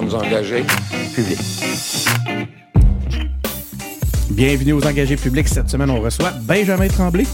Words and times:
sommes 0.00 0.14
engagés 0.14 0.62
publics. 1.14 1.38
Bienvenue 4.28 4.74
aux 4.74 4.86
engagés 4.86 5.16
publics. 5.16 5.48
Cette 5.48 5.70
semaine, 5.70 5.88
on 5.88 6.02
reçoit 6.02 6.32
Benjamin 6.42 6.88
Tremblay. 6.88 7.24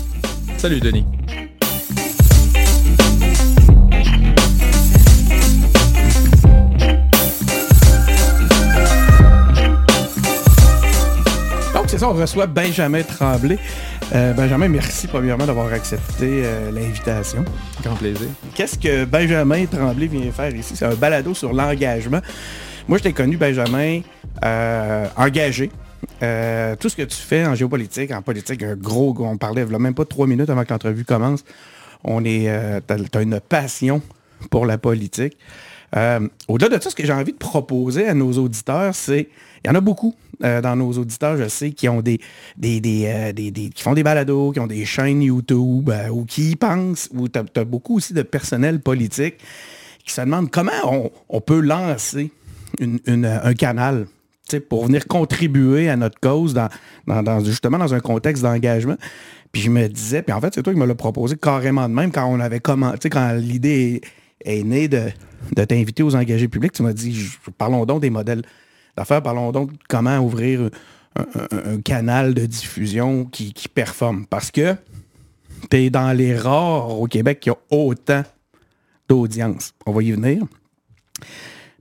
Salut 0.58 0.78
Denis. 0.78 1.04
Donc, 11.74 11.86
c'est 11.88 11.98
ça, 11.98 12.08
on 12.08 12.14
reçoit 12.14 12.46
Benjamin 12.46 13.02
Tremblay. 13.02 13.58
Euh, 14.14 14.34
Benjamin, 14.34 14.68
merci 14.68 15.06
premièrement 15.06 15.46
d'avoir 15.46 15.72
accepté 15.72 16.42
euh, 16.44 16.70
l'invitation. 16.70 17.46
Grand 17.82 17.94
plaisir. 17.96 18.28
Qu'est-ce 18.54 18.78
que 18.78 19.06
Benjamin 19.06 19.64
Tremblay 19.64 20.06
vient 20.06 20.30
faire 20.30 20.54
ici? 20.54 20.76
C'est 20.76 20.84
un 20.84 20.94
balado 20.94 21.32
sur 21.32 21.54
l'engagement. 21.54 22.20
Moi, 22.88 22.98
je 22.98 23.04
t'ai 23.04 23.14
connu, 23.14 23.38
Benjamin, 23.38 24.00
euh, 24.44 25.06
engagé. 25.16 25.70
Tout 26.18 26.88
ce 26.88 26.96
que 26.96 27.02
tu 27.02 27.16
fais 27.16 27.46
en 27.46 27.54
géopolitique, 27.54 28.12
en 28.12 28.20
politique, 28.20 28.62
un 28.62 28.76
gros, 28.76 29.16
on 29.20 29.38
parlait 29.38 29.64
là, 29.64 29.78
même 29.78 29.94
pas 29.94 30.04
trois 30.04 30.26
minutes 30.26 30.50
avant 30.50 30.64
que 30.64 30.72
l'entrevue 30.72 31.04
commence. 31.04 31.42
On 32.04 32.24
est, 32.24 32.48
une 33.20 33.40
passion 33.40 34.02
pour 34.50 34.66
la 34.66 34.78
politique. 34.78 35.38
Au-delà 36.48 36.76
de 36.76 36.82
ça, 36.82 36.90
ce 36.90 36.94
que 36.94 37.06
j'ai 37.06 37.12
envie 37.12 37.32
de 37.32 37.38
proposer 37.38 38.08
à 38.08 38.14
nos 38.14 38.32
auditeurs, 38.32 38.94
c'est, 38.94 39.28
il 39.64 39.68
y 39.68 39.70
en 39.70 39.74
a 39.74 39.80
beaucoup 39.80 40.14
euh, 40.44 40.60
dans 40.60 40.74
nos 40.74 40.90
auditeurs, 40.92 41.36
je 41.36 41.48
sais, 41.48 41.70
qui 41.70 41.88
ont 41.88 42.00
des, 42.02 42.18
euh, 42.64 43.32
des- 43.32 43.50
des- 43.50 43.68
qui 43.70 43.82
font 43.82 43.94
des 43.94 44.02
balados, 44.02 44.50
qui 44.52 44.60
ont 44.60 44.66
des 44.66 44.84
chaînes 44.84 45.22
YouTube, 45.22 45.88
euh, 45.90 46.08
ou 46.08 46.24
qui 46.24 46.50
y 46.50 46.56
pensent, 46.56 47.08
ou 47.14 47.28
tu 47.28 47.38
as, 47.38 47.64
beaucoup 47.64 47.96
aussi 47.96 48.12
de 48.12 48.22
personnel 48.22 48.80
politique 48.80 49.36
qui 50.04 50.12
se 50.12 50.20
demandent 50.20 50.50
comment 50.50 50.72
on, 50.84 51.10
on 51.28 51.40
peut 51.40 51.60
lancer 51.60 52.32
une- 52.80 52.98
une- 53.06 53.24
un 53.26 53.54
canal 53.54 54.06
pour 54.68 54.84
venir 54.86 55.06
contribuer 55.06 55.88
à 55.88 55.96
notre 55.96 56.18
cause 56.20 56.52
dans, 56.54 56.68
dans- 57.06 57.44
justement 57.44 57.78
dans 57.78 57.94
un 57.94 58.00
contexte 58.00 58.42
d'engagement. 58.42 58.96
Puis 59.52 59.62
je 59.62 59.70
me 59.70 59.86
disais, 59.86 60.22
puis 60.22 60.32
en 60.32 60.40
fait, 60.40 60.52
c'est 60.54 60.62
toi 60.62 60.72
qui 60.72 60.78
me 60.78 60.86
l'as 60.86 60.94
proposé 60.94 61.36
carrément 61.36 61.88
de 61.88 61.94
même 61.94 62.10
quand 62.10 62.26
on 62.26 62.40
avait 62.40 62.60
commencé, 62.60 63.08
quand 63.10 63.32
l'idée 63.34 64.00
est, 64.44 64.62
née 64.64 64.88
de, 64.88 65.04
de 65.54 65.64
t'inviter 65.64 66.02
aux 66.02 66.16
engagés 66.16 66.48
publics, 66.48 66.72
tu 66.72 66.82
m'as 66.82 66.92
dit, 66.92 67.28
parlons 67.56 67.86
donc 67.86 68.00
des 68.02 68.10
modèles 68.10 68.42
d'affaires, 68.96 69.22
parlons 69.22 69.52
donc 69.52 69.72
de 69.72 69.78
comment 69.88 70.18
ouvrir 70.18 70.70
un, 71.16 71.80
canal 71.80 72.34
de 72.34 72.46
diffusion 72.46 73.24
qui, 73.26 73.52
qui 73.52 73.68
performe. 73.68 74.26
Parce 74.26 74.50
que 74.50 74.74
tu 75.70 75.76
es 75.76 75.90
dans 75.90 76.12
les 76.16 76.36
rares 76.36 76.98
au 77.00 77.06
Québec 77.06 77.40
qui 77.40 77.50
ont 77.50 77.58
autant 77.70 78.22
d'audience. 79.08 79.74
On 79.86 79.92
va 79.92 80.02
y 80.02 80.12
venir. 80.12 80.44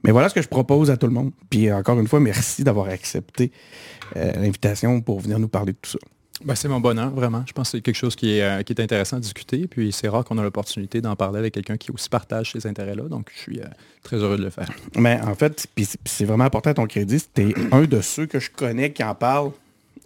Mais 0.04 0.12
voilà 0.12 0.30
ce 0.30 0.34
que 0.34 0.42
je 0.42 0.48
propose 0.48 0.90
à 0.90 0.98
tout 0.98 1.08
le 1.08 1.14
monde. 1.14 1.32
Puis 1.50 1.72
encore 1.72 2.00
une 2.00 2.08
fois, 2.08 2.20
merci 2.20 2.64
d'avoir 2.64 2.88
accepté 2.88 3.52
euh, 4.16 4.32
l'invitation 4.34 5.02
pour 5.02 5.20
venir 5.20 5.40
nous 5.40 5.48
parler 5.48 5.74
de 5.74 5.78
tout 5.82 5.92
ça. 5.92 6.00
Ben, 6.44 6.56
c'est 6.56 6.68
mon 6.68 6.80
bonheur, 6.80 7.12
vraiment. 7.12 7.44
Je 7.46 7.54
pense 7.54 7.72
que 7.72 7.78
c'est 7.78 7.82
quelque 7.82 7.96
chose 7.96 8.16
qui 8.16 8.38
est, 8.38 8.42
euh, 8.42 8.58
intéressant 8.60 9.18
à 9.18 9.20
discuter. 9.20 9.68
Puis 9.68 9.92
c'est 9.92 10.08
rare 10.08 10.24
qu'on 10.24 10.38
a 10.38 10.44
l'opportunité 10.44 11.02
d'en 11.02 11.16
parler 11.16 11.40
avec 11.40 11.54
quelqu'un 11.54 11.78
qui 11.78 11.92
aussi 11.92 12.10
partage 12.10 12.52
ces 12.52 12.66
intérêts-là. 12.68 13.04
Donc 13.04 13.32
je 13.36 13.40
suis 13.40 13.60
euh, 13.60 13.66
très 14.04 14.18
heureux 14.18 14.38
de 14.38 14.44
le 14.44 14.50
faire. 14.50 14.70
Mais 14.98 15.20
en 15.22 15.36
fait, 15.36 15.68
c'est- 16.06 16.26
vraiment 16.26 16.44
important 16.46 16.72
à 16.72 16.74
ton 16.74 16.86
crédit, 16.88 17.20
c'était 17.20 17.54
un 17.72 17.84
de 17.84 18.02
ceux 18.02 18.26
que 18.26 18.40
je 18.40 18.50
connais 18.50 18.92
qui 18.92 19.04
en 19.04 19.16
parle 19.16 19.52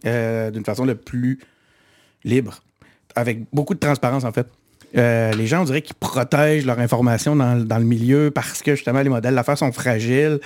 euh, 0.06 0.52
d'une 0.52 0.66
façon 0.66 0.86
le 0.86 0.96
plus 0.96 1.40
libre, 2.24 2.62
avec 3.16 3.40
beaucoup 3.54 3.74
de 3.74 3.80
transparence 3.80 4.24
en 4.24 4.32
fait. 4.32 4.48
Les 4.94 5.46
gens, 5.46 5.62
on 5.62 5.66
dirait 5.66 5.82
qu'ils 5.82 5.96
protègent 5.96 6.66
leur 6.66 6.80
information 6.80 7.36
dans 7.36 7.78
le 7.78 7.84
milieu 7.84 8.32
parce 8.32 8.62
que 8.62 8.76
justement 8.76 9.02
les 9.02 9.10
modèles 9.10 9.36
d'affaires 9.36 9.58
sont 9.58 9.74
fragiles. 9.74 10.40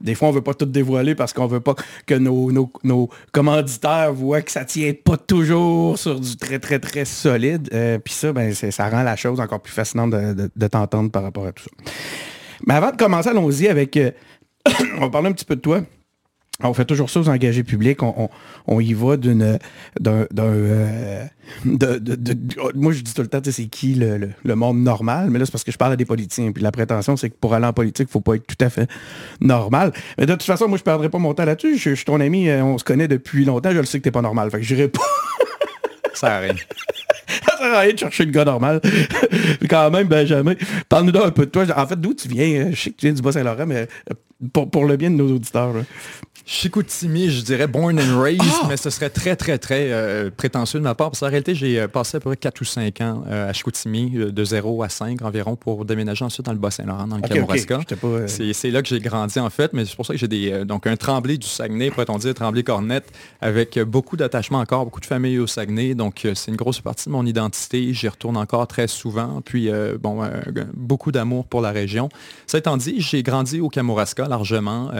Des 0.00 0.14
fois, 0.14 0.28
on 0.28 0.32
veut 0.32 0.42
pas 0.42 0.54
tout 0.54 0.66
dévoiler 0.66 1.14
parce 1.14 1.32
qu'on 1.32 1.46
veut 1.46 1.60
pas 1.60 1.74
que 2.06 2.14
nos, 2.14 3.10
commanditaires 3.32 4.12
voient 4.12 4.42
que 4.42 4.50
ça 4.50 4.64
tient 4.64 4.92
pas 4.92 5.16
toujours 5.16 5.98
sur 5.98 6.18
du 6.18 6.36
très, 6.36 6.58
très, 6.58 6.78
très 6.78 7.04
solide. 7.04 7.68
Euh, 7.72 7.98
Puis 7.98 8.14
ça, 8.14 8.32
ben, 8.32 8.54
ça 8.54 8.88
rend 8.88 9.02
la 9.02 9.16
chose 9.16 9.40
encore 9.40 9.60
plus 9.60 9.72
fascinante 9.72 10.10
de 10.10 10.66
t'entendre 10.66 11.10
par 11.10 11.22
rapport 11.22 11.46
à 11.46 11.52
tout 11.52 11.64
ça. 11.64 11.92
Mais 12.66 12.74
avant 12.74 12.90
de 12.90 12.96
commencer, 12.96 13.28
allons-y 13.28 13.68
avec... 13.68 13.96
euh, 13.96 14.10
on 14.96 15.00
va 15.00 15.10
parler 15.10 15.28
un 15.28 15.32
petit 15.32 15.44
peu 15.44 15.56
de 15.56 15.60
toi. 15.60 15.80
On 16.62 16.74
fait 16.74 16.84
toujours 16.84 17.08
ça 17.10 17.20
aux 17.20 17.28
engagés 17.28 17.62
publics. 17.64 18.02
On, 18.02 18.14
on- 18.24 18.28
on 18.66 18.80
y 18.80 18.92
va 18.92 19.16
d'une... 19.16 19.58
d'un... 20.00 20.26
euh, 20.32 21.24
moi, 22.74 22.92
je 22.92 23.00
dis 23.02 23.14
tout 23.14 23.22
le 23.22 23.28
temps, 23.28 23.40
tu 23.40 23.50
sais, 23.50 23.62
c'est 23.62 23.68
qui 23.68 23.94
le, 23.94 24.16
le- 24.18 24.30
le 24.44 24.54
monde 24.54 24.78
normal? 24.82 25.30
Mais 25.30 25.38
là, 25.38 25.44
c'est 25.46 25.52
parce 25.52 25.64
que 25.64 25.72
je 25.72 25.78
parle 25.78 25.92
à 25.92 25.96
des 25.96 26.04
politiciens. 26.04 26.52
Puis 26.52 26.62
la 26.62 26.70
prétention, 26.72 27.16
c'est 27.16 27.30
que 27.30 27.36
pour 27.40 27.54
aller 27.54 27.66
en 27.66 27.72
politique, 27.72 28.08
il 28.08 28.12
faut 28.12 28.20
pas 28.20 28.34
être 28.34 28.46
tout 28.46 28.62
à 28.64 28.70
fait 28.70 28.88
normal. 29.40 29.92
Mais 30.18 30.26
de 30.26 30.32
toute 30.32 30.42
façon, 30.44 30.68
moi, 30.68 30.78
je 30.78 30.82
perdrai 30.84 31.08
pas 31.08 31.18
mon 31.18 31.34
temps 31.34 31.44
là-dessus. 31.44 31.76
Je, 31.78 31.90
je 31.90 31.94
suis 31.94 32.04
ton 32.04 32.20
ami, 32.20 32.48
euh, 32.48 32.62
on 32.62 32.78
se 32.78 32.84
connaît 32.84 33.08
depuis 33.08 33.44
longtemps. 33.44 33.70
Je 33.72 33.78
le 33.78 33.84
sais 33.86 33.98
que 33.98 34.04
t'es 34.04 34.10
pas 34.10 34.22
normal. 34.22 34.50
Fait 34.50 34.58
que 34.58 34.64
j'irai 34.64 34.88
pas... 34.88 35.00
Ça 36.14 36.36
arrive. 36.36 36.54
Ça 37.46 37.56
sert 37.58 37.74
à 37.74 37.80
rien 37.80 37.92
de 37.92 37.98
chercher 37.98 38.24
le 38.24 38.32
gars 38.32 38.44
normal. 38.44 38.80
Quand 39.70 39.90
même, 39.90 40.08
Benjamin, 40.08 40.54
parle-nous 40.88 41.12
donc 41.12 41.24
un 41.26 41.30
peu 41.30 41.46
de 41.46 41.50
toi. 41.50 41.64
En 41.76 41.86
fait, 41.86 41.98
d'où 42.00 42.12
tu 42.14 42.26
viens? 42.28 42.70
Je 42.72 42.76
sais 42.80 42.90
que 42.90 42.96
tu 42.96 43.06
viens 43.06 43.12
du 43.14 43.22
Bas-Saint-Laurent, 43.22 43.66
mais 43.66 43.86
euh, 44.10 44.14
pour, 44.52 44.68
pour 44.70 44.84
le 44.84 44.96
bien 44.96 45.10
de 45.10 45.16
nos 45.16 45.30
auditeurs. 45.34 45.72
là. 45.72 45.80
Chicoutimi, 46.46 47.30
je 47.30 47.42
dirais 47.42 47.66
born 47.66 47.98
and 48.00 48.20
raised, 48.20 48.40
Ah! 48.62 48.66
mais 48.68 48.76
ce 48.76 48.90
serait 48.90 49.10
très, 49.10 49.36
très, 49.36 49.58
très 49.58 49.92
euh, 49.92 50.30
prétentieux 50.36 50.78
de 50.78 50.84
ma 50.84 50.94
part. 50.94 51.10
Parce 51.10 51.20
qu'en 51.20 51.28
réalité, 51.28 51.54
j'ai 51.54 51.80
euh, 51.80 51.88
passé 51.88 52.16
à 52.16 52.20
peu 52.20 52.30
près 52.30 52.36
4 52.36 52.60
ou 52.60 52.64
5 52.64 53.00
ans 53.02 53.24
euh, 53.28 53.48
à 53.50 53.52
Chicoutimi, 53.52 54.10
de 54.10 54.44
0 54.44 54.82
à 54.82 54.88
5 54.88 55.22
environ, 55.22 55.56
pour 55.56 55.84
déménager 55.84 56.24
ensuite 56.24 56.46
dans 56.46 56.52
le 56.52 56.58
Bas-Saint-Laurent, 56.58 57.06
dans 57.06 57.16
le 57.16 57.22
Ok, 57.22 57.28
Kamouraska. 57.32 57.74
ok, 57.76 57.80
j'étais 57.82 57.96
pas, 57.96 58.06
euh, 58.08 58.26
C'est 58.26 58.70
là 58.70 58.82
que 58.82 58.88
j'ai 58.88 59.00
grandi 59.00 59.38
en 59.38 59.50
fait, 59.50 59.72
mais 59.72 59.84
c'est 59.84 59.94
pour 59.96 60.06
ça 60.06 60.14
que 60.14 60.18
j'ai 60.18 60.28
des 60.28 60.64
donc 60.64 60.86
un 60.86 60.96
Tremblay 60.96 61.38
du 61.38 61.46
Saguenay, 61.46 61.90
pourrait-on 61.90 62.18
dire, 62.18 62.34
Tremblay 62.34 62.62
Cornette, 62.62 63.10
avec 63.40 63.78
beaucoup 63.80 64.16
d'attachement 64.16 64.58
encore, 64.58 64.84
beaucoup 64.84 65.00
de 65.00 65.06
familles 65.06 65.38
au 65.38 65.46
Saguenay. 65.46 65.94
Donc 65.94 66.26
c'est 66.34 66.50
une 66.50 66.56
grosse 66.56 66.80
partie 66.80 67.08
de 67.08 67.12
mon 67.12 67.24
identité. 67.26 67.92
J'y 67.94 68.08
retourne 68.08 68.36
encore 68.36 68.66
très 68.66 68.88
souvent. 68.88 69.40
Puis 69.44 69.70
bon, 70.00 70.22
beaucoup 70.74 71.12
d'amour 71.12 71.46
pour 71.46 71.60
la 71.60 71.70
région. 71.70 72.08
Ça 72.46 72.58
étant 72.58 72.76
dit, 72.76 72.96
j'ai 72.98 73.22
grandi 73.22 73.60
au 73.60 73.68
Kamouraska 73.68 74.26
largement, 74.28 74.90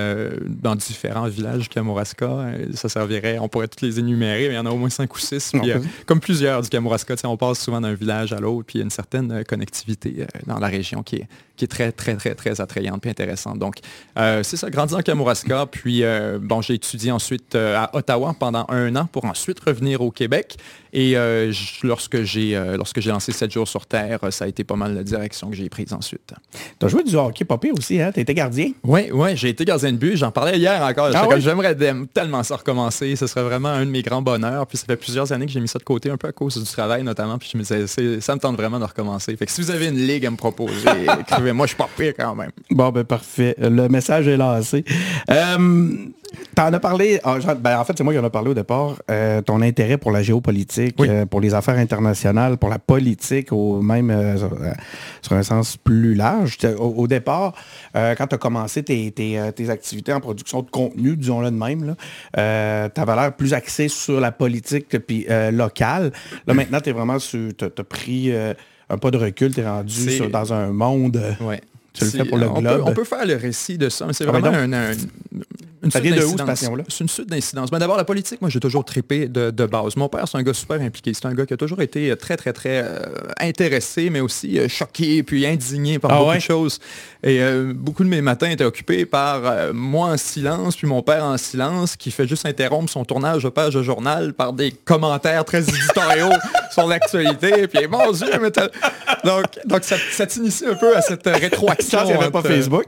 dans 0.46 0.74
différents 0.76 1.28
villages 1.40 1.68
Kamouraska. 1.68 2.26
Euh, 2.26 2.66
Ça 2.74 2.88
servirait, 2.88 3.38
on 3.38 3.48
pourrait 3.48 3.68
tous 3.68 3.84
les 3.84 3.98
énumérer, 3.98 4.48
mais 4.48 4.54
il 4.54 4.56
y 4.56 4.58
en 4.58 4.66
a 4.66 4.70
au 4.70 4.76
moins 4.76 4.90
cinq 4.90 5.14
ou 5.14 5.18
six. 5.18 5.52
Puis, 5.52 5.70
euh, 5.70 5.78
comme 6.06 6.20
plusieurs 6.20 6.62
du 6.62 6.68
Kamouraska, 6.68 7.14
on 7.24 7.36
passe 7.36 7.60
souvent 7.60 7.80
d'un 7.80 7.94
village 7.94 8.32
à 8.32 8.40
l'autre, 8.40 8.66
puis 8.66 8.78
il 8.78 8.80
y 8.80 8.82
a 8.82 8.84
une 8.84 8.90
certaine 8.90 9.30
euh, 9.32 9.42
connectivité 9.42 10.26
dans 10.46 10.58
la 10.58 10.68
région 10.68 11.02
qui 11.02 11.16
est, 11.16 11.28
qui 11.60 11.64
est 11.66 11.68
très, 11.68 11.92
très, 11.92 12.16
très, 12.16 12.34
très 12.34 12.58
attrayante 12.62 13.04
et 13.04 13.10
intéressante. 13.10 13.58
Donc, 13.58 13.74
euh, 14.18 14.42
c'est 14.42 14.56
ça, 14.56 14.70
grandi 14.70 14.94
en 14.94 15.02
Kamouraska, 15.02 15.66
puis 15.70 16.02
euh, 16.04 16.38
bon, 16.40 16.62
j'ai 16.62 16.72
étudié 16.74 17.12
ensuite 17.12 17.54
euh, 17.54 17.76
à 17.76 17.94
Ottawa 17.94 18.34
pendant 18.38 18.64
un 18.70 18.96
an 18.96 19.06
pour 19.12 19.26
ensuite 19.26 19.60
revenir 19.60 20.00
au 20.00 20.10
Québec. 20.10 20.56
Et 20.92 21.12
je- 21.12 21.86
lorsque 21.86 22.22
j'ai 22.24 22.60
lorsque 22.76 22.98
j'ai 23.00 23.10
lancé 23.10 23.30
7 23.30 23.48
jours 23.52 23.68
sur 23.68 23.86
Terre, 23.86 24.18
ça 24.30 24.44
a 24.46 24.48
été 24.48 24.64
pas 24.64 24.74
mal 24.74 24.92
la 24.92 25.04
direction 25.04 25.48
que 25.48 25.54
j'ai 25.54 25.68
prise 25.68 25.92
ensuite. 25.92 26.34
T'as 26.80 26.88
joué 26.88 27.04
du 27.04 27.14
hockey 27.14 27.44
pire 27.44 27.74
aussi, 27.78 28.00
hein? 28.00 28.10
T'as 28.12 28.22
été 28.22 28.34
gardien? 28.34 28.72
Oui, 28.82 29.02
oui, 29.12 29.36
j'ai 29.36 29.50
été 29.50 29.64
gardien 29.64 29.92
de 29.92 29.98
but. 29.98 30.16
J'en 30.16 30.32
parlais 30.32 30.58
hier 30.58 30.82
encore. 30.82 31.10
Ah? 31.14 31.38
J'aimerais 31.38 31.76
tellement 32.12 32.42
ça 32.42 32.56
recommencer. 32.56 33.14
Ce 33.14 33.28
serait 33.28 33.44
vraiment 33.44 33.68
un 33.68 33.86
de 33.86 33.90
mes 33.90 34.02
grands 34.02 34.20
bonheurs. 34.22 34.66
Puis 34.66 34.78
ça 34.78 34.86
fait 34.86 34.96
plusieurs 34.96 35.30
années 35.32 35.46
que 35.46 35.52
j'ai 35.52 35.60
mis 35.60 35.68
ça 35.68 35.78
de 35.78 35.84
côté, 35.84 36.10
un 36.10 36.16
peu 36.16 36.26
à 36.26 36.32
cause 36.32 36.56
du 36.58 36.68
travail 36.68 37.04
notamment. 37.04 37.38
Puis 37.38 37.50
je 37.52 37.58
me 37.58 37.62
disais, 37.62 38.20
ça 38.20 38.34
me 38.34 38.40
tente 38.40 38.56
vraiment 38.56 38.80
de 38.80 38.84
recommencer. 38.84 39.36
Fait 39.36 39.46
que 39.46 39.52
si 39.52 39.60
vous 39.60 39.70
avez 39.70 39.86
une 39.86 39.98
ligue 40.06 40.26
à 40.26 40.30
me 40.32 40.36
proposer, 40.36 40.88
écrivez-moi, 41.50 41.66
je 41.66 41.70
suis 41.70 41.76
pas 41.76 41.88
pire 41.96 42.12
quand 42.18 42.34
même. 42.34 42.50
Bon, 42.70 42.90
ben 42.90 43.04
parfait. 43.04 43.54
Le 43.58 43.88
message 43.88 44.28
est 44.28 44.36
lancé. 44.36 44.84
Euh, 45.30 45.88
T'en 46.54 46.72
as 46.72 46.78
parlé, 46.78 47.18
ah, 47.24 47.40
Jean- 47.40 47.56
ben, 47.56 47.76
en 47.80 47.84
fait, 47.84 47.92
c'est 47.98 48.04
moi 48.04 48.12
qui 48.12 48.18
en 48.20 48.24
ai 48.24 48.30
parlé 48.30 48.50
au 48.50 48.54
départ, 48.54 48.94
euh, 49.10 49.42
ton 49.42 49.60
intérêt 49.62 49.98
pour 49.98 50.12
la 50.12 50.22
géopolitique, 50.22 50.94
Oui. 51.00 51.08
euh, 51.10 51.26
pour 51.26 51.40
les 51.40 51.54
affaires 51.54 51.76
internationales, 51.76 52.56
pour 52.56 52.68
la 52.68 52.78
politique, 52.78 53.52
au 53.52 53.82
même 53.82 54.10
euh, 54.12 54.36
sur, 54.36 54.56
sur 55.22 55.32
un 55.32 55.42
sens 55.42 55.76
plus 55.76 56.14
large. 56.14 56.56
Au, 56.78 56.94
au 56.98 57.08
départ, 57.08 57.54
quand 57.94 58.26
tu 58.28 58.34
as 58.36 58.38
commencé 58.38 58.84
tes, 58.84 59.10
tes, 59.10 59.40
tes 59.56 59.70
activités 59.70 60.12
en 60.12 60.20
production 60.20 60.62
de 60.62 60.70
contenu, 60.70 61.16
disons-le 61.16 61.50
de 61.50 61.56
même, 61.56 61.96
tu 62.32 62.38
avais 63.00 63.16
l'air 63.16 63.32
plus 63.36 63.52
axé 63.52 63.88
sur 63.88 64.20
la 64.20 64.30
politique 64.30 64.96
puis, 65.00 65.26
locale. 65.50 66.12
Là, 66.46 66.54
maintenant, 66.54 66.80
tu 66.80 66.90
es 66.90 66.92
vraiment 66.92 67.18
sur. 67.18 67.50
Tu 67.56 67.64
as, 67.64 67.84
pris 67.84 68.30
euh, 68.30 68.54
un 68.90 68.98
pas 68.98 69.10
de 69.10 69.16
recul, 69.18 69.54
tu 69.54 69.60
es 69.60 69.66
rendu 69.68 70.10
sur- 70.10 70.28
dans 70.30 70.52
un 70.52 70.68
monde. 70.72 71.16
euh, 71.16 71.32
Ouais. 71.44 71.60
Tu 71.92 72.04
le 72.04 72.10
fais 72.10 72.24
pour 72.24 72.38
le 72.38 72.48
on 72.48 72.60
globe. 72.60 72.76
Peut, 72.76 72.90
on 72.90 72.94
peut 72.94 73.04
faire 73.04 73.26
le 73.26 73.34
récit 73.36 73.76
de 73.78 73.88
ça, 73.88 74.06
mais 74.06 74.12
c'est 74.12 74.24
Ah, 74.28 74.30
vraiment 74.32 74.48
un- 74.56 74.92
une 75.82 75.90
Ça 75.90 76.00
suite 76.00 76.12
vient 76.12 76.20
de 76.20 76.26
où, 76.26 76.28
cette 76.30 76.38
d'incidences. 76.38 76.60
passion-là? 76.60 76.84
C'est 76.88 77.00
une 77.04 77.08
suite 77.08 77.28
d'incidences. 77.30 77.70
Ben, 77.70 77.78
D'abord, 77.78 77.96
la 77.96 78.04
politique, 78.04 78.40
moi, 78.40 78.50
j'ai 78.50 78.60
toujours 78.60 78.84
trippé 78.84 79.28
de, 79.28 79.50
de 79.50 79.66
base. 79.66 79.96
Mon 79.96 80.08
père, 80.08 80.26
c'est 80.28 80.36
un 80.38 80.42
gars 80.42 80.52
super 80.54 80.80
impliqué. 80.80 81.12
C'est 81.14 81.26
un 81.26 81.32
gars 81.34 81.46
qui 81.46 81.54
a 81.54 81.56
toujours 81.56 81.80
été 81.80 82.14
très, 82.16 82.36
très, 82.36 82.52
très 82.52 82.82
euh, 82.84 82.98
intéressé, 83.40 84.10
mais 84.10 84.20
aussi 84.20 84.58
euh, 84.58 84.68
choqué, 84.68 85.22
puis 85.22 85.46
indigné 85.46 85.98
par 85.98 86.10
Ah 86.12 86.18
beaucoup 86.18 86.30
ouais? 86.30 86.36
de 86.36 86.42
choses. 86.42 86.78
Et 87.22 87.40
euh, 87.40 87.72
beaucoup 87.74 88.04
de 88.04 88.08
mes 88.08 88.20
matins 88.20 88.48
étaient 88.50 88.64
occupés 88.64 89.06
par 89.06 89.40
euh, 89.44 89.72
moi 89.74 90.08
en 90.08 90.16
silence, 90.16 90.76
puis 90.76 90.86
mon 90.86 91.02
père 91.02 91.24
en 91.24 91.36
silence, 91.38 91.96
qui 91.96 92.10
fait 92.10 92.26
juste 92.26 92.46
interrompre 92.46 92.90
son 92.90 93.04
tournage 93.04 93.42
de 93.44 93.48
page 93.48 93.74
de 93.74 93.82
journal 93.82 94.32
par 94.34 94.52
des 94.52 94.70
commentaires 94.72 95.44
très 95.44 95.62
éditoriaux 95.62 96.32
sur 96.72 96.86
l'actualité. 96.86 97.66
Puis 97.68 97.86
mon 97.88 98.10
Dieu, 98.12 98.26
mais 98.40 98.50
donc, 99.24 99.44
donc 99.66 99.84
ça, 99.84 99.96
ça 100.12 100.26
t'initie 100.26 100.66
un 100.66 100.74
peu 100.74 100.96
à 100.96 101.00
cette 101.02 101.26
rétroaction. 101.26 102.00
il 102.04 102.06
n'y 102.08 102.12
avait 102.12 102.30
pas 102.30 102.42
Facebook. 102.42 102.84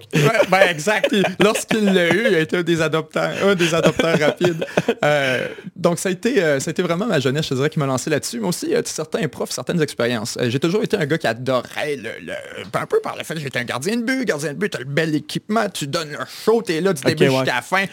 ben 0.51 0.61
exact. 0.69 1.15
Lorsqu'il 1.41 1.85
l'a 1.93 2.13
eu, 2.13 2.27
il 2.29 2.35
a 2.35 2.41
été 2.41 2.59
un 2.59 2.63
des 2.63 2.82
adopteurs, 2.83 3.33
un 3.45 3.55
des 3.55 3.75
adopteurs 3.75 4.19
rapides. 4.21 4.67
Euh, 5.05 5.49
donc 5.77 5.99
ça 5.99 6.09
a, 6.09 6.13
été, 6.13 6.37
ça 6.37 6.69
a 6.69 6.71
été 6.71 6.83
vraiment 6.83 7.07
ma 7.07 7.21
jeunesse, 7.21 7.47
je 7.49 7.55
dirais, 7.55 7.71
qui 7.71 7.79
m'a 7.79 7.87
lancé 7.87 8.11
là-dessus. 8.11 8.41
Mais 8.41 8.49
aussi, 8.49 8.75
certains 8.85 9.27
profs, 9.29 9.53
certaines 9.53 9.81
expériences. 9.81 10.37
J'ai 10.41 10.61
toujours 10.61 10.83
été 10.83 10.97
un 10.97 11.07
gars 11.07 11.19
qui 11.19 11.27
adorait 11.27 11.97
le, 11.97 12.33
un 12.75 12.87
peu 12.87 13.01
par 13.01 13.17
le 13.17 13.25
fait 13.25 13.35
que 13.35 13.41
j'étais 13.41 13.61
un 13.61 13.65
gardien 13.65 13.97
de 13.97 14.03
but. 14.03 14.25
Gardien 14.25 14.53
de 14.53 14.59
but, 14.59 14.71
tu 14.71 14.77
as 14.77 14.81
le 14.81 14.87
bel 14.87 15.15
équipement, 15.15 15.69
tu 15.69 15.87
donnes 15.87 16.13
le 16.13 16.19
show, 16.45 16.63
tu 16.63 16.73
es 16.73 16.81
là 16.81 16.93
du 16.93 17.03
début 17.03 17.27
jusqu'à 17.27 17.57
la 17.57 17.63
fin. 17.63 17.85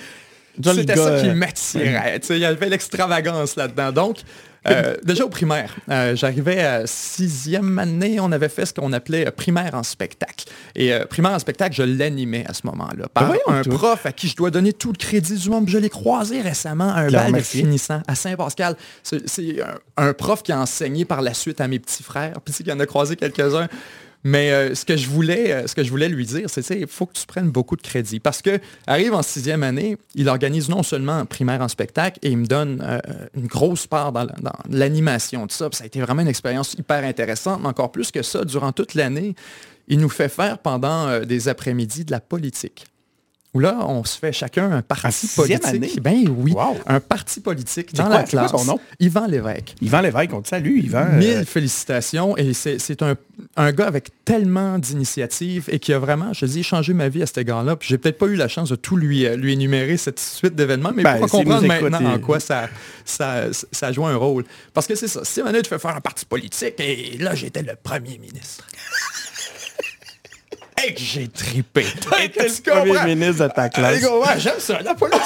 C'était 0.62 0.96
ça 0.96 1.22
qui 1.22 1.30
m'attirait. 1.30 2.20
Il 2.30 2.38
y 2.38 2.46
avait 2.46 2.70
l'extravagance 2.70 3.56
là-dedans. 3.56 3.92
Donc, 3.92 4.18
euh, 4.68 4.96
déjà 5.04 5.26
au 5.26 5.30
primaire, 5.30 5.76
euh, 5.90 6.16
j'arrivais 6.16 6.62
à 6.62 6.86
sixième 6.86 7.80
année, 7.80 8.20
on 8.20 8.32
avait 8.32 8.50
fait 8.50 8.66
ce 8.66 8.74
qu'on 8.74 8.92
appelait 8.92 9.28
euh, 9.28 9.32
primaire 9.32 9.74
en 9.74 9.84
spectacle. 9.84 10.46
Et 10.76 10.92
primaire 11.10 11.32
en 11.32 11.40
spectacle, 11.40 11.76
je 11.76 11.84
l'animais 11.84 12.46
à 12.48 12.54
ce 12.54 12.62
moment-là. 12.68 13.08
Par 13.14 13.32
un 13.48 13.62
prof 13.64 14.06
à 14.06 14.12
qui 14.12 14.28
je 14.28 14.36
dois 14.36 14.52
donner 14.52 14.74
tout 14.74 14.92
le 14.92 14.98
crédit 14.98 15.36
du 15.36 15.50
monde. 15.50 15.70
Je 15.70 15.78
l'ai 15.78 15.90
croisé 15.90 16.42
récemment 16.42 16.90
à 16.90 17.02
un 17.02 17.10
bal 17.10 17.42
finissant 17.42 18.02
à 18.08 18.16
Saint-Pascal. 18.16 18.76
C'est 19.04 19.62
un, 19.98 20.14
prof 20.14 20.44
qui 20.44 20.52
a 20.52 20.60
enseigné 20.60 21.06
par 21.06 21.22
la 21.22 21.34
suite 21.34 21.62
à 21.62 21.68
mes 21.68 21.80
petits 21.80 22.04
frères, 22.04 22.42
puis 22.46 22.54
qui 22.54 22.72
en 22.72 22.80
a 22.80 22.86
croisé 22.86 23.16
quelques-uns. 23.16 23.68
Mais 24.24 24.52
euh, 24.52 24.76
ce, 24.76 24.84
que 24.84 24.98
je 24.98 25.08
voulais, 25.08 25.52
euh, 25.52 25.68
ce 25.68 25.76
que 25.76 25.84
je 25.84 25.90
voulais 25.90 26.10
lui 26.10 26.26
dire, 26.26 26.50
c'est 26.50 26.62
qu'il 26.62 26.88
faut 26.88 27.06
que 27.06 27.14
tu 27.14 27.26
prennes 27.26 27.50
beaucoup 27.50 27.76
de 27.76 27.82
crédit. 27.82 28.20
Parce 28.20 28.42
que 28.42 28.60
arrive 28.86 29.14
en 29.14 29.22
sixième 29.22 29.64
année, 29.64 29.98
il 30.16 30.28
organise 30.28 30.68
non 30.68 30.84
seulement 30.84 31.26
primaire 31.26 31.62
en 31.62 31.68
spectacle, 31.68 32.20
et 32.22 32.32
il 32.32 32.38
me 32.38 32.46
donne 32.46 32.84
euh, 32.84 33.00
une 33.36 33.48
grosse 33.48 33.88
part 33.88 34.12
dans, 34.12 34.28
l'animation 34.70 35.46
de 35.46 35.52
ça. 35.52 35.70
ça 35.72 35.84
a 35.84 35.88
été 35.88 36.02
vraiment 36.02 36.22
une 36.22 36.28
expérience 36.28 36.74
hyper 36.74 37.04
intéressante, 37.04 37.62
mais 37.62 37.70
encore 37.70 37.92
plus 37.92 38.12
que 38.12 38.22
ça, 38.22 38.44
durant 38.44 38.72
toute 38.72 38.94
l'année, 38.94 39.36
il 39.88 40.00
nous 40.00 40.10
fait 40.10 40.30
faire 40.30 40.60
pendant 40.60 41.20
des 41.22 41.48
après-midi 41.48 42.06
de 42.06 42.12
la 42.12 42.20
politique 42.20 42.86
où 43.54 43.60
là, 43.60 43.80
on 43.88 44.04
se 44.04 44.18
fait 44.18 44.32
chacun 44.32 44.72
un 44.72 44.82
parti 44.84 45.28
politique. 45.36 46.02
Ben 46.02 46.28
oui, 46.30 46.54
un 46.86 47.00
parti 47.00 47.40
politique 47.40 47.96
dans 47.96 48.08
la 48.08 48.24
classe. 48.24 48.52
son 48.52 48.64
nom? 48.66 48.80
Yvan 49.00 49.26
Lévesque. 49.26 49.76
Yvan 49.82 50.02
Lévesque, 50.02 50.34
on 50.34 50.42
te 50.42 50.50
salue, 50.50 50.78
Yvan. 50.84 51.14
Mille 51.14 51.46
félicitations. 51.46 52.38
Et 52.38 52.54
c'est 52.54 53.02
un, 53.02 53.16
un, 53.58 53.72
gars 53.72 53.88
avec 53.88 54.12
tellement 54.24 54.78
d'initiatives 54.78 55.66
et 55.70 55.80
qui 55.80 55.94
a 55.94 56.00
vraiment, 56.00 56.32
je 56.34 56.46
dis, 56.46 56.62
changé 56.62 56.94
ma 56.94 57.10
vie 57.10 57.24
à 57.24 57.26
cet 57.26 57.40
égard-là. 57.40 57.76
Puis 57.76 57.90
j'ai 57.90 57.98
peut-être 57.98 58.20
pas 58.20 58.28
eu 58.28 58.36
la 58.36 58.48
chance 58.48 58.70
de 58.70 58.76
tout 58.76 58.98
lui, 58.98 59.26
euh, 59.26 59.36
lui 59.36 59.54
énumérer 59.54 59.98
cette 59.98 60.20
suite 60.20 60.54
d'événements, 60.54 60.92
mais 60.96 61.04
ben, 61.04 61.18
pour 61.18 61.30
comprendre 61.30 61.66
maintenant 61.66 62.14
en 62.14 62.20
quoi 62.20 62.40
ça, 62.40 62.70
ça, 63.04 63.46
ça 63.72 63.92
joue 63.92 64.06
un 64.06 64.16
rôle. 64.16 64.46
Parce 64.76 64.86
que 64.86 64.94
c'est 64.94 65.08
ça. 65.08 65.22
Si 65.24 65.42
tu 65.42 65.70
fais 65.70 65.80
faire 65.80 65.96
un 65.96 66.02
parti 66.02 66.26
politique, 66.26 66.76
et 66.80 67.18
là, 67.18 67.34
j'étais 67.34 67.64
le 67.64 67.74
premier 67.82 68.20
ministre. 68.20 68.68
Hey, 70.82 70.96
j'ai 70.98 71.28
tripé. 71.28 71.86
T'es 72.34 72.48
le 72.48 72.84
premier 72.94 73.16
ministre 73.16 73.48
de 73.48 73.52
ta 73.52 73.68
classe. 73.68 74.02
ouais, 74.02 74.40
j'aime 74.40 74.60
ça. 74.60 74.82
La 74.82 74.96
politique, 74.96 75.22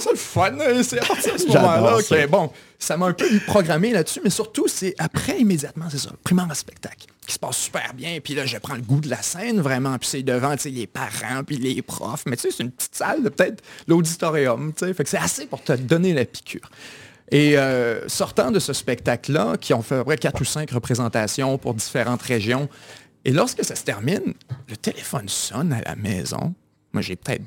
c'est 0.00 0.10
le 0.10 0.16
fun. 0.16 0.52
C'est 0.82 0.98
à 1.00 1.04
partir 1.04 1.32
de 1.32 1.38
ce 1.38 1.46
moment-là. 1.46 2.26
Bon, 2.26 2.50
ça 2.78 2.96
m'a 2.96 3.06
un 3.06 3.12
peu 3.12 3.26
programmé 3.46 3.92
là-dessus, 3.92 4.20
mais 4.22 4.30
surtout, 4.30 4.68
c'est 4.68 4.94
après, 4.98 5.40
immédiatement, 5.40 5.86
c'est 5.90 5.98
ça, 5.98 6.10
primaire 6.24 6.46
en 6.50 6.54
spectacle, 6.54 7.06
qui 7.26 7.32
se 7.32 7.38
passe 7.38 7.56
super 7.56 7.94
bien. 7.94 8.18
Puis 8.22 8.34
là, 8.34 8.44
je 8.44 8.58
prends 8.58 8.74
le 8.74 8.82
goût 8.82 9.00
de 9.00 9.08
la 9.08 9.22
scène, 9.22 9.60
vraiment. 9.60 9.96
Puis 9.98 10.10
c'est 10.10 10.22
devant, 10.22 10.52
tu 10.56 10.64
sais, 10.64 10.70
les 10.70 10.86
parents, 10.86 11.42
puis 11.46 11.56
les 11.56 11.80
profs. 11.80 12.24
Mais 12.26 12.36
tu 12.36 12.42
sais, 12.42 12.48
c'est 12.54 12.62
une 12.62 12.72
petite 12.72 12.94
salle, 12.94 13.22
peut-être 13.22 13.62
l'auditorium, 13.88 14.72
tu 14.76 14.84
sais. 14.86 14.92
Fait 14.92 15.04
que 15.04 15.10
c'est 15.10 15.18
assez 15.18 15.46
pour 15.46 15.62
te 15.62 15.72
donner 15.72 16.12
la 16.12 16.26
piqûre. 16.26 16.68
Et 17.30 17.56
euh, 17.56 18.06
sortant 18.08 18.50
de 18.50 18.58
ce 18.58 18.74
spectacle-là, 18.74 19.56
qui 19.58 19.72
ont 19.72 19.80
fait 19.80 19.94
à 19.94 19.98
peu 19.98 20.04
près 20.04 20.18
quatre 20.18 20.42
ou 20.42 20.44
cinq 20.44 20.70
représentations 20.70 21.56
pour 21.56 21.72
différentes 21.72 22.20
régions, 22.20 22.68
et 23.24 23.32
lorsque 23.32 23.64
ça 23.64 23.74
se 23.74 23.84
termine, 23.84 24.34
le 24.68 24.76
téléphone 24.76 25.28
sonne 25.28 25.72
à 25.72 25.80
la 25.82 25.96
maison. 25.96 26.54
Moi, 26.92 27.02
j'ai 27.02 27.16
peut-être 27.16 27.44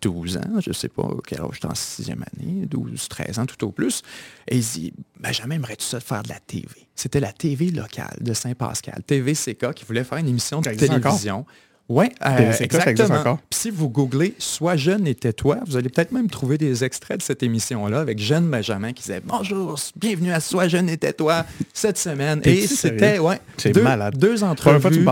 12 0.00 0.36
ans, 0.36 0.60
je 0.60 0.70
ne 0.70 0.74
sais 0.74 0.88
pas 0.88 1.08
quel 1.26 1.40
âge 1.40 1.50
j'étais 1.54 1.66
en 1.66 1.74
sixième 1.74 2.24
année, 2.34 2.66
12, 2.66 3.08
13 3.08 3.38
ans 3.38 3.46
tout 3.46 3.64
au 3.64 3.70
plus. 3.70 4.02
Et 4.48 4.56
il 4.56 4.64
dit, 4.64 4.92
Benjamin, 5.18 5.56
aimerais-tu 5.56 5.84
ça 5.84 5.98
de 5.98 6.04
faire 6.04 6.22
de 6.22 6.28
la 6.28 6.40
TV? 6.40 6.68
C'était 6.94 7.20
la 7.20 7.32
TV 7.32 7.70
locale 7.70 8.16
de 8.20 8.34
Saint-Pascal, 8.34 9.02
TVCK, 9.06 9.72
qui 9.74 9.84
voulait 9.84 10.04
faire 10.04 10.18
une 10.18 10.28
émission 10.28 10.60
de 10.60 10.70
télévision. 10.70 11.46
Oui, 11.88 12.06
euh, 12.24 12.52
exactement. 12.60 13.38
Puis 13.50 13.60
si 13.60 13.70
vous 13.70 13.90
googlez 13.90 14.34
Sois 14.38 14.76
jeune 14.76 15.06
et 15.06 15.14
tais-toi, 15.14 15.58
vous 15.66 15.76
allez 15.76 15.90
peut-être 15.90 16.12
même 16.12 16.30
trouver 16.30 16.56
des 16.56 16.82
extraits 16.82 17.18
de 17.18 17.22
cette 17.22 17.42
émission-là 17.42 18.00
avec 18.00 18.18
Jeanne 18.18 18.48
Benjamin 18.48 18.94
qui 18.94 19.02
disait 19.02 19.20
Bonjour, 19.22 19.78
bienvenue 19.94 20.32
à 20.32 20.40
Sois 20.40 20.66
jeune 20.68 20.88
et 20.88 20.96
tais-toi 20.96 21.44
cette 21.74 21.98
semaine. 21.98 22.40
et 22.44 22.66
c'était 22.66 23.18
ouais, 23.18 23.38
deux, 23.66 23.82
malade. 23.82 24.16
deux 24.16 24.42
entrevues 24.44 25.06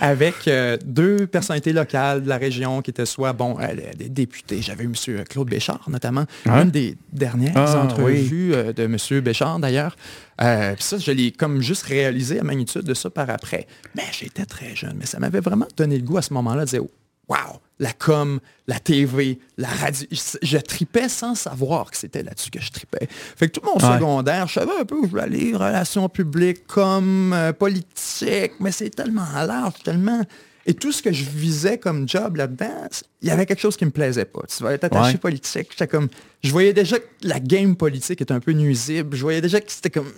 avec 0.00 0.46
euh, 0.48 0.76
deux 0.84 1.26
personnalités 1.26 1.72
locales 1.72 2.22
de 2.22 2.28
la 2.28 2.36
région 2.36 2.82
qui 2.82 2.90
étaient 2.90 3.06
soit 3.06 3.32
bon, 3.32 3.56
euh, 3.60 3.74
des 3.96 4.10
députés. 4.10 4.60
J'avais 4.60 4.84
eu 4.84 4.88
M. 4.88 5.24
Claude 5.24 5.48
Béchard 5.48 5.88
notamment, 5.88 6.26
une 6.44 6.70
des 6.70 6.96
dernières 7.10 7.56
ah, 7.56 7.84
entrevues 7.84 8.52
de 8.76 8.82
M. 8.82 9.20
Béchard 9.22 9.60
d'ailleurs. 9.60 9.96
Euh, 10.40 10.74
ça, 10.78 10.98
je 10.98 11.10
l'ai 11.10 11.32
comme 11.32 11.60
juste 11.60 11.82
réalisé 11.82 12.36
la 12.36 12.44
magnitude 12.44 12.82
de 12.82 12.94
ça 12.94 13.10
par 13.10 13.28
après. 13.30 13.66
Mais 13.94 14.04
j'étais 14.12 14.46
très 14.46 14.76
jeune, 14.76 14.96
mais 14.98 15.06
ça 15.06 15.18
m'avait 15.18 15.40
vraiment 15.40 15.68
donné 15.76 15.98
le 15.98 16.04
goût 16.04 16.18
à 16.18 16.22
ce 16.22 16.32
moment-là 16.34 16.64
de 16.64 16.70
dire, 16.70 16.82
wow, 17.28 17.60
la 17.78 17.92
com, 17.92 18.40
la 18.66 18.78
TV, 18.78 19.38
la 19.56 19.68
radio. 19.68 20.06
Je, 20.10 20.58
tripais 20.58 21.08
sans 21.08 21.34
savoir 21.34 21.90
que 21.90 21.96
c'était 21.96 22.22
là-dessus 22.22 22.50
que 22.50 22.60
je 22.60 22.70
tripais. 22.70 23.08
Fait 23.10 23.48
que 23.48 23.58
tout 23.58 23.66
mon 23.66 23.78
secondaire, 23.78 24.46
je 24.48 24.54
savais 24.54 24.78
un 24.80 24.84
peu 24.84 24.96
où 24.96 25.04
je 25.04 25.10
voulais 25.10 25.22
aller, 25.22 25.52
relations 25.54 26.08
publiques, 26.08 26.66
com, 26.66 27.32
euh, 27.32 27.52
politique, 27.52 28.52
mais 28.60 28.72
c'est 28.72 28.90
tellement 28.90 29.26
large, 29.34 29.74
tellement... 29.84 30.22
Et 30.66 30.74
tout 30.74 30.92
ce 30.92 31.02
que 31.02 31.10
je 31.10 31.24
visais 31.24 31.78
comme 31.78 32.06
job 32.06 32.36
là-dedans, 32.36 32.88
il 33.22 33.28
y 33.28 33.30
avait 33.30 33.46
quelque 33.46 33.60
chose 33.60 33.74
qui 33.74 33.86
me 33.86 33.90
plaisait 33.90 34.26
pas. 34.26 34.42
Tu 34.54 34.62
vas 34.62 34.74
être 34.74 34.84
attaché 34.84 35.16
politique. 35.16 35.74
comme, 35.90 36.08
je 36.44 36.50
voyais 36.50 36.74
déjà 36.74 36.98
que 36.98 37.06
la 37.22 37.40
game 37.40 37.74
politique 37.74 38.20
était 38.20 38.34
un 38.34 38.40
peu 38.40 38.52
nuisible. 38.52 39.16
Je 39.16 39.22
voyais 39.22 39.40
déjà 39.40 39.62
que 39.62 39.72
c'était 39.72 39.88
comme 39.88 40.12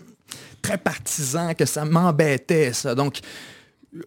très 0.62 0.78
partisan, 0.78 1.54
que 1.54 1.64
ça 1.64 1.84
m'embêtait, 1.84 2.72
ça. 2.72 2.94
Donc, 2.94 3.20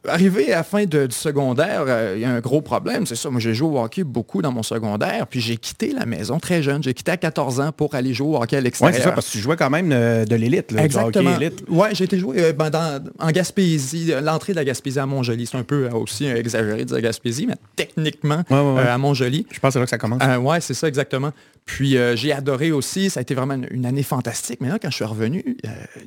Arrivé 0.08 0.54
à 0.54 0.58
la 0.58 0.64
fin 0.64 0.86
du 0.86 1.08
secondaire, 1.10 1.84
euh, 1.88 2.14
il 2.16 2.22
y 2.22 2.26
a 2.26 2.32
un 2.32 2.40
gros 2.40 2.62
problème, 2.62 3.06
c'est 3.06 3.18
ça. 3.18 3.30
Moi, 3.30 3.42
j'ai 3.42 3.54
joué 3.54 3.68
au 3.68 3.84
hockey 3.84 4.06
beaucoup 4.06 4.42
dans 4.42 4.52
mon 4.52 4.64
secondaire, 4.64 5.28
puis 5.28 5.42
j'ai 5.42 5.58
quitté 5.58 5.92
la 5.92 6.06
maison 6.06 6.40
très 6.40 6.64
jeune. 6.64 6.82
J'ai 6.82 6.94
quitté 6.94 7.12
à 7.12 7.18
14 7.18 7.60
ans 7.60 7.72
pour 7.74 7.94
aller 7.94 8.14
jouer 8.14 8.38
au 8.38 8.42
hockey 8.42 8.56
à 8.56 8.62
l'extérieur. 8.62 8.96
Oui, 8.96 9.02
c'est 9.02 9.10
ça, 9.10 9.12
parce 9.12 9.28
que 9.28 9.34
tu 9.34 9.40
jouais 9.40 9.58
quand 9.58 9.70
même 9.70 9.92
euh, 9.92 10.24
de 10.24 10.36
l'élite, 10.38 10.74
Exactement. 10.78 11.38
Oui, 11.68 11.88
j'ai 11.92 12.06
été 12.06 12.18
joué 12.18 12.38
euh, 12.40 12.54
ben, 12.54 12.72
en 13.20 13.32
Gaspésie, 13.32 14.14
l'entrée 14.24 14.54
de 14.54 14.58
la 14.58 14.64
Gaspésie 14.64 15.00
à 15.00 15.06
Montjoli. 15.06 15.48
C'est 15.48 15.58
un 15.58 15.64
peu 15.64 15.90
aussi 15.90 16.28
exagéré 16.28 16.80
de 16.80 16.84
dire 16.86 17.02
Gaspésie, 17.02 17.46
mais 17.46 17.56
techniquement, 17.76 18.44
à 18.50 18.98
Montjoli. 18.98 19.46
Je 19.52 19.60
pense 19.60 19.70
que 19.70 19.74
c'est 19.74 19.80
là 19.80 19.86
que 19.86 19.90
ça 19.90 19.98
commence. 19.98 20.22
oui, 20.40 20.58
c'est 20.62 20.76
ça, 20.76 20.88
exactement. 20.88 21.32
Puis 21.66 21.98
j'ai 22.16 22.32
adoré 22.32 22.72
aussi, 22.72 23.10
ça 23.10 23.20
a 23.20 23.22
été 23.22 23.36
vraiment 23.36 23.62
une, 23.70 23.86
année 23.86 24.04
fantastique. 24.04 24.60
Mais 24.62 24.70
là, 24.70 24.80
quand 24.82 24.90
je 24.90 24.96
suis 24.96 25.06
revenu, 25.06 25.58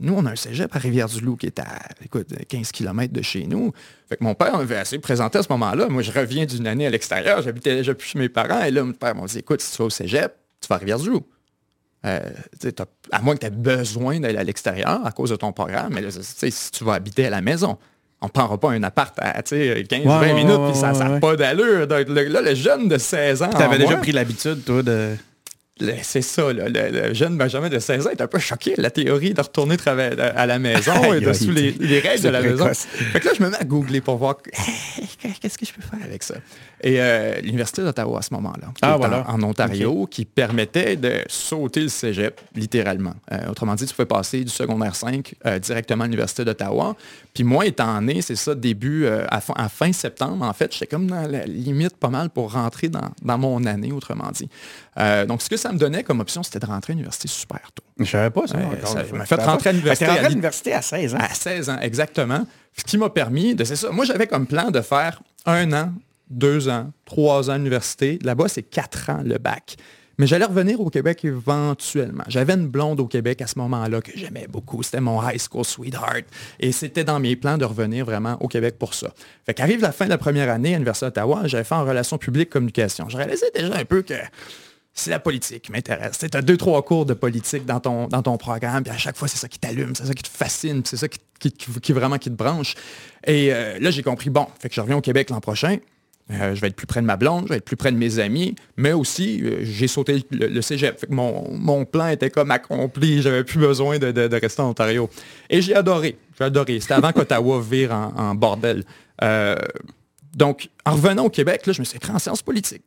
nous, 0.01 0.15
on 0.15 0.25
a 0.25 0.31
un 0.31 0.37
cégep 0.37 0.75
à 0.75 0.79
Rivière-du-Loup 0.79 1.37
qui 1.37 1.47
est 1.47 1.59
à 1.59 1.67
écoute, 2.03 2.29
15 2.49 2.73
km 2.73 3.13
de 3.13 3.21
chez 3.21 3.47
nous. 3.47 3.66
Fait 4.09 4.17
que 4.17 4.25
mon 4.25 4.35
père 4.35 4.57
m'avait 4.57 4.77
assez 4.77 4.99
présenté 4.99 5.39
à 5.39 5.43
ce 5.43 5.49
moment-là. 5.51 5.89
Moi, 5.89 6.03
je 6.03 6.13
reviens 6.13 6.45
d'une 6.47 6.67
année 6.67 6.87
à 6.87 6.91
l'extérieur, 6.91 7.43
j'habitais 7.43 7.75
déjà 7.75 7.95
plus 7.95 8.09
chez 8.09 8.19
mes 8.19 8.29
parents. 8.29 8.63
Et 8.63 8.71
là, 8.71 8.85
mon 8.85 8.93
père 8.93 9.15
m'a 9.15 9.27
dit, 9.27 9.39
écoute, 9.39 9.61
si 9.61 9.73
tu 9.73 9.79
vas 9.79 9.85
au 9.85 9.91
cégep, 9.91 10.35
tu 10.61 10.69
vas 10.69 10.77
à 10.77 10.79
Rivière-du-Loup. 10.79 11.25
Euh, 12.05 12.21
à 13.11 13.21
moins 13.23 13.35
que 13.35 13.41
tu 13.41 13.47
aies 13.47 13.51
besoin 13.51 14.21
d'aller 14.21 14.39
à 14.39 14.45
l'extérieur 14.45 15.05
à 15.05 15.11
cause 15.11 15.31
de 15.31 15.37
ton 15.37 15.53
programme, 15.53 15.93
mais 15.93 16.03
là, 16.03 16.09
si 16.11 16.71
tu 16.71 16.85
vas 16.85 16.95
habiter 16.95 17.27
à 17.27 17.31
la 17.31 17.41
maison, 17.41 17.79
on 18.21 18.27
ne 18.27 18.31
prendra 18.31 18.59
pas 18.59 18.71
un 18.71 18.83
appart 18.83 19.15
à 19.19 19.41
15-20 19.41 20.35
minutes, 20.35 20.61
puis 20.71 20.81
ça 20.81 20.93
n'a 20.93 21.19
pas 21.21 21.37
d'allure. 21.37 21.87
Là, 21.87 22.43
le 22.43 22.55
jeune 22.55 22.89
de 22.89 22.97
16 22.97 23.43
ans. 23.43 23.51
Tu 23.51 23.63
avais 23.63 23.79
déjà 23.79 23.97
pris 23.97 24.13
l'habitude, 24.13 24.65
toi, 24.65 24.83
de 24.83 25.17
c'est 26.03 26.23
ça, 26.23 26.53
le, 26.55 27.13
jeune 27.13 27.37
Benjamin 27.37 27.69
de 27.69 27.79
16 27.79 28.07
ans 28.07 28.11
est 28.11 28.23
un 28.23 28.27
peu 28.27 28.39
choqué 28.39 28.75
la 28.79 28.91
théorie 28.91 29.35
de 29.35 29.41
retourner 29.43 29.77
à 29.87 30.47
la 30.47 30.59
maison 30.59 31.13
et 31.13 31.21
de 31.21 31.33
sous 31.35 31.51
les, 31.51 32.01
règles 32.01 32.23
de 32.23 32.29
la 32.31 32.41
maison. 32.41 32.71
Fait 32.73 33.21
que 33.21 33.27
là, 33.27 33.33
je 33.37 33.43
me 33.43 33.51
mets 33.51 33.59
à 33.59 33.65
googler 33.65 34.01
pour 34.01 34.17
voir 34.17 34.37
qu'est-ce 35.43 35.59
que 35.59 35.67
je 35.67 35.73
peux 35.75 35.83
faire 35.83 36.03
avec 36.03 36.23
ça. 36.23 36.37
Et 36.83 36.99
euh, 36.99 37.41
l'Université 37.43 37.83
d'Ottawa 37.83 38.21
à 38.21 38.23
ce 38.23 38.33
moment-là, 38.35 38.69
ah, 38.81 38.99
en, 39.29 39.43
Ontario, 39.43 40.07
qui 40.11 40.25
permettait 40.25 40.97
de 40.97 41.21
sauter 41.29 41.81
le 41.81 41.89
cégep, 41.89 42.41
littéralement. 42.55 43.15
Euh, 43.33 43.51
autrement 43.51 43.75
dit, 43.75 43.85
tu 43.85 43.95
pouvais 43.95 44.07
passer 44.07 44.45
du 44.45 44.51
secondaire 44.51 44.97
5 44.97 45.35
euh, 45.45 45.59
directement 45.59 46.05
à 46.05 46.07
l'Université 46.07 46.45
d'Ottawa. 46.45 46.97
Puis 47.35 47.45
moi, 47.45 47.67
étant 47.67 48.01
né, 48.01 48.23
c'est 48.23 48.37
ça, 48.37 48.55
début, 48.55 49.07
à 49.07 49.41
fin, 49.69 49.93
septembre, 49.93 50.43
en 50.43 50.53
fait, 50.55 50.73
j'étais 50.73 50.87
comme 50.87 51.07
dans 51.07 51.31
la 51.31 51.45
limite 51.45 51.99
pas 51.99 52.09
mal 52.09 52.31
pour 52.31 52.55
rentrer 52.55 52.89
dans, 52.89 53.11
dans 53.23 53.37
mon 53.37 53.67
année, 53.67 53.93
autrement 53.93 54.31
dit. 54.33 54.49
Donc, 55.27 55.43
ce 55.43 55.49
que 55.49 55.57
ça 55.57 55.73
me 55.73 55.79
donnait 55.79 56.03
comme 56.03 56.21
option, 56.21 56.43
c'était 56.43 56.59
de 56.59 56.67
rentrer 56.67 56.93
à 56.93 56.95
l'université 56.95 57.29
super 57.29 57.61
tôt. 57.75 57.85
Je 57.99 58.05
savais 58.05 58.31
pas 58.31 58.47
ça. 58.47 58.59
ça 58.85 59.05
m'a 59.13 59.27
fait 59.27 59.35
rentrer 59.37 59.71
à 59.71 59.73
l'université. 59.73 60.07
à 60.07 60.29
l'université 60.29 60.73
à 60.73 60.83
16 60.83 61.15
ans. 61.15 61.19
À 61.21 61.35
16 61.35 61.71
ans, 61.71 61.79
exactement. 61.81 62.47
Ce 62.77 62.85
qui 62.85 62.99
m'a 62.99 63.11
permis 63.11 63.55
de, 63.55 63.65
c'est 63.65 63.77
ça. 63.77 63.91
Moi, 63.91 64.05
j'avais 64.05 64.27
comme 64.27 64.47
plan 64.47 64.71
de 64.71 64.81
faire 64.81 65.23
un 65.47 65.73
an 65.73 65.93
deux 66.31 66.69
ans, 66.69 66.91
trois 67.05 67.51
ans 67.51 67.55
à 67.55 67.57
l'université. 67.59 68.19
Là-bas, 68.23 68.49
c'est 68.49 68.63
quatre 68.63 69.11
ans 69.11 69.23
le 69.25 69.39
bac. 69.39 69.77
Mais 70.19 70.27
j'allais 70.27 70.47
revenir 70.47 70.81
au 70.81 70.89
Québec 70.89 71.25
éventuellement. 71.25 72.25
J'avais 72.29 72.55
une 72.55 72.69
blonde 72.69 73.01
au 73.01 73.07
Québec 73.07 73.43
à 73.43 73.47
ce 73.47 73.59
moment-là 73.59 74.01
que 74.01 74.13
j'aimais 74.15 74.47
beaucoup. 74.49 74.83
C'était 74.83 75.01
mon 75.01 75.23
high 75.23 75.39
school 75.39 75.65
sweetheart. 75.65 76.25
Et 76.59 76.73
c'était 76.73 77.05
dans 77.05 77.21
mes 77.21 77.37
plans 77.37 77.59
de 77.59 77.67
revenir 77.67 78.07
vraiment 78.07 78.37
au 78.41 78.49
Québec 78.49 78.77
pour 78.79 78.95
ça. 78.95 79.13
Fait 79.45 79.53
qu'arrive 79.53 79.83
la 79.83 79.93
fin 79.93 80.07
de 80.07 80.11
la 80.11 80.19
première 80.19 80.51
année 80.51 80.71
à 80.71 80.73
l'Université 80.73 81.07
d'Ottawa, 81.07 81.43
j'avais 81.45 81.65
fait 81.65 81.75
en 81.75 81.85
relations 81.85 82.17
publiques 82.17 82.49
communication. 82.49 83.09
Je 83.11 83.17
réalisais 83.19 83.51
déjà 83.55 83.77
un 83.77 83.85
peu 83.85 84.01
que 84.01 84.15
c'est 84.97 85.11
la 85.11 85.21
politique 85.21 85.63
qui 85.63 85.73
m'intéresse. 85.73 86.19
Tu 86.19 86.27
as 86.33 86.43
deux, 86.43 86.57
trois 86.57 86.83
cours 86.83 87.05
de 87.05 87.13
politique 87.13 87.67
dans 87.67 87.81
ton, 87.81 88.37
programme, 88.39 88.83
puis 88.83 88.93
à 88.93 88.97
chaque 88.97 89.17
fois, 89.17 89.29
c'est 89.29 89.37
ça 89.37 89.47
qui 89.47 89.59
t'allume, 89.59 89.95
c'est 89.95 90.07
ça 90.07 90.15
qui 90.15 90.23
te 90.23 90.29
fascine, 90.29 90.83
c'est 90.85 90.97
ça 90.97 91.07
qui, 91.07 91.53
qui, 91.53 91.93
vraiment 91.93 92.17
qui 92.17 92.31
te 92.31 92.35
branche. 92.35 92.75
Et 93.27 93.53
euh, 93.53 93.79
là, 93.79 93.91
j'ai 93.91 94.03
compris, 94.03 94.31
bon, 94.31 94.47
fait 94.59 94.71
que 94.71 94.75
je 94.75 94.81
reviens 94.81 94.97
au 94.97 95.03
Québec 95.03 95.29
l'an 95.29 95.41
prochain. 95.41 95.77
Euh, 96.33 96.55
je 96.55 96.61
vais 96.61 96.69
être 96.69 96.75
plus 96.75 96.87
près 96.87 97.03
de 97.03 97.07
ma 97.07 97.17
blonde, 97.17 97.45
je 97.45 97.51
vais 97.51 97.59
être 97.59 97.65
plus 97.65 97.77
près 97.77 97.93
de 97.93 97.97
mes 97.97 98.19
amis, 98.19 98.57
mais 98.77 98.93
aussi, 98.93 99.43
euh, 99.45 99.59
j'ai 99.63 99.87
sauté 99.87 100.25
le, 100.31 100.61
cégep. 100.63 100.99
Fait 100.99 101.07
que 101.07 101.13
mon, 101.13 101.85
plan 101.85 102.09
était 102.09 102.31
comme 102.31 102.51
accompli, 102.51 103.21
j'avais 103.21 103.45
plus 103.45 103.61
besoin 103.61 103.99
de, 103.99 104.41
rester 104.41 104.63
en 104.63 104.71
Ontario. 104.71 105.11
Et 105.51 105.61
j'ai 105.61 105.75
adoré, 105.75 106.17
j'ai 106.39 106.45
adoré. 106.45 106.81
C'était 106.81 106.95
avant 106.95 107.13
qu'Ottawa 107.13 107.61
vire 107.61 107.93
en, 107.93 108.35
bordel. 108.35 108.83
donc, 110.35 110.71
en 110.87 110.93
revenant 110.93 111.27
au 111.27 111.31
Québec, 111.31 111.67
là, 111.67 111.75
je 111.75 111.81
me 111.81 111.85
suis 111.85 111.99
pris 111.99 112.13
en 112.13 112.19
sciences 112.19 112.43
politiques 112.43 112.83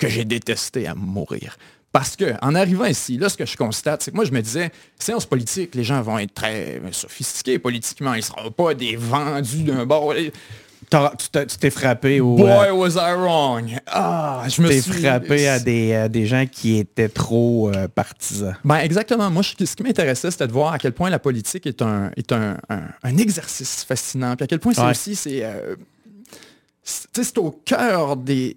que 0.00 0.08
j'ai 0.08 0.24
détesté 0.24 0.88
à 0.88 0.94
mourir. 0.96 1.56
Parce 1.92 2.16
que 2.16 2.34
en 2.40 2.54
arrivant 2.54 2.86
ici, 2.86 3.18
là, 3.18 3.28
ce 3.28 3.36
que 3.36 3.46
je 3.46 3.56
constate, 3.56 4.02
c'est 4.02 4.10
que 4.12 4.16
moi, 4.16 4.24
je 4.24 4.32
me 4.32 4.40
disais, 4.40 4.70
séance 4.98 5.26
politique, 5.26 5.74
les 5.74 5.84
gens 5.84 6.00
vont 6.02 6.18
être 6.18 6.34
très 6.34 6.80
sophistiqués 6.92 7.58
politiquement. 7.58 8.14
Ils 8.14 8.18
ne 8.18 8.22
seront 8.22 8.50
pas 8.52 8.74
des 8.74 8.96
vendus 8.96 9.64
d'un 9.64 9.84
bord. 9.86 10.14
Tu 10.14 11.58
t'es 11.58 11.70
frappé 11.70 12.20
au... 12.20 12.36
Boy, 12.36 12.68
euh, 12.68 12.72
was 12.72 12.94
I 12.96 13.12
wrong. 13.14 13.76
Ah, 13.86 14.44
je 14.48 14.62
me 14.62 14.70
suis... 14.70 15.02
frappé 15.02 15.48
à 15.48 15.58
des, 15.58 16.08
des, 16.08 16.26
gens 16.26 16.46
qui 16.50 16.78
étaient 16.78 17.08
trop 17.08 17.70
euh, 17.70 17.88
partisans. 17.88 18.56
Ben, 18.64 18.78
exactement. 18.78 19.28
Moi, 19.30 19.42
ce 19.42 19.54
qui 19.54 19.82
m'intéressait, 19.82 20.30
c'était 20.30 20.46
de 20.46 20.52
voir 20.52 20.72
à 20.72 20.78
quel 20.78 20.92
point 20.92 21.10
la 21.10 21.18
politique 21.18 21.66
est 21.66 21.82
un, 21.82 22.12
est 22.16 22.32
un, 22.32 22.56
un, 22.68 23.16
exercice 23.18 23.84
fascinant. 23.84 24.36
Puis 24.36 24.44
à 24.44 24.46
quel 24.46 24.60
point 24.60 24.72
c'est 24.72 24.88
aussi, 24.88 25.16
c'est... 25.16 25.44
Euh, 25.44 25.74
c'est 26.82 27.38
au 27.38 27.50
cœur 27.50 28.16
des, 28.16 28.56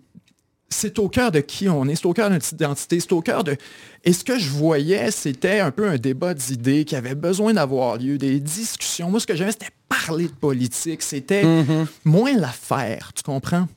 c'est 0.74 1.00
au 1.00 1.10
cœur 1.10 1.32
de 1.32 1.40
qui 1.40 1.70
on 1.70 1.86
est, 1.86 1.96
c'est 1.96 2.06
au 2.06 2.14
cœur 2.14 2.30
de 2.30 2.36
notre 2.36 2.52
identité, 2.52 3.00
c'est 3.00 3.14
au 3.14 3.22
cœur 3.22 3.44
de... 3.44 3.56
Et 4.04 4.12
ce 4.12 4.24
que 4.24 4.38
je 4.38 4.50
voyais, 4.50 5.12
c'était 5.12 5.60
un 5.60 5.72
peu 5.72 5.88
un 5.88 5.98
débat 5.98 6.34
d'idées 6.34 6.84
qui 6.86 6.96
avait 6.96 7.16
besoin 7.16 7.54
d'avoir 7.54 7.98
lieu, 7.98 8.18
des 8.18 8.40
discussions. 8.40 9.10
Moi, 9.10 9.20
ce 9.20 9.28
que 9.28 9.36
j'aimais, 9.36 9.52
c'était 9.52 9.72
parler 9.88 10.26
de 10.26 10.34
politique, 10.34 11.02
c'était 11.02 11.44
mm-hmm. 11.44 11.86
moins 12.06 12.36
l'affaire, 12.36 13.12
tu 13.16 13.24
comprends? 13.24 13.68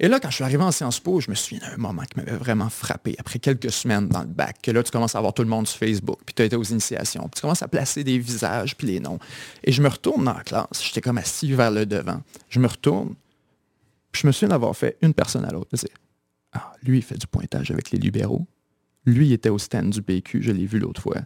Et 0.00 0.06
là, 0.06 0.20
quand 0.20 0.30
je 0.30 0.36
suis 0.36 0.44
arrivé 0.44 0.62
en 0.62 0.70
Sciences 0.70 1.00
Po, 1.00 1.20
je 1.20 1.28
me 1.28 1.34
souviens 1.34 1.58
d'un 1.58 1.76
moment 1.76 2.02
qui 2.02 2.20
m'avait 2.20 2.36
vraiment 2.36 2.68
frappé. 2.68 3.16
Après 3.18 3.40
quelques 3.40 3.72
semaines 3.72 4.06
dans 4.06 4.20
le 4.20 4.28
bac, 4.28 4.58
que 4.62 4.70
là, 4.70 4.82
tu 4.84 4.92
commences 4.92 5.16
à 5.16 5.20
voir 5.20 5.34
tout 5.34 5.42
le 5.42 5.48
monde 5.48 5.66
sur 5.66 5.78
Facebook, 5.78 6.20
puis 6.24 6.34
tu 6.34 6.42
as 6.42 6.44
été 6.44 6.54
aux 6.54 6.62
initiations, 6.62 7.22
puis 7.22 7.32
tu 7.34 7.40
commences 7.40 7.62
à 7.62 7.68
placer 7.68 8.04
des 8.04 8.18
visages, 8.18 8.76
puis 8.76 8.86
les 8.86 9.00
noms. 9.00 9.18
Et 9.64 9.72
je 9.72 9.82
me 9.82 9.88
retourne 9.88 10.24
dans 10.24 10.34
la 10.34 10.44
classe, 10.44 10.84
j'étais 10.84 11.00
comme 11.00 11.18
assis 11.18 11.52
vers 11.52 11.72
le 11.72 11.84
devant. 11.84 12.20
Je 12.48 12.60
me 12.60 12.68
retourne, 12.68 13.14
puis 14.12 14.22
je 14.22 14.26
me 14.28 14.32
souviens 14.32 14.50
d'avoir 14.50 14.76
fait 14.76 14.96
une 15.02 15.14
personne 15.14 15.44
à 15.44 15.50
l'autre. 15.50 15.70
Ah, 16.52 16.72
lui, 16.82 16.98
il 16.98 17.02
fait 17.02 17.18
du 17.18 17.26
pointage 17.26 17.70
avec 17.70 17.90
les 17.90 17.98
libéraux. 17.98 18.46
Lui, 19.04 19.26
il 19.26 19.32
était 19.32 19.48
au 19.48 19.58
stand 19.58 19.90
du 19.90 20.02
PQ, 20.02 20.42
je 20.42 20.52
l'ai 20.52 20.66
vu 20.66 20.78
l'autre 20.78 21.00
fois. 21.00 21.16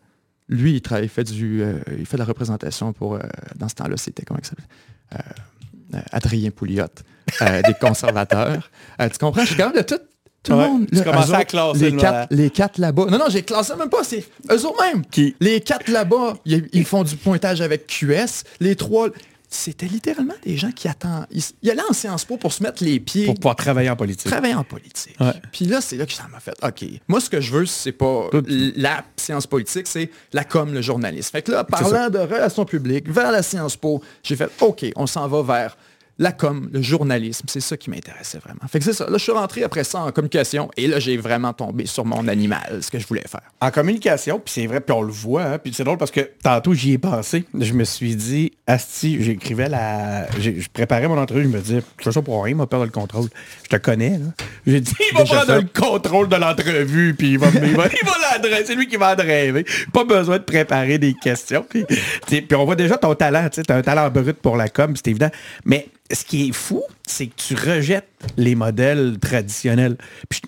Lui, 0.48 0.74
il, 0.74 0.80
travaille, 0.82 1.08
fait 1.08 1.24
du, 1.24 1.62
euh, 1.62 1.78
il 1.98 2.06
fait 2.06 2.16
de 2.16 2.22
la 2.22 2.26
représentation 2.26 2.92
pour, 2.92 3.14
euh, 3.14 3.20
dans 3.56 3.68
ce 3.68 3.74
temps-là, 3.74 3.96
c'était, 3.96 4.24
comment 4.24 4.40
il 4.42 4.46
s'appelle? 4.46 4.66
Euh, 5.14 6.00
Adrien 6.10 6.50
Pouliot, 6.50 6.86
des 7.40 7.74
conservateurs. 7.80 8.70
tu 8.98 9.18
comprends? 9.18 9.42
Je 9.42 9.48
suis 9.48 9.56
quand 9.56 9.72
même 9.72 9.76
de 9.76 9.82
tout, 9.82 10.00
tout 10.42 10.52
le 10.52 10.58
monde. 10.58 10.86
Tu 10.90 11.02
commences 11.02 11.32
à 11.32 11.44
classer. 11.44 11.90
Les, 11.90 11.96
quatre, 11.96 12.26
les 12.30 12.50
quatre 12.50 12.78
là-bas. 12.78 13.06
Non, 13.06 13.18
non, 13.18 13.26
j'ai 13.28 13.42
classé 13.42 13.74
même 13.76 13.88
pas. 13.88 14.02
C'est 14.02 14.24
eux 14.50 14.66
autres 14.66 14.82
même. 14.82 15.04
Qui? 15.06 15.36
Les 15.40 15.60
quatre 15.60 15.90
là-bas, 15.90 16.34
ils, 16.44 16.84
font 16.84 17.04
du 17.04 17.16
pointage 17.16 17.60
avec 17.60 17.86
QS. 17.86 18.44
Les 18.60 18.74
trois, 18.74 19.08
c'était 19.54 19.86
littéralement 19.86 20.34
des 20.42 20.56
gens 20.56 20.72
qui 20.72 20.88
attendent. 20.88 21.26
Ils, 21.30 21.70
allaient 21.70 21.82
en 21.88 21.92
Sciences 21.92 22.24
Po 22.24 22.36
pour 22.36 22.52
se 22.52 22.62
mettre 22.62 22.82
les 22.82 22.98
pieds. 23.00 23.26
Pour 23.26 23.34
pouvoir 23.34 23.56
travailler 23.56 23.90
en 23.90 23.96
politique. 23.96 24.30
Travailler 24.30 24.54
en 24.54 24.64
politique. 24.64 25.16
Puis 25.52 25.66
là, 25.66 25.80
c'est 25.80 25.96
là 25.96 26.06
que 26.06 26.12
ça 26.12 26.26
m'a 26.28 26.40
fait, 26.40 26.54
OK, 26.62 26.84
moi, 27.08 27.20
ce 27.20 27.28
que 27.28 27.40
je 27.40 27.52
veux, 27.52 27.66
c'est 27.66 27.92
pas 27.92 28.30
la 28.48 29.04
science 29.16 29.46
politique, 29.46 29.86
c'est 29.86 30.10
la 30.32 30.44
com, 30.44 30.72
le 30.72 30.80
journalisme. 30.82 31.30
Fait 31.30 31.42
que 31.42 31.52
là, 31.52 31.64
parlant 31.64 32.08
de 32.08 32.18
relations 32.18 32.64
publiques, 32.64 33.08
vers 33.08 33.30
la 33.30 33.42
Sciences 33.42 33.76
Po, 33.76 34.02
j'ai 34.22 34.36
fait, 34.36 34.50
OK, 34.60 34.86
on 34.96 35.06
s'en 35.06 35.28
va 35.28 35.42
vers 35.42 35.76
la 36.18 36.32
com, 36.32 36.68
le 36.72 36.82
journalisme, 36.82 37.46
c'est 37.48 37.60
ça 37.60 37.76
qui 37.76 37.90
m'intéressait 37.90 38.38
vraiment. 38.38 38.60
Fait 38.68 38.78
que 38.78 38.84
c'est 38.84 38.92
ça. 38.92 39.06
Là, 39.06 39.18
je 39.18 39.22
suis 39.22 39.32
rentré 39.32 39.64
après 39.64 39.84
ça 39.84 40.00
en 40.00 40.12
communication 40.12 40.70
et 40.76 40.86
là, 40.86 40.98
j'ai 40.98 41.16
vraiment 41.16 41.52
tombé 41.52 41.86
sur 41.86 42.04
mon 42.04 42.28
animal, 42.28 42.80
ce 42.82 42.90
que 42.90 42.98
je 42.98 43.06
voulais 43.06 43.24
faire. 43.26 43.42
En 43.60 43.70
communication, 43.70 44.38
puis 44.38 44.52
c'est 44.52 44.66
vrai, 44.66 44.80
puis 44.80 44.94
on 44.94 45.02
le 45.02 45.12
voit, 45.12 45.42
hein, 45.42 45.58
puis 45.58 45.72
c'est 45.74 45.84
drôle 45.84 45.98
parce 45.98 46.10
que 46.10 46.20
tantôt, 46.42 46.74
j'y 46.74 46.92
ai 46.92 46.98
pensé. 46.98 47.44
Je 47.58 47.72
me 47.72 47.84
suis 47.84 48.14
dit, 48.14 48.52
Asti, 48.66 49.22
j'écrivais 49.22 49.68
la... 49.68 50.30
Je 50.38 50.68
préparais 50.72 51.08
mon 51.08 51.18
entrevue, 51.18 51.44
je 51.44 51.48
me 51.48 51.60
disais, 51.60 51.82
je 51.98 52.10
ça 52.10 52.22
pour 52.22 52.44
rien, 52.44 52.52
il 52.54 52.56
m'a 52.56 52.66
perdre 52.66 52.84
le 52.84 52.90
contrôle. 52.90 53.28
Je 53.64 53.68
te 53.68 53.76
connais, 53.76 54.18
là. 54.18 54.26
J'ai 54.66 54.80
dit, 54.80 54.92
il 55.10 55.16
va 55.16 55.24
prendre 55.24 55.54
le 55.54 55.80
contrôle 55.80 56.28
de 56.28 56.36
l'entrevue, 56.36 57.14
puis 57.14 57.32
il 57.32 57.38
va, 57.38 57.48
il 57.48 57.74
va, 57.74 57.88
l'adresser, 58.32 58.64
c'est 58.66 58.74
lui 58.74 58.86
qui 58.86 58.96
va 58.96 59.14
rêver. 59.14 59.64
Pas 59.92 60.04
besoin 60.04 60.38
de 60.38 60.44
préparer 60.44 60.98
des 60.98 61.14
questions. 61.14 61.64
Puis, 61.68 61.84
puis 62.26 62.54
on 62.54 62.64
voit 62.64 62.76
déjà 62.76 62.96
ton 62.96 63.14
talent, 63.14 63.48
tu 63.48 63.60
as 63.68 63.74
un 63.74 63.82
talent 63.82 64.10
brut 64.10 64.36
pour 64.36 64.56
la 64.56 64.68
com, 64.68 64.94
c'est 64.96 65.08
évident. 65.08 65.30
Mais 65.64 65.88
ce 66.12 66.24
qui 66.24 66.48
est 66.48 66.52
fou, 66.52 66.82
c'est 67.06 67.26
que 67.26 67.34
tu 67.36 67.54
rejettes 67.54 68.08
les 68.36 68.54
modèles 68.54 69.18
traditionnels. 69.20 69.96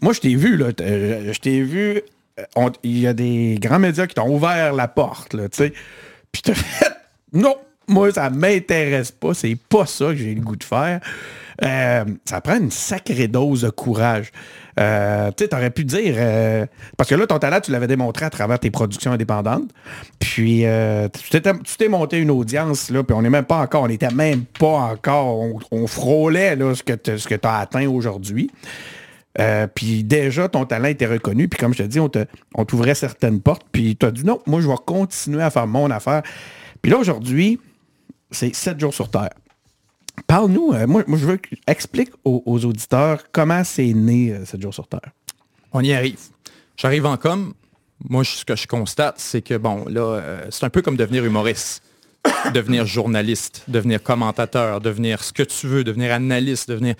moi, 0.02 0.12
je 0.12 0.20
t'ai 0.20 0.34
vu, 0.34 0.56
là, 0.56 0.70
euh, 0.80 1.32
je 1.32 1.38
t'ai 1.38 1.62
vu, 1.62 2.02
euh, 2.38 2.70
il 2.82 2.98
y 2.98 3.06
a 3.06 3.12
des 3.12 3.56
grands 3.60 3.78
médias 3.78 4.06
qui 4.06 4.14
t'ont 4.14 4.28
ouvert 4.28 4.72
la 4.72 4.88
porte, 4.88 5.34
là, 5.34 5.48
tu 5.48 5.58
sais. 5.58 5.72
Puis 6.32 6.42
fait, 6.54 6.92
non, 7.32 7.56
moi, 7.88 8.12
ça 8.12 8.30
m'intéresse 8.30 9.10
pas, 9.10 9.34
c'est 9.34 9.56
pas 9.56 9.86
ça 9.86 10.06
que 10.06 10.16
j'ai 10.16 10.34
le 10.34 10.40
goût 10.40 10.56
de 10.56 10.64
faire. 10.64 11.00
Euh, 11.62 12.04
ça 12.24 12.40
prend 12.40 12.56
une 12.56 12.70
sacrée 12.70 13.28
dose 13.28 13.62
de 13.62 13.70
courage. 13.70 14.32
Euh, 14.80 15.30
tu 15.36 15.46
aurais 15.52 15.70
pu 15.70 15.84
dire, 15.84 16.14
euh, 16.16 16.66
parce 16.96 17.08
que 17.08 17.14
là, 17.14 17.26
ton 17.26 17.38
talent, 17.38 17.60
tu 17.60 17.70
l'avais 17.70 17.86
démontré 17.86 18.24
à 18.24 18.30
travers 18.30 18.58
tes 18.58 18.70
productions 18.70 19.12
indépendantes. 19.12 19.70
Puis, 20.18 20.64
tu 21.30 21.40
t'es 21.78 21.88
monté 21.88 22.18
une 22.18 22.30
audience, 22.30 22.90
là, 22.90 23.04
puis 23.04 23.14
on 23.14 23.22
n'est 23.22 23.30
même 23.30 23.44
pas 23.44 23.58
encore, 23.58 23.82
on 23.82 23.88
n'était 23.88 24.12
même 24.12 24.44
pas 24.44 24.78
encore, 24.92 25.38
on, 25.70 25.86
frôlait 25.86 26.56
là, 26.56 26.74
ce 26.74 26.82
que 26.82 26.94
tu 27.34 27.46
as 27.46 27.58
atteint 27.58 27.88
aujourd'hui. 27.88 28.50
puis 29.74 30.02
déjà, 30.02 30.48
ton 30.48 30.64
talent 30.64 30.88
était 30.88 31.06
reconnu. 31.06 31.48
Puis 31.48 31.58
comme 31.58 31.72
je 31.74 31.82
te 31.82 31.88
dis, 31.88 32.00
on 32.00 32.64
t'ouvrait 32.64 32.94
certaines 32.94 33.40
portes. 33.40 33.66
Puis 33.70 33.96
tu 33.96 34.06
as 34.06 34.10
dit 34.10 34.24
non, 34.24 34.40
moi, 34.46 34.60
je 34.60 34.68
vais 34.68 34.74
continuer 34.84 35.42
à 35.42 35.50
faire 35.50 35.66
mon 35.66 35.90
affaire. 35.90 36.22
Puis 36.82 36.90
là, 36.90 36.98
aujourd'hui, 36.98 37.60
c'est 38.30 38.54
sept 38.54 38.80
jours 38.80 38.92
sur 38.92 39.10
Terre. 39.10 39.30
Parle-nous, 40.26 40.72
euh, 40.72 40.86
moi, 40.86 41.04
je 41.08 41.26
veux 41.26 41.40
explique 41.66 42.10
aux, 42.24 42.64
auditeurs 42.64 43.24
comment 43.32 43.64
c'est 43.64 43.92
né 43.92 44.34
7 44.44 44.54
euh, 44.54 44.62
jours 44.62 44.74
sur 44.74 44.86
Terre. 44.86 45.10
On 45.72 45.80
y 45.80 45.92
arrive. 45.92 46.20
J'arrive 46.76 47.06
en 47.06 47.16
com. 47.16 47.52
Moi, 48.08 48.24
ce 48.24 48.44
que 48.44 48.54
je 48.54 48.66
constate, 48.66 49.18
c'est 49.18 49.42
que, 49.42 49.56
bon, 49.56 49.86
là, 49.88 50.00
euh, 50.00 50.46
c'est 50.50 50.64
un 50.64 50.70
peu 50.70 50.82
comme 50.82 50.96
devenir 50.96 51.24
humoriste, 51.24 51.82
devenir 52.54 52.86
journaliste, 52.86 53.64
devenir 53.68 54.02
commentateur, 54.02 54.80
devenir 54.80 55.22
ce 55.22 55.32
que 55.32 55.42
tu 55.42 55.66
veux, 55.66 55.84
devenir 55.84 56.12
analyste, 56.12 56.68
devenir... 56.68 56.94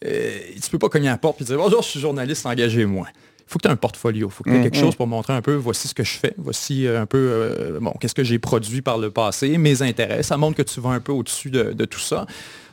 tu 0.00 0.70
peux 0.70 0.78
pas 0.78 0.88
cogner 0.88 1.08
à 1.08 1.12
la 1.12 1.18
porte 1.18 1.40
et 1.40 1.44
dire 1.44 1.56
«Bonjour, 1.58 1.82
je 1.82 1.88
suis 1.88 2.00
journaliste, 2.00 2.44
engagez-moi» 2.46 3.06
faut 3.48 3.58
que 3.58 3.62
tu 3.62 3.68
aies 3.68 3.72
un 3.72 3.76
portfolio, 3.76 4.28
il 4.28 4.32
faut 4.32 4.44
que 4.44 4.50
tu 4.50 4.56
aies 4.56 4.62
quelque 4.62 4.76
mm-hmm. 4.76 4.80
chose 4.80 4.96
pour 4.96 5.06
montrer 5.06 5.32
un 5.32 5.42
peu, 5.42 5.54
voici 5.54 5.88
ce 5.88 5.94
que 5.94 6.04
je 6.04 6.16
fais, 6.18 6.34
voici 6.36 6.86
un 6.86 7.06
peu, 7.06 7.78
bon, 7.80 7.92
qu'est-ce 8.00 8.14
que 8.14 8.24
j'ai 8.24 8.38
produit 8.38 8.82
par 8.82 8.98
le 8.98 9.10
passé, 9.10 9.58
mes 9.58 9.82
intérêts. 9.82 10.22
Ça 10.22 10.36
montre 10.36 10.56
que 10.56 10.62
tu 10.62 10.80
vas 10.80 10.90
un 10.90 11.00
peu 11.00 11.12
au-dessus 11.12 11.50
de, 11.50 11.72
de, 11.72 11.84
tout 11.84 12.00
ça. 12.00 12.26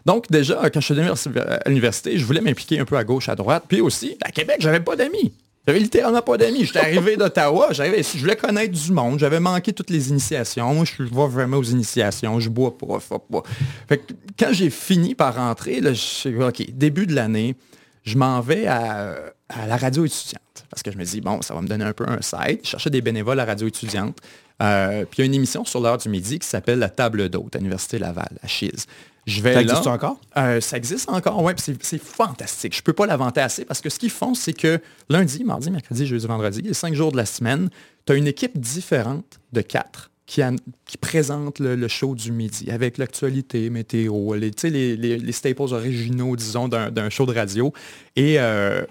Donc, 0.05 0.29
déjà, 0.29 0.69
quand 0.69 0.81
je 0.81 0.93
suis 0.93 1.39
à 1.39 1.69
l'université, 1.69 2.17
je 2.17 2.25
voulais 2.25 2.41
m'impliquer 2.41 2.79
un 2.79 2.85
peu 2.85 2.97
à 2.97 3.03
gauche, 3.03 3.29
à 3.29 3.35
droite. 3.35 3.63
Puis 3.67 3.81
aussi, 3.81 4.17
à 4.21 4.31
Québec, 4.31 4.57
j'avais 4.59 4.79
pas 4.79 4.95
d'amis. 4.95 5.33
J'avais 5.67 5.79
littéralement 5.79 6.21
pas 6.21 6.37
d'amis. 6.37 6.65
J'étais 6.65 6.79
arrivé 6.79 7.17
d'Ottawa, 7.17 7.69
j'avais, 7.71 8.03
je 8.03 8.19
voulais 8.19 8.35
connaître 8.35 8.71
du 8.71 8.91
monde, 8.91 9.17
j'avais 9.19 9.39
manqué 9.39 9.73
toutes 9.73 9.89
les 9.89 10.09
initiations. 10.09 10.73
Moi, 10.73 10.85
je 10.85 11.03
vais 11.03 11.27
vraiment 11.27 11.57
aux 11.57 11.63
initiations, 11.63 12.39
je 12.39 12.49
bois 12.49 12.77
pas, 12.77 12.99
pas. 12.99 13.43
Fait 13.87 13.97
que 13.97 14.13
quand 14.37 14.53
j'ai 14.53 14.69
fini 14.69 15.15
par 15.15 15.35
rentrer, 15.35 15.81
là, 15.81 15.93
je 15.93 16.29
OK, 16.47 16.69
début 16.71 17.07
de 17.07 17.15
l'année, 17.15 17.55
je 18.03 18.17
m'en 18.17 18.41
vais 18.41 18.67
à, 18.67 19.15
la 19.49 19.77
radio 19.77 20.05
étudiante. 20.05 20.65
Parce 20.69 20.81
que 20.83 20.91
je 20.91 20.97
me 20.97 21.03
dis, 21.03 21.21
bon, 21.21 21.41
ça 21.41 21.53
va 21.53 21.61
me 21.61 21.67
donner 21.67 21.85
un 21.85 21.93
peu 21.93 22.05
un 22.07 22.21
site. 22.21 22.61
Je 22.63 22.69
cherchais 22.69 22.89
des 22.89 23.01
bénévoles 23.01 23.39
à 23.39 23.45
la 23.45 23.51
radio 23.51 23.67
étudiante. 23.67 24.17
Euh, 24.61 25.05
puis 25.05 25.19
il 25.19 25.21
y 25.21 25.23
a 25.23 25.25
une 25.25 25.33
émission 25.33 25.65
sur 25.65 25.81
l'heure 25.81 25.97
du 25.97 26.09
midi 26.09 26.39
qui 26.39 26.47
s'appelle 26.47 26.79
La 26.79 26.89
table 26.89 27.29
d'hôte 27.29 27.55
à 27.55 27.59
l'Université 27.59 27.99
Laval, 27.99 28.37
à 28.41 28.47
Chise. 28.47 28.85
Je 29.25 29.41
vais 29.41 29.53
ça 29.53 29.61
existe 29.61 29.87
encore? 29.87 30.19
Euh, 30.37 30.61
ça 30.61 30.77
existe 30.77 31.09
encore, 31.09 31.41
oui. 31.43 31.53
C'est 31.57 31.97
fantastique. 31.97 32.73
Je 32.73 32.79
ne 32.79 32.83
peux 32.83 32.93
pas 32.93 33.07
l'inventer 33.07 33.41
assez 33.41 33.65
parce 33.65 33.81
que 33.81 33.89
ce 33.89 33.97
qu'ils 33.97 34.11
font, 34.11 34.35
c'est 34.35 34.53
que 34.53 34.79
lundi, 35.09 35.43
mardi, 35.43 35.71
mercredi, 35.71 36.05
jeudi, 36.05 36.27
vendredi, 36.27 36.61
les 36.61 36.73
cinq 36.73 36.93
jours 36.93 37.11
de 37.11 37.17
la 37.17 37.25
semaine, 37.25 37.69
tu 38.05 38.13
as 38.13 38.15
une 38.15 38.27
équipe 38.27 38.59
différente 38.59 39.39
de 39.51 39.61
quatre 39.61 40.11
qui, 40.27 40.41
qui 40.85 40.97
présente 40.97 41.59
le, 41.59 41.87
show 41.87 42.15
du 42.15 42.31
midi 42.31 42.69
avec 42.71 42.97
l'actualité, 42.97 43.69
météo, 43.69 44.35
les, 44.35 44.51
les, 44.63 44.95
les, 45.17 45.31
staples 45.31 45.73
originaux, 45.73 46.35
disons, 46.35 46.67
d'un 46.67 47.09
show 47.09 47.25
de 47.25 47.33
radio. 47.33 47.73
Et 48.15 48.39
euh, 48.39 48.83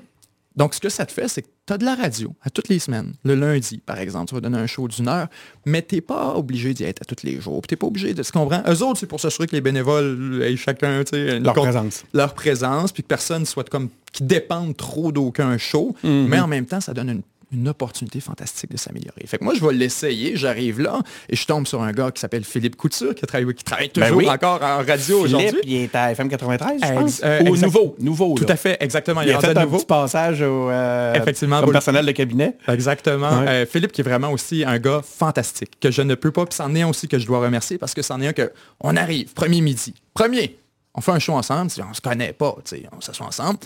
donc, 0.56 0.74
ce 0.74 0.80
que 0.80 0.88
ça 0.88 1.04
te 1.04 1.12
fait, 1.12 1.26
c'est 1.28 1.42
que 1.42 1.48
tu 1.66 1.72
as 1.72 1.78
de 1.78 1.84
la 1.84 1.96
radio 1.96 2.32
à 2.42 2.50
toutes 2.50 2.68
les 2.68 2.78
semaines. 2.78 3.14
Le 3.24 3.34
lundi, 3.34 3.78
par 3.78 3.98
exemple, 3.98 4.28
tu 4.28 4.34
vas 4.36 4.40
donner 4.40 4.58
un 4.58 4.66
show 4.66 4.86
d'une 4.86 5.08
heure, 5.08 5.26
mais 5.66 5.82
tu 5.82 5.96
n'es 5.96 6.00
pas 6.00 6.36
obligé 6.36 6.74
d'y 6.74 6.84
être 6.84 7.02
à 7.02 7.04
tous 7.04 7.24
les 7.24 7.40
jours. 7.40 7.62
Tu 7.66 7.74
n'es 7.74 7.76
pas 7.76 7.86
obligé 7.88 8.14
de... 8.14 8.22
Tu 8.22 8.30
comprends? 8.30 8.62
Eux 8.68 8.82
autres, 8.82 9.00
c'est 9.00 9.06
pour 9.06 9.20
s'assurer 9.20 9.48
que 9.48 9.56
les 9.56 9.60
bénévoles 9.60 10.42
aient 10.42 10.56
chacun, 10.56 11.02
Leur 11.12 11.54
présence. 11.54 12.04
Leur 12.12 12.34
présence, 12.34 12.92
puis 12.92 13.02
que 13.02 13.08
personne 13.08 13.44
soit 13.46 13.68
comme 13.68 13.88
qui 14.12 14.22
dépende 14.22 14.76
trop 14.76 15.10
d'aucun 15.10 15.58
show. 15.58 15.94
Mhm. 16.04 16.28
Mais 16.28 16.38
en 16.38 16.46
même 16.46 16.66
temps, 16.66 16.80
ça 16.80 16.94
donne 16.94 17.10
une 17.10 17.22
une 17.54 17.68
opportunité 17.68 18.20
fantastique 18.20 18.70
de 18.70 18.76
s'améliorer. 18.76 19.24
Fait 19.26 19.38
que 19.38 19.44
moi, 19.44 19.54
je 19.54 19.64
vais 19.64 19.72
l'essayer, 19.72 20.36
j'arrive 20.36 20.80
là, 20.80 21.00
et 21.28 21.36
je 21.36 21.46
tombe 21.46 21.66
sur 21.66 21.82
un 21.82 21.92
gars 21.92 22.10
qui 22.10 22.20
s'appelle 22.20 22.44
Philippe 22.44 22.76
Couture, 22.76 23.14
qui 23.14 23.24
travaille, 23.26 23.54
qui 23.54 23.64
travaille 23.64 23.90
Ben 23.94 24.02
toujours 24.02 24.18
oui. 24.18 24.28
encore 24.28 24.62
en 24.62 24.78
radio 24.84 25.20
aujourd'hui. 25.20 25.48
Philippe, 25.48 25.64
il 25.66 25.74
est 25.76 25.94
à 25.94 26.10
FM 26.12 26.28
93, 26.28 26.80
je 26.84 26.92
pense. 26.92 27.20
euh, 27.24 27.40
Ou 27.48 27.56
nouveau. 27.56 27.96
Nouveau, 27.98 28.34
Tout 28.34 28.44
là. 28.46 28.54
à 28.54 28.56
fait, 28.56 28.76
exactement. 28.80 29.22
Il 29.22 29.30
a 29.30 29.34
rendu 29.36 29.46
fait 29.46 29.56
un 29.56 29.62
nouveau. 29.64 29.76
petit 29.78 29.86
passage 29.86 30.42
au, 30.42 30.68
euh, 30.70 31.14
Effectivement, 31.14 31.60
comme 31.60 31.72
personnel 31.72 32.04
de 32.04 32.12
cabinet. 32.12 32.56
Exactement. 32.68 33.40
Ouais. 33.40 33.48
Euh, 33.48 33.66
Philippe 33.66 33.92
qui 33.92 34.00
est 34.00 34.04
vraiment 34.04 34.30
aussi 34.30 34.64
un 34.64 34.78
gars 34.78 35.00
fantastique, 35.02 35.72
que 35.80 35.90
je 35.90 36.02
ne 36.02 36.14
peux 36.14 36.30
pas, 36.32 36.44
puis 36.46 36.54
c'en 36.56 36.74
est 36.74 36.82
un 36.82 36.88
aussi 36.88 37.08
que 37.08 37.18
je 37.18 37.26
dois 37.26 37.38
remercier 37.40 37.78
parce 37.78 37.94
que 37.94 38.02
c'en 38.02 38.20
est 38.20 38.26
un 38.28 38.32
que 38.32 38.52
on 38.80 38.96
arrive, 38.96 39.32
premier 39.32 39.60
midi. 39.60 39.94
Premier, 40.14 40.58
on 40.94 41.00
fait 41.00 41.12
un 41.12 41.18
show 41.18 41.32
ensemble, 41.34 41.70
si 41.70 41.80
on 41.82 41.92
se 41.94 42.00
connaît 42.00 42.32
pas, 42.32 42.56
on 42.92 43.00
s'assoit 43.00 43.26
ensemble, 43.26 43.58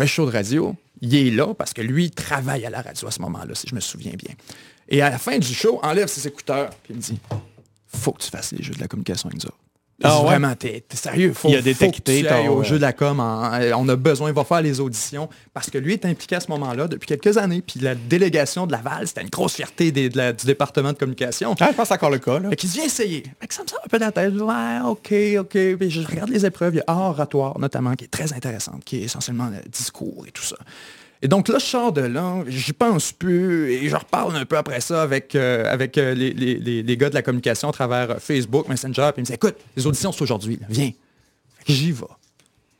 fait 0.00 0.06
show 0.06 0.24
de 0.24 0.32
radio, 0.32 0.74
il 1.02 1.14
est 1.14 1.30
là 1.30 1.52
parce 1.54 1.74
que 1.74 1.82
lui, 1.82 2.06
il 2.06 2.10
travaille 2.10 2.64
à 2.64 2.70
la 2.70 2.80
radio 2.80 3.08
à 3.08 3.10
ce 3.10 3.20
moment-là, 3.20 3.54
si 3.54 3.68
je 3.68 3.74
me 3.74 3.80
souviens 3.80 4.12
bien. 4.16 4.34
Et 4.88 5.02
à 5.02 5.10
la 5.10 5.18
fin 5.18 5.38
du 5.38 5.52
show, 5.52 5.78
enlève 5.82 6.08
ses 6.08 6.26
écouteurs, 6.26 6.70
puis 6.82 6.94
il 6.94 6.96
me 6.96 7.02
dit, 7.02 7.18
faut 7.86 8.12
que 8.12 8.22
tu 8.22 8.30
fasses 8.30 8.52
les 8.52 8.62
jeux 8.62 8.74
de 8.74 8.80
la 8.80 8.88
communication 8.88 9.28
avec 9.28 9.44
nous. 9.44 9.50
Ah 10.02 10.20
ouais? 10.20 10.26
Vraiment, 10.26 10.54
t'es 10.54 10.82
sérieux? 10.94 11.32
Faut, 11.34 11.48
Il 11.48 11.54
a 11.54 11.58
faut 11.58 11.64
détecté 11.64 12.22
que 12.22 12.26
tu 12.26 12.26
ailles 12.32 12.46
ton, 12.46 12.54
au 12.56 12.62
jeu 12.64 12.76
de 12.76 12.82
la 12.82 12.92
com. 12.92 13.20
en- 13.20 13.52
euh, 13.54 13.72
on 13.76 13.88
a 13.88 13.96
besoin, 13.96 14.30
il 14.30 14.34
va 14.34 14.44
faire 14.44 14.62
les 14.62 14.80
auditions. 14.80 15.28
Parce 15.52 15.68
que 15.70 15.78
lui 15.78 15.92
est 15.92 16.04
impliqué 16.06 16.36
à 16.36 16.40
ce 16.40 16.48
moment-là 16.50 16.88
depuis 16.88 17.06
quelques 17.06 17.36
années. 17.36 17.60
Puis 17.60 17.80
la 17.80 17.94
délégation 17.94 18.66
de 18.66 18.72
Laval, 18.72 19.06
c'était 19.06 19.22
une 19.22 19.28
grosse 19.28 19.54
fierté 19.54 19.92
des- 19.92 20.08
de 20.08 20.16
la- 20.16 20.32
du 20.32 20.46
département 20.46 20.92
de 20.92 20.98
communication. 20.98 21.54
Ah, 21.60 21.68
je 21.70 21.76
pense 21.76 21.90
encore 21.90 22.10
le 22.10 22.18
cas. 22.18 22.38
Là. 22.38 22.48
Fait 22.50 22.56
qu'il 22.56 22.68
se 22.70 22.74
vient 22.76 22.84
essayer. 22.84 23.24
Fait 23.40 23.46
que 23.46 23.54
ça 23.54 23.62
me 23.62 23.68
sort 23.68 23.80
un 23.84 23.88
peu 23.88 23.98
dans 23.98 24.06
la 24.06 24.12
tête. 24.12 24.32
Ouais, 24.34 24.78
OK, 24.86 25.12
OK. 25.40 25.76
Puis 25.78 25.90
je 25.90 26.06
regarde 26.06 26.30
les 26.30 26.46
épreuves. 26.46 26.74
Il 26.74 26.78
y 26.78 26.82
a 26.86 26.94
oratoire, 26.96 27.58
notamment, 27.58 27.94
qui 27.94 28.04
est 28.04 28.08
très 28.08 28.32
intéressante, 28.32 28.82
qui 28.84 28.96
est 28.98 29.02
essentiellement 29.02 29.48
le 29.50 29.68
discours 29.68 30.24
et 30.26 30.30
tout 30.30 30.42
ça. 30.44 30.56
Et 31.22 31.28
donc 31.28 31.48
là, 31.48 31.58
je 31.58 31.66
sors 31.66 31.92
de 31.92 32.00
là, 32.00 32.36
j'y 32.46 32.72
pense 32.72 33.12
plus, 33.12 33.72
et 33.72 33.88
je 33.90 33.96
reparle 33.96 34.34
un 34.36 34.46
peu 34.46 34.56
après 34.56 34.80
ça 34.80 35.02
avec, 35.02 35.34
euh, 35.34 35.70
avec 35.70 35.98
euh, 35.98 36.14
les, 36.14 36.32
les- 36.32 36.54
les- 36.58 36.82
les 36.82 36.96
gars 36.96 37.10
de 37.10 37.14
la 37.14 37.22
communication 37.22 37.68
à 37.68 37.72
travers 37.72 38.10
euh, 38.12 38.18
Facebook, 38.18 38.68
Messenger, 38.68 39.10
puis 39.12 39.18
ils 39.18 39.20
me 39.20 39.26
disent, 39.26 39.34
écoute, 39.34 39.56
les 39.76 39.86
auditions, 39.86 40.12
c'est 40.12 40.22
aujourd'hui, 40.22 40.58
viens. 40.70 40.92
J'y 41.66 41.92
vais. 41.92 42.04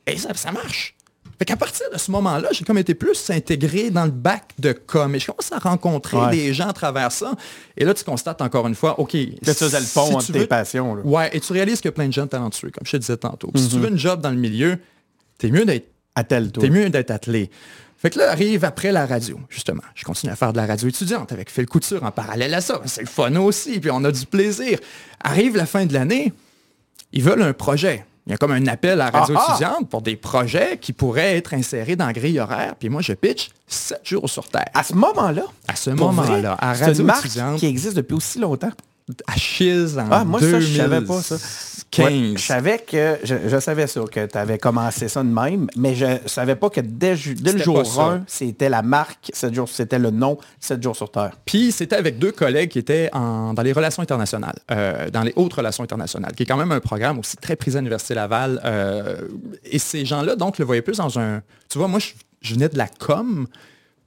Et 0.07 0.17
ça, 0.17 0.33
ça 0.33 0.51
marche. 0.51 0.95
Fait 1.37 1.45
qu'à 1.45 1.55
partir 1.55 1.85
de 1.91 1.97
ce 1.97 2.09
moment-là, 2.11 2.49
j'ai 2.51 2.63
comme 2.65 2.77
été 2.79 2.93
plus 2.95 3.29
intégré 3.29 3.89
dans 3.89 4.05
le 4.05 4.11
bac 4.11 4.51
de 4.59 4.73
com. 4.73 5.13
Et 5.15 5.19
je 5.19 5.27
commence 5.27 5.51
à 5.51 5.57
rencontrer 5.59 6.17
Ouais. 6.17 6.31
des 6.31 6.53
gens 6.53 6.67
à 6.69 6.73
travers 6.73 7.11
ça. 7.11 7.33
Et 7.77 7.85
là, 7.85 7.93
tu 7.95 8.03
constates 8.03 8.41
encore 8.41 8.67
une 8.67 8.75
fois, 8.75 8.99
OK. 8.99 9.11
Que 9.43 9.53
ça 9.53 9.79
le 9.79 9.85
pont 9.93 10.07
si 10.07 10.15
entre 10.15 10.31
tes 10.33 10.39
veux- 10.39 10.47
passions. 10.47 10.95
là. 10.95 11.01
Ouais, 11.03 11.29
et 11.35 11.39
tu 11.39 11.51
réalises 11.53 11.77
qu'il 11.81 11.89
y 11.89 11.93
a 11.93 11.93
plein 11.93 12.07
de 12.07 12.13
gens 12.13 12.27
talentueux, 12.27 12.69
comme 12.69 12.85
je 12.85 12.91
te 12.91 12.97
disais 12.97 13.17
tantôt. 13.17 13.49
Si 13.55 13.69
tu 13.69 13.75
Mhm. 13.75 13.81
veux 13.81 13.89
une 13.89 13.97
job 13.99 14.21
dans 14.21 14.29
le 14.31 14.35
milieu, 14.35 14.77
t'es 15.37 15.49
mieux 15.51 15.65
d'être 15.65 15.87
Attelle-toi. 16.13 16.61
T'es 16.63 16.69
mieux 16.69 16.89
d'être 16.89 17.09
attelé. 17.09 17.49
Fait 18.01 18.09
que 18.09 18.17
là, 18.17 18.31
arrive 18.31 18.65
après 18.65 18.91
la 18.91 19.05
radio, 19.05 19.39
justement. 19.49 19.83
Je 19.93 20.03
continue 20.03 20.31
à 20.31 20.35
faire 20.35 20.51
de 20.53 20.57
la 20.57 20.65
radio 20.65 20.87
étudiante 20.87 21.31
avec 21.31 21.51
Phil 21.51 21.67
Couture 21.67 22.03
en 22.03 22.09
parallèle 22.11 22.53
à 22.55 22.61
ça. 22.61 22.81
C'est 22.85 23.01
le 23.01 23.07
fun 23.07 23.35
aussi, 23.35 23.79
puis 23.79 23.91
on 23.91 24.03
a 24.03 24.11
du 24.11 24.25
plaisir. 24.25 24.79
Arrive 25.23 25.55
la 25.55 25.65
fin 25.67 25.85
de 25.85 25.93
l'année, 25.93 26.33
ils 27.13 27.21
veulent 27.23 27.43
un 27.43 27.53
projet. 27.53 28.05
Il 28.27 28.31
y 28.31 28.33
a 28.33 28.37
comme 28.37 28.51
un 28.51 28.65
appel 28.67 29.01
à 29.01 29.11
la 29.11 29.19
radio 29.19 29.35
Ah, 29.37 29.45
ah! 29.47 29.51
étudiante 29.55 29.89
pour 29.89 30.01
des 30.01 30.15
projets 30.15 30.77
qui 30.79 30.93
pourraient 30.93 31.37
être 31.37 31.53
insérés 31.53 31.95
dans 31.95 32.05
la 32.05 32.13
grille 32.13 32.39
horaire. 32.39 32.75
Puis 32.79 32.87
moi, 32.89 33.01
je 33.01 33.13
pitch 33.13 33.49
7 33.67 33.99
jours 34.03 34.29
sur 34.29 34.47
Terre. 34.47 34.65
À 34.73 34.83
ce 34.83 34.93
moment-là, 34.93 35.43
À 35.67 35.75
ce 35.75 35.89
moment-là, 35.91 36.55
à 36.59 36.73
c'est 36.75 36.85
radio 36.85 37.01
une 37.01 37.07
marque 37.07 37.25
étudiante, 37.25 37.59
qui 37.59 37.65
existe 37.67 37.95
depuis 37.95 38.15
aussi 38.15 38.39
longtemps? 38.39 38.71
à 39.27 39.35
Chiz 39.35 39.97
en 39.97 40.07
Ah, 40.09 40.23
moi, 40.23 40.39
ça, 40.39 40.59
je 40.59 40.77
savais 40.77 41.01
pas 41.01 41.21
ça. 41.21 41.35
15. 41.91 42.05
Ouais, 42.07 42.33
je 42.37 42.41
savais 42.41 42.79
que, 42.79 43.17
je, 43.23 43.35
je 43.47 43.59
savais 43.59 43.85
ça, 43.85 44.01
que 44.09 44.25
tu 44.25 44.37
avais 44.37 44.57
commencé 44.57 45.07
ça 45.09 45.21
de 45.23 45.27
même, 45.29 45.67
mais 45.75 45.93
je 45.93 46.05
savais 46.25 46.55
pas 46.55 46.69
que 46.69 46.79
dès, 46.81 47.15
le 47.15 47.57
jour 47.57 47.79
pas 47.79 47.85
ça. 47.85 48.01
1, 48.03 48.23
c'était 48.27 48.69
la 48.69 48.81
marque, 48.81 49.29
7 49.33 49.53
jours, 49.53 49.67
c'était 49.69 49.99
le 49.99 50.09
nom 50.09 50.37
7 50.61 50.81
jours 50.81 50.95
sur 50.95 51.11
Terre. 51.11 51.37
Puis 51.45 51.71
c'était 51.73 51.97
avec 51.97 52.17
deux 52.17 52.31
collègues 52.31 52.69
qui 52.69 52.79
étaient 52.79 53.09
en- 53.13 53.53
dans 53.53 53.61
les 53.61 53.73
relations 53.73 54.01
internationales, 54.01 54.55
euh, 54.71 55.09
dans 55.09 55.23
les 55.23 55.33
hautes 55.35 55.53
relations 55.53 55.83
internationales, 55.83 56.31
qui 56.33 56.43
est 56.43 56.45
quand 56.45 56.57
même 56.57 56.71
un 56.71 56.79
programme 56.79 57.19
aussi 57.19 57.35
très 57.37 57.55
prisé 57.57 57.77
à 57.77 57.81
l'Université 57.81 58.13
Laval. 58.13 58.61
euh, 58.63 59.27
et 59.65 59.77
ces 59.79 60.05
gens-là, 60.05 60.35
donc, 60.35 60.57
le 60.59 60.65
voyaient 60.65 60.81
plus 60.81 60.97
dans 60.97 61.19
un... 61.19 61.41
Tu 61.69 61.77
vois, 61.77 61.87
moi, 61.87 61.99
je, 61.99 62.11
je 62.41 62.53
venais 62.53 62.69
de 62.69 62.77
la 62.77 62.87
com. 62.87 63.47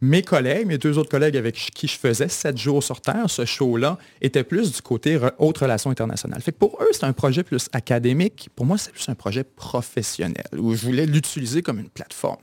Mes 0.05 0.21
collègues, 0.21 0.67
mes 0.67 0.77
deux 0.77 0.99
autres 0.99 1.09
collègues 1.09 1.35
avec 1.35 1.55
qui 1.55 1.89
je 1.89 1.99
faisais 1.99 2.29
7 2.29 2.59
jours 2.59 2.83
sur 2.83 3.01
Terre, 3.01 3.31
ce 3.31 3.47
show-là, 3.47 3.97
était 4.21 4.45
plus 4.45 4.71
du 4.71 4.83
côté 4.83 5.17
re- 5.17 5.33
hautes 5.39 5.57
relations 5.57 5.89
internationales. 5.91 6.43
Fait 6.43 6.53
que 6.53 6.59
pour 6.59 6.79
eux, 6.83 6.89
c'est 6.93 7.05
un 7.05 7.15
projet 7.15 7.43
plus 7.43 7.69
académique. 7.73 8.51
Pour 8.55 8.67
moi, 8.67 8.77
c'est 8.77 8.93
plus 8.93 9.09
un 9.09 9.15
projet 9.15 9.45
professionnel, 9.45 10.45
où 10.59 10.75
je 10.75 10.85
voulais 10.85 11.07
l'utiliser 11.07 11.63
comme 11.63 11.79
une 11.79 11.89
plateforme. 11.89 12.37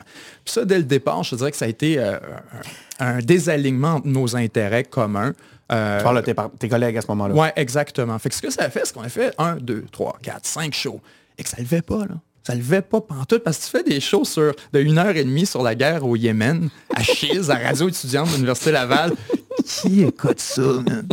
Puis 0.43 0.53
ça, 0.55 0.65
dès 0.65 0.79
le 0.79 0.85
départ, 0.85 1.23
je 1.23 1.35
dirais 1.35 1.51
que 1.51 1.57
ça 1.57 1.65
a 1.65 1.67
été 1.67 1.99
euh, 1.99 2.17
un, 2.97 3.19
désalignement 3.19 3.95
entre 3.95 4.07
nos 4.07 4.35
intérêts 4.35 4.83
communs. 4.83 5.33
Euh, 5.71 5.99
Tu 5.99 6.03
parles 6.03 6.49
de 6.51 6.57
tes, 6.57 6.67
collègues 6.67 6.97
à 6.97 7.01
ce 7.01 7.07
moment-là. 7.09 7.35
Ouais, 7.35 7.53
exactement. 7.57 8.17
Fait 8.17 8.29
que 8.29 8.35
ce 8.35 8.41
que 8.41 8.49
ça 8.49 8.63
a 8.63 8.71
fait, 8.71 8.85
c'est 8.85 8.93
qu'on 8.95 9.03
a 9.03 9.09
fait 9.09 9.35
1, 9.37 9.57
2, 9.57 9.85
3, 9.91 10.17
4, 10.23 10.45
5 10.47 10.73
shows. 10.73 10.99
Et 11.37 11.43
que 11.43 11.49
ça 11.49 11.57
ne 11.57 11.61
levait 11.61 11.83
pas, 11.83 12.07
là. 12.07 12.15
Ça 12.43 12.55
ne 12.55 12.59
levait 12.59 12.81
pas 12.81 13.01
pantoute 13.01 13.43
parce 13.43 13.57
que 13.57 13.63
tu 13.65 13.69
fais 13.69 13.83
des 13.83 13.99
shows 13.99 14.25
sur, 14.25 14.53
de 14.73 14.79
une 14.79 14.97
heure 14.97 15.15
et 15.15 15.23
demie 15.23 15.45
sur 15.45 15.61
la 15.61 15.75
guerre 15.75 16.05
au 16.05 16.15
Yémen, 16.15 16.69
à 16.95 17.03
Chiz, 17.03 17.51
à 17.51 17.55
Radio 17.55 17.87
étudiante 17.87 18.29
de 18.29 18.33
l'Université 18.33 18.71
Laval. 18.71 19.13
Qui 19.65 20.03
écoute 20.03 20.39
ça, 20.39 20.61
man? 20.61 21.07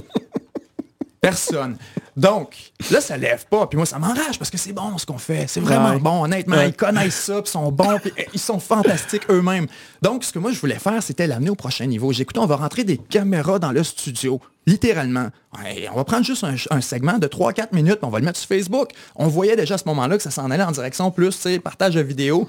Personne. 1.20 1.76
Donc, 2.18 2.56
là, 2.90 3.00
ça 3.00 3.16
lève 3.16 3.46
pas. 3.46 3.68
Puis 3.68 3.76
moi, 3.76 3.86
ça 3.86 3.98
m'enrage 4.00 4.38
parce 4.38 4.50
que 4.50 4.58
c'est 4.58 4.72
bon 4.72 4.98
ce 4.98 5.06
qu'on 5.06 5.18
fait. 5.18 5.46
C'est 5.46 5.60
vraiment 5.60 5.90
Ouais. 5.92 5.98
bon, 6.00 6.24
honnêtement. 6.24 6.56
Ouais. 6.56 6.70
Ils 6.70 6.74
connaissent 6.74 7.14
ça, 7.14 7.34
puis 7.34 7.44
ils 7.46 7.52
sont 7.52 7.70
bons, 7.70 7.98
puis 8.00 8.12
eh, 8.18 8.26
ils 8.34 8.40
sont 8.40 8.58
fantastiques 8.58 9.22
eux-mêmes. 9.30 9.68
Donc, 10.02 10.24
ce 10.24 10.32
que 10.32 10.40
moi, 10.40 10.50
je 10.50 10.58
voulais 10.58 10.80
faire, 10.80 11.00
c'était 11.00 11.28
l'amener 11.28 11.50
au 11.50 11.54
prochain 11.54 11.86
niveau. 11.86 12.12
J'ai 12.12 12.22
écouté, 12.22 12.40
on 12.40 12.46
va 12.46 12.56
rentrer 12.56 12.82
des 12.82 12.96
caméras 12.98 13.60
dans 13.60 13.70
le 13.70 13.84
studio, 13.84 14.40
littéralement. 14.66 15.28
Ouais, 15.62 15.88
on 15.92 15.96
va 15.96 16.02
prendre 16.02 16.24
juste 16.24 16.42
un, 16.42 16.56
un 16.70 16.80
segment 16.80 17.18
de 17.18 17.28
3-4 17.28 17.68
minutes, 17.72 17.96
puis 17.98 18.04
on 18.06 18.10
va 18.10 18.18
le 18.18 18.24
mettre 18.24 18.38
sur 18.40 18.48
Facebook. 18.48 18.90
On 19.14 19.28
voyait 19.28 19.54
déjà 19.54 19.76
à 19.76 19.78
ce 19.78 19.84
moment-là 19.86 20.16
que 20.16 20.22
ça 20.24 20.32
s'en 20.32 20.50
allait 20.50 20.64
en 20.64 20.72
direction 20.72 21.12
plus, 21.12 21.30
tu 21.36 21.42
sais, 21.42 21.58
partage 21.60 21.94
de 21.94 22.00
vidéos. 22.00 22.48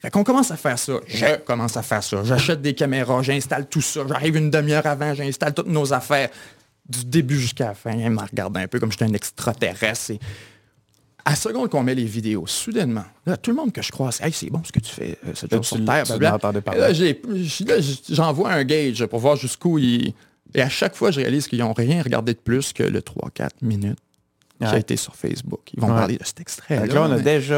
Fait 0.00 0.10
qu'on 0.10 0.24
commence 0.24 0.50
à 0.50 0.56
faire 0.56 0.78
ça. 0.78 0.94
Je 1.06 1.36
commence 1.44 1.76
à 1.76 1.82
faire 1.82 2.02
ça. 2.02 2.24
J'achète 2.24 2.60
des 2.62 2.74
caméras, 2.74 3.22
j'installe 3.22 3.66
tout 3.68 3.82
ça. 3.82 4.00
J'arrive 4.08 4.36
une 4.36 4.50
demi-heure 4.50 4.86
avant, 4.86 5.14
j'installe 5.14 5.52
toutes 5.54 5.68
nos 5.68 5.92
affaires. 5.92 6.30
Du 6.88 7.04
début 7.04 7.38
jusqu'à 7.38 7.66
la 7.68 7.74
fin. 7.74 7.92
Elle 7.92 8.10
me 8.10 8.20
regarde 8.20 8.56
un 8.56 8.66
peu 8.66 8.80
comme 8.80 8.90
j'étais 8.92 9.04
un 9.04 9.12
extraterrestre. 9.12 10.10
Et 10.12 10.18
à 11.24 11.30
la 11.30 11.36
seconde 11.36 11.68
qu'on 11.70 11.82
met 11.84 11.94
les 11.94 12.04
vidéos, 12.04 12.46
soudainement, 12.48 13.04
là, 13.26 13.36
tout 13.36 13.50
le 13.52 13.56
monde 13.56 13.72
que 13.72 13.80
je 13.82 13.92
croise, 13.92 14.20
hey, 14.20 14.32
c'est 14.32 14.50
bon 14.50 14.60
ce 14.64 14.72
que 14.72 14.80
tu 14.80 14.90
fais, 14.92 15.16
euh, 15.26 15.32
cette 15.34 15.52
Là, 15.52 15.58
jour 15.58 15.64
sur 15.64 15.76
Terre, 15.84 16.18
là, 16.18 16.38
là, 16.76 16.92
j'envoie 18.10 18.52
un 18.52 18.64
gauge 18.64 19.06
pour 19.06 19.20
voir 19.20 19.36
jusqu'où 19.36 19.78
ils... 19.78 20.12
Et 20.54 20.60
à 20.60 20.68
chaque 20.68 20.94
fois, 20.96 21.10
je 21.12 21.20
réalise 21.20 21.46
qu'ils 21.48 21.60
n'ont 21.60 21.72
rien 21.72 22.02
regardé 22.02 22.34
de 22.34 22.38
plus 22.38 22.72
que 22.72 22.82
le 22.82 23.00
3-4 23.00 23.50
minutes 23.62 23.98
qui 24.58 24.66
a 24.66 24.78
été 24.78 24.96
sur 24.96 25.16
Facebook. 25.16 25.60
Ils 25.74 25.80
vont 25.80 25.88
Ouais. 25.88 25.94
parler 25.94 26.16
de 26.18 26.24
cet 26.24 26.40
extrait. 26.40 26.86
Que 26.86 26.92
là, 26.92 27.02
on 27.02 27.10
a 27.10 27.16
mais- 27.16 27.22
déjà 27.22 27.54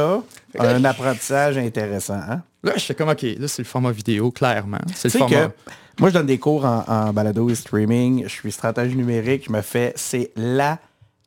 là, 0.54 0.62
un 0.76 0.78
je- 0.80 0.84
apprentissage 0.87 1.58
intéressant. 1.58 2.14
Hein? 2.28 2.42
Là, 2.64 2.72
je 2.77 2.85
fais 2.85 2.94
comme, 2.94 3.11
OK, 3.11 3.22
là, 3.22 3.46
c'est 3.46 3.62
le 3.62 3.68
format 3.68 3.92
vidéo, 3.92 4.31
clairement. 4.31 4.81
C'est 4.94 5.12
le 5.12 5.18
format... 5.18 5.48
que 5.48 5.53
moi, 6.00 6.09
je 6.09 6.14
donne 6.14 6.27
des 6.27 6.38
cours 6.38 6.64
en, 6.64 6.85
en 6.88 7.12
balado 7.12 7.48
et 7.50 7.55
streaming. 7.55 8.24
Je 8.24 8.29
suis 8.29 8.50
stratégie 8.50 8.96
numérique. 8.96 9.44
Je 9.46 9.53
me 9.53 9.61
fais, 9.61 9.92
c'est 9.96 10.33
la 10.35 10.79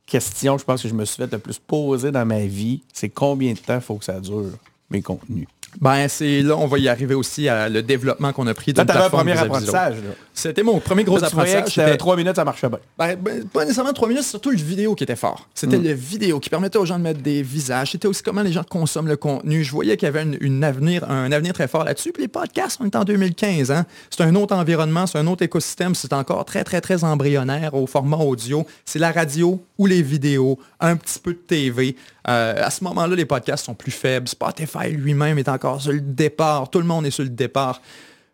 question, 0.06 0.58
je 0.58 0.64
pense 0.64 0.82
que 0.82 0.90
je 0.90 0.94
me 0.94 1.06
suis 1.06 1.18
fait 1.18 1.32
le 1.32 1.38
plus 1.38 1.60
poser 1.60 2.12
dans 2.12 2.26
ma 2.26 2.40
vie. 2.40 2.82
C'est 2.92 3.10
combien 3.10 3.54
de 3.54 3.60
temps 3.60 3.76
il 3.76 3.82
faut 3.82 3.96
que 3.96 4.06
ça 4.06 4.20
dure, 4.20 4.52
mes 4.90 5.02
contenus? 5.02 5.48
Ben, 5.80 6.08
c'est 6.08 6.42
là, 6.42 6.56
on 6.58 6.66
va 6.66 6.80
y 6.80 6.88
arriver 6.88 7.14
aussi 7.14 7.48
à 7.50 7.70
le 7.70 7.84
développement 7.84 8.34
qu'on 8.34 8.48
a 8.48 8.54
pris 8.54 8.74
de 8.74 8.82
un 8.82 8.86
plateforme 8.86 9.26
premier 9.26 9.38
apprentissage. 9.38 9.96
C'était 10.34 10.64
mon 10.64 10.80
premier 10.80 11.04
gros 11.04 11.18
Là, 11.18 11.28
tu 11.30 11.36
apprentissage. 11.36 11.74
c'était 11.74 11.98
trois 11.98 12.16
minutes, 12.16 12.36
ça 12.36 12.46
marchait 12.46 12.70
bien. 12.70 12.80
Ben, 12.98 13.16
ben, 13.16 13.44
pas 13.48 13.62
nécessairement 13.62 13.94
trois 13.94 14.08
minutes, 14.08 14.24
c'est 14.24 14.32
surtout 14.32 14.52
le 14.52 14.58
vidéo 14.58 14.96
qui 14.96 15.04
était 15.04 15.16
fort. 15.16 15.48
C'était 15.54 15.78
le 15.78 15.94
vidéo 15.94 16.40
qui 16.40 16.50
permettait 16.50 16.78
aux 16.78 16.86
gens 16.86 16.98
de 16.98 17.04
mettre 17.04 17.22
des 17.22 17.42
visages. 17.42 17.92
C'était 17.92 18.08
aussi 18.08 18.24
comment 18.24 18.42
les 18.42 18.52
gens 18.52 18.64
consomment 18.64 19.08
le 19.08 19.18
contenu. 19.18 19.64
Je 19.64 19.72
voyais 19.72 19.98
qu'il 19.98 20.08
y 20.08 20.10
avait 20.10 20.24
une, 20.24 20.38
une 20.42 20.64
avenir, 20.64 21.10
un 21.10 21.32
avenir 21.32 21.54
très 21.54 21.68
fort 21.68 21.84
là-dessus. 21.84 22.12
Puis 22.12 22.24
les 22.24 22.28
podcasts, 22.28 22.80
on 22.82 22.86
est 22.86 22.96
en 22.96 23.04
2015. 23.04 23.72
Hein? 23.72 23.86
C'est 24.10 24.24
un 24.24 24.36
autre 24.36 24.56
environnement, 24.56 25.06
c'est 25.06 25.18
un 25.18 25.28
autre 25.28 25.44
écosystème. 25.44 25.96
C'est 25.96 26.14
encore 26.14 26.46
très, 26.46 26.64
très, 26.64 26.82
très 26.82 27.04
embryonnaire 27.04 27.74
au 27.74 27.88
format 27.88 28.18
audio. 28.18 28.66
C'est 28.86 29.00
la 29.00 29.12
radio 29.12 29.62
ou 29.78 29.86
les 29.86 30.02
vidéos, 30.02 30.60
un 30.80 30.96
petit 30.96 31.20
peu 31.20 31.34
de 31.34 31.40
TV. 31.40 31.96
Euh, 32.28 32.56
à 32.58 32.70
ce 32.70 32.84
moment-là, 32.84 33.16
les 33.16 33.26
podcasts 33.26 33.66
sont 33.66 33.76
plus 33.76 33.92
faibles. 33.92 34.28
Spotify 34.28 34.90
lui-même 34.92 35.38
est 35.38 35.50
encore 35.50 35.82
sur 35.82 35.92
le 35.92 36.02
départ. 36.02 36.70
Tout 36.70 36.80
le 36.80 36.86
monde 36.86 37.06
est 37.06 37.12
sur 37.12 37.24
le 37.24 37.30
départ. 37.30 37.82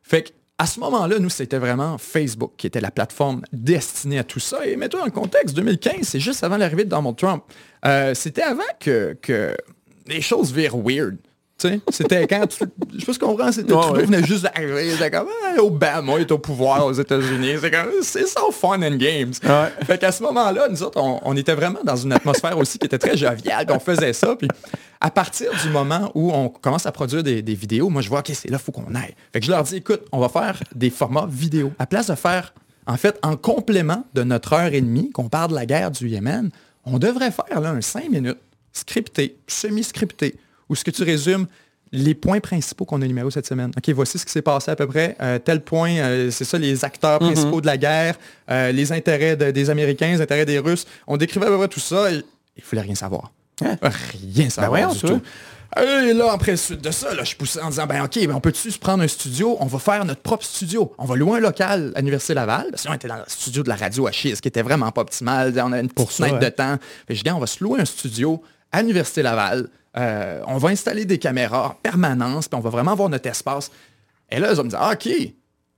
Fait 0.02 0.24
que, 0.24 0.30
à 0.58 0.66
ce 0.66 0.80
moment-là, 0.80 1.20
nous, 1.20 1.30
c'était 1.30 1.58
vraiment 1.58 1.98
Facebook 1.98 2.54
qui 2.58 2.68
était 2.68 2.80
la 2.80 2.92
plateforme 2.92 3.42
destinée 3.52 4.20
à 4.20 4.24
tout 4.24 4.40
ça. 4.40 4.66
Et 4.66 4.76
mets-toi 4.76 5.10
contexte, 5.10 5.56
2015, 5.56 6.02
c'est 6.04 6.20
juste 6.20 6.44
avant 6.44 6.58
l'arrivée 6.58 6.86
de 6.86 6.90
Donald 6.90 7.18
Trump. 7.18 7.44
Euh, 7.86 8.14
c'était 8.14 8.44
avant 8.44 8.62
que, 8.80 9.18
que 9.22 9.56
les 10.08 10.22
choses 10.22 10.54
virent 10.54 10.78
weird. 10.78 11.18
C'était 11.90 12.28
quand 12.28 12.48
tu... 12.48 12.64
Je 12.94 13.00
sais 13.00 13.06
pas 13.06 13.14
ce 13.14 13.20
qu'on 13.20 13.28
comprend, 13.28 13.52
c'était 13.52 13.74
ouais. 13.74 14.06
venait 14.06 14.24
juste 14.24 14.44
d'arriver. 14.44 14.92
C'était 14.92 15.12
comme 15.12 15.28
ah, 15.46 15.62
Obama 15.62 16.14
est 16.20 16.32
au 16.32 16.38
pouvoir 16.38 16.86
aux 16.86 16.94
États-Unis. 16.94 17.56
C'est 17.62 17.72
comme 17.72 17.90
c'est 18.02 18.28
ça 18.28 18.42
fun 18.52 18.82
and 18.82 18.98
games. 18.98 19.34
Ouais. 19.44 19.86
Fait 19.86 19.98
qu'à 19.98 20.12
ce 20.12 20.24
moment-là, 20.24 20.68
nous 20.70 20.84
autres, 20.84 21.00
on, 21.02 21.20
on 21.24 21.36
était 21.36 21.56
vraiment 21.56 21.80
dans 21.84 21.96
une 21.96 22.14
atmosphère 22.14 22.58
aussi 22.58 22.78
qui 22.78 22.86
était 22.86 22.98
très 22.98 23.18
joviale. 23.18 23.66
On 23.70 23.80
faisait 23.80 24.14
ça. 24.14 24.36
Puis 24.36 24.48
à 25.04 25.12
partir 25.12 25.52
du 25.62 25.70
moment 25.70 26.12
où 26.16 26.32
on 26.32 26.48
commence 26.50 26.86
à 26.86 26.92
produire 26.92 27.24
des, 27.24 27.42
des 27.42 27.56
vidéos, 27.56 27.90
moi 27.90 28.02
je 28.02 28.10
vois, 28.10 28.20
OK, 28.20 28.32
c'est 28.34 28.50
là, 28.50 28.58
il 28.60 28.64
faut 28.64 28.72
qu'on 28.72 28.96
aille. 28.96 29.14
Fait 29.34 29.42
que 29.42 29.46
je 29.46 29.52
leur 29.52 29.64
dis, 29.64 29.76
écoute, 29.76 30.02
on 30.12 30.20
va 30.20 30.30
faire 30.30 30.60
des 30.74 30.90
formats 30.90 31.28
vidéo. 31.30 31.74
À 31.78 31.86
place 31.86 32.08
de 32.08 32.16
faire, 32.16 32.54
en 32.88 32.96
fait, 32.96 33.20
en 33.22 33.36
complément 33.36 34.06
de 34.14 34.24
notre 34.24 34.54
heure 34.54 34.74
et 34.74 34.82
demie 34.82 35.12
qu'on 35.12 35.28
parle 35.28 35.52
de 35.52 35.56
la 35.56 35.66
guerre 35.66 35.92
du 35.92 36.08
Yémen, 36.08 36.52
on 36.86 37.00
devrait 37.00 37.32
faire 37.32 37.60
là 37.60 37.72
un 37.72 37.82
5 37.82 38.10
minutes, 38.10 38.38
scripté, 38.72 39.38
semi-scripté, 39.48 40.36
où 40.74 40.76
ce 40.76 40.84
que 40.84 40.92
tu 40.92 41.04
résumes 41.04 41.46
les 41.92 42.16
points 42.16 42.40
principaux 42.40 42.86
qu'on 42.86 43.00
a 43.04 43.06
numéro 43.06 43.30
cette 43.30 43.46
semaine. 43.46 43.72
OK, 43.78 43.88
voici 43.94 44.18
ce 44.18 44.26
qui 44.26 44.32
s'est 44.32 44.42
passé 44.42 44.72
à 44.72 44.76
peu 44.76 44.88
près. 44.88 45.16
Euh, 45.22 45.38
tel 45.38 45.62
point, 45.62 45.92
euh, 45.98 46.32
c'est 46.32 46.44
ça, 46.44 46.58
les 46.58 46.84
acteurs 46.84 47.20
principaux 47.20 47.62
de 47.62 47.68
la 47.68 47.78
guerre, 47.78 48.16
euh, 48.50 48.72
les 48.72 48.92
intérêts 48.92 49.36
de- 49.36 49.52
des 49.52 49.70
Américains, 49.70 50.08
les 50.08 50.20
intérêts 50.22 50.46
des 50.46 50.58
Russes. 50.58 50.88
On 51.06 51.18
décrivait 51.18 51.46
à 51.46 51.50
peu 51.50 51.58
près 51.60 51.68
tout 51.68 51.80
ça 51.80 52.12
et 52.12 52.24
il 52.58 52.64
fallait 52.64 52.82
rien 52.82 52.96
savoir. 52.96 53.32
Hein? 53.64 53.78
Rien 54.36 54.50
savoir 54.50 54.70
voyons, 54.72 54.94
du 54.94 55.00
ça. 55.00 55.08
tout. 55.08 55.22
Et 55.80 56.14
là, 56.14 56.32
après 56.32 56.56
suite 56.58 56.82
de 56.82 56.90
ça, 56.92 57.14
là, 57.14 57.24
je 57.24 57.36
poussais 57.36 57.62
en 57.62 57.70
disant, 57.70 57.86
ben 57.86 58.04
OK, 58.04 58.16
ben, 58.28 58.34
on 58.34 58.40
peut-tu 58.42 58.72
se 58.72 58.80
prendre 58.80 59.04
un 59.04 59.08
studio? 59.08 59.58
On 59.60 59.68
va 59.68 59.78
faire 59.80 60.04
notre 60.04 60.22
propre 60.22 60.46
studio. 60.46 60.94
On 60.98 61.06
va 61.06 61.16
louer 61.16 61.38
un 61.38 61.42
local 61.42 61.92
à 61.96 62.00
l'Université 62.00 62.34
Laval. 62.34 62.68
Parce 62.72 62.84
que 62.84 62.88
là, 62.88 62.94
on 62.94 62.96
était 62.96 63.08
dans 63.08 63.18
le 63.18 63.24
studio 63.28 63.62
de 63.62 63.70
la 63.70 63.76
radio 63.76 64.08
à 64.08 64.12
ce 64.12 64.22
qui 64.42 64.48
était 64.48 64.62
vraiment 64.64 64.92
pas 64.92 65.02
optimal. 65.02 65.54
On 65.64 65.72
a 65.72 65.80
une 65.80 65.90
petite 65.90 66.10
fenêtre 66.12 66.36
ouais. 66.36 66.40
de 66.40 66.50
temps. 66.50 66.78
Fait 67.08 67.16
je 67.16 67.24
dis, 67.24 67.32
on 67.32 67.40
va 67.40 67.48
se 67.48 67.64
louer 67.64 67.82
un 67.82 67.86
studio 67.86 68.42
à 68.72 68.82
l'Université 68.82 69.22
Laval. 69.22 69.68
Euh, 69.96 70.42
on 70.48 70.58
va 70.58 70.70
installer 70.70 71.06
des 71.06 71.20
caméras 71.20 71.68
en 71.68 71.70
permanence, 71.82 72.48
puis 72.48 72.58
on 72.58 72.62
va 72.62 72.70
vraiment 72.70 72.92
avoir 72.92 73.10
notre 73.10 73.30
espace. 73.30 73.72
Et 74.30 74.40
là, 74.40 74.52
ils 74.52 74.56
vont 74.56 74.64
me 74.64 74.70
dire, 74.70 74.80
ah, 74.82 74.94
OK. 74.94 75.10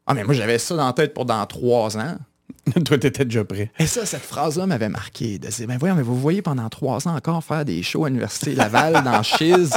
Ah, 0.07 0.13
mais 0.13 0.23
moi, 0.23 0.33
j'avais 0.33 0.57
ça 0.57 0.75
dans 0.75 0.85
la 0.85 0.93
tête 0.93 1.13
pour 1.13 1.25
dans 1.25 1.45
trois 1.45 1.97
ans. 1.97 2.17
Toi, 2.85 2.97
t'étais 2.97 3.25
déjà 3.25 3.43
prêt. 3.43 3.71
Et 3.79 3.87
ça, 3.87 4.05
cette 4.05 4.21
phrase-là 4.21 4.65
m'avait 4.65 4.89
marqué. 4.89 5.37
De 5.37 5.47
dire, 5.47 5.67
ben 5.67 5.77
voyons, 5.77 5.95
mais 5.95 6.03
vous 6.03 6.19
voyez 6.19 6.41
pendant 6.41 6.69
trois 6.69 7.07
ans 7.07 7.15
encore 7.15 7.43
faire 7.43 7.65
des 7.65 7.83
shows 7.83 8.05
à 8.05 8.09
l'Université 8.09 8.55
Laval 8.55 9.03
dans 9.03 9.21
Chiz. 9.23 9.71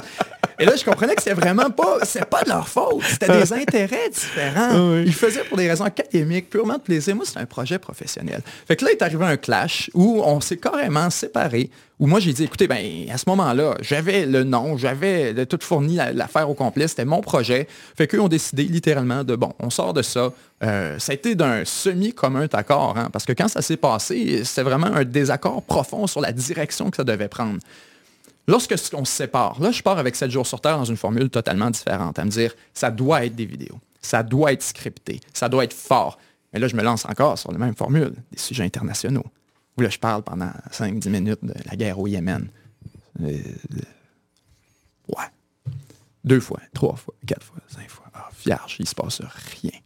Et 0.60 0.64
là, 0.64 0.72
je 0.76 0.84
comprenais 0.84 1.14
que 1.14 1.22
c'est 1.22 1.34
vraiment 1.34 1.70
pas, 1.70 1.98
c'est 2.04 2.24
pas 2.24 2.42
de 2.42 2.48
leur 2.48 2.68
faute. 2.68 3.02
C'était 3.08 3.28
des 3.42 3.52
intérêts 3.62 4.08
différents. 4.10 4.68
Ah 4.72 4.82
oui. 4.92 5.04
Ils 5.06 5.14
faisaient 5.14 5.44
pour 5.44 5.56
des 5.56 5.68
raisons 5.68 5.84
académiques, 5.84 6.50
purement 6.50 6.74
de 6.74 6.80
plaisir. 6.82 7.14
Moi, 7.14 7.24
c'est 7.26 7.38
un 7.38 7.46
projet 7.46 7.78
professionnel. 7.78 8.40
Fait 8.66 8.74
que 8.76 8.84
là, 8.84 8.90
est 8.90 9.02
arrivé 9.02 9.24
un 9.24 9.36
clash 9.36 9.90
où 9.94 10.20
on 10.24 10.40
s'est 10.40 10.56
carrément 10.56 11.10
séparés. 11.10 11.70
Où 12.00 12.06
moi, 12.06 12.20
j'ai 12.20 12.32
dit, 12.32 12.44
écoutez, 12.44 12.68
ben, 12.68 12.78
à 13.12 13.18
ce 13.18 13.24
moment-là, 13.28 13.74
j'avais 13.80 14.24
le 14.24 14.44
nom, 14.44 14.76
j'avais 14.76 15.46
tout 15.46 15.58
fourni 15.60 15.96
la- 15.96 16.12
l'affaire 16.12 16.48
au 16.48 16.54
complet, 16.54 16.86
c'était 16.86 17.04
mon 17.04 17.20
projet. 17.20 17.66
Fait 17.96 18.06
qu'eux 18.06 18.20
ont 18.20 18.28
décidé 18.28 18.64
littéralement 18.64 19.24
de, 19.24 19.34
bon, 19.34 19.52
on 19.58 19.68
sort 19.70 19.94
de 19.94 20.02
ça. 20.02 20.32
Euh, 20.62 20.96
ça 20.98 21.10
a 21.12 21.14
été 21.14 21.34
d'un 21.34 21.64
semi-commun 21.64 22.46
accord, 22.52 22.94
hein, 22.96 23.08
parce 23.12 23.24
que 23.24 23.32
quand 23.32 23.48
ça 23.48 23.62
s'est 23.62 23.76
passé, 23.76 24.42
c'était 24.44 24.62
vraiment 24.62 24.86
un 24.94 25.04
désaccord 25.04 25.60
profond 25.62 26.06
sur 26.06 26.20
la 26.20 26.30
direction 26.32 26.88
que 26.90 26.96
ça 26.96 27.04
devait 27.04 27.28
prendre. 27.28 27.58
Lorsque 28.48 28.74
on 28.94 29.04
se 29.04 29.12
sépare, 29.12 29.60
là, 29.60 29.70
je 29.70 29.82
pars 29.82 29.98
avec 29.98 30.16
7 30.16 30.30
jours 30.30 30.46
sur 30.46 30.62
Terre 30.62 30.78
dans 30.78 30.84
une 30.86 30.96
formule 30.96 31.28
totalement 31.28 31.70
différente, 31.70 32.18
à 32.18 32.24
me 32.24 32.30
dire, 32.30 32.54
ça 32.72 32.90
doit 32.90 33.26
être 33.26 33.36
des 33.36 33.44
vidéos, 33.44 33.78
ça 34.00 34.22
doit 34.22 34.54
être 34.54 34.62
scripté, 34.62 35.20
ça 35.34 35.50
doit 35.50 35.64
être 35.64 35.74
fort. 35.74 36.18
Mais 36.52 36.58
là, 36.58 36.66
je 36.66 36.74
me 36.74 36.82
lance 36.82 37.04
encore 37.04 37.38
sur 37.38 37.52
la 37.52 37.58
même 37.58 37.74
formule, 37.74 38.14
des 38.32 38.38
sujets 38.38 38.64
internationaux. 38.64 39.26
Où 39.76 39.82
là, 39.82 39.90
je 39.90 39.98
parle 39.98 40.22
pendant 40.22 40.50
5-10 40.72 41.10
minutes 41.10 41.44
de 41.44 41.52
la 41.66 41.76
guerre 41.76 41.98
au 41.98 42.06
Yémen. 42.06 42.48
Euh, 43.20 43.26
euh, 43.26 43.80
ouais. 45.08 45.26
Deux 46.24 46.40
fois, 46.40 46.60
trois 46.72 46.96
fois, 46.96 47.14
quatre 47.26 47.44
fois, 47.44 47.58
cinq 47.68 47.90
fois. 47.90 48.06
Ah, 48.14 48.30
vierge, 48.42 48.76
il 48.80 48.88
se 48.88 48.94
passe 48.94 49.20
rien. 49.60 49.78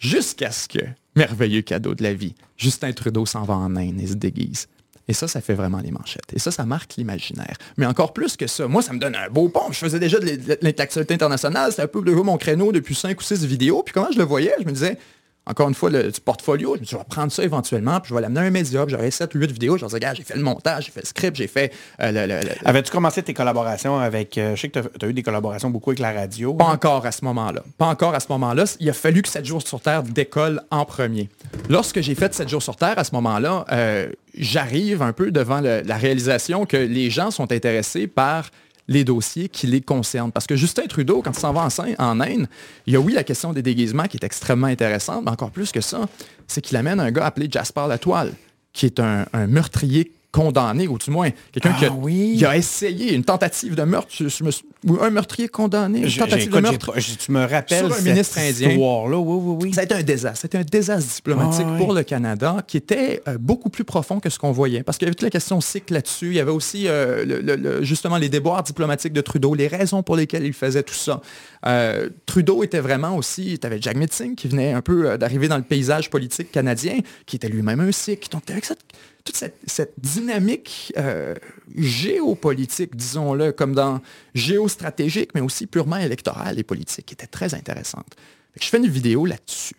Jusqu'à 0.00 0.50
ce 0.50 0.66
que, 0.66 0.80
merveilleux 1.14 1.62
cadeau 1.62 1.94
de 1.94 2.02
la 2.02 2.12
vie, 2.12 2.34
Justin 2.56 2.92
Trudeau 2.92 3.24
s'en 3.24 3.44
va 3.44 3.54
en 3.54 3.76
Inde 3.76 4.00
et 4.00 4.08
se 4.08 4.14
déguise. 4.14 4.66
Et 5.08 5.12
ça, 5.12 5.26
ça 5.26 5.40
fait 5.40 5.54
vraiment 5.54 5.78
les 5.78 5.90
manchettes. 5.90 6.32
Et 6.34 6.38
ça, 6.38 6.50
ça 6.50 6.64
marque 6.64 6.94
l'imaginaire. 6.96 7.56
Mais 7.76 7.86
encore 7.86 8.12
plus 8.12 8.36
que 8.36 8.46
ça, 8.46 8.68
moi, 8.68 8.82
ça 8.82 8.92
me 8.92 8.98
donne 8.98 9.16
un 9.16 9.28
beau 9.28 9.48
pont. 9.48 9.72
Je 9.72 9.78
faisais 9.78 9.98
déjà 9.98 10.18
de 10.18 10.58
l'actualité 10.62 11.14
internationale. 11.14 11.70
C'était 11.70 11.82
un 11.82 11.88
peu 11.88 12.00
mon 12.22 12.36
créneau 12.36 12.72
depuis 12.72 12.94
cinq 12.94 13.20
ou 13.20 13.24
six 13.24 13.44
vidéos. 13.44 13.82
Puis 13.82 13.92
comment 13.92 14.12
je 14.12 14.18
le 14.18 14.24
voyais, 14.24 14.54
je 14.60 14.64
me 14.64 14.72
disais, 14.72 14.98
encore 15.46 15.68
une 15.68 15.74
fois, 15.74 15.90
le, 15.90 16.10
du 16.12 16.20
portfolio, 16.20 16.74
je 16.76 16.80
me 16.80 16.84
dis, 16.84 16.90
je 16.92 16.96
vais 16.96 17.02
prendre 17.08 17.32
ça 17.32 17.42
éventuellement, 17.42 17.98
puis 17.98 18.10
je 18.10 18.14
vais 18.14 18.20
l'amener 18.20 18.40
à 18.40 18.42
un 18.44 18.50
média, 18.50 18.84
puis 18.86 18.94
j'aurai 18.94 19.10
7 19.10 19.34
ou 19.34 19.38
8 19.38 19.50
vidéos. 19.50 19.76
Je 19.78 19.82
vais 19.84 19.88
dire, 19.88 19.94
regarde, 19.96 20.16
j'ai 20.16 20.22
fait 20.22 20.36
le 20.36 20.42
montage, 20.42 20.84
j'ai 20.86 20.92
fait 20.92 21.00
le 21.00 21.06
script, 21.06 21.36
j'ai 21.36 21.46
fait 21.48 21.72
euh, 22.00 22.12
le- 22.12 22.26
le- 22.26 22.40
le, 22.40 22.50
Avais-tu 22.68 22.92
commencé 22.92 23.22
tes 23.22 23.34
collaborations 23.34 23.98
avec... 23.98 24.38
euh, 24.38 24.54
je 24.54 24.60
sais 24.60 24.68
que 24.68 24.78
tu 24.80 25.04
as 25.04 25.08
eu 25.08 25.12
des 25.12 25.22
collaborations 25.22 25.70
beaucoup 25.70 25.90
avec 25.90 25.98
la 26.00 26.12
radio. 26.12 26.54
Pas 26.54 26.66
encore 26.66 27.04
à 27.06 27.10
ce 27.12 27.24
moment-là. 27.24 27.62
Pas 27.78 27.86
encore 27.86 28.14
à 28.14 28.20
ce 28.20 28.26
moment-là. 28.30 28.64
Il 28.78 28.88
a 28.88 28.92
fallu 28.92 29.22
que 29.22 29.28
7 29.28 29.44
jours 29.44 29.66
sur 29.66 29.80
Terre 29.80 30.02
décolle 30.04 30.62
en 30.70 30.84
premier. 30.84 31.28
Lorsque 31.68 32.00
j'ai 32.00 32.14
fait 32.14 32.32
7 32.32 32.48
jours 32.48 32.62
sur 32.62 32.76
Terre, 32.76 32.98
à 32.98 33.04
ce 33.04 33.12
moment-là, 33.14 33.64
euh, 33.72 34.08
j'arrive 34.38 35.02
un 35.02 35.12
peu 35.12 35.30
devant 35.32 35.60
la 35.60 35.96
réalisation 35.96 36.66
que 36.66 36.76
les 36.76 37.10
gens 37.10 37.30
sont 37.30 37.50
intéressés 37.50 38.06
par 38.06 38.50
les 38.90 39.04
dossiers 39.04 39.48
qui 39.48 39.66
les 39.68 39.80
concernent. 39.80 40.32
Parce 40.32 40.46
que 40.46 40.56
Justin 40.56 40.86
Trudeau, 40.86 41.22
quand 41.22 41.30
il 41.30 41.38
s'en 41.38 41.52
va 41.52 41.68
en, 41.98 42.20
Inde, 42.20 42.48
il 42.86 42.92
y 42.92 42.96
a 42.96 43.00
oui 43.00 43.14
la 43.14 43.24
question 43.24 43.52
des 43.52 43.62
déguisements 43.62 44.04
qui 44.04 44.18
est 44.18 44.24
extrêmement 44.24 44.66
intéressante, 44.66 45.24
mais 45.24 45.30
encore 45.30 45.52
plus 45.52 45.70
que 45.72 45.80
ça, 45.80 46.06
c'est 46.48 46.60
qu'il 46.60 46.76
amène 46.76 47.00
un 47.00 47.12
gars 47.12 47.26
appelé 47.26 47.48
Jasper 47.50 47.86
Latoile, 47.88 48.34
qui 48.72 48.86
est 48.86 48.98
un, 49.00 49.26
un 49.32 49.46
meurtrier 49.46 50.12
condamné, 50.32 50.86
ou 50.86 50.96
du 50.98 51.10
moins 51.10 51.30
quelqu'un 51.52 51.72
qui 51.72 51.84
a, 51.86 51.88
Ah 51.90 51.96
oui. 51.98 52.34
il 52.36 52.46
a 52.46 52.56
essayé 52.56 53.14
une 53.14 53.24
tentative 53.24 53.74
de 53.74 53.82
meurtre, 53.82 54.08
je- 54.16 54.28
je 54.28 54.44
me 54.44 54.50
ou 54.86 54.96
un 55.02 55.10
meurtrier 55.10 55.48
condamné, 55.48 55.98
une 56.00 56.10
tentative 56.12 56.50
de 56.50 56.60
meurtre. 56.60 56.92
j'ai- 56.96 57.16
tu 57.16 57.32
me 57.32 57.40
rappelles 57.44 57.78
Sur 57.78 57.92
un 57.92 57.96
cette 57.96 58.04
ministre 58.06 58.38
indien. 58.38 58.70
histoire-là. 58.70 59.18
Oui, 59.18 59.38
oui, 59.42 59.56
oui. 59.64 59.74
Ça 59.74 59.80
a 59.82 59.84
été 59.84 59.94
un 59.94 60.02
désastre. 60.02 60.38
C'était 60.40 60.56
un 60.58 60.62
désastre 60.62 61.16
diplomatique 61.16 61.66
Ah 61.68 61.76
pour 61.76 61.92
le 61.92 62.02
Canada 62.02 62.58
qui 62.66 62.76
était 62.78 63.22
euh, 63.28 63.36
beaucoup 63.38 63.68
plus 63.70 63.84
profond 63.84 64.20
que 64.20 64.30
ce 64.30 64.38
qu'on 64.38 64.52
voyait. 64.52 64.82
Parce 64.82 64.96
qu'il 64.96 65.06
y 65.06 65.08
avait 65.08 65.14
toute 65.16 65.22
la 65.24 65.30
question 65.30 65.60
cycle 65.60 65.92
là-dessus. 65.92 66.28
Il 66.28 66.34
y 66.34 66.40
avait 66.40 66.50
aussi 66.52 66.84
euh, 66.86 67.24
le- 67.26 67.40
le- 67.40 67.56
le- 67.56 67.82
justement 67.82 68.16
les 68.16 68.28
déboires 68.30 68.62
diplomatiques 68.62 69.12
de 69.12 69.20
Trudeau, 69.20 69.54
les 69.54 69.66
raisons 69.66 70.02
pour 70.02 70.16
lesquelles 70.16 70.46
il 70.46 70.54
faisait 70.54 70.82
tout 70.84 70.94
ça. 70.94 71.20
Euh, 71.66 72.08
Trudeau 72.24 72.62
était 72.62 72.80
vraiment 72.80 73.16
aussi, 73.16 73.58
tu 73.58 73.66
avais 73.66 73.82
Jack 73.82 73.96
Metzing 73.96 74.34
qui 74.34 74.48
venait 74.48 74.72
un 74.72 74.80
peu 74.80 75.18
d'arriver 75.18 75.48
dans 75.48 75.58
le 75.58 75.62
paysage 75.64 76.08
politique 76.08 76.52
canadien, 76.52 76.98
qui 77.26 77.36
était 77.36 77.48
lui-même 77.48 77.80
un 77.80 77.92
cycle. 77.92 78.28
Donc, 78.30 78.48
avec 78.50 78.64
cette, 78.64 78.80
toute 79.24 79.36
cette, 79.36 79.56
cette 79.66 79.92
dynamique 80.20 80.92
euh, 80.96 81.34
géopolitique, 81.76 82.96
disons-le, 82.96 83.52
comme 83.52 83.74
dans 83.74 84.00
géostratégique, 84.34 85.30
mais 85.34 85.40
aussi 85.40 85.66
purement 85.66 85.96
électorale 85.96 86.58
et 86.58 86.62
politique, 86.62 87.06
qui 87.06 87.14
était 87.14 87.26
très 87.26 87.54
intéressante. 87.54 88.06
Je 88.60 88.66
fais 88.66 88.78
une 88.78 88.88
vidéo 88.88 89.26
là-dessus, 89.26 89.74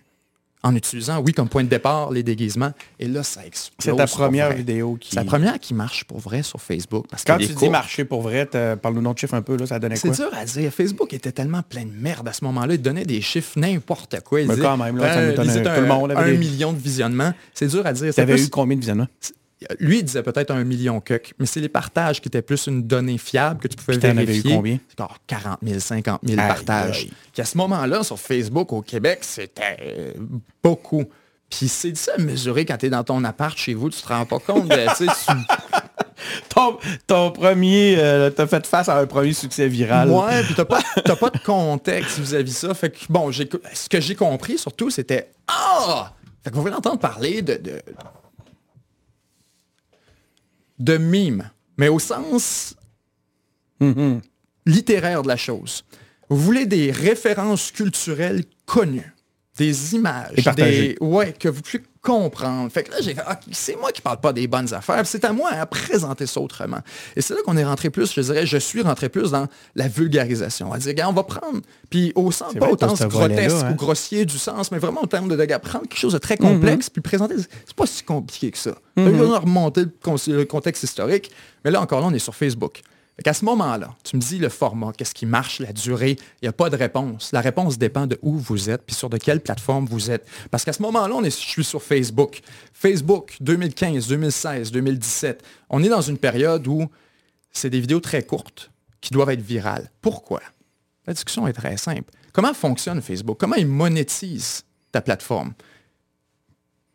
en 0.63 0.75
utilisant, 0.75 1.19
oui, 1.21 1.33
comme 1.33 1.49
point 1.49 1.63
de 1.63 1.69
départ, 1.69 2.11
les 2.11 2.21
déguisements, 2.21 2.71
et 2.99 3.07
là, 3.07 3.23
ça 3.23 3.43
explose. 3.45 3.75
C'est 3.79 3.95
ta 3.95 4.05
première 4.05 4.47
vrai. 4.47 4.57
vidéo 4.57 4.95
qui... 4.99 5.09
C'est 5.09 5.15
la 5.15 5.23
première 5.25 5.59
qui 5.59 5.73
marche 5.73 6.03
pour 6.03 6.19
vrai 6.19 6.43
sur 6.43 6.61
Facebook. 6.61 7.07
Parce 7.09 7.23
Quand 7.23 7.37
tu 7.37 7.47
dis 7.47 7.69
marcher 7.69 8.05
pour 8.05 8.21
vrai, 8.21 8.47
parle-nous 8.81 9.13
de 9.13 9.17
chiffre 9.17 9.33
un 9.33 9.41
peu, 9.41 9.57
là, 9.57 9.65
ça 9.65 9.79
donnait 9.79 9.95
C'est 9.95 10.09
quoi? 10.09 10.17
dur 10.17 10.29
à 10.33 10.45
dire. 10.45 10.71
Facebook 10.71 11.13
était 11.13 11.31
tellement 11.31 11.63
plein 11.63 11.83
de 11.85 11.91
merde 11.91 12.27
à 12.27 12.33
ce 12.33 12.43
moment-là. 12.45 12.75
Il 12.75 12.81
donnait 12.81 13.05
des 13.05 13.21
chiffres 13.21 13.57
n'importe 13.59 14.19
quoi. 14.21 14.41
Il 14.41 14.47
Mais 14.47 14.53
disait, 14.55 14.67
quand 14.67 14.77
même, 14.77 14.97
là, 14.97 15.13
ça 15.13 15.19
euh, 15.19 15.31
un- 15.31 15.33
tout 15.75 15.81
le 15.81 15.87
monde 15.87 16.11
avait 16.11 16.21
un 16.29 16.31
des- 16.33 16.37
million 16.37 16.73
de 16.73 16.79
visionnements. 16.79 17.33
C'est 17.55 17.67
dur 17.67 17.83
à 17.85 17.93
dire. 17.93 18.05
Tu 18.07 18.13
C'est 18.13 18.21
avais 18.21 18.39
eu 18.41 18.49
combien 18.49 18.75
de 18.75 18.81
visionnements? 18.81 19.07
Lui, 19.79 19.99
il 19.99 20.03
disait 20.03 20.23
peut-être 20.23 20.51
un 20.51 20.63
million 20.63 20.99
cuck, 21.01 21.33
mais 21.37 21.45
c'est 21.45 21.59
les 21.59 21.69
partages 21.69 22.19
qui 22.19 22.27
étaient 22.27 22.41
plus 22.41 22.65
une 22.67 22.83
donnée 22.83 23.17
fiable 23.17 23.59
que 23.59 23.67
tu 23.67 23.75
pouvais 23.77 23.95
eu 23.95 23.99
vérifier. 23.99 24.55
combien? 24.55 24.79
C'est 24.89 25.01
encore 25.01 25.19
40 25.27 25.59
000, 25.63 25.79
50 25.79 26.21
000 26.25 26.39
Aïe, 26.41 26.47
partages. 26.47 27.07
Qu'à 27.33 27.45
ce 27.45 27.57
moment-là, 27.57 28.03
sur 28.03 28.19
Facebook 28.19 28.73
au 28.73 28.81
Québec, 28.81 29.19
c'était 29.21 30.13
beaucoup. 30.63 31.05
Puis 31.49 31.67
c'est 31.67 31.95
ça 31.95 32.13
à 32.17 32.21
mesurer 32.21 32.65
quand 32.65 32.77
tu 32.77 32.87
es 32.87 32.89
dans 32.89 33.03
ton 33.03 33.23
appart 33.23 33.55
chez 33.57 33.73
vous, 33.73 33.89
tu 33.89 34.01
te 34.01 34.07
rends 34.07 34.25
pas 34.25 34.39
compte. 34.39 34.67
de, 34.67 34.97
tu 34.97 35.05
Ton, 36.49 36.77
ton 37.07 37.31
premier... 37.31 37.95
euh, 37.97 38.29
t'as 38.29 38.45
fait 38.47 38.65
face 38.67 38.87
à 38.89 38.97
un 38.99 39.05
premier 39.05 39.33
succès 39.33 39.67
viral. 39.67 40.09
Ouais, 40.09 40.43
puis 40.43 40.53
t'as 40.55 40.65
pas, 40.65 40.81
t'as 41.03 41.15
pas 41.15 41.29
de 41.29 41.39
contexte 41.39 42.19
vis-à-vis 42.19 42.55
ça. 42.57 42.73
Fait 42.73 42.91
que, 42.91 42.99
bon, 43.09 43.31
ce 43.31 43.89
que 43.89 43.99
j'ai 43.99 44.15
compris 44.15 44.57
surtout, 44.57 44.89
c'était 44.89 45.31
Ah! 45.47 46.13
Fait 46.43 46.51
qu'on 46.51 46.61
voulait 46.61 46.73
entendre 46.73 46.99
parler 46.99 47.41
de, 47.41 47.55
de, 47.55 47.81
de 50.81 50.97
mime, 50.97 51.49
mais 51.77 51.87
au 51.87 51.99
sens 51.99 52.75
littéraire 54.65 55.23
de 55.23 55.27
la 55.27 55.37
chose. 55.37 55.83
Vous 56.29 56.37
voulez 56.37 56.65
des 56.65 56.91
références 56.91 57.71
culturelles 57.71 58.43
connues, 58.65 59.13
des 59.57 59.95
images, 59.95 60.33
Et 60.37 60.51
des 60.55 60.97
ouais 61.01 61.33
que 61.33 61.49
vous 61.49 61.61
puissiez 61.61 61.87
comprendre. 62.01 62.71
Fait 62.71 62.83
que 62.83 62.91
là 62.91 62.97
j'ai 63.01 63.13
fait, 63.13 63.21
Ah, 63.25 63.39
c'est 63.51 63.75
moi 63.75 63.91
qui 63.91 64.01
parle 64.01 64.19
pas 64.19 64.33
des 64.33 64.47
bonnes 64.47 64.73
affaires, 64.73 65.05
c'est 65.05 65.23
à 65.23 65.33
moi 65.33 65.51
à 65.51 65.65
présenter 65.65 66.25
ça 66.25 66.39
autrement. 66.41 66.79
Et 67.15 67.21
c'est 67.21 67.33
là 67.33 67.41
qu'on 67.45 67.57
est 67.57 67.63
rentré 67.63 67.89
plus, 67.89 68.13
je 68.13 68.21
dirais, 68.21 68.45
je 68.45 68.57
suis 68.57 68.81
rentré 68.81 69.09
plus 69.09 69.31
dans 69.31 69.47
la 69.75 69.87
vulgarisation. 69.87 70.67
On 70.67 70.71
va 70.71 70.79
dire, 70.79 71.07
on 71.07 71.13
va 71.13 71.23
prendre, 71.23 71.61
puis 71.89 72.11
au 72.15 72.31
sens 72.31 72.53
pas 72.53 72.67
vrai, 72.67 72.71
au 72.73 72.77
sens 72.77 73.01
grotesque 73.07 73.55
hein. 73.63 73.71
ou 73.71 73.75
grossier 73.75 74.25
du 74.25 74.37
sens, 74.37 74.71
mais 74.71 74.79
vraiment 74.79 75.03
au 75.03 75.07
terme 75.07 75.27
de, 75.27 75.35
de 75.35 75.45
gars, 75.45 75.59
prendre 75.59 75.87
quelque 75.87 75.99
chose 75.99 76.13
de 76.13 76.17
très 76.17 76.37
complexe, 76.37 76.89
puis 76.89 77.01
présenter, 77.01 77.35
c'est 77.37 77.75
pas 77.75 77.85
si 77.85 78.03
compliqué 78.03 78.51
que 78.51 78.57
ça. 78.57 78.71
Là, 78.95 79.03
On 79.05 79.33
a 79.33 79.39
remonté 79.39 79.83
le 80.27 80.43
contexte 80.45 80.83
historique, 80.83 81.31
mais 81.63 81.71
là 81.71 81.81
encore 81.81 82.01
là, 82.01 82.07
on 82.07 82.13
est 82.13 82.19
sur 82.19 82.35
Facebook. 82.35 82.81
À 83.25 83.33
ce 83.33 83.45
moment-là, 83.45 83.95
tu 84.03 84.15
me 84.15 84.21
dis 84.21 84.39
le 84.39 84.49
format, 84.49 84.93
qu'est-ce 84.93 85.13
qui 85.13 85.25
marche, 85.25 85.59
la 85.59 85.73
durée, 85.73 86.17
il 86.41 86.45
n'y 86.45 86.47
a 86.47 86.53
pas 86.53 86.69
de 86.69 86.75
réponse. 86.75 87.31
La 87.31 87.41
réponse 87.41 87.77
dépend 87.77 88.07
de 88.07 88.17
où 88.21 88.35
vous 88.37 88.69
êtes, 88.69 88.83
puis 88.83 88.95
sur 88.95 89.09
de 89.09 89.17
quelle 89.17 89.41
plateforme 89.41 89.85
vous 89.85 90.09
êtes. 90.09 90.27
Parce 90.49 90.65
qu'à 90.65 90.73
ce 90.73 90.81
moment-là, 90.81 91.13
on 91.13 91.23
est, 91.23 91.29
je 91.29 91.47
suis 91.47 91.63
sur 91.63 91.83
Facebook. 91.83 92.41
Facebook, 92.73 93.37
2015, 93.41 94.07
2016, 94.07 94.71
2017. 94.71 95.43
On 95.69 95.83
est 95.83 95.89
dans 95.89 96.01
une 96.01 96.17
période 96.17 96.65
où 96.67 96.89
c'est 97.51 97.69
des 97.69 97.79
vidéos 97.79 97.99
très 97.99 98.23
courtes 98.23 98.71
qui 99.01 99.11
doivent 99.11 99.29
être 99.29 99.41
virales. 99.41 99.91
Pourquoi? 100.01 100.41
La 101.05 101.13
discussion 101.13 101.47
est 101.47 101.53
très 101.53 101.77
simple. 101.77 102.11
Comment 102.33 102.53
fonctionne 102.53 103.01
Facebook? 103.01 103.37
Comment 103.39 103.55
il 103.55 103.67
monétise 103.67 104.63
ta 104.91 105.01
plateforme? 105.01 105.53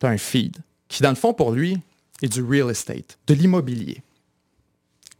Tu 0.00 0.06
as 0.06 0.10
un 0.10 0.18
feed 0.18 0.56
qui, 0.88 1.02
dans 1.02 1.10
le 1.10 1.16
fond, 1.16 1.34
pour 1.34 1.52
lui, 1.52 1.78
est 2.22 2.28
du 2.28 2.42
real 2.42 2.70
estate, 2.70 3.18
de 3.26 3.34
l'immobilier 3.34 4.02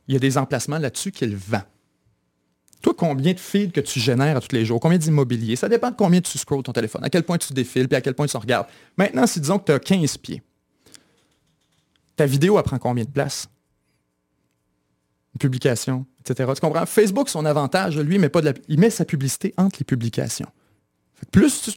il 0.09 0.15
y 0.15 0.17
a 0.17 0.21
des 0.21 0.39
emplacements 0.39 0.79
là-dessus 0.79 1.13
qu'il 1.13 1.37
vend. 1.37 1.63
Toi, 2.83 2.95
combien 2.97 3.33
de 3.33 3.41
feeds 3.41 3.73
que 3.73 3.81
tu 3.81 3.99
génères 3.99 4.37
à 4.37 4.41
tous 4.41 4.55
les 4.55 4.65
jours? 4.65 4.79
Combien 4.79 4.99
d'immobilier? 4.99 5.57
Ça 5.57 5.69
dépend 5.69 5.91
de 5.91 5.97
combien 5.97 6.21
tu 6.21 6.39
scrolls 6.39 6.63
ton 6.63 6.73
téléphone, 6.73 7.03
à 7.05 7.11
quel 7.11 7.25
point 7.25 7.39
tu 7.39 7.53
défiles, 7.53 7.89
puis 7.89 7.97
à 7.97 8.01
quel 8.01 8.15
point 8.15 8.27
tu 8.27 8.37
regardes. 8.37 8.67
Maintenant, 8.97 9.27
si 9.27 9.41
disons 9.41 9.59
que 9.59 9.65
tu 9.65 9.73
as 9.73 9.79
15 9.79 10.19
pieds, 10.19 10.43
ta 12.15 12.27
vidéo, 12.27 12.61
prend 12.63 12.79
combien 12.79 13.05
de 13.05 13.11
place? 13.11 13.49
Une 15.35 15.39
publication, 15.39 16.07
etc. 16.21 16.51
Tu 16.55 16.61
comprends? 16.61 16.87
Facebook, 16.87 17.29
son 17.29 17.45
avantage, 17.45 17.99
lui, 17.99 18.21
il 18.69 18.79
met 18.79 18.91
sa 18.91 19.05
publicité 19.05 19.53
entre 19.57 19.79
les 19.81 19.85
publications. 19.85 20.49
Plus 21.33 21.63
tu, 21.63 21.71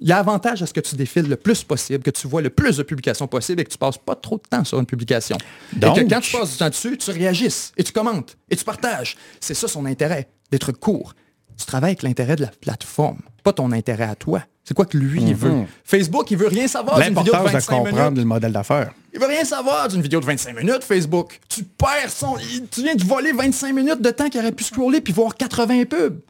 il 0.00 0.08
y 0.08 0.12
a 0.12 0.18
avantage 0.18 0.62
à 0.62 0.66
ce 0.66 0.72
que 0.72 0.80
tu 0.80 0.94
défiles 0.96 1.28
le 1.28 1.36
plus 1.36 1.64
possible, 1.64 2.02
que 2.02 2.10
tu 2.10 2.28
vois 2.28 2.42
le 2.42 2.50
plus 2.50 2.76
de 2.76 2.82
publications 2.82 3.26
possible 3.26 3.60
et 3.60 3.64
que 3.64 3.70
tu 3.70 3.78
passes 3.78 3.98
pas 3.98 4.14
trop 4.14 4.36
de 4.36 4.42
temps 4.48 4.64
sur 4.64 4.78
une 4.78 4.86
publication. 4.86 5.36
Donc, 5.74 5.98
et 5.98 6.04
que 6.04 6.10
quand 6.10 6.20
tu 6.20 6.36
passes 6.36 6.52
du 6.52 6.56
temps 6.58 6.68
dessus, 6.68 6.96
tu 6.96 7.10
réagisses 7.10 7.72
et 7.76 7.84
tu 7.84 7.92
commentes 7.92 8.36
et 8.50 8.56
tu 8.56 8.64
partages. 8.64 9.16
C'est 9.40 9.54
ça 9.54 9.68
son 9.68 9.86
intérêt, 9.86 10.28
d'être 10.50 10.72
court. 10.72 11.14
Tu 11.56 11.66
travailles 11.66 11.90
avec 11.90 12.02
l'intérêt 12.02 12.36
de 12.36 12.42
la 12.42 12.48
plateforme, 12.48 13.18
pas 13.42 13.52
ton 13.52 13.72
intérêt 13.72 14.04
à 14.04 14.14
toi. 14.14 14.42
C'est 14.62 14.74
quoi 14.74 14.84
que 14.84 14.98
lui, 14.98 15.22
il 15.22 15.34
veut? 15.34 15.50
Mhm. 15.50 15.66
Facebook, 15.82 16.30
il 16.30 16.36
veut 16.36 16.48
rien 16.48 16.68
savoir 16.68 17.00
d'une 17.00 17.14
vidéo 17.14 17.32
de 17.32 17.38
25 17.38 17.58
de 17.58 17.90
comprendre 17.90 18.18
le 18.18 18.24
modèle 18.24 18.52
d'affaires. 18.52 18.92
Il 19.14 19.18
veut 19.18 19.26
rien 19.26 19.44
savoir 19.44 19.88
d'une 19.88 20.02
vidéo 20.02 20.20
de 20.20 20.26
25 20.26 20.54
minutes, 20.54 20.84
Facebook. 20.84 21.40
Tu 21.48 21.64
perds 21.64 22.10
son... 22.10 22.36
Tu 22.70 22.82
viens 22.82 22.94
de 22.94 23.02
voler 23.02 23.32
25 23.32 23.74
minutes 23.74 24.02
de 24.02 24.10
temps 24.10 24.28
qu'il 24.28 24.40
aurait 24.40 24.52
pu 24.52 24.64
scroller 24.64 25.00
puis 25.00 25.14
voir 25.14 25.34
80 25.34 25.86
pubs. 25.86 26.20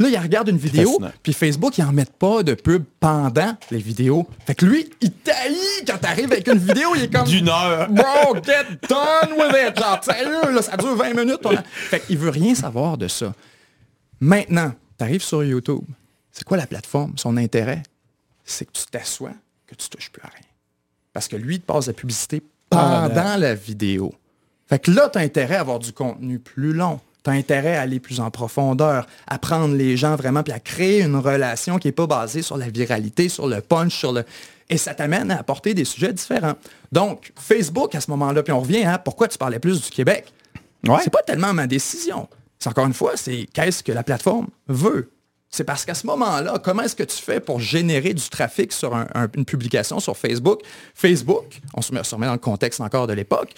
Là, 0.00 0.08
il 0.08 0.16
regarde 0.16 0.48
une 0.48 0.56
vidéo, 0.56 0.98
puis 1.22 1.34
Facebook, 1.34 1.76
ils 1.76 1.84
en 1.84 1.92
mettent 1.92 2.16
pas 2.16 2.42
de 2.42 2.54
pub 2.54 2.84
pendant 3.00 3.54
les 3.70 3.78
vidéos. 3.78 4.26
Fait 4.46 4.54
que 4.54 4.64
lui, 4.64 4.88
il 5.02 5.12
taillit 5.12 5.84
quand 5.86 5.98
t'arrives 5.98 6.32
avec 6.32 6.48
une 6.48 6.58
vidéo, 6.58 6.94
il 6.96 7.02
est 7.02 7.12
comme... 7.12 7.26
D'une 7.26 7.50
heure. 7.50 7.86
Bro, 7.90 8.36
get 8.42 8.64
done 8.88 9.32
with 9.36 9.54
it. 9.54 9.78
Genre, 9.78 10.02
sérieux, 10.02 10.54
là, 10.54 10.62
ça 10.62 10.78
dure 10.78 10.96
20 10.96 11.12
minutes. 11.12 11.46
Fait 11.74 12.00
qu'il 12.00 12.16
veut 12.16 12.30
rien 12.30 12.54
savoir 12.54 12.96
de 12.96 13.08
ça. 13.08 13.34
Maintenant, 14.20 14.72
t'arrives 14.96 15.22
sur 15.22 15.44
YouTube. 15.44 15.84
C'est 16.32 16.44
quoi 16.44 16.56
la 16.56 16.66
plateforme? 16.66 17.12
Son 17.18 17.36
intérêt, 17.36 17.82
c'est 18.42 18.64
que 18.64 18.72
tu 18.72 18.86
t'assois, 18.90 19.34
que 19.66 19.74
tu 19.74 19.86
touches 19.90 20.10
plus 20.10 20.22
à 20.22 20.28
rien. 20.28 20.46
Parce 21.12 21.28
que 21.28 21.36
lui, 21.36 21.56
il 21.56 21.60
te 21.60 21.66
passe 21.66 21.88
la 21.88 21.92
publicité 21.92 22.42
pendant 22.70 23.36
la 23.36 23.54
vidéo. 23.54 24.14
Fait 24.66 24.78
que 24.78 24.90
là, 24.92 25.10
tu 25.10 25.18
as 25.18 25.20
intérêt 25.20 25.56
à 25.56 25.60
avoir 25.60 25.78
du 25.78 25.92
contenu 25.92 26.38
plus 26.38 26.72
long 26.72 27.00
tu 27.22 27.30
as 27.30 27.32
intérêt 27.32 27.76
à 27.76 27.82
aller 27.82 28.00
plus 28.00 28.20
en 28.20 28.30
profondeur, 28.30 29.06
à 29.26 29.38
prendre 29.38 29.74
les 29.74 29.96
gens 29.96 30.16
vraiment, 30.16 30.42
puis 30.42 30.52
à 30.52 30.60
créer 30.60 31.02
une 31.02 31.16
relation 31.16 31.78
qui 31.78 31.88
n'est 31.88 31.92
pas 31.92 32.06
basée 32.06 32.42
sur 32.42 32.56
la 32.56 32.68
viralité, 32.68 33.28
sur 33.28 33.46
le 33.46 33.60
punch, 33.60 33.96
sur 33.96 34.12
le... 34.12 34.24
Et 34.68 34.76
ça 34.76 34.94
t'amène 34.94 35.30
à 35.30 35.38
apporter 35.38 35.74
des 35.74 35.84
sujets 35.84 36.12
différents. 36.12 36.54
Donc, 36.92 37.32
Facebook, 37.38 37.94
à 37.94 38.00
ce 38.00 38.10
moment-là, 38.12 38.42
puis 38.42 38.52
on 38.52 38.60
revient 38.60 38.84
à 38.84 38.98
pourquoi 38.98 39.28
tu 39.28 39.36
parlais 39.36 39.58
plus 39.58 39.82
du 39.82 39.90
Québec? 39.90 40.32
Ouais. 40.86 40.98
C'est 41.02 41.10
pas 41.10 41.22
tellement 41.22 41.52
ma 41.52 41.66
décision. 41.66 42.28
C'est 42.58 42.68
encore 42.68 42.86
une 42.86 42.94
fois, 42.94 43.12
c'est 43.16 43.48
qu'est-ce 43.52 43.82
que 43.82 43.92
la 43.92 44.02
plateforme 44.02 44.46
veut? 44.68 45.10
C'est 45.50 45.64
parce 45.64 45.84
qu'à 45.84 45.94
ce 45.94 46.06
moment-là, 46.06 46.60
comment 46.62 46.82
est-ce 46.82 46.94
que 46.94 47.02
tu 47.02 47.16
fais 47.16 47.40
pour 47.40 47.58
générer 47.58 48.14
du 48.14 48.28
trafic 48.28 48.72
sur 48.72 48.94
une 49.34 49.44
publication 49.44 49.98
sur 49.98 50.16
Facebook? 50.16 50.60
Facebook, 50.94 51.60
on 51.74 51.82
se 51.82 51.92
met, 51.92 52.04
se 52.04 52.14
remet 52.14 52.26
dans 52.26 52.34
le 52.34 52.38
contexte 52.38 52.80
encore 52.80 53.08
de 53.08 53.12
l'époque, 53.14 53.52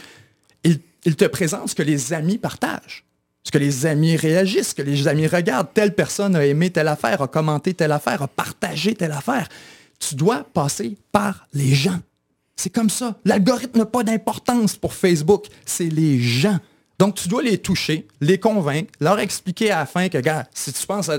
il, 0.64 0.80
il 1.04 1.16
te 1.16 1.26
présente 1.26 1.68
ce 1.68 1.74
que 1.74 1.82
les 1.82 2.14
amis 2.14 2.38
partagent 2.38 3.04
ce 3.44 3.50
que 3.50 3.58
les 3.58 3.86
amis 3.86 4.16
réagissent, 4.16 4.74
que 4.74 4.82
les 4.82 5.08
amis 5.08 5.26
regardent. 5.26 5.72
Telle 5.74 5.94
personne 5.94 6.36
a 6.36 6.46
aimé 6.46 6.70
telle 6.70 6.88
affaire, 6.88 7.22
a 7.22 7.28
commenté 7.28 7.74
telle 7.74 7.92
affaire, 7.92 8.22
a 8.22 8.28
partagé 8.28 8.94
telle 8.94 9.12
affaire. 9.12 9.48
Tu 9.98 10.14
dois 10.14 10.44
passer 10.52 10.96
par 11.10 11.46
les 11.52 11.74
gens. 11.74 11.98
C'est 12.56 12.70
comme 12.70 12.90
ça. 12.90 13.16
L'algorithme 13.24 13.78
n'a 13.78 13.86
pas 13.86 14.04
d'importance 14.04 14.76
pour 14.76 14.94
Facebook. 14.94 15.46
C'est 15.64 15.88
les 15.88 16.20
gens. 16.20 16.58
Donc, 16.98 17.16
tu 17.16 17.26
dois 17.26 17.42
les 17.42 17.58
toucher, 17.58 18.06
les 18.20 18.38
convaincre, 18.38 18.92
leur 19.00 19.18
expliquer 19.18 19.72
à 19.72 19.80
la 19.80 19.86
fin 19.86 20.08
que, 20.08 20.18
gars, 20.18 20.46
si 20.54 20.72
tu 20.72 20.86
penses, 20.86 21.10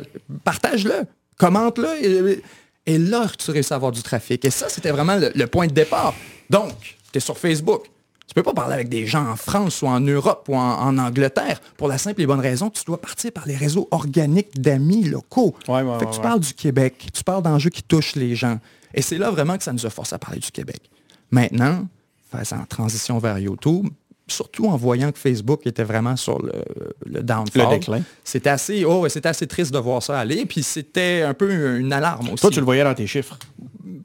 partage-le, 0.45 1.05
commente-le, 1.37 2.41
et, 2.85 2.97
là, 2.97 3.27
tu 3.37 3.51
réussis 3.51 3.73
à 3.73 3.75
avoir 3.75 3.91
du 3.91 4.01
trafic. 4.01 4.45
Et 4.45 4.49
ça, 4.49 4.69
c'était 4.69 4.91
vraiment 4.91 5.17
le 5.17 5.45
point 5.47 5.67
de 5.67 5.73
départ. 5.73 6.13
Donc, 6.49 6.73
tu 7.11 7.17
es 7.17 7.19
sur 7.19 7.37
Facebook, 7.37 7.87
tu 8.27 8.33
peux 8.33 8.43
pas 8.43 8.53
parler 8.53 8.73
avec 8.73 8.89
des 8.89 9.05
gens 9.05 9.27
en 9.27 9.35
France 9.35 9.81
ou 9.81 9.87
en 9.87 9.99
Europe 9.99 10.47
ou 10.49 10.55
en, 10.55 10.97
Angleterre 10.97 11.59
pour 11.77 11.87
la 11.87 11.97
simple 11.97 12.21
et 12.21 12.25
bonne 12.25 12.39
raison 12.39 12.69
que 12.69 12.77
tu 12.77 12.85
dois 12.85 12.99
partir 12.99 13.31
par 13.31 13.45
les 13.45 13.55
réseaux 13.55 13.87
organiques 13.91 14.59
d'amis 14.59 15.03
locaux. 15.03 15.55
tu 15.65 16.21
parles 16.21 16.39
du 16.39 16.53
Québec, 16.53 17.09
tu 17.13 17.23
parles 17.23 17.43
d'enjeux 17.43 17.69
qui 17.69 17.83
touchent 17.83 18.15
les 18.15 18.35
gens. 18.35 18.59
Et 18.93 19.01
c'est 19.01 19.17
là 19.17 19.29
vraiment 19.31 19.57
que 19.57 19.63
ça 19.63 19.73
nous 19.73 19.85
a 19.85 19.89
forcé 19.89 20.15
à 20.15 20.19
parler 20.19 20.39
du 20.39 20.51
Québec. 20.51 20.81
Maintenant, 21.31 21.87
faisant 22.31 22.63
transition 22.67 23.17
vers 23.19 23.39
YouTube, 23.39 23.87
surtout 24.27 24.67
en 24.67 24.77
voyant 24.77 25.11
que 25.11 25.19
Facebook 25.19 25.65
était 25.65 25.83
vraiment 25.83 26.15
sur 26.15 26.41
le, 26.41 26.53
le 27.05 27.21
downfall. 27.21 27.63
Le 27.63 27.69
déclin. 27.77 28.01
C'était 28.23 28.49
assez, 28.49 28.85
oh, 28.85 29.07
c'était 29.09 29.29
assez 29.29 29.47
triste 29.47 29.73
de 29.73 29.79
voir 29.79 30.01
ça 30.01 30.19
aller. 30.19 30.45
Puis 30.45 30.63
c'était 30.63 31.23
un 31.23 31.33
peu 31.33 31.77
une 31.77 31.91
alarme 31.91 32.29
aussi. 32.29 32.41
Toi, 32.41 32.49
tu 32.49 32.59
le 32.59 32.65
voyais 32.65 32.83
dans 32.83 32.93
tes 32.93 33.07
chiffres? 33.07 33.37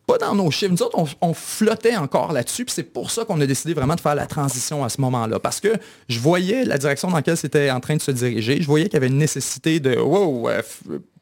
Pas 0.07 0.18
dans 0.18 0.35
nos 0.35 0.50
chiffres. 0.50 0.72
Nous 0.72 0.83
autres, 0.83 0.98
on, 1.20 1.35
flottait 1.35 1.96
encore 1.96 2.33
là-dessus. 2.33 2.64
Puis 2.64 2.74
c'est 2.74 2.83
pour 2.83 3.11
ça 3.11 3.24
qu'on 3.24 3.40
a 3.40 3.46
décidé 3.46 3.74
vraiment 3.74 3.94
de 3.94 4.00
faire 4.00 4.14
la 4.14 4.26
transition 4.26 4.85
à 4.85 4.88
ce 4.88 5.00
moment-là. 5.00 5.38
Parce 5.38 5.61
que 5.61 5.72
je 6.09 6.18
voyais 6.18 6.64
la 6.64 6.78
direction 6.78 7.09
dans 7.09 7.16
laquelle 7.16 7.37
c'était 7.37 7.70
en 7.70 7.81
train 7.81 7.96
de 7.96 8.02
se 8.02 8.11
diriger. 8.11 8.61
Je 8.61 8.66
voyais 8.66 8.87
qu'il 8.87 8.94
y 8.94 8.96
avait 8.96 9.09
une 9.09 9.18
nécessité 9.18 9.81
de 9.81 9.96
wow. 9.96 10.48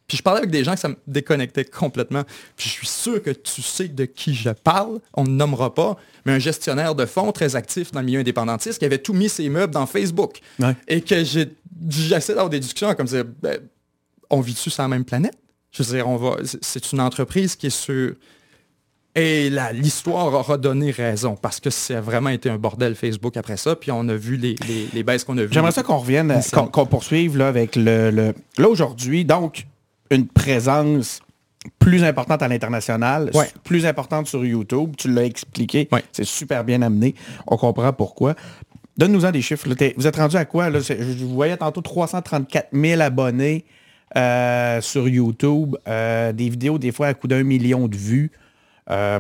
Puis 0.07 0.17
je 0.17 0.23
parlais 0.23 0.39
avec 0.39 0.51
des 0.51 0.63
gens 0.63 0.75
que 0.75 0.81
ça 0.81 0.89
me 0.89 0.97
déconnectait 1.07 1.65
complètement. 1.65 2.23
Puis 2.57 2.69
je 2.69 2.75
suis 2.75 2.87
sûr 2.87 3.23
que 3.23 3.31
tu 3.31 3.61
sais 3.61 3.89
de 3.89 4.05
qui 4.05 4.35
je 4.35 4.51
parle. 4.51 5.01
On 5.15 5.25
ne 5.25 5.31
nommera 5.31 5.75
pas. 5.75 5.97
Mais 6.25 6.33
un 6.33 6.39
gestionnaire 6.39 6.95
de 6.95 7.07
fonds 7.07 7.33
très 7.33 7.57
actif 7.57 7.91
dans 7.91 8.01
le 8.01 8.07
milieu 8.07 8.21
indépendantiste 8.21 8.79
qui 8.79 8.85
avait 8.85 8.99
tout 8.99 9.15
mis 9.15 9.29
ses 9.29 9.49
meubles 9.49 9.73
dans 9.73 9.87
Facebook. 9.87 10.41
Et 10.87 11.01
que 11.01 11.25
j'ai 11.25 11.49
j'essaie 11.91 12.35
d'avoir 12.35 12.51
des 12.51 12.61
discussions 12.61 12.95
comme 12.95 13.09
ça. 13.09 13.23
Ben, 13.43 13.59
on 14.31 14.41
vit-tu 14.41 14.71
sur 14.71 14.83
la 14.83 14.89
même 14.89 15.05
planète? 15.05 15.37
Je 15.73 15.83
veux 15.83 15.97
dire, 15.97 16.09
on 16.09 16.17
va. 16.17 16.37
C'est 16.45 16.93
une 16.93 17.01
entreprise 17.01 17.57
qui 17.57 17.67
est 17.67 17.71
sur 17.71 18.15
et 19.17 19.51
l'histoire 19.73 20.27
aura 20.35 20.59
donné 20.59 20.91
raison 20.91 21.37
parce 21.37 21.59
que 21.59 21.71
ça 21.71 21.99
a 21.99 22.01
vraiment 22.03 22.29
été 22.29 22.51
un 22.51 22.59
bordel 22.59 22.95
Facebook 22.95 23.39
après 23.39 23.57
ça. 23.57 23.75
Puis 23.75 23.91
on 23.91 24.07
a 24.11 24.15
vu 24.15 24.37
les, 24.37 24.55
les, 24.93 25.03
baisses 25.03 25.25
qu'on 25.25 25.39
a 25.39 25.43
vues. 25.45 25.53
J'aimerais 25.53 25.73
ça 25.73 25.83
qu'on 25.83 25.97
revienne, 25.97 26.39
qu'on 26.53 26.85
poursuive 26.85 27.39
là, 27.39 27.49
avec 27.49 27.77
le... 27.77 28.35
Là 28.59 28.69
aujourd'hui, 28.69 29.25
donc, 29.25 29.67
une 30.11 30.27
présence 30.27 31.21
plus 31.79 32.05
importante 32.05 32.43
à 32.43 32.49
l'international, 32.49 33.31
plus 33.65 33.87
importante 33.87 34.27
sur 34.27 34.45
YouTube. 34.45 34.95
Tu 34.97 35.13
l'as 35.13 35.25
expliqué. 35.25 35.89
C'est 36.13 36.25
super 36.25 36.65
bien 36.65 36.83
amené. 36.83 37.15
On 37.47 37.57
comprend 37.57 37.93
pourquoi. 37.93 38.35
Donne-nous-en 38.97 39.31
des 39.31 39.43
chiffres. 39.43 39.69
Vous 39.97 40.07
êtes 40.07 40.17
rendu 40.17 40.37
à 40.37 40.45
quoi? 40.45 40.71
Là? 40.71 40.81
Je 40.81 41.25
voyais 41.25 41.57
tantôt 41.57 41.83
334 41.83 42.69
000 42.73 43.01
abonnés 43.01 43.65
euh, 44.17 44.81
sur 44.81 45.09
YouTube. 45.09 45.77
Euh, 45.87 46.33
des 46.33 46.49
vidéos, 46.49 46.79
des 46.79 46.93
fois, 46.93 47.09
à 47.09 47.15
coup 47.15 47.29
d'un 47.29 47.43
million 47.43 47.89
de 47.89 47.97
vues. 47.97 48.31
Euh, 48.89 49.19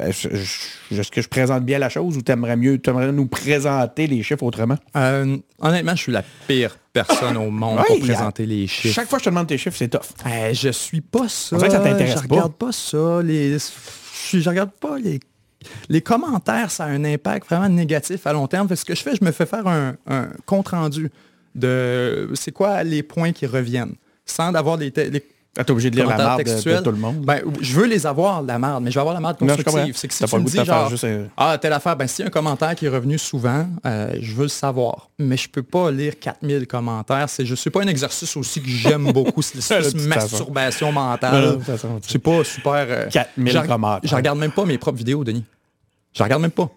est-ce 0.00 1.10
que 1.10 1.20
je 1.20 1.28
présente 1.28 1.64
bien 1.64 1.78
la 1.78 1.90
chose 1.90 2.16
ou 2.16 2.22
tu 2.22 2.32
aimerais 2.32 2.56
mieux 2.56 2.80
aimerais 2.86 3.12
nous 3.12 3.26
présenter 3.26 4.06
les 4.06 4.22
chiffres 4.22 4.42
autrement? 4.42 4.76
Euh, 4.96 5.36
honnêtement, 5.60 5.94
je 5.94 6.02
suis 6.02 6.12
la 6.12 6.24
pire 6.48 6.78
personne 6.94 7.36
au 7.36 7.50
monde 7.50 7.80
pour 7.86 7.98
présenter 8.00 8.46
les 8.46 8.66
chiffres. 8.66 8.94
Chaque 8.94 9.08
fois 9.08 9.18
que 9.18 9.24
je 9.24 9.28
te 9.28 9.30
demande 9.30 9.48
tes 9.48 9.58
chiffres, 9.58 9.76
c'est 9.76 9.88
tough. 9.88 10.00
Je 10.24 10.54
je 10.54 10.70
suis 10.70 11.02
pas 11.02 11.28
ça. 11.28 11.58
ça 11.58 11.68
t'intéresse 11.68 12.14
je 12.16 12.22
regarde 12.22 12.54
pas 12.54 12.72
ça. 12.72 13.20
Les, 13.22 13.58
je, 14.30 14.48
regarde 14.48 14.70
pas 14.70 14.98
les, 14.98 15.20
les 15.90 16.00
commentaires, 16.00 16.70
ça 16.70 16.84
a 16.84 16.88
un 16.88 17.04
impact 17.04 17.48
vraiment 17.50 17.68
négatif 17.68 18.26
à 18.26 18.32
long 18.32 18.46
terme. 18.46 18.74
ce 18.74 18.84
que 18.84 18.94
je 18.94 19.02
fais, 19.02 19.14
je 19.14 19.24
me 19.24 19.30
fais 19.30 19.46
faire 19.46 19.66
un, 19.66 19.94
compte 20.46 20.68
rendu 20.68 21.10
de 21.54 22.30
c'est 22.34 22.52
quoi 22.52 22.82
les 22.82 23.02
points 23.02 23.32
qui 23.32 23.46
reviennent 23.46 23.94
sans 24.24 24.52
d'avoir 24.52 24.76
des, 24.78 24.92
ah, 25.56 25.64
t'es 25.64 25.70
obligé 25.70 25.90
de 25.90 25.96
lire 25.96 26.06
la 26.06 26.16
marde 26.16 26.42
de, 26.42 26.82
tout 26.82 26.90
le 26.90 26.96
monde. 26.96 27.16
Ben, 27.24 27.40
je 27.60 27.72
veux 27.74 27.86
les 27.86 28.06
avoir, 28.06 28.42
la 28.42 28.58
marde, 28.58 28.84
mais 28.84 28.90
je 28.90 28.96
veux 28.96 29.00
avoir 29.00 29.14
la 29.14 29.20
marde 29.20 29.38
constructive. 29.38 29.96
C'est 29.96 30.08
que 30.08 30.14
si 30.14 30.24
tu 30.24 30.36
me 30.36 30.44
dis 30.44 30.64
genre, 30.64 30.88
juste... 30.88 31.06
ah, 31.36 31.56
telle 31.58 31.72
affaire, 31.72 31.96
ben, 31.96 32.06
s'il 32.06 32.22
y 32.22 32.24
a 32.24 32.28
un 32.28 32.30
commentaire 32.30 32.74
qui 32.74 32.86
est 32.86 32.90
revenu 32.90 33.18
souvent, 33.18 33.66
euh, 33.84 34.14
je 34.20 34.34
veux 34.34 34.44
le 34.44 34.48
savoir. 34.48 35.08
Mais 35.18 35.36
je 35.36 35.48
peux 35.48 35.62
pas 35.62 35.90
lire 35.90 36.18
4000 36.18 36.66
commentaires. 36.66 37.28
C'est, 37.28 37.46
je 37.46 37.68
pas 37.68 37.82
un 37.82 37.88
exercice 37.88 38.36
aussi 38.36 38.62
que 38.62 38.68
j'aime 38.68 39.12
beaucoup. 39.12 39.42
C'est 39.42 39.94
masturbation 40.06 40.92
mentale. 40.92 41.58
C'est 42.06 42.18
pas 42.18 42.44
super... 42.44 43.08
4000 43.08 43.56
euh, 43.56 43.62
commentaires. 43.62 44.10
Je 44.10 44.14
regarde 44.14 44.38
même 44.38 44.52
pas 44.52 44.64
mes 44.64 44.78
propres 44.78 44.98
vidéos, 44.98 45.24
Denis. 45.24 45.44
Je 46.12 46.22
regarde 46.22 46.42
même 46.42 46.50
pas. 46.50 46.70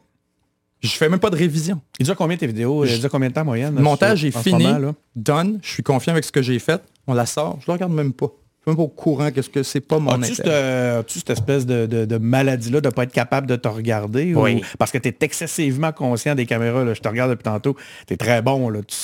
Je 0.81 0.89
fais 0.89 1.09
même 1.09 1.19
pas 1.19 1.29
de 1.29 1.35
révision. 1.35 1.81
Il 1.99 2.05
dure 2.05 2.15
combien 2.15 2.37
tes 2.37 2.47
vidéos? 2.47 2.85
Il 2.85 2.99
dure 2.99 3.09
combien 3.09 3.29
de 3.29 3.33
temps 3.33 3.43
moyenne? 3.43 3.75
Le 3.75 3.81
montage 3.81 4.23
est 4.23 4.31
fini, 4.31 4.67
done, 5.15 5.59
je 5.61 5.69
suis 5.69 5.83
confiant 5.83 6.13
avec 6.13 6.23
ce 6.23 6.31
que 6.31 6.41
j'ai 6.41 6.59
fait, 6.59 6.81
on 7.07 7.13
la 7.13 7.25
sort, 7.25 7.59
je 7.61 7.65
la 7.67 7.73
regarde 7.73 7.91
même 7.91 8.13
pas. 8.13 8.31
Je 8.65 8.71
suis 8.71 8.71
même 8.71 8.75
pas 8.77 8.83
au 8.83 8.87
courant 8.89 9.31
qu'est-ce 9.31 9.49
que 9.49 9.63
c'est 9.63 9.79
pas 9.79 9.99
mon 9.99 10.11
As-tu 10.11 10.17
intérêt. 10.31 10.35
cette, 10.35 10.47
euh, 10.47 10.99
as-tu 10.99 11.19
cette 11.19 11.29
espèce 11.29 11.65
de, 11.65 11.85
de- 11.85 12.05
de 12.05 12.17
maladie-là 12.17 12.81
de 12.81 12.87
ne 12.87 12.91
pas 12.91 13.03
être 13.03 13.11
capable 13.13 13.47
de 13.47 13.55
te 13.55 13.67
regarder? 13.69 14.35
ou- 14.35 14.61
parce 14.77 14.91
que 14.91 14.97
tu 14.97 15.07
es 15.09 15.17
excessivement 15.21 15.91
conscient 15.93 16.35
des 16.35 16.45
caméras. 16.45 16.83
là. 16.83 16.93
Je 16.93 16.99
te 16.99 17.07
regarde 17.07 17.31
depuis 17.31 17.43
tantôt. 17.43 17.75
Tu 18.07 18.13
es 18.13 18.17
très 18.17 18.41
bon. 18.41 18.69
Là. 18.69 18.79
Tu 18.85 18.95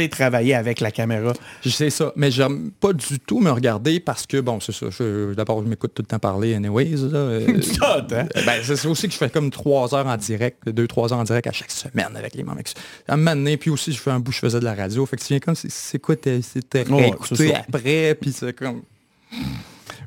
sais 0.00 0.08
travailler 0.08 0.54
avec 0.54 0.80
la 0.80 0.90
caméra. 0.90 1.32
Je 1.64 1.70
sais 1.70 1.90
ça, 1.90 2.12
mais 2.16 2.30
j'aime 2.30 2.70
pas 2.80 2.92
du 2.92 3.18
tout 3.20 3.40
me 3.40 3.50
regarder 3.50 4.00
parce 4.00 4.26
que, 4.26 4.40
bon, 4.40 4.60
c'est 4.60 4.72
ça, 4.72 4.86
d'abord, 5.34 5.62
je 5.62 5.68
m'écoute 5.68 5.92
tout 5.94 6.02
le 6.02 6.06
temps 6.06 6.18
parler 6.18 6.54
anyways. 6.54 6.96
là, 6.96 7.18
euh, 7.18 7.46
hein? 7.82 8.26
ben, 8.46 8.62
c'est 8.62 8.86
aussi 8.86 9.06
que 9.08 9.12
je 9.12 9.18
fais 9.18 9.30
comme 9.30 9.50
trois 9.50 9.94
heures 9.94 10.06
en 10.06 10.16
direct, 10.16 10.68
deux, 10.68 10.86
trois 10.86 11.12
heures 11.12 11.18
en 11.18 11.24
direct 11.24 11.46
à 11.46 11.52
chaque 11.52 11.70
semaine 11.70 12.14
avec 12.16 12.34
les 12.34 12.42
membres. 12.42 12.60
À 13.08 13.14
un 13.14 13.16
moment 13.16 13.34
donné, 13.36 13.56
puis 13.56 13.70
aussi, 13.70 13.92
je 13.92 14.00
fais 14.00 14.10
un 14.10 14.20
bout, 14.20 14.32
je 14.32 14.38
faisais 14.38 14.60
de 14.60 14.64
la 14.64 14.74
radio. 14.74 15.04
Fait 15.06 15.16
que 15.16 15.22
tu 15.22 15.28
viens 15.28 15.40
comme, 15.40 15.54
c'est- 15.54 15.98
quoi, 15.98 16.16
t'es- 16.16 16.42
c'était 16.42 16.86
Ouais, 16.90 17.12
ça. 17.32 17.44
après, 17.68 18.14
puis 18.20 18.32
c'est 18.32 18.52
comme... 18.52 18.82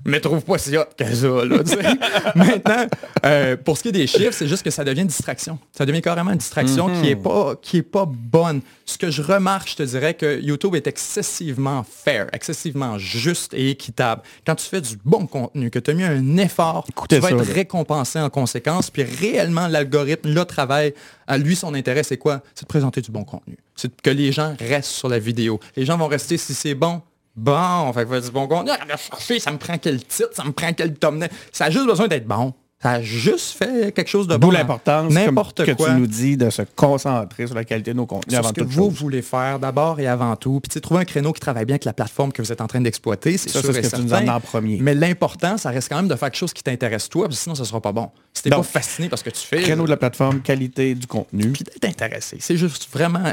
Mais 0.06 0.20
trouve 0.20 0.42
pas 0.42 0.58
si 0.58 0.76
hot 0.78 0.84
que 0.98 1.06
ça, 1.14 1.28
là. 1.28 1.58
Maintenant, 2.36 2.88
euh, 3.26 3.58
pour 3.58 3.78
ce 3.78 3.84
qui 3.84 3.90
est 3.90 3.94
des 3.94 4.08
chiffres, 4.08 4.32
c'est 4.34 4.48
juste 4.48 4.64
que 4.64 4.70
ça 4.72 4.84
devient 4.84 5.02
une 5.02 5.08
distraction. 5.08 5.60
Ça 5.72 5.86
devient 5.86 6.02
carrément 6.02 6.32
une 6.32 6.38
distraction 6.38 6.88
Mhm. 6.90 7.02
qui 7.02 7.10
est 7.10 7.16
pas 7.16 7.56
qui 7.62 7.78
est 7.78 7.82
pas 7.84 8.06
bonne. 8.08 8.62
Ce 8.86 8.98
que 8.98 9.12
je 9.12 9.22
remarque, 9.22 9.70
je 9.70 9.76
te 9.76 9.84
dirais 9.84 10.14
que 10.16 10.40
YouTube 10.42 10.76
est 10.76 10.88
excessivement 10.88 11.84
fair, 11.84 12.28
excessivement 12.34 12.98
juste 12.98 13.54
et 13.54 13.70
équitable. 13.72 14.22
Quand 14.46 14.56
tu 14.56 14.66
fais 14.66 14.82
du 14.82 14.98
bon 15.04 15.28
contenu, 15.28 15.70
que 15.70 15.80
tu 15.80 15.92
as 15.92 15.94
mis 15.94 16.04
un 16.04 16.38
effort, 16.38 16.86
Écoutez 16.90 17.18
tu 17.18 17.22
vas 17.22 17.30
ça, 17.30 17.36
être 17.36 17.48
là. 17.48 17.54
récompensé 17.54 18.20
en 18.20 18.30
conséquence, 18.30 18.90
puis 18.90 19.04
réellement 19.04 19.68
l'algorithme, 19.68 20.34
le 20.34 20.46
travail, 20.46 20.94
à 21.28 21.38
lui, 21.38 21.56
son 21.56 21.74
intérêt, 21.76 22.04
c'est 22.04 22.18
quoi? 22.18 22.42
C'est 22.56 22.64
de 22.64 22.68
présenter 22.68 23.02
du 23.02 23.12
bon 23.12 23.24
contenu. 23.24 23.58
C'est 23.76 23.92
que 24.02 24.10
les 24.10 24.32
gens 24.32 24.56
restent 24.60 24.92
sur 24.92 25.08
la 25.10 25.20
vidéo. 25.20 25.60
Les 25.76 25.86
gens 25.86 25.98
vont 25.98 26.08
rester 26.08 26.38
si 26.38 26.54
c'est 26.54 26.74
bon. 26.76 27.02
Bon, 27.36 27.94
fait 27.94 28.04
que 28.04 28.10
faire 28.10 28.22
du 28.22 28.32
bon 28.32 28.48
contenu. 28.48 28.72
Ah, 28.72 28.98
chercher, 28.98 29.40
ça 29.40 29.52
me 29.52 29.58
prend 29.58 29.78
quel 29.78 30.04
titre, 30.04 30.32
ça 30.34 30.44
me 30.44 30.52
prend 30.52 30.74
quel 30.74 30.94
thumbnail. 30.98 31.30
Ça 31.52 31.66
a 31.66 31.70
juste 31.70 31.86
besoin 31.86 32.08
d'être 32.08 32.28
bon. 32.28 32.54
Ça 32.82 32.92
a 32.92 33.02
juste 33.02 33.58
fait 33.58 33.94
quelque 33.94 34.08
chose 34.08 34.26
de 34.26 34.38
bon. 34.38 34.48
D'où 34.48 34.52
l'importance, 34.52 35.12
N'importe 35.12 35.66
que 35.66 35.72
quoi. 35.72 35.90
tu 35.90 35.96
nous 35.96 36.08
dis, 36.08 36.38
de 36.38 36.50
se 36.50 36.62
concentrer 36.78 37.46
sur 37.46 37.54
la 37.56 37.66
qualité 37.66 37.92
de 37.92 37.98
nos 37.98 38.06
contenus 38.06 38.32
Sur 38.32 38.40
avant 38.40 38.50
ce 38.50 38.54
que 38.54 38.62
toute 38.62 38.70
vous 38.70 38.86
chose. 38.90 39.00
voulez 39.00 39.22
faire 39.22 39.60
d'abord 39.60 40.00
et 40.00 40.08
avant 40.08 40.34
tout. 40.38 40.62
Puis 40.62 40.80
trouver 40.80 41.02
un 41.02 41.06
créneau 41.06 41.34
qui 41.34 41.42
travaille 41.42 41.66
bien 41.66 41.74
avec 41.74 41.84
la 41.84 41.92
plateforme 41.92 42.32
que 42.32 42.42
vous 42.42 42.54
êtes 42.54 42.62
en 42.62 42.68
train 42.68 42.80
d'exploiter, 42.80 43.38
c'est 43.38 43.50
sûr 43.50 43.62
ce 43.62 43.68
que 43.68 43.86
tu 43.96 44.02
nous 44.02 44.08
donnes 44.08 44.30
en 44.30 44.40
premier. 44.40 44.78
Mais 44.80 44.94
l'important, 44.96 45.58
ça 45.58 45.72
reste 45.72 45.90
quand 45.90 45.98
même 45.98 46.08
de 46.08 46.16
faire 46.16 46.30
quelque 46.32 46.40
chose 46.40 46.54
qui 46.54 46.64
t'intéresse 46.64 47.10
toi, 47.10 47.26
parce 47.26 47.36
que 47.36 47.44
sinon 47.44 47.56
ça 47.56 47.66
sera 47.66 47.82
pas 47.82 47.92
bon. 47.92 48.10
Si 48.34 48.44
t'es 48.44 48.50
Donc, 48.50 48.60
pas 48.60 48.64
fasciné 48.80 49.10
par 49.10 49.20
ce 49.20 49.26
que 49.26 49.30
tu 49.32 49.42
fais, 49.46 49.62
Créneau 49.62 49.84
de 49.84 49.90
la 49.90 49.98
plateforme, 49.98 50.40
qualité 50.42 50.96
du 50.96 51.06
contenu. 51.08 51.52
puis 51.52 51.66
d'être 51.66 51.84
intéressé. 51.84 52.38
C'est 52.40 52.56
juste 52.56 52.88
vraiment 52.94 53.24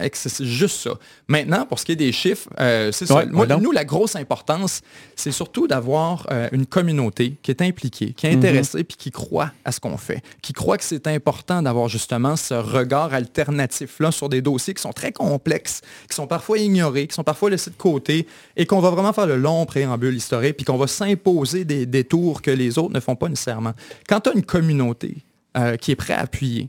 juste 0.40 0.80
ça. 0.80 0.90
Maintenant, 1.28 1.66
pour 1.66 1.78
ce 1.78 1.84
qui 1.84 1.92
est 1.92 1.96
des 1.96 2.10
chiffres, 2.10 2.48
euh, 2.58 2.90
c'est 2.90 3.06
ça. 3.06 3.24
Moi, 3.30 3.46
nous, 3.46 3.70
la 3.70 3.84
grosse 3.84 4.16
importance, 4.16 4.80
c'est 5.14 5.30
surtout 5.30 5.68
d'avoir 5.68 6.26
euh, 6.32 6.48
une 6.50 6.66
communauté 6.66 7.36
qui 7.44 7.52
est 7.52 7.62
impliquée, 7.62 8.12
qui 8.12 8.26
est 8.26 8.30
Mhm. 8.32 8.38
intéressée, 8.38 8.82
puis 8.82 8.96
qui 8.96 9.10
croit 9.12 9.35
à 9.64 9.72
ce 9.72 9.80
qu'on 9.80 9.96
fait, 9.96 10.22
qui 10.42 10.52
croit 10.52 10.78
que 10.78 10.84
c'est 10.84 11.06
important 11.06 11.62
d'avoir 11.62 11.88
justement 11.88 12.36
ce 12.36 12.54
regard 12.54 13.14
alternatif-là 13.14 14.10
sur 14.10 14.28
des 14.28 14.42
dossiers 14.42 14.74
qui 14.74 14.82
sont 14.82 14.92
très 14.92 15.12
complexes, 15.12 15.82
qui 16.08 16.16
sont 16.16 16.26
parfois 16.26 16.58
ignorés, 16.58 17.06
qui 17.06 17.14
sont 17.14 17.24
parfois 17.24 17.50
laissés 17.50 17.70
de 17.70 17.76
côté, 17.76 18.26
et 18.56 18.66
qu'on 18.66 18.80
va 18.80 18.90
vraiment 18.90 19.12
faire 19.12 19.26
le 19.26 19.36
long 19.36 19.66
préambule 19.66 20.16
historique, 20.16 20.56
puis 20.56 20.64
qu'on 20.64 20.76
va 20.76 20.86
s'imposer 20.86 21.64
des 21.64 21.86
détours 21.86 22.42
que 22.42 22.50
les 22.50 22.78
autres 22.78 22.94
ne 22.94 23.00
font 23.00 23.16
pas 23.16 23.28
nécessairement. 23.28 23.72
Quand 24.08 24.20
tu 24.20 24.30
une 24.34 24.44
communauté 24.44 25.16
euh, 25.56 25.76
qui 25.76 25.92
est 25.92 25.96
prête 25.96 26.18
à 26.18 26.20
appuyer, 26.20 26.68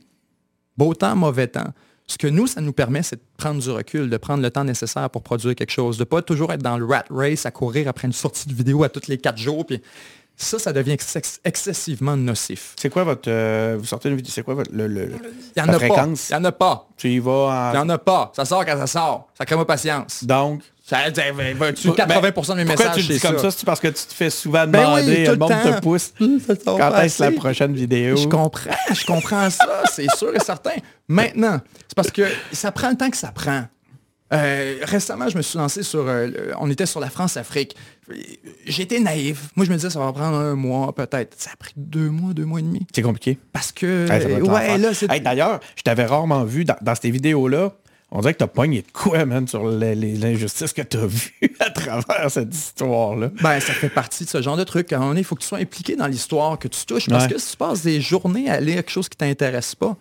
beau 0.78 0.94
temps, 0.94 1.16
mauvais 1.16 1.48
temps. 1.48 1.74
Ce 2.10 2.18
que 2.18 2.28
nous, 2.28 2.48
ça 2.48 2.62
nous 2.62 2.72
permet, 2.72 3.04
c'est 3.04 3.18
de 3.18 3.22
prendre 3.36 3.62
du 3.62 3.70
recul, 3.70 4.10
de 4.10 4.16
prendre 4.16 4.42
le 4.42 4.50
temps 4.50 4.64
nécessaire 4.64 5.10
pour 5.10 5.24
produire 5.24 5.56
quelque 5.56 5.72
chose, 5.72 5.98
de 5.98 6.06
pas 6.06 6.22
toujours 6.22 6.54
être 6.54 6.62
dans 6.62 6.78
le 6.78 6.86
rat 6.86 7.04
race 7.10 7.46
à 7.46 7.52
courir 7.52 7.90
après 7.90 8.08
une 8.08 8.14
sortie 8.14 8.48
de 8.48 8.54
vidéo 8.54 8.84
à 8.84 8.90
tous 8.90 9.08
les 9.08 9.18
quatre 9.18 9.38
jours. 9.38 9.66
Puis 9.66 9.82
ça, 10.40 10.60
ça 10.60 10.72
devient 10.72 10.92
ex- 10.94 11.40
excessivement 11.44 12.16
nocif. 12.16 12.74
C'est 12.80 12.90
quoi 12.90 13.04
votre... 13.04 13.28
euh, 13.30 13.76
vous 13.80 13.86
sortez 13.86 14.08
une 14.10 14.16
vidéo, 14.16 14.32
c'est 14.34 14.44
quoi 14.44 14.54
votre, 14.54 14.72
le, 14.72 14.88
le- 14.88 15.10
Il 15.56 15.62
n'y 15.62 15.64
en 15.64 15.66
la 15.66 15.74
a 15.74 15.80
fréquence? 15.80 16.28
pas. 16.30 16.36
Il 16.36 16.40
n'y 16.40 16.46
en 16.46 16.50
a 16.50 16.52
pas. 16.52 16.88
Tu 16.96 17.10
y 17.10 17.20
vas 17.20 17.72
Il 17.74 17.78
n'y 17.78 17.84
en... 17.84 17.90
a 17.90 17.98
pas. 17.98 18.32
Ça 18.36 18.46
sort 18.46 18.64
quand 18.66 18.78
ça 18.78 18.88
sort. 18.88 19.28
Ça 19.38 19.46
crée 19.46 19.56
moi 19.56 19.66
patience. 19.68 20.24
Donc... 20.24 20.62
Ça, 20.88 21.00
ça- 21.14 21.32
vas-tu 21.34 21.90
80% 21.90 21.98
de 21.98 22.14
mes 22.24 22.32
Pourquoi 22.32 22.64
messages, 22.66 22.94
tu 22.96 23.02
le 23.02 23.16
dis 23.16 23.20
comme 23.20 23.38
ça. 23.40 23.52
C'est 23.52 23.66
parce 23.66 23.82
que 23.82 23.90
tu 23.90 24.06
te 24.06 24.14
fais 24.14 24.30
souvent 24.30 24.66
Ben 24.68 24.80
oui, 24.96 25.02
demander, 25.02 25.26
le 25.26 25.32
le 25.32 25.38
monde 25.38 25.50
te 25.50 25.82
pousse. 25.82 26.14
Sort 26.64 26.78
Quand 26.78 26.96
est-ce 27.02 27.22
la 27.24 27.32
prochaine 27.32 27.74
vidéo? 27.74 28.16
Je 28.16 28.28
comprends, 28.28 28.70
je 28.94 29.06
comprends 29.06 29.50
ça, 29.50 29.84
c'est 29.92 30.10
sûr 30.16 30.34
et 30.34 30.40
certain. 30.40 30.76
Maintenant, 31.10 31.60
c'est 31.90 31.96
parce 31.96 32.10
que 32.12 32.22
ça 32.54 32.72
prend 32.72 32.90
le 32.90 32.96
temps 32.96 33.10
que 33.10 33.18
ça 33.18 33.34
prend. 33.34 33.66
Euh, 34.34 34.80
récemment, 34.84 35.30
je 35.30 35.38
me 35.38 35.42
suis 35.42 35.58
lancé 35.58 35.84
sur... 35.84 36.06
euh, 36.08 36.30
on 36.60 36.70
était 36.70 36.86
sur 36.86 37.00
la 37.00 37.10
France-Afrique. 37.10 37.76
J'étais 38.66 39.00
naïf. 39.00 39.50
Moi, 39.56 39.66
je 39.66 39.72
me 39.72 39.76
disais, 39.76 39.90
ça 39.90 40.00
va 40.00 40.12
prendre 40.12 40.36
un 40.38 40.56
mois, 40.56 40.94
peut-être. 40.94 41.36
Ça 41.40 41.52
a 41.54 41.56
pris 41.56 41.74
deux 41.78 42.10
mois, 42.10 42.34
deux 42.34 42.46
mois 42.46 42.60
et 42.60 42.64
demi. 42.64 42.86
C'est 42.94 43.02
compliqué. 43.02 43.38
Parce 43.54 43.72
que... 43.72 44.10
Hey, 44.12 44.42
ouais, 44.42 44.78
là. 44.78 44.92
Hey, 45.10 45.22
D'ailleurs, 45.22 45.60
je 45.76 45.82
t'avais 45.84 46.06
rarement 46.06 46.44
vu 46.44 46.66
dans, 46.66 46.76
dans 46.82 46.96
ces 46.96 47.10
vidéos-là. 47.12 47.74
On 48.10 48.22
dirait 48.22 48.34
que 48.34 48.40
t'as 48.40 48.48
pogné 48.48 48.84
de 48.84 48.88
quoi, 48.94 49.26
man, 49.26 49.46
sur 49.50 49.66
l'injustice 49.68 50.72
que 50.72 50.82
t'as 50.82 51.06
vue 51.06 51.34
à 51.60 51.70
travers 51.72 52.32
cette 52.32 52.56
histoire-là. 52.56 53.32
Ben, 53.42 53.60
ça 53.60 53.74
fait 53.74 53.90
partie 53.90 54.24
de 54.24 54.30
ce 54.30 54.42
genre 54.42 54.56
de 54.56 54.64
truc. 54.64 54.94
À 54.94 54.96
un 54.96 55.00
moment 55.00 55.14
il 55.16 55.26
faut 55.26 55.36
que 55.36 55.42
tu 55.42 55.48
sois 55.48 55.58
impliqué 55.58 55.98
dans 55.98 56.08
l'histoire, 56.08 56.58
que 56.58 56.70
tu 56.70 56.86
touches. 56.86 57.10
Parce 57.10 57.26
Ouais. 57.26 57.32
que 57.34 57.38
si 57.38 57.52
tu 57.52 57.58
passes 57.58 57.82
des 57.84 58.00
journées 58.00 58.50
à 58.50 58.62
lire 58.62 58.76
quelque 58.78 58.92
chose 58.92 59.10
qui 59.10 59.18
t'intéresse 59.18 59.76
pas, 59.76 59.98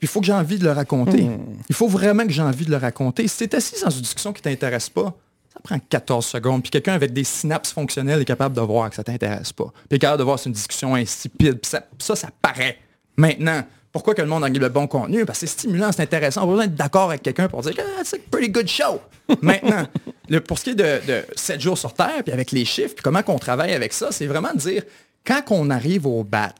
puis 0.00 0.06
il 0.06 0.08
faut 0.08 0.20
que 0.20 0.26
j'ai 0.26 0.32
envie 0.32 0.58
de 0.58 0.64
le 0.64 0.72
raconter. 0.72 1.24
Hmm. 1.24 1.58
Il 1.68 1.74
faut 1.74 1.86
vraiment 1.86 2.24
que 2.24 2.32
j'ai 2.32 2.40
envie 2.40 2.64
de 2.64 2.70
le 2.70 2.78
raconter. 2.78 3.28
Si 3.28 3.36
tu 3.36 3.44
es 3.44 3.54
assis 3.54 3.82
dans 3.84 3.90
une 3.90 4.00
discussion 4.00 4.32
qui 4.32 4.40
t'intéresse 4.40 4.88
pas, 4.88 5.14
ça 5.52 5.60
prend 5.62 5.78
14 5.78 6.24
secondes. 6.24 6.62
Puis 6.62 6.70
quelqu'un 6.70 6.94
avec 6.94 7.12
des 7.12 7.22
synapses 7.22 7.72
fonctionnelles 7.72 8.22
est 8.22 8.24
capable 8.24 8.56
de 8.56 8.62
voir 8.62 8.88
que 8.88 8.96
ça 8.96 9.04
t'intéresse 9.04 9.52
pas. 9.52 9.70
Puis 9.90 9.96
est 9.96 9.98
capable 9.98 10.20
de 10.20 10.24
voir 10.24 10.38
c'est 10.38 10.48
une 10.48 10.54
discussion 10.54 10.94
insipide. 10.94 11.60
Puis 11.60 11.68
ça, 11.68 11.84
ça, 11.98 12.16
ça 12.16 12.30
paraît. 12.40 12.78
Maintenant, 13.18 13.62
pourquoi 13.92 14.14
que 14.14 14.22
le 14.22 14.28
monde 14.28 14.42
a 14.42 14.48
le 14.48 14.68
bon 14.70 14.86
contenu? 14.86 15.26
Parce 15.26 15.40
que 15.40 15.46
c'est 15.46 15.52
stimulant, 15.52 15.92
c'est 15.92 16.00
intéressant. 16.00 16.42
On 16.42 16.44
a 16.44 16.50
besoin 16.52 16.66
d'être 16.66 16.76
d'accord 16.78 17.10
avec 17.10 17.20
quelqu'un 17.20 17.48
pour 17.48 17.60
dire 17.60 17.74
que 17.74 17.82
ah, 17.82 18.00
c'est 18.02 18.16
a 18.16 18.20
pretty 18.30 18.48
good 18.48 18.68
show. 18.68 19.02
Maintenant, 19.42 19.86
le- 20.30 20.40
pour 20.40 20.58
ce 20.58 20.64
qui 20.64 20.70
est 20.70 20.74
de, 20.74 21.06
de 21.06 21.24
7 21.36 21.60
jours 21.60 21.76
sur 21.76 21.92
Terre, 21.92 22.22
puis 22.24 22.32
avec 22.32 22.52
les 22.52 22.64
chiffres, 22.64 22.94
puis 22.94 23.02
comment 23.02 23.22
qu'on 23.22 23.38
travaille 23.38 23.74
avec 23.74 23.92
ça, 23.92 24.12
c'est 24.12 24.26
vraiment 24.26 24.54
de 24.54 24.58
dire, 24.60 24.84
quand 25.26 25.42
on 25.50 25.68
arrive 25.68 26.06
au 26.06 26.24
bat, 26.24 26.54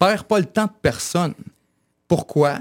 perds 0.00 0.24
pas 0.24 0.40
le 0.40 0.46
temps 0.46 0.64
de 0.64 0.72
personne. 0.82 1.34
Pourquoi? 2.16 2.60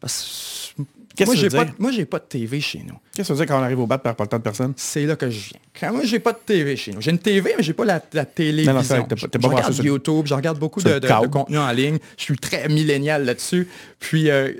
Parce 0.00 0.72
que 0.78 0.82
Qu'est-ce 1.14 1.26
moi, 1.28 1.34
que 1.34 1.40
j'ai 1.40 1.50
pas, 1.50 1.66
moi, 1.78 1.92
j'ai 1.92 2.06
pas 2.06 2.18
de 2.18 2.24
TV 2.24 2.60
chez 2.60 2.78
nous. 2.78 2.94
Qu'est-ce 3.14 3.18
que 3.18 3.24
ça 3.24 3.32
veut 3.34 3.38
dire 3.38 3.46
quand 3.54 3.60
on 3.60 3.62
arrive 3.62 3.78
au 3.80 3.86
bat, 3.86 3.98
perd 3.98 4.16
pas 4.16 4.24
le 4.24 4.28
temps 4.28 4.38
de 4.38 4.42
personne? 4.42 4.72
C'est 4.76 5.04
là 5.04 5.14
que 5.14 5.28
je 5.30 5.50
viens. 5.50 5.60
Quand 5.78 5.92
moi, 5.92 6.04
j'ai 6.04 6.18
pas 6.18 6.32
de 6.32 6.38
TV 6.44 6.74
chez 6.74 6.92
nous. 6.92 7.00
J'ai 7.02 7.10
une 7.12 7.18
TV, 7.18 7.54
mais 7.56 7.62
j'ai 7.62 7.74
pas 7.74 7.84
la, 7.84 8.02
la 8.14 8.24
télévision. 8.24 8.72
Non, 8.72 8.80
non, 8.80 8.84
vrai 8.84 9.04
t'as 9.08 9.14
pas- 9.14 9.16
je 9.20 9.26
pas 9.38 9.48
regarde 9.48 9.72
sur- 9.74 9.84
YouTube, 9.84 10.26
je 10.26 10.34
regarde 10.34 10.58
beaucoup 10.58 10.82
de, 10.82 11.26
contenu 11.28 11.58
en 11.58 11.70
ligne. 11.70 11.98
Je 12.16 12.22
suis 12.22 12.36
très 12.36 12.68
millénial 12.68 13.24
là-dessus. 13.26 13.68
Puis, 14.00 14.30
euh, 14.30 14.52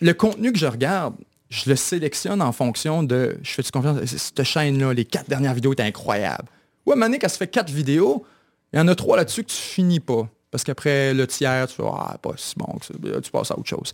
le 0.00 0.14
contenu 0.14 0.50
que 0.52 0.58
je 0.58 0.66
regarde, 0.66 1.14
je 1.50 1.70
le 1.70 1.76
sélectionne 1.76 2.42
en 2.42 2.52
fonction 2.52 3.02
de... 3.02 3.36
Je 3.42 3.50
fais-tu 3.52 3.70
confiance? 3.70 4.04
Cette 4.04 4.42
chaîne-là, 4.42 4.92
les 4.94 5.04
quatre 5.04 5.28
dernières 5.28 5.54
vidéos 5.54 5.74
étaient 5.74 5.82
incroyables. 5.84 6.48
Ouais, 6.86 6.96
Mané, 6.96 7.18
quand 7.18 7.28
ça 7.28 7.36
fait 7.36 7.46
quatre 7.46 7.70
vidéos, 7.70 8.24
il 8.72 8.78
y 8.78 8.82
en 8.82 8.88
a 8.88 8.94
trois 8.94 9.16
là-dessus 9.16 9.44
que 9.44 9.50
tu 9.50 9.56
finis 9.56 10.00
pas. 10.00 10.28
Parce 10.50 10.64
qu'après 10.64 11.12
le 11.14 11.26
tiers, 11.26 11.68
tu 11.68 11.74
fais, 11.74 11.82
ah, 11.84 12.16
pas 12.20 12.32
si 12.36 12.54
bon 12.56 12.78
que 12.78 12.86
ça. 12.86 12.94
Là, 13.02 13.20
tu 13.20 13.30
passes 13.30 13.50
à 13.50 13.58
autre 13.58 13.68
chose. 13.68 13.92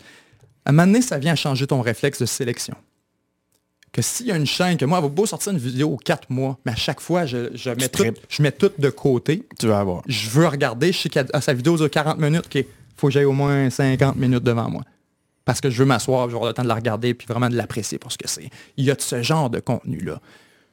À 0.64 0.71
un 0.71 0.73
moment 0.73 0.87
donné, 0.87 1.03
ça 1.03 1.19
vient 1.19 1.35
changer 1.35 1.67
ton 1.67 1.81
réflexe 1.81 2.21
de 2.21 2.27
sélection 2.27 2.77
que 3.95 4.03
s'il 4.03 4.27
y 4.27 4.33
a 4.33 4.37
une 4.37 4.45
chaîne, 4.45 4.77
que 4.77 4.85
moi, 4.85 4.99
elle 4.99 5.05
va 5.05 5.09
beau 5.09 5.25
sortir 5.25 5.53
une 5.53 5.59
vidéo 5.59 5.90
aux 5.90 5.97
4 5.97 6.29
mois, 6.29 6.59
mais 6.67 6.73
à 6.73 6.77
chaque 6.77 7.01
fois, 7.01 7.27
je, 7.27 7.51
je 7.55 7.71
mets, 7.71 7.88
tout, 7.88 8.05
je 8.29 8.43
mets 8.43 8.51
tout 8.51 8.73
de 8.77 8.90
côté. 8.90 9.47
Tu 9.59 9.69
vas 9.69 9.79
avoir. 9.79 10.03
Je 10.09 10.29
veux 10.31 10.49
regarder, 10.49 10.93
je 10.93 10.99
sais 10.99 11.09
que 11.09 11.21
sa 11.40 11.55
vidéo 11.55 11.79
de 11.79 11.87
40 11.87 12.19
minutes, 12.19 12.47
il 12.55 12.64
faut 12.97 13.07
que 13.07 13.12
j'aille 13.12 13.25
au 13.25 13.33
moins 13.33 13.71
50 13.71 14.17
minutes 14.17 14.43
devant 14.43 14.69
moi. 14.69 14.83
Parce 15.45 15.61
que 15.61 15.71
je 15.71 15.79
veux 15.79 15.85
m'asseoir, 15.85 16.29
je 16.29 16.35
avoir 16.35 16.49
le 16.49 16.55
temps 16.55 16.64
de 16.64 16.69
la 16.69 16.75
regarder, 16.75 17.14
puis 17.14 17.29
vraiment 17.29 17.49
de 17.49 17.55
l'apprécier 17.55 17.99
pour 17.99 18.11
ce 18.11 18.19
que 18.19 18.27
c'est. 18.27 18.51
Il 18.77 18.85
y 18.85 18.90
a 18.90 18.97
de 18.97 19.01
ce 19.01 19.23
genre 19.23 19.49
de 19.49 19.61
contenu-là. 19.61 20.21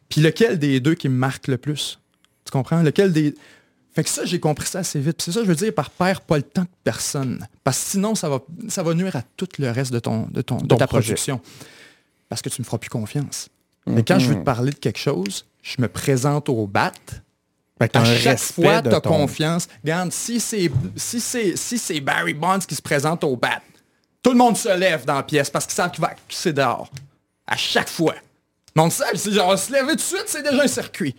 Puis 0.10 0.22
lequel 0.22 0.58
des 0.58 0.80
deux 0.80 0.96
qui 0.96 1.08
me 1.08 1.16
marque 1.16 1.48
le 1.48 1.58
plus? 1.58 2.00
Tu 2.46 2.52
comprends? 2.52 2.82
Lequel 2.82 3.14
des... 3.14 3.36
Fait 3.94 4.04
que 4.04 4.10
ça, 4.10 4.24
j'ai 4.24 4.40
compris 4.40 4.68
ça 4.68 4.80
assez 4.80 5.00
vite. 5.00 5.22
C'est 5.22 5.32
ça, 5.34 5.40
que 5.42 5.46
je 5.46 5.50
veux 5.50 5.56
dire, 5.56 5.74
par 5.74 5.90
perdre 5.90 6.22
pas 6.22 6.38
le 6.38 6.44
temps 6.44 6.62
de 6.62 6.68
personne. 6.84 7.46
Parce 7.64 7.78
que 7.84 7.90
sinon, 7.92 8.16
ça 8.16 8.30
va, 8.30 8.40
ça 8.70 8.84
va 8.84 8.94
nuire 8.94 9.16
à 9.18 9.22
tout 9.36 9.48
le 9.60 9.70
reste 9.70 9.92
de, 9.92 10.00
ton, 10.00 10.28
de, 10.32 10.42
ton, 10.42 10.58
de 10.58 10.68
Ton 10.68 10.78
ta 10.78 10.88
projet. 10.88 11.08
production. 11.14 11.42
Parce 12.30 12.42
que 12.42 12.48
tu 12.50 12.62
me 12.62 12.66
feras 12.66 12.78
plus 12.78 12.90
confiance. 12.90 13.50
Mais 13.86 14.04
quand 14.04 14.18
je 14.20 14.28
veux 14.30 14.36
te 14.36 14.44
parler 14.44 14.72
de 14.72 14.78
quelque 14.78 15.00
chose, 15.00 15.46
je 15.62 15.82
me 15.82 15.88
présente 15.90 16.48
au 16.48 16.68
bat. 16.68 16.92
Fait 17.80 17.94
À 17.98 18.06
chaque 18.06 18.40
fois, 18.40 18.82
tu 18.82 18.90
as 18.90 19.02
ton- 19.02 19.10
confiance. 19.10 19.68
Regarde, 19.84 20.12
si 20.14 20.40
c'est 20.40 20.72
si 20.96 21.20
c'est 21.20 21.58
si 21.58 22.00
Barry 22.00 22.34
Bonds 22.36 22.60
qui 22.60 22.76
se 22.76 22.82
présente 22.82 23.24
au 23.24 23.36
bat, 23.36 23.60
tout 24.22 24.32
le 24.32 24.38
monde 24.38 24.56
se 24.56 24.70
lève 24.78 25.04
dans 25.04 25.16
la 25.16 25.24
pièce 25.24 25.50
parce 25.50 25.66
qu'ils 25.66 25.74
savent 25.76 25.92
qu'il 25.92 26.02
va 26.02 26.12
c'est 26.30 26.54
dehors. 26.54 26.90
À 27.48 27.58
chaque 27.58 27.90
fois. 27.90 28.14
Mais 28.76 28.84
on 28.84 28.86
le 28.86 28.92
sait, 28.92 29.04
c'est 29.16 29.32
genre 29.34 29.58
se 29.58 29.72
lever 29.74 29.88
tout 29.94 29.96
de 29.96 30.02
suite, 30.02 30.24
c'est 30.28 30.44
déjà 30.44 30.64
un 30.64 30.68
circuit. 30.68 31.16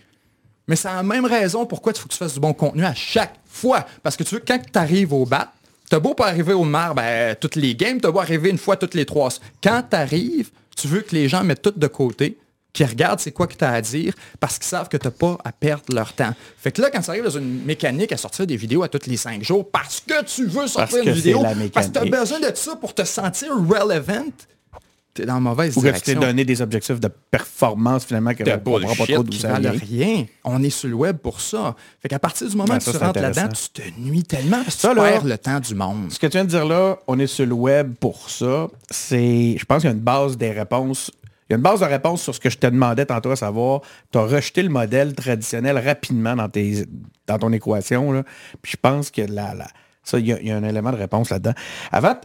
Mais 0.67 0.75
c'est 0.75 0.87
la 0.87 1.03
même 1.03 1.25
raison 1.25 1.65
pourquoi 1.65 1.91
il 1.93 1.99
faut 1.99 2.07
que 2.07 2.13
tu 2.13 2.17
fasses 2.17 2.33
du 2.33 2.39
bon 2.39 2.53
contenu 2.53 2.85
à 2.85 2.93
chaque 2.93 3.35
fois. 3.45 3.85
Parce 4.01 4.15
que 4.15 4.23
tu 4.23 4.35
veux, 4.35 4.43
quand 4.45 4.59
tu 4.59 4.79
arrives 4.79 5.13
au 5.13 5.25
bat, 5.25 5.51
t'as 5.89 5.99
beau 5.99 6.13
pas 6.13 6.27
arriver 6.27 6.53
au 6.53 6.63
mar, 6.63 6.95
ben, 6.95 7.35
toutes 7.39 7.55
les 7.55 7.75
games, 7.75 7.99
t'as 7.99 8.11
beau 8.11 8.19
arriver 8.19 8.49
une 8.49 8.57
fois 8.57 8.77
toutes 8.77 8.93
les 8.93 9.05
trois. 9.05 9.29
Quand 9.61 9.83
t'arrives, 9.89 10.51
tu 10.75 10.87
veux 10.87 11.01
que 11.01 11.13
les 11.13 11.27
gens 11.27 11.43
mettent 11.43 11.61
tout 11.61 11.73
de 11.75 11.87
côté, 11.87 12.37
qui 12.73 12.83
regardent 12.83 13.19
c'est 13.19 13.31
quoi 13.31 13.47
que 13.47 13.55
tu 13.55 13.63
as 13.63 13.71
à 13.71 13.81
dire 13.81 14.13
parce 14.39 14.57
qu'ils 14.57 14.67
savent 14.67 14.89
que 14.89 14.97
tu 14.97 15.05
n'as 15.05 15.11
pas 15.11 15.37
à 15.43 15.51
perdre 15.51 15.93
leur 15.93 16.13
temps. 16.13 16.33
Fait 16.57 16.71
que 16.71 16.81
là, 16.81 16.89
quand 16.89 17.01
ça 17.03 17.11
arrive 17.11 17.23
dans 17.23 17.29
une 17.29 17.63
mécanique 17.63 18.11
à 18.11 18.17
sortir 18.17 18.47
des 18.47 18.57
vidéos 18.57 18.83
à 18.83 18.89
tous 18.89 19.07
les 19.07 19.17
cinq 19.17 19.43
jours 19.43 19.69
parce 19.69 20.01
que 20.01 20.23
tu 20.23 20.47
veux 20.47 20.67
sortir 20.67 21.03
une 21.03 21.11
vidéo, 21.11 21.43
parce 21.71 21.87
que 21.87 21.93
tu 21.93 21.99
as 21.99 22.05
besoin 22.05 22.39
de 22.39 22.51
ça 22.55 22.75
pour 22.75 22.95
te 22.95 23.03
sentir 23.03 23.49
relevant, 23.51 24.25
t'es 25.13 25.25
dans 25.25 25.35
la 25.35 25.39
mauvaise 25.39 25.77
Ou 25.77 25.81
direction. 25.81 26.01
que 26.01 26.11
tu 26.11 26.19
t'es 26.19 26.25
donné 26.25 26.45
des 26.45 26.61
objectifs 26.61 26.99
de 26.99 27.07
performance 27.07 28.05
finalement 28.05 28.33
que 28.33 28.43
on 28.43 28.59
comprend 28.59 28.95
pas 28.95 29.05
trop 29.13 29.23
d'où 29.23 29.31
qui 29.31 29.39
ça 29.39 29.49
valent 29.53 29.71
vient. 29.71 30.05
rien. 30.07 30.25
On 30.43 30.61
est 30.63 30.69
sur 30.69 30.89
le 30.89 30.95
web 30.95 31.17
pour 31.17 31.39
ça. 31.41 31.75
Fait 32.01 32.09
qu'à 32.09 32.19
partir 32.19 32.49
du 32.49 32.55
moment 32.55 32.71
Ouais, 32.73 32.79
que 32.79 32.83
ça, 32.83 32.91
tu 32.91 32.97
rentres 32.97 33.19
là-dedans, 33.21 33.49
tu 33.49 33.81
te 33.81 33.99
nuis 33.99 34.23
tellement 34.23 34.63
parce 34.63 34.75
que 34.75 34.81
Ça, 34.81 34.89
tu 34.89 34.95
là, 34.95 35.03
perds 35.03 35.25
le 35.25 35.37
temps 35.37 35.59
du 35.59 35.75
monde. 35.75 36.11
Ce 36.11 36.19
que 36.19 36.27
tu 36.27 36.33
viens 36.37 36.45
de 36.45 36.49
dire 36.49 36.65
là, 36.65 36.97
on 37.07 37.19
est 37.19 37.27
sur 37.27 37.45
le 37.45 37.53
web 37.53 37.93
pour 37.99 38.29
ça. 38.29 38.67
C'est, 38.89 39.55
je 39.57 39.65
pense 39.65 39.81
qu'il 39.81 39.89
y 39.89 39.93
a 39.93 39.95
une 39.95 40.01
base 40.01 40.37
des 40.37 40.51
réponses. 40.51 41.11
Il 41.49 41.53
y 41.53 41.55
a 41.55 41.57
une 41.57 41.61
base 41.63 41.81
de 41.81 41.85
réponse 41.85 42.21
sur 42.23 42.33
ce 42.33 42.39
que 42.39 42.49
je 42.49 42.57
te 42.57 42.67
demandais 42.67 43.05
tantôt 43.05 43.29
à 43.31 43.35
savoir. 43.35 43.81
Tu 44.11 44.17
as 44.17 44.21
rejeté 44.23 44.63
le 44.63 44.69
modèle 44.69 45.13
traditionnel 45.13 45.77
rapidement 45.77 46.35
dans, 46.35 46.49
tes, 46.49 46.85
dans 47.27 47.37
ton 47.37 47.51
équation. 47.51 48.11
Là. 48.13 48.23
Puis 48.61 48.71
je 48.71 48.77
pense 48.81 49.11
que 49.11 49.21
là, 49.21 49.53
là, 49.53 49.67
ça, 50.03 50.19
il 50.19 50.25
y, 50.25 50.47
y 50.47 50.51
a 50.51 50.57
un 50.57 50.63
élément 50.63 50.91
de 50.91 50.97
réponse 50.97 51.29
là-dedans. 51.29 51.53
Avant 51.91 52.15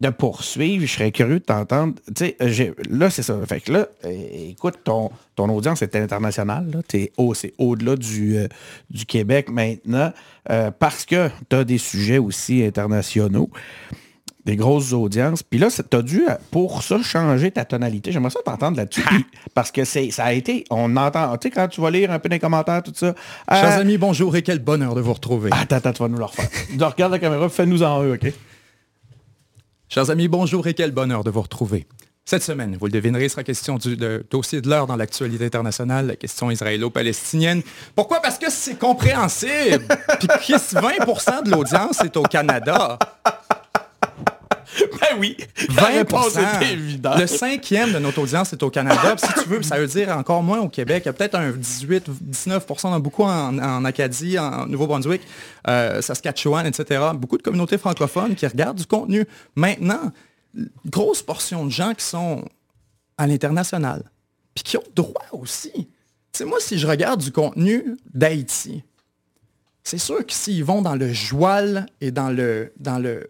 de 0.00 0.10
poursuivre, 0.10 0.86
je 0.86 0.92
serais 0.92 1.10
curieux 1.10 1.40
de 1.40 1.44
t'entendre. 1.44 1.94
Tu 2.14 2.26
sais, 2.26 2.36
euh, 2.40 2.72
là, 2.88 3.10
c'est 3.10 3.22
ça. 3.24 3.36
Fait 3.48 3.60
que 3.60 3.72
là, 3.72 3.88
euh, 4.04 4.48
écoute, 4.50 4.76
ton, 4.84 5.10
ton 5.34 5.48
audience 5.48 5.82
est 5.82 5.96
internationale. 5.96 6.70
c'est 6.88 7.52
au-delà 7.58 7.96
du, 7.96 8.36
euh, 8.36 8.46
du 8.90 9.06
Québec 9.06 9.50
maintenant. 9.50 10.12
euh, 10.50 10.70
parce 10.70 11.04
que 11.04 11.28
tu 11.50 11.56
as 11.56 11.64
des 11.64 11.78
sujets 11.78 12.18
aussi 12.18 12.62
internationaux 12.64 13.50
des 14.44 14.56
grosses 14.56 14.94
audiences. 14.94 15.42
Puis 15.42 15.58
là, 15.58 15.68
tu 15.70 15.94
as 15.96 16.00
dû, 16.00 16.22
pour 16.50 16.82
ça, 16.82 17.02
changer 17.02 17.50
ta 17.50 17.66
tonalité. 17.66 18.12
J'aimerais 18.12 18.30
ça 18.30 18.40
t'entendre 18.42 18.78
là-dessus. 18.78 19.02
Parce 19.52 19.70
que 19.70 19.84
c'est, 19.84 20.10
ça 20.10 20.24
a 20.24 20.32
été, 20.32 20.64
on 20.70 20.96
entend, 20.96 21.36
tu 21.36 21.48
sais, 21.48 21.54
quand 21.54 21.68
tu 21.68 21.82
vas 21.82 21.90
lire 21.90 22.10
un 22.10 22.18
peu 22.18 22.30
les 22.30 22.38
commentaires, 22.38 22.82
tout 22.82 22.94
ça. 22.94 23.14
Chers 23.50 23.78
amis, 23.78 23.98
bonjour 23.98 24.34
et 24.36 24.42
quel 24.42 24.60
bonheur 24.60 24.94
de 24.94 25.02
vous 25.02 25.12
retrouver. 25.12 25.50
Attends, 25.52 25.76
attends, 25.76 25.92
tu 25.92 26.02
vas 26.02 26.08
nous 26.08 26.16
le 26.16 26.24
refaire. 26.24 26.48
Tu 26.78 26.82
regardes 26.82 27.12
la 27.12 27.18
caméra, 27.18 27.46
fais-nous 27.50 27.82
en 27.82 28.02
eux, 28.04 28.14
OK? 28.14 28.32
Chers 29.90 30.10
amis, 30.10 30.28
bonjour 30.28 30.66
et 30.66 30.74
quel 30.74 30.90
bonheur 30.90 31.24
de 31.24 31.30
vous 31.30 31.40
retrouver. 31.40 31.86
Cette 32.26 32.42
semaine, 32.42 32.76
vous 32.78 32.84
le 32.84 32.92
devinerez, 32.92 33.30
sera 33.30 33.42
question 33.42 33.78
du 33.78 33.96
dossier 34.30 34.60
de 34.60 34.68
l'heure 34.68 34.86
dans 34.86 34.96
l'actualité 34.96 35.46
internationale, 35.46 36.08
la 36.08 36.16
question 36.16 36.50
israélo-palestinienne. 36.50 37.62
Pourquoi? 37.94 38.20
Parce 38.20 38.38
que 38.38 38.50
c'est 38.50 38.78
compréhensible. 38.78 39.86
Puis 40.18 40.28
Chris, 40.28 40.52
20% 40.72 41.44
de 41.44 41.50
l'audience 41.50 42.02
est 42.02 42.18
au 42.18 42.22
Canada. 42.22 42.98
Ben 45.00 45.18
oui, 45.18 45.36
20 45.68 45.74
la 45.74 45.86
réponse 45.88 46.36
était 46.36 46.72
évidente. 46.72 47.18
Le 47.18 47.26
cinquième 47.26 47.92
de 47.92 47.98
notre 47.98 48.20
audience 48.20 48.52
est 48.52 48.62
au 48.62 48.70
Canada. 48.70 49.16
Si 49.16 49.42
tu 49.42 49.48
veux, 49.48 49.62
ça 49.62 49.78
veut 49.78 49.86
dire 49.86 50.16
encore 50.16 50.42
moins 50.42 50.60
au 50.60 50.68
Québec. 50.68 51.02
Il 51.04 51.06
y 51.06 51.10
a 51.10 51.12
peut-être 51.12 51.34
un 51.34 51.50
18-19%, 51.52 52.82
dans 52.82 53.00
beaucoup 53.00 53.24
en, 53.24 53.58
en 53.58 53.84
Acadie, 53.84 54.38
en 54.38 54.66
Nouveau-Brunswick, 54.66 55.22
euh, 55.68 56.00
Saskatchewan, 56.02 56.66
etc. 56.66 57.04
Beaucoup 57.14 57.38
de 57.38 57.42
communautés 57.42 57.78
francophones 57.78 58.34
qui 58.34 58.46
regardent 58.46 58.78
du 58.78 58.86
contenu. 58.86 59.24
Maintenant, 59.54 60.12
grosse 60.86 61.22
portion 61.22 61.64
de 61.64 61.70
gens 61.70 61.94
qui 61.94 62.04
sont 62.04 62.44
à 63.16 63.26
l'international, 63.26 64.04
puis 64.54 64.64
qui 64.64 64.76
ont 64.76 64.84
droit 64.94 65.26
aussi. 65.32 65.72
Tu 65.72 65.86
sais, 66.32 66.44
moi, 66.44 66.58
si 66.60 66.78
je 66.78 66.86
regarde 66.86 67.20
du 67.20 67.32
contenu 67.32 67.96
d'Haïti, 68.14 68.84
c'est 69.82 69.98
sûr 69.98 70.24
que 70.24 70.32
s'ils 70.32 70.64
vont 70.64 70.82
dans 70.82 70.96
le 70.96 71.12
joual 71.12 71.86
et 72.00 72.10
dans 72.10 72.30
le, 72.30 72.72
dans 72.78 72.98
le, 72.98 73.28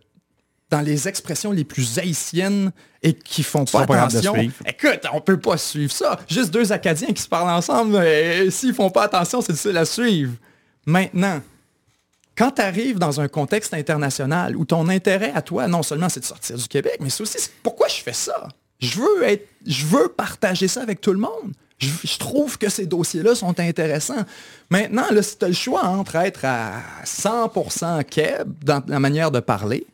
dans 0.71 0.81
les 0.81 1.09
expressions 1.09 1.53
les 1.53 1.64
plus 1.64 1.99
haïtiennes 1.99 2.73
et 3.03 3.14
qui 3.14 3.43
font 3.43 3.64
pas 3.64 3.83
attention, 3.83 4.35
écoute, 4.37 5.01
on 5.12 5.21
peut 5.21 5.39
pas 5.39 5.57
suivre 5.57 5.93
ça. 5.93 6.19
Juste 6.29 6.51
deux 6.51 6.73
Acadiens 6.73 7.12
qui 7.12 7.23
se 7.23 7.29
parlent 7.29 7.51
ensemble, 7.51 7.97
et 8.05 8.51
s'ils 8.51 8.75
font 8.75 8.91
pas 8.91 9.05
attention, 9.05 9.41
c'est 9.41 9.53
difficile 9.53 9.77
à 9.77 9.85
suivre. 9.85 10.33
Maintenant, 10.85 11.41
quand 12.37 12.53
tu 12.53 12.62
arrives 12.62 12.99
dans 12.99 13.21
un 13.21 13.29
contexte 13.29 13.73
international 13.73 14.57
où 14.57 14.64
ton 14.64 14.89
intérêt 14.89 15.33
à 15.35 15.43
toi, 15.43 15.69
non 15.69 15.83
seulement 15.83 16.09
c'est 16.09 16.21
de 16.21 16.25
sortir 16.25 16.57
du 16.57 16.69
Québec, 16.69 16.99
mais 17.01 17.11
c'est 17.11 17.23
aussi 17.23 17.39
pourquoi 17.62 17.89
je 17.89 18.03
fais 18.03 18.12
ça? 18.12 18.49
Je 18.79 19.01
veux 19.01 19.25
être, 19.25 19.49
je 19.66 19.87
veux 19.87 20.09
partager 20.09 20.69
ça 20.69 20.83
avec 20.83 21.01
tout 21.01 21.12
le 21.12 21.19
monde. 21.19 21.53
Je, 21.79 21.89
je 22.05 22.19
trouve 22.19 22.59
que 22.59 22.69
ces 22.69 22.87
dossiers-là 22.87 23.35
sont 23.35 23.59
intéressants. 23.59 24.25
Maintenant, 24.71 25.07
là, 25.11 25.23
si 25.23 25.39
tu 25.39 25.45
as 25.45 25.49
le 25.49 25.55
choix 25.55 25.85
entre 25.85 26.16
être 26.16 26.45
à 26.45 26.81
100% 27.05 28.05
Québec 28.05 28.47
dans 28.64 28.83
la 28.87 29.01
manière 29.01 29.31
de 29.31 29.41
parler 29.41 29.87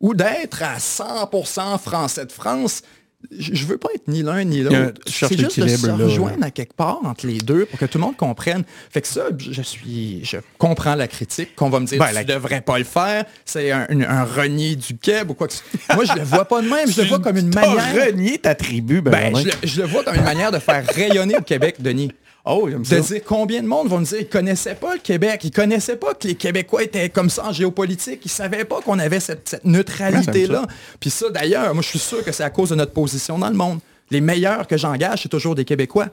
ou 0.00 0.14
d'être 0.14 0.62
à 0.62 0.78
100% 0.78 1.78
français 1.78 2.26
de 2.26 2.32
France, 2.32 2.82
je 3.30 3.54
je 3.54 3.64
veux 3.64 3.78
pas 3.78 3.88
être 3.94 4.06
ni 4.06 4.22
l'un 4.22 4.44
ni 4.44 4.62
l'autre. 4.62 5.00
C'est 5.06 5.38
juste 5.38 5.58
de 5.58 5.66
se 5.66 5.86
là. 5.86 5.94
rejoindre 5.96 6.44
à 6.44 6.50
quelque 6.50 6.74
part 6.74 6.98
entre 7.04 7.26
les 7.26 7.38
deux 7.38 7.64
pour 7.64 7.78
que 7.78 7.86
tout 7.86 7.96
le 7.96 8.04
monde 8.04 8.18
comprenne. 8.18 8.64
Fait 8.90 9.00
que 9.00 9.08
ça, 9.08 9.28
je 9.38 9.62
suis, 9.62 10.22
je 10.24 10.36
comprends 10.58 10.94
la 10.94 11.08
critique 11.08 11.56
qu'on 11.56 11.70
va 11.70 11.80
me 11.80 11.86
dire 11.86 11.98
Ben, 11.98 12.08
tu 12.08 12.14
la- 12.16 12.24
devrais 12.24 12.60
pas 12.60 12.76
le 12.76 12.84
faire, 12.84 13.24
c'est 13.46 13.70
un, 13.72 13.86
un- 13.88 14.02
un 14.02 14.24
renier 14.24 14.76
du 14.76 14.98
Québec 14.98 15.24
ou 15.30 15.34
quoi 15.34 15.48
que 15.48 15.54
ce 15.54 15.62
Moi, 15.94 16.04
je 16.04 16.12
le 16.12 16.22
vois 16.22 16.44
pas 16.44 16.60
de 16.60 16.68
même, 16.68 16.86
je 16.90 17.00
le 17.00 17.08
vois 17.08 17.18
comme 17.20 17.38
une 17.38 17.54
manière. 17.54 17.94
renié 18.06 18.36
ta 18.36 18.54
tribu, 18.54 19.00
ben, 19.00 19.32
Ben, 19.32 19.36
je, 19.36 19.44
le, 19.46 19.52
je 19.62 19.80
le 19.80 19.86
vois 19.86 20.04
comme 20.04 20.16
une 20.16 20.22
manière 20.24 20.52
de 20.52 20.58
faire 20.58 20.84
rayonner 20.86 21.36
le 21.36 21.42
Québec, 21.44 21.76
Denis. 21.80 22.12
Oh, 22.46 22.68
j'aime 22.68 22.82
De 22.82 22.86
ça. 22.86 23.00
dire 23.00 23.22
combien 23.24 23.62
de 23.62 23.66
monde 23.66 23.88
vont 23.88 24.00
me 24.00 24.04
dire 24.04 24.20
ils 24.20 24.28
connaissaient 24.28 24.74
pas 24.74 24.94
le 24.94 25.00
Québec, 25.00 25.40
ils 25.44 25.50
connaissaient 25.50 25.96
pas 25.96 26.12
que 26.14 26.28
les 26.28 26.34
Québécois 26.34 26.82
étaient 26.82 27.08
comme 27.08 27.30
ça 27.30 27.46
en 27.46 27.52
géopolitique, 27.52 28.20
ils 28.24 28.30
savaient 28.30 28.64
pas 28.64 28.82
qu'on 28.82 28.98
avait 28.98 29.20
cette, 29.20 29.48
cette 29.48 29.64
neutralité-là. 29.64 30.66
Puis 31.00 31.08
ça, 31.10 31.30
d'ailleurs, 31.30 31.72
moi 31.74 31.82
je 31.82 31.88
suis 31.88 31.98
sûr 31.98 32.22
que 32.22 32.32
c'est 32.32 32.44
à 32.44 32.50
cause 32.50 32.68
de 32.70 32.74
notre 32.74 32.92
position 32.92 33.38
dans 33.38 33.48
le 33.48 33.56
monde. 33.56 33.78
Les 34.10 34.20
meilleurs 34.20 34.66
que 34.66 34.76
j'engage, 34.76 35.22
c'est 35.22 35.28
toujours 35.30 35.54
des 35.54 35.64
Québécois. 35.64 36.08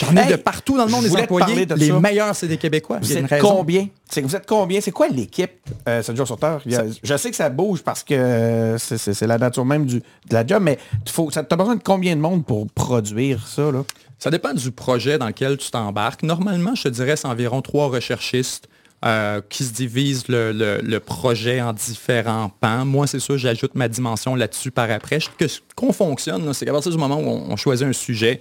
J'en 0.00 0.14
ai 0.16 0.20
Hey, 0.20 0.30
de 0.30 0.36
partout 0.36 0.76
dans 0.76 0.84
le 0.84 0.90
monde 0.90 1.04
te 1.04 1.16
employés. 1.20 1.66
de 1.66 1.74
Les 1.74 1.88
ça. 1.88 1.98
meilleurs, 2.00 2.34
c'est 2.36 2.46
des 2.46 2.56
Québécois. 2.56 2.98
Vous 3.02 3.16
êtes 3.16 3.40
combien? 3.40 3.88
C'est 4.08 4.22
que 4.22 4.26
vous 4.28 4.36
êtes 4.36 4.46
combien? 4.46 4.80
C'est 4.80 4.92
quoi 4.92 5.08
l'équipe 5.08 5.50
euh, 5.88 6.02
7 6.02 6.16
jours 6.16 6.26
sur 6.26 6.38
Terre? 6.38 6.60
Je 7.02 7.16
sais 7.16 7.30
que 7.30 7.36
ça 7.36 7.48
bouge 7.50 7.82
parce 7.82 8.04
que 8.04 8.14
euh, 8.14 8.78
c'est- 8.78 9.26
la 9.26 9.38
nature 9.38 9.64
même 9.64 9.86
du, 9.86 9.96
de 9.98 10.02
la 10.34 10.46
job, 10.46 10.62
mais 10.62 10.78
tu 11.04 11.12
as 11.36 11.56
besoin 11.56 11.76
de 11.76 11.82
combien 11.82 12.14
de 12.14 12.20
monde 12.20 12.44
pour 12.44 12.66
produire 12.70 13.46
ça? 13.46 13.72
Là? 13.72 13.82
Ça 14.20 14.30
dépend 14.30 14.52
du 14.52 14.70
projet 14.70 15.18
dans 15.18 15.26
lequel 15.26 15.56
tu 15.56 15.70
t'embarques. 15.70 16.22
Normalement, 16.22 16.74
je 16.74 16.84
te 16.84 16.88
dirais, 16.88 17.16
c'est 17.16 17.26
environ 17.28 17.60
trois 17.62 17.88
recherchistes 17.88 18.68
euh, 19.04 19.40
qui 19.48 19.62
se 19.64 19.72
divisent 19.72 20.26
le, 20.28 20.50
le- 20.52 20.80
le 20.82 21.00
projet 21.00 21.60
en 21.60 21.72
différents 21.72 22.50
pans. 22.60 22.84
Moi, 22.84 23.06
c'est 23.06 23.20
sûr, 23.20 23.38
j'ajoute 23.38 23.74
ma 23.74 23.88
dimension 23.88 24.34
là-dessus 24.34 24.70
par 24.72 24.90
après. 24.90 25.18
Ce 25.20 25.28
qu'on 25.76 25.92
fonctionne, 25.92 26.52
c'est 26.52 26.64
qu'à 26.66 26.72
partir 26.72 26.90
du 26.90 26.98
moment 26.98 27.16
où 27.20 27.26
on, 27.28 27.52
on 27.52 27.56
choisit 27.56 27.86
un 27.86 27.92
sujet, 27.92 28.40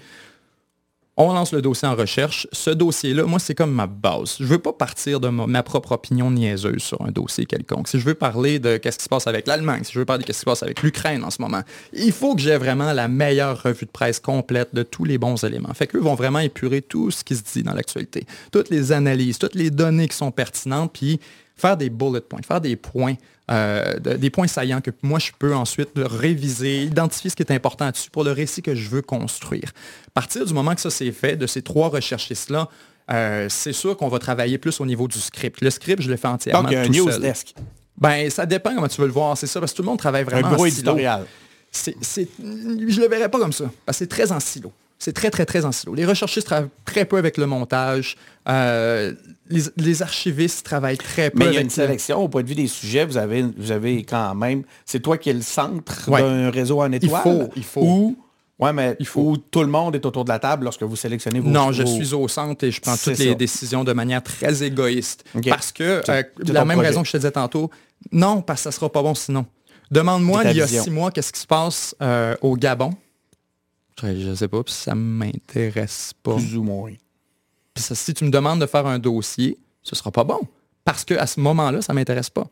on 1.17 1.33
lance 1.33 1.51
le 1.51 1.63
dossier 1.63 1.87
en 1.87 1.95
recherche. 1.95 2.47
Ce 2.51 2.69
dossier-là, 2.69 3.23
moi, 3.23 3.39
c'est 3.39 3.55
comme 3.55 3.71
ma 3.71 3.87
base. 3.87 4.37
Je 4.39 4.45
veux 4.45 4.59
pas 4.59 4.71
partir 4.71 5.19
de 5.19 5.29
ma, 5.29 5.63
propre 5.63 5.93
opinion 5.93 6.29
niaiseuse 6.29 6.83
sur 6.83 7.01
un 7.01 7.11
dossier 7.11 7.45
quelconque. 7.45 7.87
Si 7.87 7.99
je 7.99 8.05
veux 8.05 8.13
parler 8.13 8.59
de 8.59 8.77
qu'est-ce 8.77 8.99
qui 8.99 9.03
se 9.03 9.09
passe 9.09 9.25
avec 9.25 9.47
l'Allemagne, 9.47 9.83
si 9.83 9.93
je 9.93 9.99
veux 9.99 10.05
parler 10.05 10.21
de 10.21 10.27
qu'est-ce 10.27 10.39
qui 10.39 10.41
se 10.41 10.45
passe 10.45 10.61
avec 10.61 10.83
l'Ukraine 10.83 11.23
en 11.23 11.31
ce 11.31 11.41
moment, 11.41 11.61
il 11.91 12.11
faut 12.11 12.35
que 12.35 12.41
j'ai 12.41 12.55
vraiment 12.57 12.93
la 12.93 13.07
meilleure 13.07 13.63
revue 13.63 13.87
de 13.87 13.91
presse 13.91 14.19
complète 14.19 14.75
de 14.75 14.83
tous 14.83 15.05
les 15.05 15.17
bons 15.17 15.43
éléments. 15.43 15.73
Fait 15.73 15.87
qu'eux 15.87 15.99
vont 15.99 16.15
vraiment 16.15 16.39
épurer 16.39 16.83
tout 16.83 17.09
ce 17.09 17.23
qui 17.23 17.35
se 17.35 17.43
dit 17.43 17.63
dans 17.63 17.73
l'actualité. 17.73 18.25
Toutes 18.51 18.69
les 18.69 18.91
analyses, 18.91 19.39
toutes 19.39 19.55
les 19.55 19.71
données 19.71 20.07
qui 20.07 20.15
sont 20.15 20.31
pertinentes, 20.31 20.93
puis 20.93 21.19
faire 21.55 21.77
des 21.77 21.89
bullet 21.89 22.21
points, 22.21 22.41
faire 22.47 22.61
des 22.61 22.75
points, 22.75 23.15
euh, 23.49 23.97
de- 23.99 24.13
des 24.13 24.29
points 24.29 24.47
saillants 24.47 24.81
que 24.81 24.91
moi 25.01 25.19
je 25.19 25.31
peux 25.37 25.55
ensuite 25.55 25.89
réviser, 25.95 26.83
identifier 26.83 27.29
ce 27.29 27.35
qui 27.35 27.43
est 27.43 27.51
important 27.51 27.89
dessus 27.89 28.09
pour 28.09 28.23
le 28.23 28.31
récit 28.31 28.61
que 28.61 28.75
je 28.75 28.89
veux 28.89 29.01
construire. 29.01 29.71
À 30.07 30.11
partir 30.21 30.45
du 30.45 30.53
moment 30.53 30.75
que 30.75 30.81
ça 30.81 30.89
c'est 30.89 31.11
fait, 31.11 31.35
de 31.37 31.47
ces 31.47 31.61
trois 31.61 31.89
recherchistes-là, 31.89 32.67
euh, 33.09 33.47
c'est 33.49 33.71
sûr 33.73 33.95
qu'on 33.95 34.09
va 34.09 34.19
travailler 34.19 34.57
plus 34.57 34.81
au 34.81 34.85
niveau 34.85 35.07
du 35.07 35.17
script. 35.19 35.61
Le 35.61 35.69
script, 35.69 36.01
je 36.01 36.09
le 36.09 36.17
fais 36.17 36.27
entièrement 36.27 36.63
Donc, 36.63 36.71
il 36.71 36.75
y 36.75 36.77
a 36.77 36.81
un 36.81 36.85
tout 36.87 36.91
news 36.93 37.09
seul. 37.11 37.21
desk. 37.21 37.53
Ben, 37.97 38.29
ça 38.29 38.45
dépend 38.45 38.75
comment 38.75 38.87
tu 38.89 38.99
veux 38.99 39.07
le 39.07 39.13
voir, 39.13 39.37
c'est 39.37 39.47
ça, 39.47 39.59
parce 39.61 39.71
que 39.71 39.77
tout 39.77 39.81
le 39.83 39.87
monde 39.87 39.97
travaille 39.99 40.23
vraiment 40.25 40.49
Un 40.49 40.53
gros 40.53 40.65
en 40.65 40.69
silo. 40.69 40.91
éditorial. 40.91 41.25
Je 41.73 42.99
le 43.01 43.07
verrais 43.07 43.29
pas 43.29 43.39
comme 43.39 43.53
ça, 43.53 43.65
parce 43.85 43.97
que 43.97 44.03
c'est 44.03 44.07
très 44.09 44.31
en 44.31 44.39
silo. 44.39 44.71
C'est 44.99 45.13
très, 45.13 45.29
très, 45.29 45.45
très 45.45 45.63
en 45.63 45.71
silo. 45.71 45.93
Les 45.93 46.05
recherchistes 46.05 46.47
travaillent 46.47 46.69
très 46.85 47.05
peu 47.05 47.17
avec 47.17 47.37
le 47.37 47.45
montage. 47.45 48.15
Euh, 48.49 49.13
les, 49.49 49.61
les 49.77 50.01
archivistes 50.01 50.65
travaillent 50.65 50.97
très 50.97 51.29
peu 51.29 51.37
Mais 51.39 51.45
il 51.45 51.47
y 51.47 51.49
a 51.49 51.59
avec 51.59 51.65
une 51.65 51.69
sélection 51.69 52.17
au 52.23 52.27
point 52.29 52.41
de 52.41 52.47
vue 52.47 52.55
des 52.55 52.67
sujets. 52.67 53.05
Vous 53.05 53.17
avez, 53.17 53.45
vous 53.57 53.71
avez 53.71 54.03
quand 54.03 54.33
même. 54.33 54.63
C'est 54.85 54.99
toi 54.99 55.17
qui 55.17 55.29
es 55.29 55.33
le 55.33 55.41
centre 55.43 56.09
Ouais. 56.09 56.21
d'un 56.21 56.49
réseau 56.49 56.81
en 56.81 56.91
étoile? 56.91 57.21
faut, 57.21 57.49
il 57.55 57.63
faut. 57.63 57.81
Ou, 57.81 58.17
ouais, 58.59 58.73
mais 58.73 58.95
Il 58.99 59.05
faut. 59.05 59.21
où 59.21 59.37
tout 59.37 59.61
le 59.61 59.67
monde 59.67 59.93
est 59.95 60.03
autour 60.05 60.23
de 60.25 60.29
la 60.29 60.39
table 60.39 60.63
lorsque 60.63 60.81
vous 60.83 60.95
sélectionnez 60.95 61.41
vos 61.41 61.49
Non, 61.49 61.71
je 61.71 61.83
suis 61.83 62.13
au 62.15 62.27
centre 62.27 62.63
et 62.65 62.71
je 62.71 62.81
prends 62.81 62.97
toutes 62.97 63.19
les 63.19 63.35
décisions 63.35 63.83
de 63.83 63.93
manière 63.93 64.23
très 64.23 64.63
égoïste. 64.63 65.25
Parce 65.47 65.71
que, 65.71 66.01
euh, 66.09 66.23
la 66.45 66.65
même 66.65 66.77
projet. 66.77 66.87
raison 66.89 67.01
que 67.03 67.07
je 67.07 67.11
te 67.13 67.17
disais 67.17 67.31
tantôt, 67.31 67.69
non, 68.11 68.41
parce 68.41 68.61
que 68.61 68.63
ça 68.63 68.71
sera 68.71 68.91
pas 68.91 69.03
bon 69.03 69.13
sinon. 69.13 69.45
Demande-moi, 69.91 70.43
il 70.45 70.57
y 70.57 70.61
a 70.61 70.65
vision. 70.65 70.83
six 70.83 70.89
mois, 70.89 71.11
qu'est-ce 71.11 71.31
qui 71.31 71.39
se 71.39 71.47
passe 71.47 71.95
euh, 72.01 72.35
au 72.41 72.55
Gabon? 72.57 72.93
Je, 74.01 74.15
je 74.15 74.35
sais 74.35 74.47
pas, 74.47 74.63
puis 74.63 74.73
ça 74.73 74.95
m'intéresse 74.95 76.13
pas. 76.21 76.35
Plus 76.35 76.55
ou 76.57 76.63
moins. 76.63 76.93
Puis 77.73 77.83
ça, 77.83 77.95
si 77.95 78.13
tu 78.13 78.25
me 78.25 78.29
demandes 78.29 78.61
de 78.61 78.65
faire 78.65 78.85
un 78.85 78.99
dossier, 78.99 79.57
ce 79.81 79.95
sera 79.95 80.11
pas 80.11 80.23
bon. 80.23 80.39
Parce 80.83 81.03
que 81.05 81.13
à 81.15 81.27
ce 81.27 81.39
moment-là, 81.39 81.81
ça 81.81 81.93
m'intéresse 81.93 82.29
pas. 82.29 82.47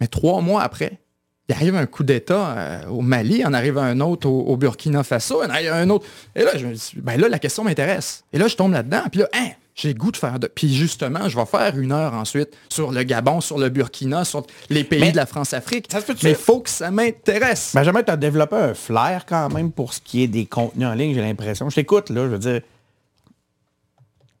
Mais 0.00 0.06
trois 0.06 0.40
mois 0.40 0.62
après, 0.62 1.00
il 1.48 1.54
arrive 1.54 1.76
un 1.76 1.86
coup 1.86 2.04
d'État 2.04 2.56
euh, 2.56 2.86
au 2.88 3.00
Mali, 3.00 3.44
en 3.44 3.52
arrive 3.52 3.78
un 3.78 4.00
autre 4.00 4.28
au, 4.28 4.40
au 4.42 4.56
Burkina 4.56 5.02
Faso, 5.02 5.42
il 5.44 5.50
arrive 5.50 5.72
un 5.72 5.88
autre. 5.90 6.06
Et 6.34 6.42
là, 6.42 6.56
je 6.56 6.66
me 6.66 6.74
dis, 6.74 6.92
ben 6.96 7.18
là, 7.18 7.28
la 7.28 7.38
question 7.38 7.64
m'intéresse. 7.64 8.24
Et 8.32 8.38
là, 8.38 8.48
je 8.48 8.56
tombe 8.56 8.72
là-dedans, 8.72 9.02
puis 9.10 9.20
là, 9.20 9.28
hein, 9.34 9.50
j'ai 9.80 9.92
le 9.92 9.98
goût 9.98 10.10
de 10.10 10.16
faire 10.16 10.40
de. 10.40 10.48
Puis 10.48 10.74
justement, 10.74 11.28
je 11.28 11.36
vais 11.36 11.46
faire 11.46 11.78
une 11.78 11.92
heure 11.92 12.12
ensuite 12.14 12.50
sur 12.68 12.90
le 12.90 13.04
Gabon, 13.04 13.40
sur 13.40 13.58
le 13.58 13.68
Burkina, 13.68 14.24
sur 14.24 14.44
les 14.70 14.82
pays 14.82 15.00
Mais- 15.00 15.12
de 15.12 15.16
la 15.16 15.24
France-Afrique. 15.26 15.88
Mais 16.24 16.30
il 16.30 16.34
faut 16.36 16.60
que 16.60 16.68
ça 16.68 16.90
m'intéresse. 16.90 17.72
Benjamin, 17.74 18.02
tu 18.02 18.10
as 18.10 18.16
développé 18.16 18.56
un 18.56 18.74
flair 18.74 19.24
quand 19.24 19.48
même 19.50 19.70
pour 19.70 19.94
ce 19.94 20.00
qui 20.00 20.24
est 20.24 20.26
des 20.26 20.46
contenus 20.46 20.88
en 20.88 20.94
ligne, 20.94 21.14
j'ai 21.14 21.20
l'impression. 21.20 21.70
Je 21.70 21.76
t'écoute, 21.76 22.10
là, 22.10 22.22
je 22.24 22.30
veux 22.30 22.38
dire. 22.38 22.60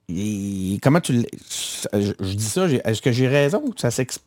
Et 0.08 0.78
comment 0.82 1.00
tu. 1.00 1.24
Je, 1.92 2.12
je 2.18 2.34
dis 2.34 2.44
ça, 2.44 2.66
est-ce 2.66 3.00
que 3.02 3.12
j'ai 3.12 3.28
raison 3.28 3.62
ou 3.64 3.74
ça 3.76 3.90
s'explique? 3.90 4.24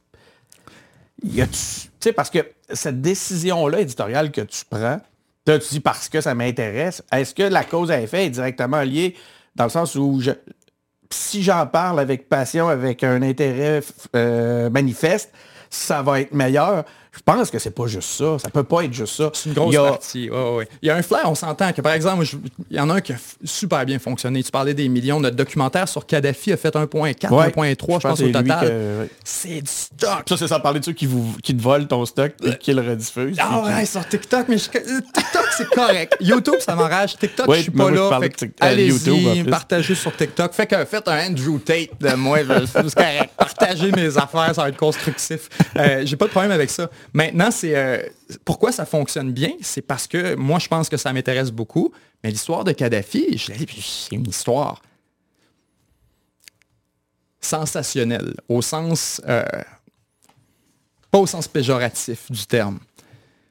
Tu 1.24 1.44
sais, 2.00 2.14
parce 2.14 2.30
que 2.30 2.40
cette 2.72 3.02
décision-là 3.02 3.82
éditoriale 3.82 4.32
que 4.32 4.42
tu 4.42 4.64
prends, 4.70 5.00
tu 5.46 5.60
dis 5.72 5.80
parce 5.80 6.08
que 6.10 6.22
ça 6.22 6.34
m'intéresse, 6.36 7.04
est-ce 7.12 7.36
que 7.36 7.44
la 7.44 7.64
cause 7.64 7.92
à 7.92 8.00
effet 8.02 8.26
est 8.26 8.30
directement 8.30 8.82
liée 8.82 9.16
dans 9.56 9.66
le 9.66 9.70
sens 9.70 9.96
où 9.96 10.20
je, 10.22 10.32
si 11.14 11.44
j'en 11.44 11.66
parle 11.68 12.00
avec 12.00 12.30
passion, 12.30 12.68
avec 12.68 13.04
un 13.04 13.22
intérêt 13.22 13.82
euh, 14.16 14.70
manifeste, 14.70 15.32
ça 15.70 16.02
va 16.02 16.22
être 16.22 16.34
meilleur. 16.34 16.84
Je 17.14 17.20
pense 17.26 17.52
que 17.52 17.60
c'est 17.60 17.72
pas 17.76 17.88
juste 17.88 18.10
ça. 18.10 18.40
Ça 18.40 18.50
peut 18.50 18.64
pas 18.64 18.84
être 18.86 18.94
juste 18.94 19.16
ça. 19.18 19.30
C'est 19.34 19.50
une 19.50 19.56
grosse 19.56 19.72
Il 19.72 19.74
y 19.74 19.78
a- 19.78 19.84
partie. 19.90 20.30
ouais. 20.30 20.66
Il 20.82 20.88
y 20.88 20.90
a 20.90 20.96
un 20.96 21.02
flair, 21.02 21.24
on 21.26 21.36
s'entend 21.36 21.74
que, 21.74 21.82
par 21.82 21.92
exemple, 21.92 22.24
je- 22.24 22.38
il 22.70 22.78
y 22.78 22.80
en 22.80 22.90
a 22.90 22.94
un 22.96 23.02
qui 23.02 23.12
a 23.12 23.18
super 23.44 23.86
bien 23.86 24.00
fonctionné. 24.00 24.42
Tu 24.42 24.50
parlais 24.50 24.74
des 24.74 24.88
millions. 24.88 25.20
Notre 25.20 25.36
documentaire 25.36 25.90
sur 25.90 26.06
Kadhafi 26.06 26.54
a 26.54 26.58
fait 26.58 26.74
1.4, 26.74 27.34
Ouais. 27.34 27.48
1.3, 27.48 28.00
je 28.00 28.08
pense, 28.08 28.22
au 28.22 28.28
total. 28.30 28.62
que- 28.62 29.08
C'est 29.26 29.62
du 29.62 29.70
stock. 29.70 30.24
Ça, 30.26 30.38
c'est 30.38 30.48
sans 30.48 30.62
parler 30.62 30.80
de 30.80 30.86
ceux 30.86 30.94
qui, 30.94 31.06
vous, 31.06 31.36
qui 31.44 31.54
te 31.56 31.62
volent 31.62 31.84
ton 31.86 32.06
stock 32.06 32.32
et 32.46 32.56
qui 32.58 32.74
le 32.74 32.82
rediffusent. 32.82 33.38
Ah 33.42 33.62
qui- 33.66 33.74
ouais, 33.74 33.86
sur 33.86 34.08
TikTok, 34.08 34.46
mais 34.48 34.58
je- 34.58 34.70
euh, 34.78 35.02
TikTok, 35.14 35.46
c'est 35.58 35.70
correct. 35.70 36.16
YouTube, 36.22 36.56
ça 36.60 36.76
m'enrage. 36.76 37.18
TikTok, 37.18 37.46
Ouais, 37.50 37.58
je 37.58 37.62
suis 37.64 37.72
pas 37.72 37.90
moi, 37.90 37.92
là. 37.92 38.20
euh, 38.22 38.48
Allez-y, 38.62 39.44
partagez 39.44 39.96
sur 39.96 40.16
TikTok. 40.16 40.54
Fait 40.54 40.66
que 40.66 40.86
faites 40.86 41.08
un 41.10 41.28
Andrew 41.30 41.60
Tate 41.60 41.90
de 42.00 42.14
moi. 42.16 42.40
je-. 42.44 43.28
Partagez 43.38 43.92
mes 43.92 44.18
affaires, 44.18 44.56
ça 44.56 44.62
va 44.64 44.70
être 44.70 44.78
constructif. 44.78 45.50
Euh, 45.78 46.04
J'ai 46.06 46.16
pas 46.16 46.26
de 46.26 46.32
problème 46.32 46.52
avec 46.52 46.70
ça. 46.70 46.90
Maintenant, 47.14 47.52
c'est 47.52 47.76
euh, 47.76 48.02
pourquoi 48.46 48.72
ça 48.72 48.86
fonctionne 48.86 49.32
bien, 49.32 49.52
c'est 49.62 49.82
parce 49.82 50.08
que 50.08 50.36
moi, 50.36 50.60
je 50.60 50.68
pense 50.68 50.90
que 50.90 50.98
ça 50.98 51.12
m'intéresse 51.14 51.52
beaucoup. 51.52 51.92
Mais 52.24 52.32
l'histoire 52.32 52.64
de 52.64 52.72
Kadhafi, 52.72 53.38
je 53.38 53.52
c'est 53.54 54.16
une 54.16 54.28
histoire 54.28 54.82
sensationnelle, 57.40 58.36
au 58.48 58.62
sens 58.62 59.22
euh, 59.28 59.44
pas 61.10 61.20
au 61.20 61.28
sens 61.28 61.48
péjoratif 61.48 62.32
du 62.32 62.46
terme. 62.46 62.80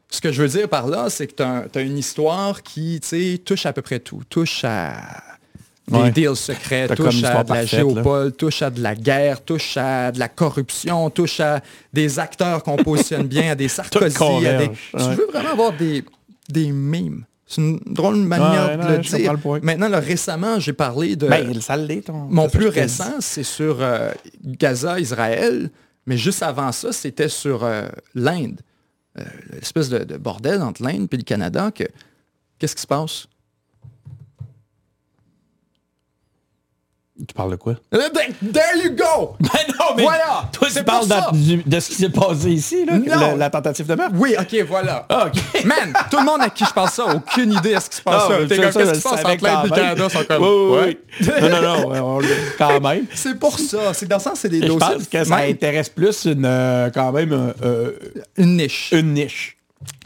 Ce 0.09 0.21
que 0.21 0.33
je 0.33 0.43
veux 0.43 0.49
dire 0.49 0.69
par 0.69 0.87
là, 0.87 1.11
c'est 1.11 1.27
que 1.27 1.35
tu 1.35 1.79
as, 1.79 1.83
une 1.83 1.99
histoire 1.99 2.63
qui 2.63 3.01
touche 3.45 3.67
à 3.67 3.73
peu 3.73 3.83
près 3.83 4.01
tout. 4.01 4.23
Touche 4.29 4.65
à 4.65 5.30
des 5.89 5.97
Ouais. 5.99 6.11
deals 6.13 6.37
secrets, 6.37 6.89
touche 6.89 7.25
à 7.25 7.43
de 7.43 7.49
la 7.49 7.55
là. 7.57 7.65
géopole, 7.65 8.33
touche 8.33 8.63
à 8.63 8.71
de 8.71 8.81
la 8.83 8.95
guerre, 8.95 9.43
touche 9.45 9.77
à 9.77 10.13
de 10.13 10.19
la 10.19 10.29
corruption, 10.29 11.11
touche 11.11 11.41
à 11.41 11.61
des 11.93 12.19
acteurs 12.19 12.63
qu'on 12.63 12.77
positionne 12.77 13.27
bien, 13.27 13.53
à 13.53 13.55
des 13.55 13.69
Sarkozy. 13.69 14.05
à 14.05 14.09
des... 14.09 14.15
converge, 14.15 14.77
Tu 14.93 14.99
veux 15.17 15.27
vraiment 15.33 15.51
avoir 15.51 15.73
des, 15.73 16.05
des 16.49 16.71
mimes. 16.71 17.25
C'est 17.47 17.61
une 17.63 17.81
drôle 17.87 18.15
de 18.15 18.27
manière 18.27 18.69
Ouais, 18.69 18.77
de 18.77 18.83
non, 18.83 18.89
le 18.91 18.99
dire. 18.99 19.33
le. 19.33 19.61
Maintenant, 19.63 19.89
là, 19.89 19.99
récemment, 19.99 20.61
j'ai 20.61 20.73
parlé 20.73 21.17
de... 21.17 21.27
Ben, 21.27 21.53
ton. 22.07 22.13
Mon 22.31 22.49
plus 22.49 22.69
récent, 22.69 23.17
c'est 23.19 23.43
sur 23.43 23.79
euh, 23.81 24.13
Gaza, 24.45 25.01
Israël, 25.01 25.69
mais 26.07 26.17
juste 26.17 26.45
avant 26.45 26.71
ça, 26.71 26.93
c'était 26.93 27.29
sur 27.29 27.65
euh, 27.65 27.89
l'Inde. 28.15 28.61
Euh, 29.19 29.25
L'espèce 29.55 29.89
de, 29.89 29.99
de 30.05 30.17
bordel 30.17 30.63
entre 30.63 30.85
l'Inde 30.85 31.09
et 31.11 31.17
le 31.17 31.23
Canada. 31.25 31.73
que 31.75 31.83
Qu'est-ce 32.61 32.77
qui 32.77 32.83
se 32.83 32.87
passe? 32.87 33.27
Tu 37.27 37.35
parles 37.35 37.51
de 37.51 37.57
quoi? 37.57 37.75
Euh, 37.95 38.09
ben, 38.15 38.53
There 38.53 38.83
you 38.85 38.91
go! 38.97 39.37
Ben 39.41 39.75
non, 39.79 40.03
Voilà! 40.03 40.49
Toi, 40.53 40.69
tu 40.75 40.83
parles 40.85 41.07
de, 41.09 41.69
de 41.69 41.81
ce 41.81 41.89
qui 41.91 41.95
s'est 41.97 42.09
passé 42.09 42.51
ici, 42.51 42.85
là, 42.87 42.95
la, 43.05 43.35
la 43.37 43.51
tentative 43.51 43.87
de 43.87 43.95
meurtre? 43.95 44.15
Oui, 44.17 44.35
ok, 44.39 44.65
voilà. 44.69 45.07
OK. 45.27 45.65
Man, 45.65 45.93
tout 46.11 46.19
le 46.19 46.25
monde 46.25 46.41
à 46.43 46.51
qui 46.51 46.65
je 46.65 46.73
parle 46.73 46.89
ça, 46.89 47.07
aucune 47.15 47.53
idée 47.53 47.75
à 47.75 47.81
ce 47.81 47.91
qui 47.91 47.97
se 47.97 48.03
passe 48.03 48.29
là. 48.29 48.37
mais 48.41 48.47
T'es 48.47 48.57
ça, 48.57 48.63
comme, 48.63 48.73
ça, 48.73 48.79
Qu'est-ce 48.81 48.91
je 48.91 48.95
qui 48.95 49.01
se 49.01 49.09
passe 49.09 49.25
même. 49.25 49.71
Canada? 49.71 50.09
Sont 50.09 50.25
comme, 50.25 50.43
Oui, 50.43 50.49
oui, 50.49 50.77
ouais. 50.79 50.99
oui. 51.21 51.51
Non, 51.51 51.63
non, 51.63 51.95
non, 51.95 52.19
on 52.19 52.21
quand 52.59 52.81
même. 52.81 53.05
C'est 53.15 53.39
pour 53.39 53.59
ça. 53.59 53.93
C'est 53.95 54.07
dans 54.07 54.17
le 54.17 54.23
sens, 54.23 54.39
c'est 54.41 54.49
des 54.49 54.63
Je 54.63 54.67
dossiers. 54.67 54.95
pense 54.97 55.07
que 55.09 55.25
ça 55.25 55.37
même 55.37 55.51
intéresse 55.51 55.89
plus 55.89 56.25
une, 56.25 56.45
euh, 56.45 56.91
quand 56.93 57.13
même 57.13 57.53
euh, 57.63 57.93
une 58.37 58.57
niche. 58.57 58.91
une 58.93 59.15
niche. 59.15 59.57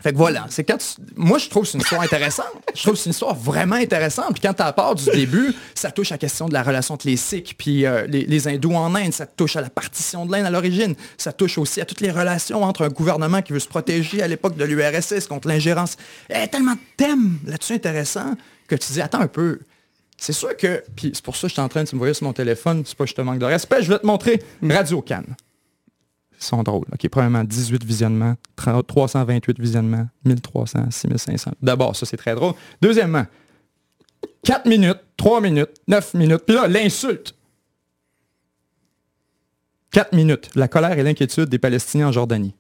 Fait 0.05 0.13
que 0.13 0.19
voilà, 0.19 0.45
c'est 0.51 0.65
quand 0.65 0.77
tu- 0.77 1.01
moi 1.17 1.39
je 1.39 1.49
trouve 1.49 1.63
que 1.63 1.71
c'est 1.71 1.79
une 1.79 1.83
histoire 1.83 2.03
intéressante. 2.03 2.45
Je 2.75 2.83
trouve 2.83 2.93
que 2.93 2.99
c'est 3.01 3.07
une 3.07 3.13
histoire 3.13 3.35
vraiment 3.35 3.77
intéressante. 3.77 4.35
Puis 4.35 4.43
quand 4.43 4.53
tu 4.53 4.63
part 4.77 4.95
du 4.95 5.07
début, 5.07 5.55
ça 5.75 5.91
touche 5.91 6.13
à 6.13 6.17
la 6.17 6.19
question 6.19 6.47
de 6.47 6.53
la 6.53 6.63
relation 6.63 6.93
entre 6.93 7.07
les 7.07 7.17
Sikhs 7.17 7.55
puis 7.57 7.87
euh, 7.87 8.07
les, 8.07 8.27
les 8.27 8.47
hindous 8.47 8.75
en 8.75 8.95
Inde. 8.95 9.15
Ça 9.15 9.25
touche 9.25 9.57
à 9.57 9.63
la 9.63 9.71
partition 9.71 10.27
de 10.27 10.33
l'Inde 10.33 10.45
à 10.45 10.51
l'origine. 10.51 10.95
Ça 11.17 11.33
touche 11.33 11.57
aussi 11.57 11.81
à 11.81 11.87
toutes 11.87 12.03
les 12.03 12.11
relations 12.11 12.63
entre 12.63 12.83
un 12.85 12.91
gouvernement 12.91 13.41
qui 13.41 13.55
veut 13.55 13.59
se 13.61 13.67
protéger 13.67 14.23
à 14.23 14.29
l'époque 14.29 14.57
de 14.57 14.65
l'URSS 14.67 15.27
contre 15.27 15.49
l'ingérence. 15.49 15.97
Il 16.29 16.37
y 16.37 16.39
a 16.39 16.47
tellement 16.49 16.75
de 16.75 16.79
thèmes 16.99 17.39
là-dessus 17.47 17.73
intéressants 17.73 18.35
que 18.69 18.75
tu 18.75 18.93
dis, 18.93 19.01
attends 19.01 19.21
un 19.21 19.27
peu. 19.27 19.61
C'est 20.19 20.35
sûr 20.35 20.55
que, 20.57 20.83
puis 20.95 21.13
c'est 21.15 21.25
pour 21.25 21.35
ça 21.37 21.43
que 21.43 21.49
je 21.49 21.53
suis 21.55 21.63
en 21.63 21.69
train 21.71 21.83
de 21.83 21.89
me 21.95 21.99
voyais 21.99 22.13
sur 22.15 22.27
mon 22.27 22.33
téléphone, 22.35 22.83
c'est 22.87 22.97
pas 22.97 23.05
que 23.05 23.11
je 23.11 23.15
te 23.15 23.21
manque 23.23 23.39
de 23.39 23.47
respect, 23.47 23.83
je 23.83 23.89
vais 23.91 23.99
te 23.99 24.07
montrer 24.07 24.43
Radio 24.63 25.01
Cannes. 25.01 25.35
Sont 26.45 26.63
drôles. 26.63 26.85
Premièrement, 27.11 27.43
18 27.43 27.83
visionnements, 27.85 28.35
30 28.57 28.87
328 28.87 29.59
visionnements, 29.59 30.07
1300, 30.27 30.91
6500. 30.91 31.53
D'abord, 31.63 31.97
ça, 31.97 32.05
c'est 32.05 32.19
très 32.19 32.35
drôle. 32.35 32.53
Deuxièmement, 32.83 33.25
4 34.43 34.67
minutes, 34.67 34.99
3 35.17 35.41
minutes, 35.41 35.71
9 35.89 36.13
minutes. 36.15 36.43
Puis 36.47 36.55
là, 36.55 36.69
l'insulte. 36.69 37.35
4 39.93 40.13
minutes. 40.13 40.51
La 40.55 40.69
colère 40.69 40.99
et 40.99 41.03
l'inquiétude 41.03 41.47
des 41.49 41.59
Palestiniens 41.59 42.09
en 42.09 42.13
Jordanie. 42.13 42.55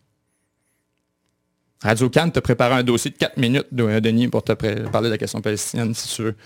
Radio 1.82 2.08
Cannes 2.08 2.32
te 2.32 2.40
prépare 2.40 2.72
un 2.72 2.82
dossier 2.82 3.10
de 3.10 3.16
4 3.16 3.36
minutes, 3.36 3.66
de- 3.70 4.00
Denis, 4.00 4.28
pour 4.28 4.42
te 4.42 4.52
parler 4.52 5.08
de 5.08 5.12
la 5.12 5.18
question 5.18 5.42
palestinienne, 5.42 5.94
si 5.94 6.08
tu 6.16 6.22
veux. 6.22 6.36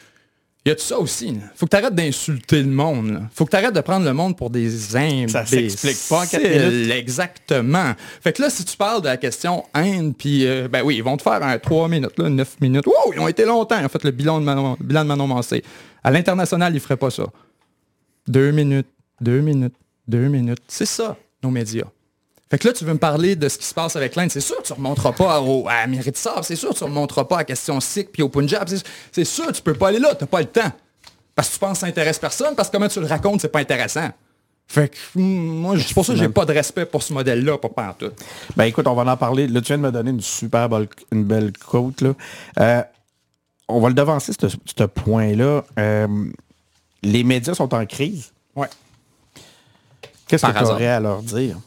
Il 0.68 0.72
y 0.72 0.72
a 0.72 0.76
tout 0.76 0.82
ça 0.84 0.98
aussi. 0.98 1.28
là? 1.32 1.40
Faut 1.54 1.64
que 1.64 1.70
tu 1.70 1.76
arrêtes 1.78 1.94
d'insulter 1.94 2.62
le 2.62 2.68
monde. 2.68 3.10
là. 3.10 3.20
Faut 3.34 3.46
que 3.46 3.50
tu 3.52 3.56
arrêtes 3.56 3.74
de 3.74 3.80
prendre 3.80 4.04
le 4.04 4.12
monde 4.12 4.36
pour 4.36 4.50
des 4.50 4.94
imbéciles. 4.96 5.30
Ça 5.30 5.46
s'explique 5.46 5.96
pas 6.10 6.24
en 6.24 6.26
quatre 6.26 6.42
minutes. 6.42 6.90
Exactement. 6.92 7.94
Fait 8.20 8.34
que 8.34 8.42
là, 8.42 8.50
si 8.50 8.66
tu 8.66 8.76
parles 8.76 9.00
de 9.00 9.06
la 9.06 9.16
question 9.16 9.64
Inde, 9.72 10.14
puis 10.14 10.46
euh, 10.46 10.68
ben 10.68 10.82
oui, 10.84 10.96
ils 10.96 11.02
vont 11.02 11.16
te 11.16 11.22
faire 11.22 11.42
un 11.42 11.58
3 11.58 11.88
minutes, 11.88 12.18
là, 12.18 12.28
9 12.28 12.60
minutes. 12.60 12.86
Wow, 12.86 13.14
ils 13.14 13.18
ont 13.18 13.28
été 13.28 13.46
longtemps. 13.46 13.78
Ils 13.80 13.86
ont 13.86 13.88
fait 13.88 14.04
le 14.04 14.10
bilan 14.10 14.40
de 14.40 14.44
Manon, 14.44 14.76
bilan 14.78 15.04
de 15.04 15.08
Manon 15.08 15.26
Mancé. 15.26 15.64
À 16.04 16.10
l'international, 16.10 16.74
ils 16.74 16.80
feraient 16.80 16.98
pas 16.98 17.10
ça. 17.10 17.24
Deux 18.26 18.50
minutes, 18.50 18.88
deux 19.22 19.40
minutes, 19.40 19.74
deux 20.06 20.28
minutes. 20.28 20.60
C'est 20.68 20.84
ça, 20.84 21.16
nos 21.42 21.50
médias. 21.50 21.86
Fait 22.50 22.58
que 22.58 22.66
là, 22.66 22.72
tu 22.72 22.84
veux 22.84 22.94
me 22.94 22.98
parler 22.98 23.36
de 23.36 23.48
ce 23.48 23.58
qui 23.58 23.66
se 23.66 23.74
passe 23.74 23.94
avec 23.96 24.16
l'Inde. 24.16 24.30
C'est 24.30 24.40
sûr 24.40 24.56
que 24.56 24.62
tu 24.62 24.72
ne 24.72 24.76
remonteras 24.78 25.12
pas 25.12 25.40
au, 25.40 25.68
à 25.68 25.82
Amritsar. 25.84 26.44
C'est 26.44 26.56
sûr 26.56 26.70
que 26.70 26.78
tu 26.78 26.84
ne 26.84 26.88
remonteras 26.88 27.24
pas 27.24 27.36
à 27.36 27.38
la 27.38 27.44
question 27.44 27.78
Sikh 27.80 28.10
puis 28.10 28.22
au 28.22 28.30
Punjab. 28.30 28.66
C'est- 29.12 29.24
sûr 29.24 29.48
que 29.48 29.52
tu 29.52 29.62
peux 29.62 29.74
pas 29.74 29.88
aller 29.88 29.98
là. 29.98 30.14
Tu 30.14 30.24
n'as 30.24 30.28
pas 30.28 30.40
le 30.40 30.46
temps. 30.46 30.72
Parce 31.34 31.48
que 31.48 31.54
tu 31.54 31.58
penses 31.58 31.72
que 31.74 31.78
ça 31.80 31.86
intéresse 31.86 32.18
personne. 32.18 32.54
Parce 32.56 32.68
que 32.68 32.72
comment 32.72 32.88
tu 32.88 33.00
le 33.00 33.06
racontes, 33.06 33.42
c'est 33.42 33.52
pas 33.52 33.60
intéressant. 33.60 34.08
Fait 34.66 34.88
que 34.88 34.96
hum, 35.18 35.22
moi, 35.60 35.76
c'est 35.78 35.94
pour 35.94 36.04
ça 36.04 36.14
que 36.14 36.18
j'ai 36.18 36.28
pas 36.28 36.46
de 36.46 36.52
respect 36.52 36.86
pour 36.86 37.02
ce 37.02 37.12
modèle-là, 37.12 37.58
pas 37.58 37.68
partout. 37.68 38.10
Ben 38.56 38.64
écoute, 38.64 38.86
on 38.86 38.94
va 38.94 39.10
en 39.10 39.16
parler. 39.16 39.46
Là, 39.46 39.60
tu 39.60 39.68
viens 39.68 39.78
de 39.78 39.82
me 39.82 39.92
donner 39.92 40.10
une 40.10 40.20
super 40.20 40.68
belle, 40.68 40.88
une 41.12 41.24
belle 41.24 41.52
quote. 41.52 42.00
Là. 42.00 42.12
Euh, 42.60 42.82
on 43.68 43.80
va 43.80 43.88
le 43.88 43.94
devancer, 43.94 44.32
ce, 44.32 44.84
point-là. 44.84 45.64
Euh, 45.78 46.06
les 47.02 47.24
médias 47.24 47.54
sont 47.54 47.74
en 47.74 47.84
crise. 47.84 48.32
Ouais. 48.56 48.68
Qu'est-ce 50.26 50.46
que 50.46 50.58
tu 50.58 50.64
aurais 50.64 50.86
à 50.86 51.00
leur 51.00 51.22
dire? 51.22 51.58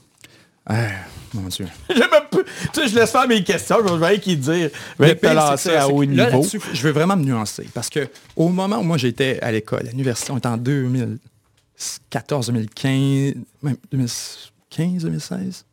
Ah, 0.66 0.90
mon 1.34 1.48
Dieu. 1.48 1.66
J'ai 1.90 2.00
même 2.00 2.10
pas- 2.10 2.28
tu 2.74 2.82
sais, 2.82 2.88
je 2.88 2.96
laisse 2.96 3.12
faire 3.12 3.28
mes 3.28 3.44
questions. 3.44 3.78
Je 3.86 3.94
vais 3.94 4.20
qui 4.20 4.38
dire. 4.38 4.70
Je 5.00 5.04
vais 5.04 5.16
te 5.16 5.26
lancer 5.28 5.76
à 5.76 5.88
haut 5.88 6.02
là, 6.04 6.30
niveau. 6.32 6.46
je 6.74 6.82
veux 6.84 6.92
vraiment 6.92 7.18
me 7.18 7.24
nuancer. 7.24 7.68
Parce 7.74 7.90
que 7.90 8.08
au 8.36 8.50
moment 8.50 8.78
où 8.80 8.84
moi 8.84 8.98
j'étais 8.98 9.40
à 9.42 9.52
l'école, 9.52 9.88
à 9.88 9.92
l'université, 9.92 10.32
on 10.32 10.38
était 10.38 10.48
en 10.48 10.58
2014, 10.58 12.48
2015, 12.48 13.34
même 13.64 13.76
2015, 13.92 15.04
2016. 15.04 15.66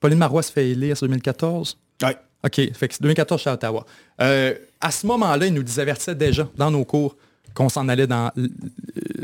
Pauline 0.00 0.18
Marois 0.18 0.42
se 0.42 0.52
fait 0.52 0.68
élire 0.70 0.96
en 1.00 1.06
2014. 1.06 1.78
Ouais. 2.02 2.16
OK, 2.44 2.56
fait 2.74 2.88
que 2.88 2.94
c'est 2.94 3.00
2014, 3.02 3.38
je 3.38 3.42
suis 3.42 3.50
à 3.50 3.54
Ottawa. 3.54 3.86
Euh, 4.20 4.54
à 4.80 4.90
ce 4.90 5.06
moment-là, 5.06 5.46
ils 5.46 5.54
nous 5.54 5.80
avertissaient 5.80 6.14
déjà 6.14 6.46
dans 6.56 6.70
nos 6.70 6.84
cours 6.84 7.16
qu'on 7.54 7.70
s'en 7.70 7.88
allait 7.88 8.06
dans 8.06 8.30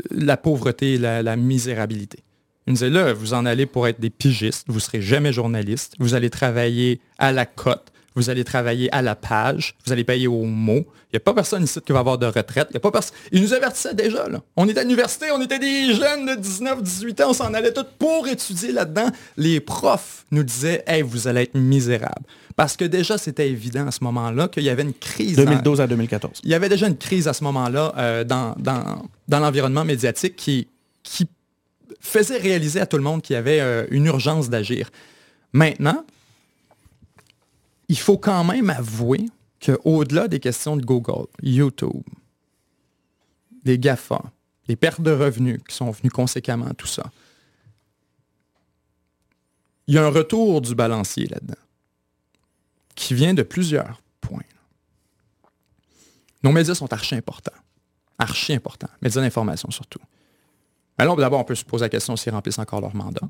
la 0.09 0.37
pauvreté 0.37 0.93
et 0.93 0.97
la, 0.97 1.21
la 1.21 1.35
misérabilité. 1.35 2.19
Ils 2.67 2.71
nous 2.71 2.73
disaient, 2.75 2.89
là, 2.89 3.13
vous 3.13 3.33
en 3.33 3.45
allez 3.45 3.65
pour 3.65 3.87
être 3.87 3.99
des 3.99 4.09
pigistes, 4.09 4.65
vous 4.67 4.75
ne 4.75 4.79
serez 4.79 5.01
jamais 5.01 5.33
journaliste, 5.33 5.95
vous 5.99 6.13
allez 6.13 6.29
travailler 6.29 7.01
à 7.17 7.31
la 7.31 7.45
cote, 7.45 7.91
vous 8.15 8.29
allez 8.29 8.43
travailler 8.43 8.93
à 8.93 9.01
la 9.01 9.15
page, 9.15 9.75
vous 9.85 9.93
allez 9.93 10.03
payer 10.03 10.27
au 10.27 10.43
mot. 10.43 10.85
Il 11.11 11.15
n'y 11.15 11.17
a 11.17 11.19
pas 11.21 11.33
personne 11.33 11.63
ici 11.63 11.79
qui 11.81 11.91
va 11.91 11.99
avoir 11.99 12.17
de 12.17 12.25
retraite. 12.25 12.67
Il 12.71 12.73
y 12.73 12.77
a 12.77 12.79
pas 12.79 12.91
personne. 12.91 13.15
Ils 13.31 13.41
nous 13.41 13.53
avertissaient 13.53 13.93
déjà. 13.93 14.27
Là. 14.27 14.41
On 14.55 14.67
était 14.67 14.79
à 14.79 14.83
l'université, 14.83 15.27
on 15.31 15.41
était 15.41 15.59
des 15.59 15.93
jeunes 15.93 16.25
de 16.25 16.35
19, 16.35 16.83
18 16.83 17.21
ans, 17.21 17.29
on 17.29 17.33
s'en 17.33 17.53
allait 17.53 17.73
tous 17.73 17.85
pour 17.99 18.27
étudier 18.27 18.71
là-dedans. 18.71 19.09
Les 19.37 19.59
profs 19.59 20.25
nous 20.31 20.43
disaient, 20.43 20.83
hey, 20.87 21.01
vous 21.01 21.27
allez 21.27 21.43
être 21.43 21.55
misérables. 21.55 22.25
Parce 22.55 22.77
que 22.77 22.85
déjà, 22.85 23.17
c'était 23.17 23.49
évident 23.49 23.87
à 23.87 23.91
ce 23.91 24.03
moment-là 24.03 24.47
qu'il 24.49 24.63
y 24.63 24.69
avait 24.69 24.83
une 24.83 24.93
crise. 24.93 25.37
2012 25.37 25.81
à 25.81 25.87
2014. 25.87 26.41
Il 26.43 26.49
y 26.49 26.53
avait 26.53 26.69
déjà 26.69 26.87
une 26.87 26.97
crise 26.97 27.27
à 27.27 27.33
ce 27.33 27.43
moment-là 27.45 27.93
euh, 27.97 28.23
dans, 28.23 28.55
dans, 28.57 29.03
dans 29.27 29.39
l'environnement 29.39 29.85
médiatique 29.85 30.35
qui, 30.35 30.67
qui 31.03 31.27
faisait 32.01 32.37
réaliser 32.37 32.79
à 32.79 32.85
tout 32.85 32.97
le 32.97 33.03
monde 33.03 33.21
qu'il 33.21 33.35
y 33.35 33.37
avait 33.37 33.61
euh, 33.61 33.85
une 33.91 34.07
urgence 34.07 34.49
d'agir. 34.49 34.89
Maintenant, 35.53 36.05
il 37.87 37.97
faut 37.97 38.17
quand 38.17 38.43
même 38.43 38.69
avouer 38.69 39.25
qu'au-delà 39.63 40.27
des 40.27 40.39
questions 40.39 40.75
de 40.75 40.83
Google, 40.83 41.27
YouTube, 41.43 42.03
des 43.63 43.77
GAFA, 43.77 44.21
les 44.67 44.75
pertes 44.75 45.01
de 45.01 45.11
revenus 45.11 45.59
qui 45.67 45.75
sont 45.75 45.91
venues 45.91 46.09
conséquemment 46.09 46.67
à 46.67 46.73
tout 46.73 46.87
ça, 46.87 47.11
il 49.87 49.95
y 49.95 49.97
a 49.97 50.05
un 50.05 50.09
retour 50.09 50.61
du 50.61 50.73
balancier 50.73 51.27
là-dedans 51.27 51.61
qui 52.95 53.13
vient 53.13 53.33
de 53.33 53.43
plusieurs 53.43 54.01
points. 54.21 54.43
Nos 56.43 56.51
médias 56.51 56.75
sont 56.75 56.91
archi 56.93 57.15
importants. 57.15 57.51
Archi 58.17 58.53
importants. 58.53 58.89
Médias 59.01 59.21
d'information 59.21 59.69
surtout. 59.71 59.99
Alors 60.97 61.15
d'abord, 61.15 61.39
on 61.39 61.43
peut 61.43 61.55
se 61.55 61.65
poser 61.65 61.85
la 61.85 61.89
question 61.89 62.15
s'ils 62.15 62.33
remplissent 62.33 62.59
encore 62.59 62.81
leur 62.81 62.95
mandat. 62.95 63.27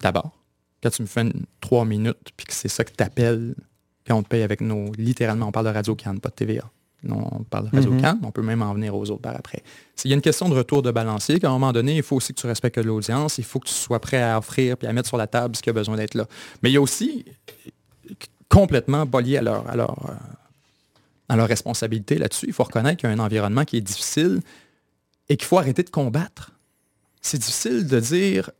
D'abord, 0.00 0.32
quand 0.82 0.90
tu 0.90 1.02
me 1.02 1.06
fais 1.06 1.22
une, 1.22 1.44
trois 1.60 1.84
minutes, 1.84 2.32
puis 2.36 2.46
que 2.46 2.52
c'est 2.52 2.68
ça 2.68 2.84
que 2.84 2.92
tu 2.96 3.02
appelles 3.02 3.54
quand 4.06 4.16
on 4.16 4.22
te 4.22 4.28
paye 4.28 4.42
avec 4.42 4.60
nos... 4.60 4.92
Littéralement, 4.96 5.48
on 5.48 5.52
parle 5.52 5.66
de 5.66 5.72
Radio 5.72 5.94
Cannes, 5.94 6.20
pas 6.20 6.30
de 6.30 6.34
TVA. 6.34 6.70
Non, 7.02 7.26
on 7.32 7.42
parle 7.44 7.70
de 7.70 7.76
Radio 7.76 7.92
Mhm. 7.92 8.00
Cannes, 8.00 8.20
on 8.22 8.30
peut 8.30 8.42
même 8.42 8.60
en 8.62 8.74
venir 8.74 8.94
aux 8.94 9.10
autres 9.10 9.22
par 9.22 9.34
après. 9.36 9.62
Il 10.04 10.10
y 10.10 10.12
a 10.12 10.16
une 10.16 10.22
question 10.22 10.48
de 10.48 10.54
retour 10.54 10.82
de 10.82 10.90
balancier, 10.90 11.38
qu'à 11.38 11.48
un 11.48 11.52
moment 11.52 11.72
donné, 11.72 11.96
il 11.96 12.02
faut 12.02 12.16
aussi 12.16 12.34
que 12.34 12.40
tu 12.40 12.46
respectes 12.46 12.78
l'audience, 12.78 13.38
il 13.38 13.44
faut 13.44 13.58
que 13.60 13.68
tu 13.68 13.74
sois 13.74 14.00
prêt 14.00 14.20
à 14.22 14.36
offrir 14.38 14.76
puis 14.76 14.86
à 14.88 14.92
mettre 14.92 15.08
sur 15.08 15.16
la 15.16 15.26
table 15.26 15.56
ce 15.56 15.62
qui 15.62 15.70
a 15.70 15.72
besoin 15.72 15.96
d'être 15.96 16.14
là. 16.14 16.26
Mais 16.62 16.70
il 16.70 16.74
y 16.74 16.76
a 16.76 16.80
aussi 16.80 17.24
complètement 18.48 19.06
pas 19.06 19.20
lié 19.20 19.36
à 19.38 19.42
leur, 19.42 19.68
à 19.70 19.76
leur, 19.76 20.10
euh, 20.10 20.14
à 21.28 21.36
leur 21.36 21.46
responsabilité 21.48 22.18
là-dessus. 22.18 22.46
Il 22.48 22.52
faut 22.52 22.64
reconnaître 22.64 22.98
qu'il 22.98 23.08
y 23.08 23.12
a 23.12 23.14
un 23.14 23.18
environnement 23.24 23.64
qui 23.64 23.76
est 23.76 23.82
difficile 23.82 24.40
et 25.28 25.36
qu'il 25.36 25.46
faut 25.46 25.58
arrêter 25.58 25.82
de 25.82 25.90
combattre. 25.90 26.52
C'est 27.20 27.38
difficile 27.38 27.86
de 27.86 28.00
dire 28.00 28.50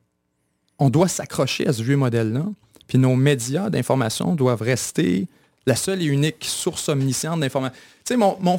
on 0.79 0.89
doit 0.91 1.09
s'accrocher 1.09 1.67
à 1.67 1.73
ce 1.73 1.83
vieux 1.83 1.97
modèle-là, 1.97 2.47
puis 2.87 2.99
nos 2.99 3.15
médias 3.17 3.69
d'information 3.71 4.35
doivent 4.35 4.63
rester 4.63 5.29
la 5.67 5.77
seule 5.77 6.01
et 6.03 6.07
unique 6.07 6.45
source 6.45 6.89
omnisciente 6.89 7.41
d'information. 7.41 7.77
Tu 8.05 8.15
sais, 8.15 8.17
mon, 8.17 8.39
mon- 8.41 8.59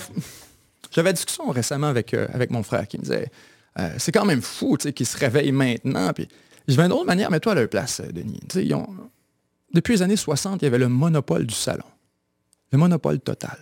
j'avais 0.91 1.09
une 1.09 1.15
discussion 1.15 1.49
récemment 1.49 1.87
avec, 1.87 2.13
euh, 2.13 2.27
avec 2.33 2.51
mon 2.51 2.61
frère 2.63 2.87
qui 2.87 2.97
me 2.97 3.03
disait 3.03 3.29
euh, 3.79 3.89
c'est 3.97 4.11
quand 4.11 4.25
même 4.25 4.41
fou 4.41 4.77
tu 4.77 4.91
qu'ils 4.93 5.05
se 5.07 5.17
réveillent 5.17 5.51
maintenant. 5.51 6.11
Puis 6.13 6.27
je 6.67 6.75
vais 6.75 6.83
d'une 6.83 6.91
autre 6.91 7.05
manière, 7.05 7.31
mets-toi 7.31 7.53
à 7.53 7.55
leur 7.55 7.69
place, 7.69 8.01
euh, 8.01 8.11
Denis. 8.11 8.39
Ils 8.55 8.73
ont- 8.75 8.87
depuis 9.73 9.93
les 9.93 10.01
années 10.01 10.15
60, 10.17 10.61
il 10.61 10.65
y 10.65 10.67
avait 10.67 10.77
le 10.77 10.89
monopole 10.89 11.45
du 11.47 11.55
salon. 11.55 11.85
Le 12.71 12.77
monopole 12.77 13.19
total. 13.19 13.57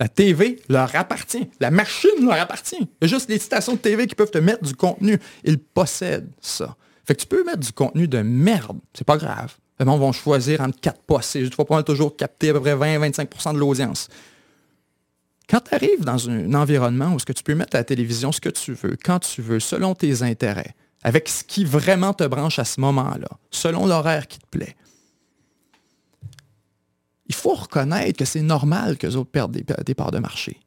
La 0.00 0.08
TV 0.08 0.60
leur 0.68 0.94
appartient. 0.96 1.48
La 1.60 1.70
machine 1.70 2.10
leur 2.20 2.34
appartient. 2.34 2.80
Il 2.80 2.88
y 3.02 3.04
a 3.04 3.06
juste 3.06 3.28
les 3.28 3.38
stations 3.38 3.74
de 3.74 3.78
TV 3.78 4.06
qui 4.06 4.14
peuvent 4.14 4.30
te 4.30 4.38
mettre 4.38 4.64
du 4.64 4.74
contenu. 4.74 5.18
Ils 5.44 5.58
possèdent 5.58 6.30
ça. 6.40 6.76
Fait 7.04 7.14
que 7.14 7.20
tu 7.20 7.26
peux 7.26 7.44
mettre 7.44 7.60
du 7.60 7.72
contenu 7.72 8.08
de 8.08 8.18
merde. 8.18 8.78
C'est 8.92 9.06
pas 9.06 9.16
grave. 9.16 9.54
Les 9.78 9.86
gens 9.86 9.98
vont 9.98 10.12
choisir 10.12 10.60
entre 10.60 10.80
quatre 10.80 11.02
postes. 11.02 11.32
Tu 11.32 11.44
vas 11.44 11.64
pouvoir 11.64 11.84
toujours 11.84 12.16
capter 12.16 12.50
à 12.50 12.54
peu 12.54 12.60
près 12.60 12.74
20-25% 12.74 13.54
de 13.54 13.58
l'audience. 13.58 14.08
Quand 15.48 15.60
tu 15.60 15.74
arrives 15.74 16.04
dans 16.04 16.30
un 16.30 16.54
environnement 16.54 17.12
où 17.14 17.18
ce 17.18 17.24
que 17.24 17.32
tu 17.32 17.42
peux 17.42 17.54
mettre 17.54 17.76
à 17.76 17.80
la 17.80 17.84
télévision 17.84 18.32
ce 18.32 18.40
que 18.40 18.48
tu 18.48 18.72
veux, 18.72 18.96
quand 19.02 19.18
tu 19.20 19.42
veux, 19.42 19.60
selon 19.60 19.94
tes 19.94 20.22
intérêts, 20.22 20.74
avec 21.02 21.28
ce 21.28 21.44
qui 21.44 21.64
vraiment 21.64 22.14
te 22.14 22.24
branche 22.24 22.58
à 22.58 22.64
ce 22.64 22.80
moment-là, 22.80 23.28
selon 23.50 23.86
l'horaire 23.86 24.26
qui 24.26 24.38
te 24.38 24.46
plaît, 24.46 24.74
il 27.26 27.34
faut 27.34 27.54
reconnaître 27.54 28.18
que 28.18 28.24
c'est 28.24 28.42
normal 28.42 28.96
que 28.98 29.06
les 29.06 29.16
autres 29.16 29.30
perdent 29.30 29.52
des, 29.52 29.64
des 29.84 29.94
parts 29.94 30.10
de 30.10 30.18
marché. 30.18 30.58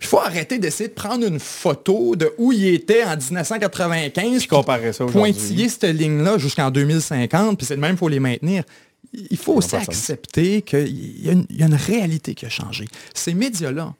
Il 0.00 0.06
faut 0.06 0.18
arrêter 0.18 0.58
d'essayer 0.58 0.88
de 0.88 0.94
prendre 0.94 1.24
une 1.26 1.38
photo 1.38 2.16
de 2.16 2.32
où 2.36 2.50
il 2.52 2.66
était 2.66 3.04
en 3.04 3.16
1995, 3.16 4.42
Je 4.42 4.48
comparais 4.48 4.92
ça 4.92 5.04
aujourd'hui. 5.04 5.32
pointiller 5.32 5.68
cette 5.68 5.84
ligne-là 5.84 6.38
jusqu'en 6.38 6.70
2050, 6.72 7.56
puis 7.56 7.66
c'est 7.66 7.76
de 7.76 7.80
même, 7.80 7.94
il 7.94 7.98
faut 7.98 8.08
les 8.08 8.18
maintenir. 8.20 8.64
Il 9.12 9.36
faut 9.36 9.54
aussi 9.54 9.76
accepter 9.76 10.62
qu'il 10.62 11.20
y, 11.24 11.28
a 11.28 11.32
une- 11.32 11.46
il 11.50 11.56
y 11.56 11.62
a 11.62 11.66
une 11.66 11.74
réalité 11.74 12.34
qui 12.34 12.46
a 12.46 12.48
changé. 12.48 12.86
Ces 13.14 13.34
médias-là, 13.34 13.94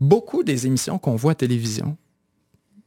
beaucoup 0.00 0.42
des 0.42 0.66
émissions 0.66 0.98
qu'on 0.98 1.16
voit 1.16 1.32
à 1.32 1.34
télévision, 1.36 1.96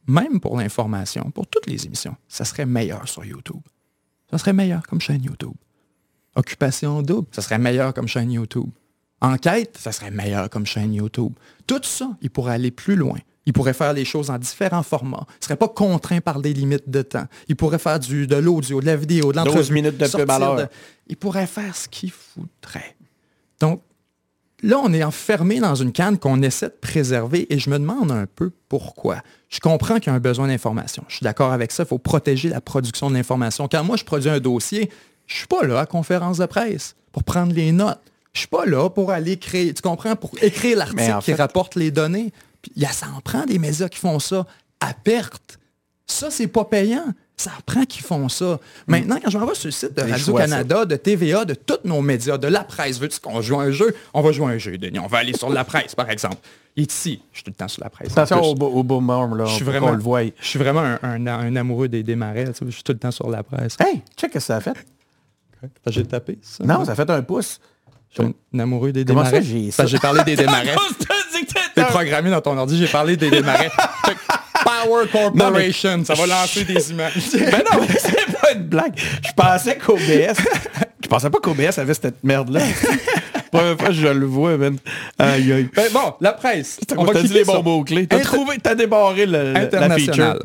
même 0.06 0.40
pour 0.40 0.58
l'information, 0.58 1.30
pour 1.30 1.46
toutes 1.46 1.66
les 1.66 1.86
émissions, 1.86 2.16
ça 2.28 2.44
serait 2.44 2.66
meilleur 2.66 3.08
sur 3.08 3.24
YouTube. 3.24 3.60
Ça 4.30 4.38
serait 4.38 4.52
meilleur 4.52 4.82
comme 4.86 5.00
chaîne 5.00 5.22
YouTube. 5.22 5.52
Occupation 6.36 7.02
double, 7.02 7.26
ça 7.32 7.42
serait 7.42 7.58
meilleur 7.58 7.92
comme 7.94 8.06
chaîne 8.08 8.30
YouTube. 8.30 8.68
Enquête, 9.20 9.76
ça 9.78 9.92
serait 9.92 10.10
meilleur 10.10 10.48
comme 10.48 10.64
chaîne 10.64 10.94
YouTube. 10.94 11.32
Tout 11.66 11.80
ça, 11.82 12.10
il 12.22 12.30
pourrait 12.30 12.54
aller 12.54 12.70
plus 12.70 12.96
loin. 12.96 13.18
Il 13.46 13.52
pourrait 13.52 13.72
faire 13.74 13.92
les 13.92 14.04
choses 14.04 14.30
en 14.30 14.38
différents 14.38 14.82
formats. 14.82 15.26
Il 15.28 15.38
ne 15.40 15.44
serait 15.44 15.56
pas 15.56 15.68
contraint 15.68 16.20
par 16.20 16.40
des 16.40 16.52
limites 16.52 16.88
de 16.88 17.02
temps. 17.02 17.26
Il 17.48 17.56
pourrait 17.56 17.78
faire 17.78 17.98
du, 17.98 18.26
de 18.26 18.36
l'audio, 18.36 18.80
de 18.80 18.86
la 18.86 18.96
vidéo, 18.96 19.32
de 19.32 19.36
l'entrevue. 19.38 19.58
12 19.58 19.70
minutes 19.72 19.96
de 19.98 20.06
pub 20.06 20.26
de- 20.56 20.68
Il 21.08 21.16
pourrait 21.16 21.46
faire 21.46 21.74
ce 21.74 21.88
qu'il 21.88 22.12
voudrait. 22.36 22.96
Donc, 23.58 23.82
là, 24.62 24.78
on 24.82 24.92
est 24.92 25.02
enfermé 25.02 25.58
dans 25.58 25.74
une 25.74 25.90
canne 25.92 26.18
qu'on 26.18 26.40
essaie 26.42 26.68
de 26.68 26.76
préserver 26.80 27.52
et 27.52 27.58
je 27.58 27.70
me 27.70 27.78
demande 27.78 28.12
un 28.12 28.26
peu 28.26 28.50
pourquoi. 28.68 29.20
Je 29.48 29.58
comprends 29.58 29.96
qu'il 29.96 30.06
y 30.06 30.10
a 30.10 30.14
un 30.14 30.20
besoin 30.20 30.46
d'information. 30.46 31.02
Je 31.08 31.16
suis 31.16 31.24
d'accord 31.24 31.52
avec 31.52 31.72
ça. 31.72 31.82
Il 31.82 31.86
faut 31.86 31.98
protéger 31.98 32.48
la 32.50 32.60
production 32.60 33.10
de 33.10 33.14
l'information. 33.16 33.68
Quand 33.68 33.82
moi, 33.84 33.96
je 33.96 34.04
produis 34.04 34.30
un 34.30 34.38
dossier, 34.40 34.90
je 35.30 35.36
suis 35.38 35.46
pas 35.46 35.62
là 35.64 35.80
à 35.80 35.86
conférence 35.86 36.38
de 36.38 36.46
presse 36.46 36.96
pour 37.12 37.24
prendre 37.24 37.52
les 37.54 37.72
notes. 37.72 38.00
Je 38.32 38.40
suis 38.40 38.48
pas 38.48 38.64
là 38.66 38.88
pour 38.90 39.10
aller 39.10 39.36
créer, 39.36 39.72
tu 39.74 39.82
comprends, 39.82 40.14
pour 40.16 40.30
écrire 40.42 40.76
l'article 40.78 41.02
qui 41.20 41.24
fait- 41.32 41.34
rapporte 41.34 41.74
les 41.76 41.90
données. 41.90 42.32
Puis, 42.62 42.72
y 42.76 42.84
a, 42.84 42.88
ça 42.90 43.06
en 43.16 43.20
prend 43.20 43.44
des 43.46 43.58
médias 43.58 43.88
qui 43.88 43.98
font 43.98 44.18
ça 44.18 44.46
à 44.80 44.92
perte. 44.92 45.58
Ça, 46.06 46.30
c'est 46.30 46.46
pas 46.48 46.64
payant. 46.64 47.06
Ça 47.36 47.50
en 47.56 47.62
prend 47.64 47.84
qui 47.84 48.00
font 48.02 48.28
ça. 48.28 48.60
Maintenant, 48.86 49.16
quand 49.24 49.30
je 49.30 49.38
m'en 49.38 49.46
vais 49.46 49.54
sur 49.54 49.68
le 49.68 49.72
site 49.72 49.96
de 49.96 50.02
Radio-Canada, 50.12 50.84
de 50.84 50.96
TVA, 50.96 51.44
de 51.46 51.54
tous 51.54 51.78
nos 51.84 52.02
médias, 52.02 52.36
de 52.36 52.48
la 52.48 52.64
presse, 52.64 52.98
veux-tu 53.00 53.18
qu'on 53.20 53.40
joue 53.40 53.58
à 53.58 53.62
un 53.64 53.70
jeu? 53.70 53.94
On 54.12 54.20
va 54.20 54.30
jouer 54.32 54.46
à 54.46 54.48
un 54.50 54.58
jeu, 54.58 54.76
Denis. 54.76 54.98
On 54.98 55.06
va 55.06 55.18
aller 55.18 55.32
sur 55.32 55.48
la 55.48 55.64
presse, 55.64 55.94
par 55.94 56.10
exemple. 56.10 56.36
Est 56.76 56.92
ici. 56.92 57.22
Je 57.32 57.38
suis 57.38 57.44
tout 57.44 57.50
le 57.50 57.54
temps 57.56 57.68
sur 57.68 57.82
la 57.82 57.88
presse. 57.90 58.12
En 58.16 58.20
Attention 58.22 58.42
au, 58.52 58.64
au 58.78 58.82
boomer, 58.82 59.34
là. 59.34 59.46
Je 59.46 59.54
suis 59.54 59.64
vraiment, 59.64 59.86
qu'on 59.88 59.92
le 59.94 60.02
voie. 60.02 60.22
je 60.24 60.46
suis 60.46 60.58
vraiment 60.58 60.80
un, 60.82 60.98
un- 61.02 61.26
un 61.26 61.56
amoureux 61.56 61.88
des, 61.88 62.02
des 62.02 62.14
marais. 62.16 62.46
Je 62.64 62.70
suis 62.70 62.82
tout 62.82 62.92
le 62.92 62.98
temps 62.98 63.10
sur 63.10 63.28
la 63.30 63.42
presse. 63.42 63.76
Hey, 63.80 64.02
check 64.16 64.30
ce 64.30 64.34
que 64.34 64.40
ça 64.40 64.56
a 64.56 64.60
fait. 64.60 64.74
J'ai 65.86 66.04
tapé 66.04 66.38
ça. 66.42 66.64
Non, 66.64 66.84
ça 66.84 66.94
fait 66.94 67.08
un 67.10 67.22
pouce. 67.22 67.60
Je 68.10 68.22
suis 68.22 68.34
un 68.54 68.58
amoureux 68.58 68.92
des 68.92 69.04
Comment 69.04 69.22
démarrais. 69.22 69.70
ça? 69.70 69.86
J'ai 69.86 69.98
parlé 69.98 70.24
des 70.24 70.36
démarrais. 70.36 70.74
C'est 71.76 71.86
programmé 71.86 72.30
dans 72.30 72.40
ton 72.40 72.56
ordi. 72.58 72.76
J'ai 72.76 72.88
parlé 72.88 73.16
des 73.16 73.30
démarrais. 73.30 73.70
Power 74.64 75.06
Corporation. 75.10 76.04
Ça 76.04 76.14
va 76.14 76.26
lancer 76.26 76.64
des 76.64 76.90
images. 76.90 77.14
Ben 77.32 77.62
non, 77.72 77.80
mais 77.80 77.86
c'est 77.98 78.38
pas 78.40 78.52
une 78.54 78.64
blague. 78.64 78.92
Je 78.96 79.32
pensais 79.34 79.78
qu'OBS. 79.78 80.36
Je 81.02 81.08
pensais 81.08 81.30
pas 81.30 81.38
qu'OBS 81.40 81.78
avait 81.78 81.94
cette 81.94 82.22
merde-là. 82.22 82.60
Première 83.50 83.78
fois 83.78 83.90
je 83.90 84.06
le 84.06 84.26
vois, 84.26 84.56
man. 84.56 84.76
Aïe, 85.18 85.52
aïe. 85.52 85.70
Ben 85.74 85.90
bon, 85.92 86.14
la 86.20 86.32
presse. 86.32 86.78
On 86.96 87.04
va 87.04 87.14
dit 87.14 87.22
quitter 87.22 87.34
les 87.34 87.44
bons 87.44 87.62
mots-clés. 87.62 88.06
T'as 88.06 88.20
trouvé, 88.20 88.58
t'as 88.62 88.74
débarré 88.74 89.26
le, 89.26 89.52
la 89.52 89.60
international. 89.60 89.98
feature. 89.98 90.38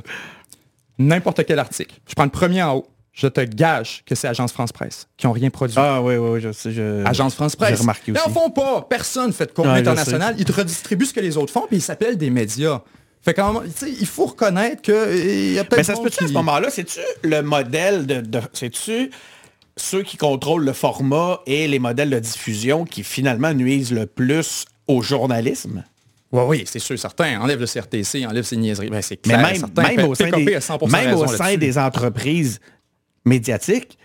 N'importe 0.98 1.46
quel 1.46 1.60
article. 1.60 1.94
Je 2.08 2.16
prends 2.16 2.24
le 2.24 2.30
premier 2.30 2.64
en 2.64 2.76
haut. 2.78 2.88
Je 3.16 3.28
te 3.28 3.40
gage 3.40 4.04
que 4.06 4.14
c'est 4.14 4.28
Agence 4.28 4.52
France 4.52 4.74
Presse 4.74 5.08
qui 5.16 5.26
n'ont 5.26 5.32
rien 5.32 5.50
produit. 5.50 5.76
Ah 5.80 6.02
oui, 6.02 6.18
oui, 6.18 6.30
oui, 6.34 6.42
je 6.42 6.52
sais. 6.52 6.72
Je... 6.74 7.02
Agence 7.06 7.34
France 7.34 7.56
Presse. 7.56 7.70
J'ai 7.76 7.82
remarqué 7.82 8.12
Ils 8.12 8.18
aussi. 8.18 8.28
en 8.28 8.32
font 8.34 8.50
pas. 8.50 8.86
Personne 8.90 9.32
fait 9.32 9.46
de 9.46 9.52
contenu 9.54 9.72
international. 9.72 10.36
Ils 10.38 10.44
te 10.44 10.52
redistribuent 10.52 11.06
ce 11.06 11.14
que 11.14 11.22
les 11.22 11.38
autres 11.38 11.54
font, 11.54 11.66
puis 11.66 11.78
ils 11.78 11.82
s'appellent 11.82 12.18
des 12.18 12.30
médias. 12.30 12.82
Fait 13.22 13.36
sais, 13.76 13.90
il 13.90 14.06
faut 14.06 14.26
reconnaître 14.26 14.82
qu'il 14.82 15.54
y 15.54 15.58
a 15.60 15.64
peut-être 15.64 15.78
Mais 15.78 15.84
ça 15.84 15.96
se 15.96 16.02
peut-tu 16.02 16.26
à 16.26 16.28
ce 16.28 16.34
moment-là? 16.34 16.70
C'est-tu 16.70 17.00
le 17.24 17.42
modèle 17.42 18.06
de... 18.06 18.20
de- 18.22 18.42
C'est-tu 18.54 19.10
ceux 19.78 20.04
qui 20.04 20.18
contrôlent 20.18 20.64
le 20.66 20.74
format 20.74 21.40
et 21.48 21.68
les 21.68 21.80
modèles 21.80 22.10
de 22.10 22.20
diffusion 22.20 22.84
qui 22.86 23.04
finalement 23.04 23.54
nuisent 23.54 23.92
le 23.94 24.06
plus 24.06 24.66
au 24.88 25.02
journalisme? 25.02 25.84
Oui, 26.32 26.44
oui, 26.48 26.64
c'est 26.68 26.80
sûr, 26.80 27.00
certain. 27.00 27.40
Enlève 27.40 27.60
le 27.62 27.66
CRTC, 27.66 28.26
enlève 28.26 28.44
ces 28.44 28.58
niaiseries. 28.58 28.90
Ben, 28.90 29.02
c'est 29.02 29.20
Mais 29.26 29.34
clair, 29.34 29.42
même, 29.48 29.56
certain. 29.56 29.82
même, 29.84 29.96
Fait- 29.96 30.04
au 30.04 30.16
sein, 30.16 30.26
PKP 30.32 30.46
des, 30.46 30.56
a 30.56 30.60
100% 30.60 30.92
même 30.92 31.14
au 31.16 31.28
sein 31.28 31.56
des 31.58 31.78
entreprises 31.78 32.60
médiatiques, 33.26 33.98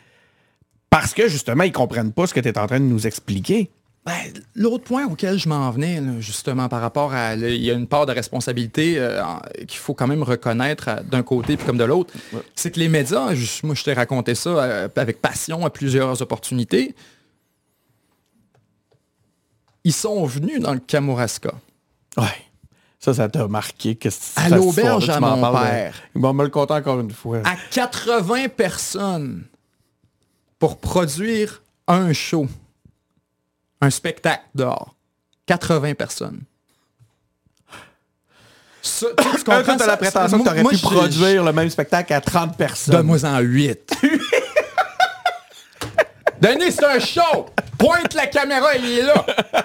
parce 0.90 1.14
que 1.14 1.28
justement, 1.28 1.62
ils 1.64 1.72
comprennent 1.72 2.12
pas 2.12 2.26
ce 2.26 2.34
que 2.34 2.40
tu 2.40 2.48
es 2.48 2.58
en 2.58 2.66
train 2.66 2.80
de 2.80 2.84
nous 2.84 3.06
expliquer. 3.06 3.70
Ben, 4.06 4.14
L'autre 4.54 4.84
point 4.84 5.04
auquel 5.06 5.38
je 5.38 5.46
m'en 5.48 5.70
venais, 5.70 6.00
là, 6.00 6.12
justement, 6.20 6.68
par 6.70 6.80
rapport 6.80 7.12
à... 7.12 7.34
Il 7.34 7.62
y 7.62 7.70
a 7.70 7.74
une 7.74 7.86
part 7.86 8.06
de 8.06 8.12
responsabilité 8.12 8.94
euh, 8.96 9.22
qu'il 9.68 9.78
faut 9.78 9.92
quand 9.92 10.06
même 10.06 10.22
reconnaître 10.22 11.02
d'un 11.04 11.22
côté 11.22 11.56
puis 11.58 11.66
comme 11.66 11.76
de 11.76 11.84
l'autre. 11.84 12.14
C'est 12.54 12.70
que 12.70 12.80
les 12.80 12.88
médias, 12.88 13.34
je- 13.34 13.64
moi 13.66 13.74
je 13.74 13.84
t'ai 13.84 13.92
raconté 13.92 14.34
ça 14.34 14.50
euh, 14.50 14.88
avec 14.96 15.20
passion 15.20 15.66
à 15.66 15.70
plusieurs 15.70 16.22
opportunités. 16.22 16.94
ils 19.84 19.92
sont 19.92 20.24
venus 20.26 20.60
dans 20.60 20.74
le 20.74 20.80
Kamouraska. 20.80 21.52
Ouais. 22.16 22.24
Ça, 23.00 23.14
ça 23.14 23.28
t'a 23.30 23.48
marqué. 23.48 23.96
Que 23.96 24.10
à 24.36 24.50
l'auberge 24.50 25.08
à 25.08 25.18
mon 25.20 25.52
père. 25.52 25.94
Ils 26.14 26.20
vont 26.20 26.34
me 26.34 26.44
le 26.44 26.50
compter 26.50 26.74
encore 26.74 27.00
une 27.00 27.10
fois. 27.10 27.38
À 27.44 27.56
80 27.70 28.48
personnes 28.48 29.44
pour 30.58 30.78
produire 30.78 31.62
un 31.88 32.12
show. 32.12 32.46
Un 33.80 33.88
spectacle 33.88 34.44
dehors. 34.54 34.94
80 35.46 35.94
personnes. 35.94 36.42
Ça, 38.82 39.06
tu 39.18 39.44
comprends 39.44 39.76
la 39.76 39.96
prétention 39.96 40.38
que 40.38 40.42
tu 40.44 40.50
aurais 40.50 40.64
pu 40.64 40.78
produire 40.78 41.44
le 41.44 41.52
même 41.52 41.70
spectacle 41.70 42.12
à 42.12 42.20
30 42.20 42.56
personnes. 42.56 42.94
Donne-moi 42.94 43.24
en 43.24 43.38
8. 43.40 43.92
Denis, 46.40 46.72
c'est 46.72 46.84
un 46.84 46.98
show! 46.98 47.46
Pointe 47.76 48.14
la 48.14 48.26
caméra, 48.26 48.68
il 48.76 48.98
est 48.98 49.02
là. 49.02 49.24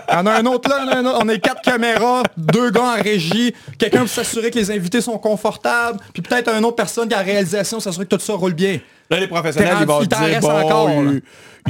Il 0.10 0.14
y 0.14 0.18
en 0.18 0.26
a 0.26 0.32
un 0.34 0.46
autre 0.46 0.70
là, 0.70 1.02
on 1.20 1.28
est 1.28 1.40
quatre 1.40 1.62
caméras, 1.62 2.24
deux 2.38 2.70
gars 2.70 2.96
en 2.98 3.02
régie, 3.02 3.54
quelqu'un 3.78 4.00
pour 4.00 4.10
s'assurer 4.10 4.52
que 4.52 4.58
les 4.58 4.72
invités 4.72 5.02
sont 5.02 5.18
confortables, 5.18 6.00
puis 6.14 6.22
peut-être 6.22 6.50
une 6.50 6.64
autre 6.64 6.78
personne 6.78 7.10
qui 7.10 7.14
a 7.14 7.18
la 7.18 7.24
réalisation, 7.24 7.80
s'assurer 7.80 8.06
que 8.06 8.16
tout 8.16 8.22
ça 8.22 8.34
roule 8.34 8.54
bien. 8.54 8.80
Là, 9.10 9.20
les 9.20 9.28
professionnels, 9.28 9.78
ils 9.82 9.86
vont 9.86 10.02
dire, 10.02 10.40
bon, 10.40 10.50
encore, 10.50 10.90
il 10.90 11.22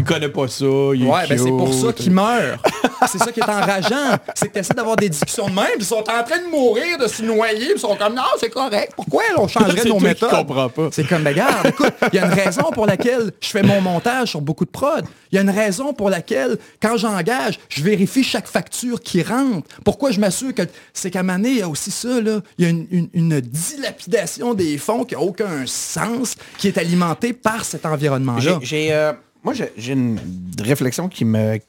connaît 0.03 0.29
pas 0.29 0.47
ça, 0.47 0.65
il 0.65 1.05
Ouais, 1.05 1.27
ben 1.27 1.37
c'est 1.37 1.49
pour 1.49 1.73
ça 1.73 1.93
qu'il 1.93 2.11
meurt. 2.11 2.59
c'est 3.07 3.17
ça 3.17 3.31
qui 3.31 3.39
est 3.39 3.49
enrageant. 3.49 4.17
C'est 4.33 4.47
que 4.47 4.53
tu 4.53 4.59
essaies 4.59 4.73
d'avoir 4.73 4.95
des 4.95 5.09
discussions 5.09 5.47
de 5.47 5.53
même, 5.53 5.65
puis 5.75 5.81
ils 5.81 5.85
sont 5.85 5.97
en 5.97 6.23
train 6.23 6.39
de 6.39 6.49
mourir, 6.49 6.97
de 6.97 7.07
se 7.07 7.23
noyer, 7.23 7.67
puis 7.67 7.73
ils 7.75 7.79
sont 7.79 7.95
comme, 7.95 8.13
non, 8.13 8.23
c'est 8.39 8.49
correct. 8.49 8.93
Pourquoi 8.95 9.23
on 9.37 9.47
changerait 9.47 9.85
nos 9.85 9.99
méthodes? 9.99 10.29
Je 10.31 10.35
comprends 10.35 10.69
pas. 10.69 10.89
C'est 10.91 11.07
comme, 11.07 11.23
ben, 11.23 11.31
regarde, 11.31 11.67
écoute, 11.67 11.93
il 12.11 12.15
y 12.15 12.19
a 12.19 12.25
une 12.25 12.33
raison 12.33 12.71
pour 12.73 12.85
laquelle 12.85 13.31
je 13.39 13.49
fais 13.49 13.63
mon 13.63 13.81
montage 13.81 14.31
sur 14.31 14.41
beaucoup 14.41 14.65
de 14.65 14.69
prod. 14.69 15.05
Il 15.31 15.35
y 15.35 15.39
a 15.39 15.41
une 15.41 15.49
raison 15.49 15.93
pour 15.93 16.09
laquelle, 16.09 16.57
quand 16.81 16.97
j'engage, 16.97 17.59
je 17.69 17.83
vérifie 17.83 18.23
chaque 18.23 18.47
facture 18.47 19.01
qui 19.01 19.23
rentre. 19.23 19.67
Pourquoi 19.83 20.11
je 20.11 20.19
m'assure 20.19 20.53
que 20.53 20.63
c'est 20.93 21.11
qu'à 21.11 21.23
Mané, 21.23 21.49
il 21.49 21.57
y 21.57 21.61
a 21.61 21.69
aussi 21.69 21.91
ça, 21.91 22.21
là. 22.21 22.41
Il 22.57 22.65
y 22.65 22.67
a 22.67 22.69
une, 22.69 23.41
dilapidation 23.41 24.53
des 24.53 24.77
fonds 24.77 25.03
qui 25.03 25.15
n'a 25.15 25.21
aucun 25.21 25.65
sens, 25.65 26.35
qui 26.57 26.67
est 26.67 26.77
alimentée 26.77 27.33
par 27.33 27.65
cet 27.65 27.85
environnement-là. 27.85 28.59
J'ai... 28.61 28.93
Euh, 28.93 29.13
moi, 29.45 29.53
j'ai 29.53 29.93
une 29.93 30.19
réflexion 30.59 31.07
qui 31.07 31.23
me 31.23 31.59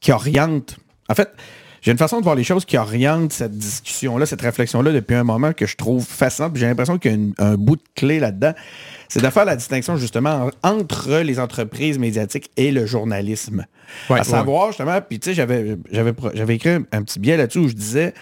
qui 0.00 0.12
oriente. 0.12 0.76
En 1.08 1.14
fait, 1.14 1.28
j'ai 1.82 1.90
une 1.90 1.98
façon 1.98 2.18
de 2.18 2.24
voir 2.24 2.36
les 2.36 2.44
choses 2.44 2.64
qui 2.64 2.78
oriente 2.78 3.32
cette 3.32 3.56
discussion-là, 3.56 4.26
cette 4.26 4.42
réflexion-là 4.42 4.92
depuis 4.92 5.16
un 5.16 5.24
moment 5.24 5.52
que 5.52 5.66
je 5.66 5.76
trouve 5.76 6.04
fascinante. 6.04 6.56
J'ai 6.56 6.66
l'impression 6.66 6.98
qu'il 6.98 7.12
y 7.12 7.34
a 7.38 7.44
un 7.44 7.56
bout 7.56 7.76
de 7.76 7.82
clé 7.96 8.20
là-dedans. 8.20 8.54
C'est 9.08 9.20
de 9.20 9.28
faire 9.30 9.44
la 9.44 9.56
distinction 9.56 9.96
justement 9.96 10.50
entre 10.62 11.18
les 11.18 11.40
entreprises 11.40 11.98
médiatiques 11.98 12.50
et 12.56 12.70
le 12.70 12.86
journalisme. 12.86 13.66
à 14.08 14.22
savoir 14.22 14.68
justement, 14.68 15.00
puis 15.00 15.18
tu 15.18 15.30
sais, 15.30 15.34
j'avais, 15.34 15.76
j'avais, 15.90 16.54
écrit 16.54 16.70
un 16.70 17.02
petit 17.02 17.18
billet 17.18 17.36
là-dessus 17.36 17.58
où 17.58 17.68
je 17.68 17.74
disais 17.74 18.14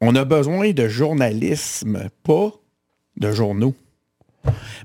on 0.00 0.14
a 0.16 0.24
besoin 0.24 0.72
de 0.72 0.88
journalisme, 0.88 2.08
pas 2.22 2.52
de 3.18 3.32
journaux. 3.32 3.74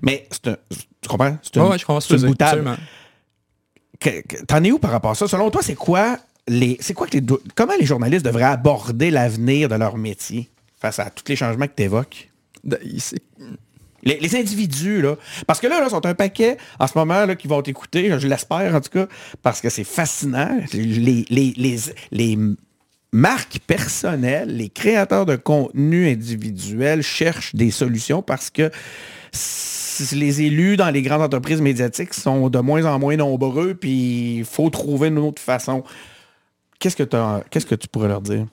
Mais 0.02 0.28
c'est 0.30 0.48
un, 0.48 0.58
tu 1.02 1.08
comprends? 1.08 1.38
C'est 1.42 1.56
une, 1.56 1.64
ouais, 1.64 2.28
boutade. 2.28 2.78
T'en 4.48 4.64
es 4.64 4.72
où 4.72 4.80
par 4.80 4.92
rapport 4.92 5.12
à 5.12 5.16
ça? 5.16 5.28
Selon 5.28 5.50
toi, 5.52 5.62
c'est 5.62 5.76
quoi 5.76 6.20
les. 6.48 6.78
C'est 6.80 6.94
quoi 6.94 7.08
que 7.08 7.18
les. 7.18 7.26
Comment 7.56 7.74
les 7.80 7.86
journalistes 7.86 8.26
devraient 8.26 8.44
aborder 8.44 9.12
l'avenir 9.12 9.70
de 9.70 9.76
leur 9.76 9.98
métier 9.98 10.50
face 10.80 11.00
à 11.00 11.10
tous 11.10 11.26
les 11.28 11.36
changements 11.36 11.68
que 11.68 11.76
tu 11.76 11.84
évoques? 11.84 12.30
Les, 14.04 14.36
individus, 14.36 15.02
là. 15.02 15.16
Parce 15.46 15.60
que 15.60 15.68
là, 15.68 15.82
là, 15.82 15.90
sont 15.90 16.06
un 16.06 16.14
paquet 16.14 16.58
en 16.80 16.88
ce 16.88 16.98
moment 16.98 17.26
là, 17.26 17.36
qui 17.36 17.48
vont 17.48 17.62
t'écouter, 17.62 18.18
je 18.18 18.28
l'espère 18.28 18.74
en 18.74 18.80
tout 18.80 18.90
cas, 18.90 19.08
parce 19.44 19.60
que 19.60 19.70
c'est 19.70 19.84
fascinant. 19.84 20.58
Les, 20.74 21.26
les, 22.12 22.38
marques 23.12 23.60
personnelles, 23.66 24.56
les 24.56 24.70
créateurs 24.70 25.26
de 25.26 25.36
contenu 25.36 26.10
individuels 26.10 27.02
cherchent 27.02 27.56
des 27.56 27.72
solutions 27.72 28.22
parce 28.22 28.50
que 28.50 28.72
les 30.12 30.42
élus 30.42 30.78
dans 30.78 30.90
les 30.90 31.02
grandes 31.02 31.22
entreprises 31.22 31.62
médiatiques 31.62 32.14
sont 32.14 32.50
de 32.50 32.60
moins 32.60 32.86
en 32.86 33.00
moins 33.00 33.16
nombreux, 33.16 33.74
puis 33.74 34.38
il 34.38 34.46
faut 34.46 34.70
trouver 34.70 35.10
une 35.10 35.20
autre 35.20 35.42
façon. 35.42 35.84
Qu'est-ce 36.80 36.96
que, 36.96 37.04
que 37.04 37.76
tu 37.76 37.88
pourrais 37.88 38.08
leur 38.08 38.22
dire? 38.22 38.46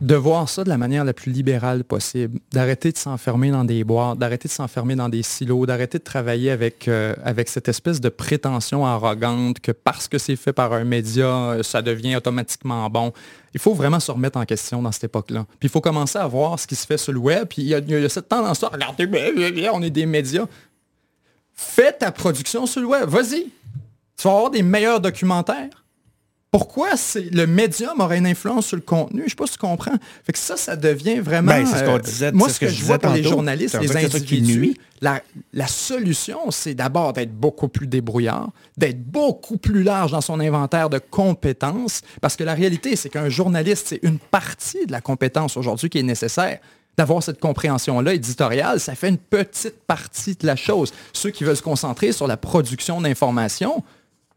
de 0.00 0.14
voir 0.14 0.48
ça 0.48 0.62
de 0.62 0.68
la 0.68 0.78
manière 0.78 1.04
la 1.04 1.12
plus 1.12 1.32
libérale 1.32 1.82
possible, 1.82 2.38
d'arrêter 2.52 2.92
de 2.92 2.96
s'enfermer 2.96 3.50
dans 3.50 3.64
des 3.64 3.82
boîtes, 3.82 4.18
d'arrêter 4.18 4.46
de 4.46 4.52
s'enfermer 4.52 4.94
dans 4.94 5.08
des 5.08 5.24
silos, 5.24 5.66
d'arrêter 5.66 5.98
de 5.98 6.04
travailler 6.04 6.52
avec, 6.52 6.86
euh, 6.86 7.14
avec 7.24 7.48
cette 7.48 7.68
espèce 7.68 8.00
de 8.00 8.08
prétention 8.08 8.86
arrogante 8.86 9.58
que 9.58 9.72
parce 9.72 10.06
que 10.06 10.18
c'est 10.18 10.36
fait 10.36 10.52
par 10.52 10.72
un 10.72 10.84
média, 10.84 11.26
euh, 11.26 11.62
ça 11.64 11.82
devient 11.82 12.14
automatiquement 12.14 12.88
bon. 12.88 13.12
Il 13.54 13.60
faut 13.60 13.74
vraiment 13.74 13.98
se 13.98 14.12
remettre 14.12 14.38
en 14.38 14.44
question 14.44 14.82
dans 14.82 14.92
cette 14.92 15.04
époque-là. 15.04 15.46
Puis 15.58 15.68
il 15.68 15.68
faut 15.68 15.80
commencer 15.80 16.18
à 16.18 16.26
voir 16.28 16.60
ce 16.60 16.68
qui 16.68 16.76
se 16.76 16.86
fait 16.86 16.98
sur 16.98 17.12
le 17.12 17.18
web. 17.18 17.48
Puis 17.48 17.62
il 17.62 17.68
y 17.68 17.74
a, 17.74 18.08
cette 18.08 18.28
tendance-là, 18.28 18.70
regardez, 18.72 19.08
on 19.72 19.82
est 19.82 19.90
des 19.90 20.06
médias. 20.06 20.46
Fais 21.60 21.92
ta 21.92 22.12
production 22.12 22.66
sur 22.66 22.80
le 22.80 22.86
web. 22.86 23.08
Vas-y. 23.08 23.46
Tu 24.16 24.28
vas 24.28 24.30
avoir 24.30 24.50
des 24.50 24.62
meilleurs 24.62 25.00
documentaires. 25.00 25.84
Pourquoi 26.52 26.90
le 27.16 27.46
médium 27.46 28.00
aurait 28.00 28.18
une 28.18 28.26
influence 28.28 28.68
sur 28.68 28.76
le 28.76 28.82
contenu? 28.82 29.22
Je 29.22 29.24
ne 29.24 29.28
sais 29.30 29.34
pas 29.34 29.46
si 29.46 29.54
tu 29.54 29.58
comprends. 29.58 29.96
Fait 30.24 30.32
que 30.32 30.38
ça, 30.38 30.56
ça 30.56 30.76
devient 30.76 31.18
vraiment... 31.18 31.52
Ben, 31.52 31.66
ce 31.66 31.84
qu'on 31.84 31.98
disait, 31.98 32.30
moi, 32.30 32.48
ce 32.48 32.60
que, 32.60 32.68
je 32.68 32.84
vois 32.84 33.00
pour 33.00 33.12
les 33.12 33.24
journalistes, 33.24 33.76
les 33.80 33.96
individus, 33.96 34.76
la, 35.00 35.20
la, 35.52 35.66
solution, 35.66 36.52
c'est 36.52 36.74
d'abord 36.74 37.12
d'être 37.12 37.34
beaucoup 37.34 37.68
plus 37.68 37.88
débrouillard, 37.88 38.50
d'être 38.76 39.02
beaucoup 39.02 39.58
plus 39.58 39.82
large 39.82 40.12
dans 40.12 40.20
son 40.20 40.38
inventaire 40.38 40.88
de 40.88 40.98
compétences, 40.98 42.02
parce 42.20 42.36
que 42.36 42.44
la 42.44 42.54
réalité, 42.54 42.94
c'est 42.94 43.08
qu'un 43.08 43.28
journaliste, 43.28 43.88
c'est 43.88 44.00
une 44.02 44.18
partie 44.18 44.86
de 44.86 44.92
la 44.92 45.00
compétence 45.00 45.56
aujourd'hui 45.56 45.90
qui 45.90 45.98
est 45.98 46.04
nécessaire 46.04 46.60
d'avoir 46.98 47.22
cette 47.22 47.38
compréhension-là 47.38 48.12
éditoriale, 48.12 48.80
ça 48.80 48.96
fait 48.96 49.08
une 49.08 49.18
petite 49.18 49.80
partie 49.86 50.34
de 50.34 50.46
la 50.46 50.56
chose. 50.56 50.92
Ceux 51.12 51.30
qui 51.30 51.44
veulent 51.44 51.56
se 51.56 51.62
concentrer 51.62 52.10
sur 52.10 52.26
la 52.26 52.36
production 52.36 53.00
d'informations, 53.00 53.84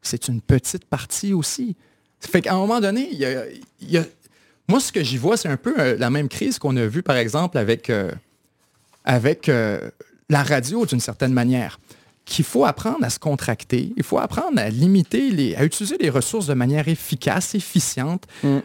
c'est 0.04 0.28
une 0.28 0.42
petite 0.42 0.86
partie 0.86 1.34
aussi. 1.34 1.76
Fait 2.20 2.42
qu'à 2.42 2.54
un 2.54 2.58
moment 2.58 2.80
donné, 2.80 3.10
il 3.12 3.20
y 3.90 3.98
a, 3.98 4.04
moi, 4.68 4.80
ce 4.80 4.92
que 4.92 5.04
j'y 5.04 5.18
vois, 5.18 5.38
c'est 5.38 5.50
un 5.50 5.58
peu 5.58 5.74
euh, 5.80 5.98
la 5.98 6.12
même 6.12 6.30
crise 6.30 6.60
qu'on 6.60 6.78
a 6.78 6.86
vue, 6.86 7.02
par 7.02 7.18
exemple, 7.18 7.58
avec, 7.58 7.90
euh, 7.90 8.12
avec 9.06 9.50
euh, 9.50 9.90
la 10.30 10.44
radio, 10.44 10.86
d'une 10.86 11.00
certaine 11.00 11.34
manière. 11.34 11.80
Qu'il 12.26 12.46
faut 12.46 12.66
apprendre 12.66 13.04
à 13.04 13.10
se 13.10 13.18
contracter, 13.18 13.92
il 13.98 14.04
faut 14.04 14.20
apprendre 14.20 14.60
à 14.60 14.70
limiter, 14.70 15.32
les, 15.32 15.56
à 15.56 15.66
utiliser 15.66 15.98
les 16.00 16.12
ressources 16.12 16.46
de 16.46 16.54
manière 16.54 16.88
efficace, 16.88 17.56
efficiente. 17.56 18.28
Mm. 18.44 18.60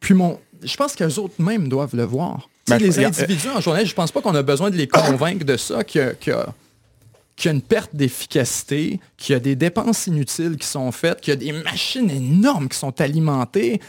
Puis 0.00 0.12
mon, 0.12 0.38
je 0.62 0.76
pense 0.76 0.94
qu'eux 0.94 1.18
autres 1.18 1.40
même 1.40 1.68
doivent 1.68 1.96
le 1.96 2.04
voir. 2.04 2.50
Ben, 2.68 2.78
les 2.78 2.98
individus 3.04 3.48
en 3.48 3.60
journée, 3.60 3.84
je 3.84 3.90
ne 3.90 3.94
pense 3.94 4.10
pas 4.10 4.22
qu'on 4.22 4.34
a 4.34 4.42
besoin 4.42 4.70
de 4.70 4.76
les 4.76 4.88
convaincre 4.88 5.44
de 5.44 5.56
ça, 5.56 5.84
qu'il 5.84 6.16
y, 6.26 6.30
a 6.30 7.50
une 7.50 7.62
perte 7.62 7.94
d'efficacité, 7.94 9.00
qu'il 9.16 9.34
y 9.34 9.36
a 9.36 9.40
des 9.40 9.54
dépenses 9.54 10.06
inutiles 10.06 10.56
qui 10.56 10.66
sont 10.66 10.90
faites, 10.92 11.20
qu'il 11.20 11.32
y 11.32 11.36
a 11.36 11.36
des 11.36 11.52
machines 11.52 12.10
énormes 12.10 12.68
qui 12.68 12.78
sont 12.78 13.00
alimentées 13.00 13.80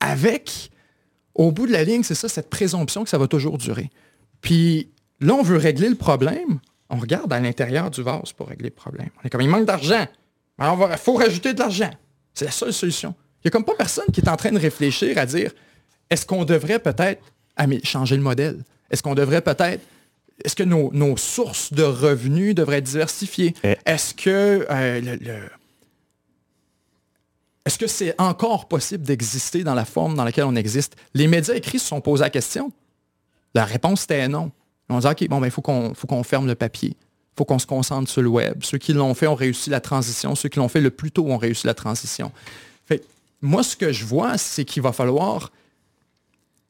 avec, 0.00 0.70
au 1.34 1.52
bout 1.52 1.66
de 1.66 1.72
la 1.72 1.84
ligne, 1.84 2.02
c'est 2.02 2.14
ça, 2.14 2.28
cette 2.28 2.50
présomption 2.50 3.04
que 3.04 3.10
ça 3.10 3.18
va 3.18 3.28
toujours 3.28 3.58
durer. 3.58 3.90
Puis 4.40 4.88
là, 5.20 5.34
on 5.34 5.42
veut 5.42 5.56
régler 5.56 5.88
le 5.88 5.94
problème. 5.94 6.58
On 6.90 6.96
regarde 6.96 7.32
à 7.32 7.40
l'intérieur 7.40 7.90
du 7.90 8.02
vase 8.02 8.32
pour 8.32 8.48
régler 8.48 8.68
le 8.68 8.74
problème. 8.74 9.10
On 9.22 9.26
est 9.26 9.30
comme, 9.30 9.40
il 9.40 9.48
manque 9.48 9.66
d'argent. 9.66 10.06
Alors, 10.58 10.88
il 10.90 10.98
faut 10.98 11.14
rajouter 11.14 11.54
de 11.54 11.58
l'argent. 11.60 11.90
C'est 12.34 12.44
la 12.46 12.50
seule 12.50 12.72
solution. 12.72 13.14
Il 13.38 13.46
n'y 13.46 13.48
a 13.48 13.50
comme 13.52 13.64
pas 13.64 13.74
personne 13.74 14.06
qui 14.12 14.20
est 14.20 14.28
en 14.28 14.36
train 14.36 14.50
de 14.50 14.58
réfléchir 14.58 15.18
à 15.18 15.26
dire, 15.26 15.52
est-ce 16.10 16.26
qu'on 16.26 16.44
devrait 16.44 16.78
peut-être 16.78 17.22
changer 17.84 18.16
le 18.16 18.22
modèle? 18.22 18.62
Est-ce 18.90 19.02
qu'on 19.02 19.14
devrait 19.14 19.40
peut-être 19.40 19.80
est-ce 20.42 20.56
que 20.56 20.64
nos, 20.64 21.16
sources 21.16 21.72
de 21.72 21.82
revenus 21.82 22.54
devraient 22.54 22.78
être 22.78 22.84
diversifiées? 22.84 23.54
Eh. 23.62 23.76
Est-ce 23.86 24.14
que 24.14 24.66
euh, 24.68 25.46
Est-ce 27.64 27.78
que 27.78 27.86
c'est 27.86 28.14
encore 28.20 28.66
possible 28.66 29.04
d'exister 29.04 29.62
dans 29.62 29.74
la 29.74 29.84
forme 29.84 30.16
dans 30.16 30.24
laquelle 30.24 30.44
on 30.44 30.56
existe? 30.56 30.96
Les 31.14 31.28
médias 31.28 31.54
écrits 31.54 31.78
se 31.78 31.86
sont 31.86 32.00
posés 32.00 32.24
la 32.24 32.30
question. 32.30 32.72
La 33.54 33.64
réponse 33.64 34.04
était 34.04 34.26
non. 34.28 34.50
On 34.88 34.98
dit, 34.98 35.06
OK, 35.06 35.28
bon, 35.28 35.40
ben, 35.40 35.46
il 35.46 35.50
faut 35.50 35.62
qu'on 35.62 36.22
ferme 36.24 36.46
le 36.46 36.54
papier. 36.54 36.90
Il 36.90 37.38
faut 37.38 37.44
qu'on 37.44 37.58
se 37.58 37.66
concentre 37.66 38.10
sur 38.10 38.22
le 38.22 38.28
web. 38.28 38.62
Ceux 38.62 38.78
qui 38.78 38.92
l'ont 38.92 39.14
fait 39.14 39.26
ont 39.26 39.34
réussi 39.34 39.70
la 39.70 39.80
transition. 39.80 40.34
Ceux 40.34 40.48
qui 40.48 40.58
l'ont 40.58 40.68
fait 40.68 40.80
le 40.80 40.90
plus 40.90 41.10
tôt 41.10 41.26
ont 41.26 41.38
réussi 41.38 41.66
la 41.66 41.74
transition. 41.74 42.32
Fait, 42.86 43.02
moi, 43.40 43.62
ce 43.62 43.76
que 43.76 43.92
je 43.92 44.04
vois, 44.04 44.36
c'est 44.36 44.64
qu'il 44.64 44.82
va 44.82 44.92
falloir 44.92 45.50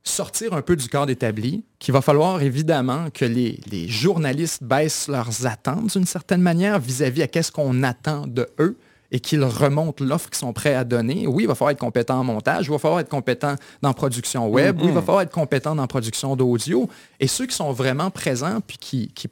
sortir 0.05 0.53
un 0.53 0.63
peu 0.63 0.77
du 0.77 0.89
cadre 0.89 1.11
établi, 1.11 1.65
qu'il 1.79 1.95
va 1.95 2.03
falloir 2.03 2.43
évidemment 2.43 3.09
que 3.13 3.25
les, 3.25 3.89
journalistes 3.89 4.63
baissent 4.63 5.09
leurs 5.09 5.47
attentes 5.47 5.97
d'une 5.97 6.07
certaine 6.07 6.43
manière 6.43 6.79
vis-à-vis 6.79 7.23
à 7.23 7.27
qu'est-ce 7.27 7.51
qu'on 7.51 7.83
attend 7.83 8.27
de 8.27 8.49
eux 8.59 8.77
et 9.11 9.21
qu'ils 9.21 9.45
remontent 9.45 10.05
l'offre 10.05 10.29
qu'ils 10.29 10.39
sont 10.39 10.53
prêts 10.53 10.75
à 10.75 10.85
donner. 10.85 11.27
Oui, 11.27 11.45
il 11.45 11.47
va 11.47 11.55
falloir 11.55 11.71
être 11.71 11.79
compétent 11.79 12.19
en 12.19 12.25
montage, 12.25 12.67
il 12.67 12.71
va 12.71 12.79
falloir 12.79 13.01
être 13.01 13.09
compétent 13.09 13.55
dans 13.81 13.93
production 13.95 14.49
web, 14.49 14.77
oui, 14.81 14.89
il 14.89 14.93
va 14.93 15.01
falloir 15.01 15.23
être 15.23 15.33
compétent 15.33 15.75
dans 15.75 15.87
production 15.87 16.37
d'audio. 16.37 16.89
Et 17.21 17.27
ceux 17.27 17.47
qui 17.47 17.55
sont 17.55 17.73
vraiment 17.73 18.11
présents 18.11 18.61
puis 18.61 18.77
qui, 18.77 19.09
qui, 19.09 19.29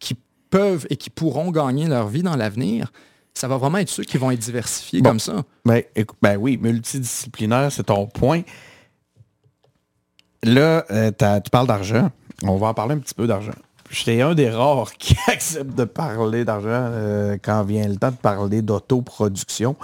qui 0.00 0.16
peuvent 0.50 0.86
et 0.90 0.96
qui 0.96 1.10
pourront 1.10 1.50
gagner 1.50 1.86
leur 1.86 2.08
vie 2.08 2.22
dans 2.22 2.36
l'avenir, 2.36 2.90
ça 3.34 3.48
va 3.48 3.56
vraiment 3.56 3.78
être 3.78 3.88
ceux 3.88 4.04
qui 4.04 4.18
vont 4.18 4.30
être 4.30 4.40
diversifiés 4.40 5.00
comme 5.00 5.20
ça. 5.20 5.42
Ben, 5.64 5.82
ben 6.20 6.36
oui, 6.36 6.58
multidisciplinaire, 6.60 7.70
c'est 7.70 7.84
ton 7.84 8.06
point. 8.06 8.42
Là, 10.44 10.84
euh, 10.90 11.10
tu 11.10 11.50
parles 11.50 11.66
d'argent. 11.68 12.10
On 12.44 12.56
va 12.56 12.68
en 12.68 12.74
parler 12.74 12.94
un 12.94 12.98
petit 12.98 13.14
peu 13.14 13.26
d'argent. 13.26 13.52
J'étais 13.90 14.22
un 14.22 14.34
des 14.34 14.50
rares 14.50 14.92
qui 14.94 15.14
accepte 15.28 15.76
de 15.76 15.84
parler 15.84 16.44
d'argent 16.44 16.68
euh, 16.68 17.36
quand 17.42 17.62
vient 17.62 17.86
le 17.86 17.96
temps 17.96 18.10
de 18.10 18.16
parler 18.16 18.62
d'autoproduction. 18.62 19.76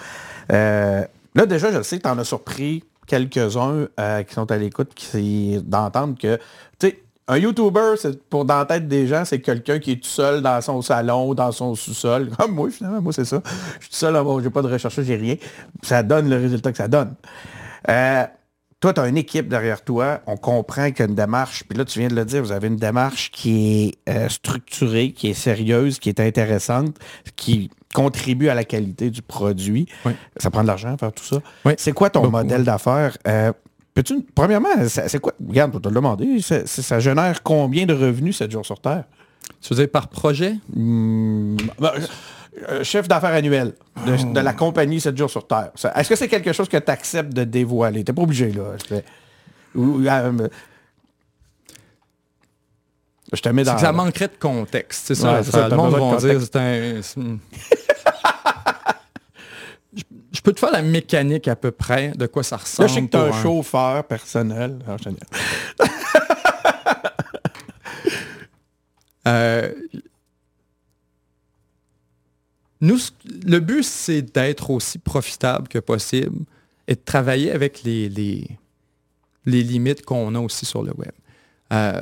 Euh, 0.53 1.05
là, 1.35 1.47
déjà, 1.47 1.71
je 1.71 1.83
sais 1.83 1.99
que 1.99 2.03
tu 2.03 2.09
en 2.09 2.19
as 2.19 2.25
surpris 2.25 2.83
quelques-uns 3.07 3.87
qui 4.27 4.35
sont 4.35 4.51
à 4.51 4.57
l'écoute, 4.57 4.93
qui 4.95 5.63
d'entendre 5.65 6.15
que, 6.21 6.37
tu 6.79 6.89
sais, 6.89 7.03
un 7.27 7.39
YouTuber, 7.39 7.95
c'est 7.97 8.23
pour 8.25 8.45
dans 8.45 8.67
des 8.67 9.07
gens, 9.07 9.25
c'est 9.25 9.41
quelqu'un 9.41 9.79
qui 9.79 9.93
est 9.93 10.03
tout 10.03 10.09
seul 10.09 10.43
dans 10.43 10.61
son 10.61 10.83
salon, 10.83 11.35
dans 11.35 11.53
son 11.53 11.75
sous-sol. 11.75 12.31
Comme 12.37 12.53
moi, 12.55 12.69
finalement, 12.71 13.01
moi, 13.01 13.13
c'est 13.13 13.25
ça. 13.25 13.41
Je 13.79 13.85
suis 13.85 13.91
tout 13.91 13.97
seul, 13.97 14.43
j'ai 14.43 14.51
pas 14.51 14.63
de 14.63 14.69
recherche, 14.69 15.01
j'ai 15.01 15.17
rien. 15.17 15.37
Ça 15.83 16.03
donne 16.03 16.29
le 16.29 16.37
résultat 16.37 16.73
que 16.73 16.79
ça 16.79 16.89
donne. 16.89 17.15
Toi, 18.81 18.93
tu 18.93 19.01
as 19.01 19.09
une 19.09 19.17
équipe 19.17 19.49
derrière 19.49 19.83
toi, 19.83 20.21
on 20.27 20.37
comprend 20.37 20.91
qu'il 20.91 21.01
y 21.01 21.03
a 21.03 21.07
une 21.07 21.15
démarche, 21.17 21.65
puis 21.69 21.77
là, 21.77 21.85
tu 21.85 21.99
viens 21.99 22.09
de 22.09 22.15
le 22.15 22.25
dire, 22.25 22.43
vous 22.43 22.53
avez 22.53 22.69
une 22.69 22.77
démarche 22.77 23.31
qui 23.33 23.89
est 24.07 24.11
euh, 24.11 24.29
structurée, 24.29 25.13
qui 25.13 25.31
est 25.31 25.35
sérieuse, 25.35 25.99
qui 25.99 26.09
est 26.09 26.21
intéressante, 26.21 26.97
qui 27.35 27.71
contribue 27.93 28.49
à 28.49 28.55
la 28.55 28.65
qualité 28.65 29.11
du 29.11 29.23
produit. 29.23 29.87
Oui. 30.05 30.13
Ça 30.37 30.51
prend 30.51 30.63
de 30.63 30.69
l'argent 30.69 30.97
faire 30.97 31.13
tout 31.13 31.25
ça. 31.25 31.39
Oui. 31.65 31.73
C'est 31.77 31.93
quoi 31.93 32.11
ton 32.11 32.21
Beaucoup, 32.21 32.33
modèle 32.37 32.63
d'affaires? 32.65 33.19
Euh, 33.27 33.53
Peux-tu, 33.95 34.25
premièrement, 34.33 34.69
c'est 34.87 35.19
quoi? 35.19 35.33
Regarde, 35.45 35.73
pour 35.73 35.81
te 35.81 35.89
le 35.89 35.95
demander, 35.97 36.41
ça, 36.41 37.01
génère 37.01 37.43
combien 37.43 37.85
de 37.85 37.95
revenus 37.95 38.37
7 38.37 38.49
jours 38.49 38.65
sur 38.65 38.81
Terre? 38.81 39.03
Tu 39.61 39.75
veux 39.75 39.81
dire 39.81 39.91
par 39.91 40.07
projet? 40.07 40.55
Hmm, 40.73 41.57
ben, 41.81 41.91
euh, 42.69 42.83
chef 42.85 43.09
d'affaires 43.09 43.35
annuel 43.35 43.75
de, 44.07 44.33
de 44.35 44.41
la 44.41 44.53
compagnie 44.53 45.01
7 45.01 45.17
jours 45.17 45.31
sur 45.31 45.47
Terre. 45.47 45.71
Est-ce 45.95 46.09
que 46.09 46.17
c'est 46.17 46.29
quelque 46.29 46.53
chose 46.53 46.69
que 46.69 46.77
tu 46.77 46.91
acceptes 46.91 47.33
de 47.33 47.45
dévoiler? 47.45 48.05
T'es 48.05 48.13
pas 48.13 48.23
obligé, 48.23 48.51
là. 48.53 48.73
Je, 48.89 48.95
ou- 49.79 50.03
euh, 50.07 50.49
je 53.33 53.41
te 53.43 53.49
mets 53.51 53.65
dans... 53.65 53.75
que 53.75 53.81
ça 53.81 53.93
manquerait 53.93 54.29
de 54.29 54.37
contexte. 54.41 55.07
C'est 55.09 55.15
ça. 55.15 55.35
Ouais, 55.35 55.43
c'est 55.45 55.51
ça, 55.53 55.69
le 55.69 55.77
monde 55.77 55.95
va 55.95 56.17
dire 56.17 56.41
c'est 56.41 56.57
un. 56.57 57.01
je, 59.97 60.03
je 60.33 60.41
peux 60.41 60.53
te 60.53 60.61
faire 60.61 60.71
la 60.73 60.83
mécanique 60.83 61.47
à 61.49 61.57
peu 61.57 61.71
près 61.71 62.13
de 62.17 62.27
quoi 62.27 62.43
ça 62.43 62.57
Là, 62.57 62.63
ressemble. 62.63 62.89
je 62.89 62.95
sais 62.95 63.03
que 63.03 63.11
tu 63.11 63.17
as 63.17 63.25
pour 63.27 63.35
un 63.37 63.43
chauffeur 63.43 64.05
personnel. 64.05 64.79
Ah. 64.87 64.97
Euh, 69.27 69.73
nous, 72.81 72.99
le 73.47 73.59
but, 73.59 73.83
c'est 73.83 74.23
d'être 74.23 74.71
aussi 74.71 74.99
profitable 74.99 75.69
que 75.69 75.79
possible 75.79 76.45
et 76.87 76.95
de 76.95 77.01
travailler 77.05 77.51
avec 77.51 77.83
les, 77.83 78.09
les, 78.09 78.47
les 79.47 79.63
limites 79.63 80.05
qu'on 80.05 80.35
a 80.35 80.41
aussi 80.41 80.65
sur 80.65 80.83
le 80.83 80.93
web. 80.97 81.13
Euh, 81.73 82.01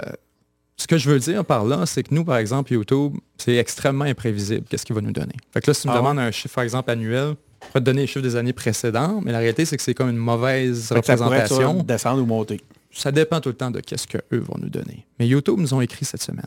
ce 0.77 0.87
que 0.87 0.99
je 0.99 1.09
veux 1.09 1.19
dire 1.19 1.45
par 1.45 1.65
là, 1.65 1.87
c'est 1.87 2.03
que 2.03 2.15
nous, 2.15 2.25
par 2.25 2.37
exemple, 2.37 2.73
YouTube, 2.73 3.15
c'est 3.39 3.57
extrêmement 3.57 4.05
imprévisible. 4.05 4.67
Qu'est-ce 4.69 4.85
qu'il 4.85 4.95
va 4.95 5.01
nous 5.01 5.13
donner? 5.13 5.35
Fait 5.53 5.61
que 5.63 5.71
là, 5.71 5.75
si 5.75 5.83
tu 5.83 5.89
me 5.89 5.95
Ah 5.95 5.97
demandes 5.99 6.19
un 6.19 6.31
chiffre, 6.31 6.55
par 6.55 6.65
exemple, 6.65 6.91
annuel, 6.91 7.35
je 7.63 7.67
pourrais 7.69 7.81
te 7.81 7.85
donner 7.85 8.03
les 8.03 8.07
chiffres 8.07 8.21
des 8.21 8.37
années 8.37 8.53
précédentes, 8.53 9.25
mais 9.25 9.33
la 9.33 9.39
réalité, 9.39 9.65
c'est 9.65 9.77
que 9.79 9.83
c'est 9.83 9.95
comme 9.95 10.11
une 10.11 10.17
mauvaise 10.19 10.89
Fait 10.89 10.97
représentation. 10.97 11.79
ça, 11.79 11.83
descendre 11.85 12.23
ou 12.23 12.27
monter. 12.27 12.61
Ça 12.93 13.11
dépend 13.11 13.41
tout 13.41 13.49
le 13.49 13.55
temps 13.57 13.71
de 13.71 13.81
qu'est-ce 13.81 14.07
qu'eux 14.07 14.23
vont 14.39 14.57
nous 14.61 14.69
donner. 14.69 15.07
Mais 15.19 15.27
YouTube 15.27 15.59
nous 15.59 15.73
ont 15.75 15.81
écrit 15.81 16.05
cette 16.05 16.23
semaine 16.23 16.45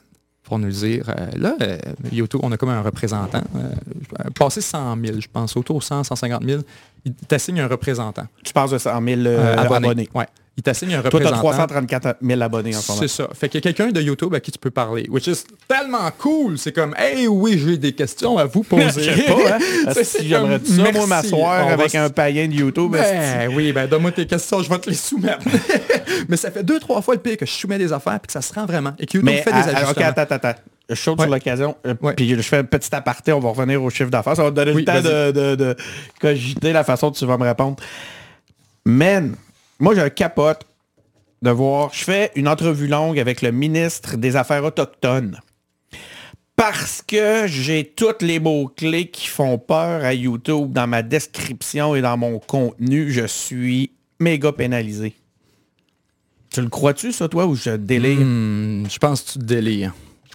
pour 0.50 0.58
nous 0.58 0.72
dire, 0.72 1.06
euh, 1.10 1.28
là, 1.38 1.56
euh, 1.62 1.78
on 2.42 2.52
a 2.52 2.58
comme 2.58 2.70
un 2.70 2.82
représentant, 2.82 3.44
euh, 3.56 4.30
passé 4.34 4.62
100 4.62 4.98
000, 5.00 5.22
je 5.22 5.28
pense, 5.32 5.56
autour 5.56 5.78
de 5.78 5.84
100, 5.84 6.04
150 6.06 6.44
000, 6.44 6.64
il 7.06 7.14
t'assigne 7.14 7.62
un 7.62 7.68
représentant. 7.68 8.28
Tu 8.44 8.54
passes 8.54 8.72
de 8.72 8.78
100 8.78 8.90
000 9.04 9.22
euh, 9.22 9.26
euh, 9.26 9.56
abonnés. 9.58 10.10
Ouais. 10.14 10.26
Il 10.58 10.62
t'assigne 10.64 10.96
un 10.96 11.02
Toi, 11.02 11.10
tu 11.22 11.26
as 11.26 11.30
représentant. 11.38 11.68
334 11.68 12.18
000 12.22 12.42
abonnés 12.42 12.76
en 12.76 12.82
ce 12.82 12.92
moment. 12.92 13.02
C'est 13.02 13.08
ça. 13.08 13.30
Fait 13.34 13.48
qu'il 13.48 13.60
y 13.60 13.66
a 13.66 13.72
quelqu'un 13.72 13.94
de 13.94 14.02
YouTube 14.02 14.34
à 14.36 14.42
qui 14.42 14.52
tu 14.52 14.60
peux 14.60 14.72
parler, 14.72 15.08
which 15.10 15.28
is 15.28 15.44
tellement 15.70 16.10
cool. 16.18 16.58
C'est 16.58 16.74
comme, 16.74 16.94
hey, 16.98 17.28
oui, 17.30 17.58
j'ai 17.58 17.78
des 17.78 17.94
questions 17.94 18.38
à 18.38 18.44
vous 18.44 18.64
poser. 18.64 19.04
Je 19.04 19.12
sais 19.16 19.24
pas, 19.24 19.56
hein? 19.56 19.94
Si 20.04 20.28
j'aimerais 20.28 20.60
ça, 20.62 20.92
moi, 20.92 21.08
m'asseoir 21.08 21.66
va 21.68 21.74
avec 21.74 21.96
un 21.96 22.10
païen 22.10 22.50
de 22.50 22.54
YouTube. 22.56 22.92
Ben 22.92 23.50
oui, 23.56 23.72
ben 23.72 23.88
donne-moi 23.88 24.12
tes 24.12 24.28
questions, 24.28 24.62
je 24.62 24.70
vais 24.70 24.80
te 24.80 24.90
les 24.90 24.96
soumettre. 24.98 25.46
Mais 26.28 26.36
ça 26.36 26.52
fait 26.52 26.64
deux, 26.64 26.80
trois 26.82 27.02
fois 27.02 27.14
le 27.16 27.22
pire 27.22 27.38
que 27.38 27.46
je 27.46 27.52
soumets 27.54 27.78
des 27.78 27.94
affaires 27.94 28.20
puis 28.20 28.28
que 28.28 28.34
ça 28.34 28.42
se 28.42 28.54
rend 28.54 28.66
vraiment. 28.66 28.94
Et 29.00 29.06
que 29.06 29.14
YouTube 29.18 29.30
Mais 29.34 29.42
fait 29.42 29.52
des 29.54 29.58
à- 29.58 29.62
à- 29.62 29.68
ajustements. 29.68 29.92
ok, 29.92 30.02
attends, 30.02 30.22
attends, 30.24 30.36
attends. 30.36 30.62
Je 30.90 30.96
saute 30.96 31.20
Ouais. 31.20 31.26
sur 31.26 31.34
l'occasion, 31.34 31.78
euh, 31.86 31.94
Ouais. 32.02 32.14
puis 32.16 32.30
je 32.30 32.42
fais 32.42 32.58
un 32.58 32.64
petit 32.64 32.94
aparté, 32.96 33.32
on 33.32 33.40
va 33.40 33.50
revenir 33.50 33.84
au 33.84 33.90
chiffre 33.90 34.10
d'affaires. 34.10 34.36
Ça 34.36 34.44
va 34.44 34.50
te 34.50 34.56
donner 34.56 34.72
Oui, 34.72 34.82
le 34.82 34.86
temps 34.86 35.02
de, 35.02 35.10
vas-y. 35.10 35.34
de- 35.34 35.56
de 35.56 35.76
cogiter 36.20 36.74
la 36.74 36.84
façon 36.84 37.08
dont 37.08 37.14
tu 37.14 37.26
vas 37.26 37.38
me 37.38 37.44
répondre. 37.44 37.76
Man, 38.86 39.36
moi 39.80 39.94
j'ai 39.94 40.02
un 40.02 40.10
capote 40.10 40.66
de 41.42 41.52
voir. 41.52 41.92
Je 41.94 42.04
fais 42.04 42.32
une 42.36 42.48
entrevue 42.48 42.88
longue 42.88 43.20
avec 43.20 43.42
le 43.42 43.52
ministre 43.52 44.18
des 44.18 44.36
Affaires 44.36 44.64
autochtones. 44.64 45.40
Parce 46.56 47.02
que 47.08 47.46
j'ai 47.48 47.86
tous 47.86 48.16
les 48.22 48.40
mots-clés 48.40 49.08
qui 49.10 49.28
font 49.28 49.58
peur 49.58 50.04
à 50.04 50.14
YouTube 50.14 50.74
dans 50.74 50.88
ma 50.88 51.02
description 51.04 51.96
et 51.96 52.02
dans 52.02 52.18
mon 52.18 52.40
contenu, 52.40 53.12
je 53.12 53.26
suis 53.28 53.92
méga 54.20 54.52
pénalisé. 54.52 55.14
Tu 56.52 56.62
le 56.62 56.68
crois-tu, 56.68 57.12
ça, 57.14 57.30
toi, 57.30 57.46
ou 57.46 57.56
je 57.56 57.70
délire? 57.78 58.20
Hmm, 58.20 58.86
je 58.90 58.98
pense 58.98 59.22
que 59.22 59.32
tu 59.34 59.40
te 59.40 59.44
délires. 59.46 59.94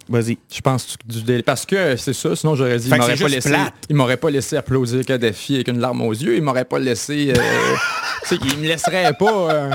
Vas-y. 0.08 0.38
Je 0.52 0.60
pense 0.60 0.96
que 0.96 1.12
tu 1.12 1.22
délires. 1.22 1.42
Parce 1.44 1.64
que 1.64 1.96
c'est 1.96 2.12
ça, 2.12 2.36
sinon 2.36 2.54
j'aurais 2.54 2.78
dit, 2.78 2.88
Fait 2.88 2.96
il 2.96 2.98
que 2.98 3.04
m'aurait 3.04 3.16
c'est 3.16 3.22
pas, 3.24 3.28
laissé, 3.30 3.48
plate. 3.50 3.74
il 3.88 3.96
m'aurait 3.96 4.16
pas 4.16 4.30
laissé 4.30 4.56
applaudir 4.56 5.04
Kadhafi 5.04 5.54
avec 5.56 5.68
une 5.68 5.80
larme 5.80 6.02
aux 6.02 6.12
yeux. 6.12 6.36
Il 6.36 6.42
m'aurait 6.42 6.64
pas 6.64 6.78
laissé... 6.78 7.32
euh, 7.36 7.40
tu 8.28 8.36
sais, 8.36 8.56
me 8.56 8.66
laisserait 8.66 9.12
pas... 9.14 9.32
euh, 9.32 9.70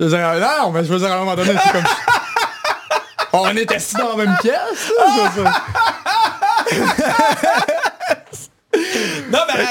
je 0.00 0.04
non, 0.06 0.70
mais 0.72 0.84
je 0.84 0.92
veux 0.92 0.98
dire, 0.98 1.10
à 1.10 1.16
un 1.16 1.18
moment 1.20 1.34
donné, 1.36 1.52
c'est 1.62 1.72
comme... 1.72 1.84
On 3.32 3.48
est 3.56 3.70
assis 3.72 3.96
dans 3.96 4.16
la 4.16 4.24
même 4.24 4.36
pièce. 4.40 4.92
là. 5.42 5.62
Non, 9.34 9.40
mais 9.54 9.64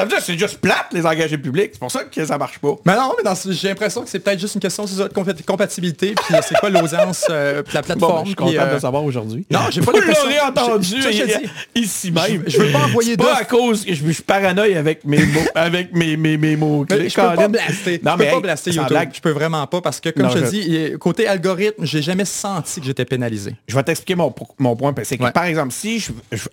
attends, 0.00 0.16
c'est 0.20 0.38
juste 0.38 0.58
plate, 0.58 0.86
les 0.92 1.04
engagés 1.04 1.38
publics. 1.38 1.70
C'est 1.72 1.78
pour 1.80 1.90
ça 1.90 2.04
que 2.04 2.24
ça 2.24 2.38
marche 2.38 2.58
pas. 2.58 2.74
Mais 2.84 2.94
non, 2.94 3.12
mais 3.22 3.30
j'ai 3.52 3.68
l'impression 3.68 4.02
que 4.02 4.08
c'est 4.08 4.20
peut-être 4.20 4.40
juste 4.40 4.54
une 4.54 4.60
question 4.60 4.84
de 4.84 4.90
compati- 5.08 5.44
compatibilité, 5.44 6.14
puis 6.14 6.34
c'est 6.46 6.56
quoi 6.58 6.70
l'audience, 6.70 7.24
euh, 7.30 7.62
puis 7.62 7.74
la 7.74 7.80
Bon, 7.82 7.86
plateforme. 7.86 8.14
ben, 8.18 8.20
je 8.22 8.26
suis 8.28 8.34
content 8.36 8.52
de 8.52 8.58
euh, 8.58 8.74
le 8.74 8.80
savoir 8.80 9.04
aujourd'hui. 9.04 9.46
Non, 9.50 9.60
j'ai 9.70 9.80
pas 9.80 9.92
l'impression- 9.92 10.20
entendu 10.46 10.96
Je- 11.00 11.10
je- 11.12 11.26
je 11.74 11.80
ici 11.80 12.10
même. 12.10 12.44
je 12.46 12.58
veux 12.58 12.72
pas 12.72 12.78
envoyer 12.84 13.12
C'est 13.12 13.16
pas 13.18 13.36
à 13.36 13.44
cause 13.44 13.84
que 13.84 13.94
je, 13.94 14.04
je 14.06 14.12
suis 14.12 14.22
paranoïaque 14.22 14.76
avec 14.76 15.04
mes 15.04 15.24
mots, 15.24 15.40
avec 15.54 15.92
mes, 15.94 16.16
mes, 16.16 16.36
mes 16.36 16.56
mots 16.56 16.84
Mais 16.88 17.08
je 17.08 17.14
peux 17.14 17.22
pas 17.36 17.48
blaster. 17.48 18.00
Non, 18.04 18.12
je 18.12 18.18
mais 18.18 18.26
peux 18.26 18.34
pas 18.36 18.40
blaster 18.40 18.70
sans 18.72 18.76
YouTube. 18.82 18.90
blague, 18.96 19.10
Je 19.14 19.20
peux 19.20 19.30
vraiment 19.30 19.66
pas 19.66 19.80
parce 19.80 20.00
que, 20.00 20.08
comme 20.10 20.24
Non, 20.24 20.30
je 20.30 20.38
te 20.38 20.44
je- 20.44 20.50
dis, 20.50 20.98
côté 20.98 21.26
algorithme, 21.26 21.84
j'ai 21.84 22.02
jamais 22.02 22.24
senti 22.24 22.80
que 22.80 22.86
j'étais 22.86 23.04
pénalisé. 23.04 23.54
Je 23.68 23.74
vais 23.74 23.82
t'expliquer 23.82 24.14
mon, 24.14 24.34
mon 24.58 24.76
point. 24.76 24.94
C'est 25.02 25.18
que, 25.18 25.24
Ouais. 25.24 25.32
par 25.32 25.44
exemple, 25.44 25.72
si 25.72 25.98
je, 26.00 26.12
je- 26.32 26.48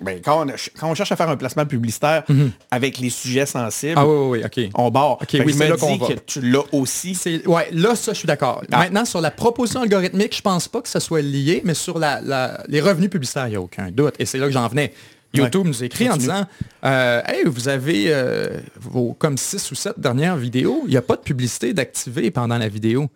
ben, 0.00 0.20
quand, 0.24 0.46
on, 0.46 0.52
quand 0.78 0.90
on 0.90 0.94
cherche 0.94 1.12
à 1.12 1.16
faire 1.16 1.28
un 1.28 1.36
placement 1.36 1.64
publicitaire 1.78 2.24
avec 2.70 2.98
les 2.98 3.10
sujets 3.10 3.46
sensibles, 3.46 3.94
Ah 3.96 4.06
oui, 4.06 4.14
oui, 4.38 4.38
oui, 4.54 4.64
ok. 4.66 4.70
on 4.74 4.90
barre. 4.90 5.18
Que 5.26 5.38
oui, 5.42 5.52
c'est 5.52 5.64
me 5.64 5.70
là 5.70 5.76
qu'on 5.76 5.96
va. 5.96 6.06
que 6.08 6.12
tu 6.26 6.40
l'as 6.40 6.62
aussi. 6.72 7.16
Ouais, 7.46 7.68
là, 7.72 7.94
ça, 7.96 8.12
je 8.12 8.18
suis 8.18 8.26
d'accord. 8.26 8.62
Ah. 8.70 8.78
Maintenant, 8.80 9.04
sur 9.04 9.20
la 9.20 9.30
proposition 9.30 9.80
algorithmique, 9.82 10.36
je 10.36 10.42
pense 10.42 10.68
pas 10.68 10.80
que 10.82 10.88
ça 10.88 11.00
soit 11.00 11.22
lié, 11.22 11.62
mais 11.64 11.74
sur 11.74 11.98
la, 11.98 12.20
la- 12.20 12.62
les 12.68 12.80
revenus 12.80 13.10
publicitaires, 13.10 13.46
il 13.46 13.50
n'y 13.50 13.56
a 13.56 13.60
aucun 13.60 13.90
doute. 13.90 14.14
Et 14.18 14.26
c'est 14.26 14.38
là 14.38 14.46
que 14.46 14.52
j'en 14.52 14.68
venais. 14.68 14.92
YouTube 15.34 15.66
nous 15.66 15.84
écrit 15.84 16.08
en 16.08 16.16
disant 16.16 16.46
euh, 16.86 17.20
Hey, 17.26 17.44
vous 17.44 17.68
avez 17.68 18.04
euh, 18.08 18.48
vos 18.80 19.12
comme 19.12 19.36
6 19.36 19.70
ou 19.70 19.74
7 19.74 20.00
dernières 20.00 20.36
vidéos, 20.38 20.82
il 20.86 20.90
n'y 20.90 20.96
a 20.96 21.02
pas 21.02 21.16
de 21.16 21.20
publicité 21.20 21.74
d'activer 21.74 22.30
pendant 22.30 22.56
la 22.56 22.68
vidéo. 22.68 23.08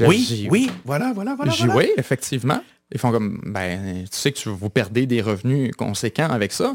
Oui, 0.00 0.48
oui, 0.50 0.70
voilà, 0.84 1.12
voilà, 1.14 1.34
voilà. 1.36 1.52
J'ai 1.52 1.66
voilà. 1.66 1.80
oui, 1.80 1.92
effectivement. 1.96 2.60
Ils 2.92 2.98
font 3.00 3.10
comme, 3.10 3.40
ben, 3.46 4.04
tu 4.04 4.18
sais 4.18 4.32
que 4.32 4.38
tu- 4.38 4.48
vous 4.50 4.68
perdez 4.70 5.06
des 5.06 5.22
revenus 5.22 5.72
conséquents 5.76 6.28
avec 6.30 6.52
ça. 6.52 6.74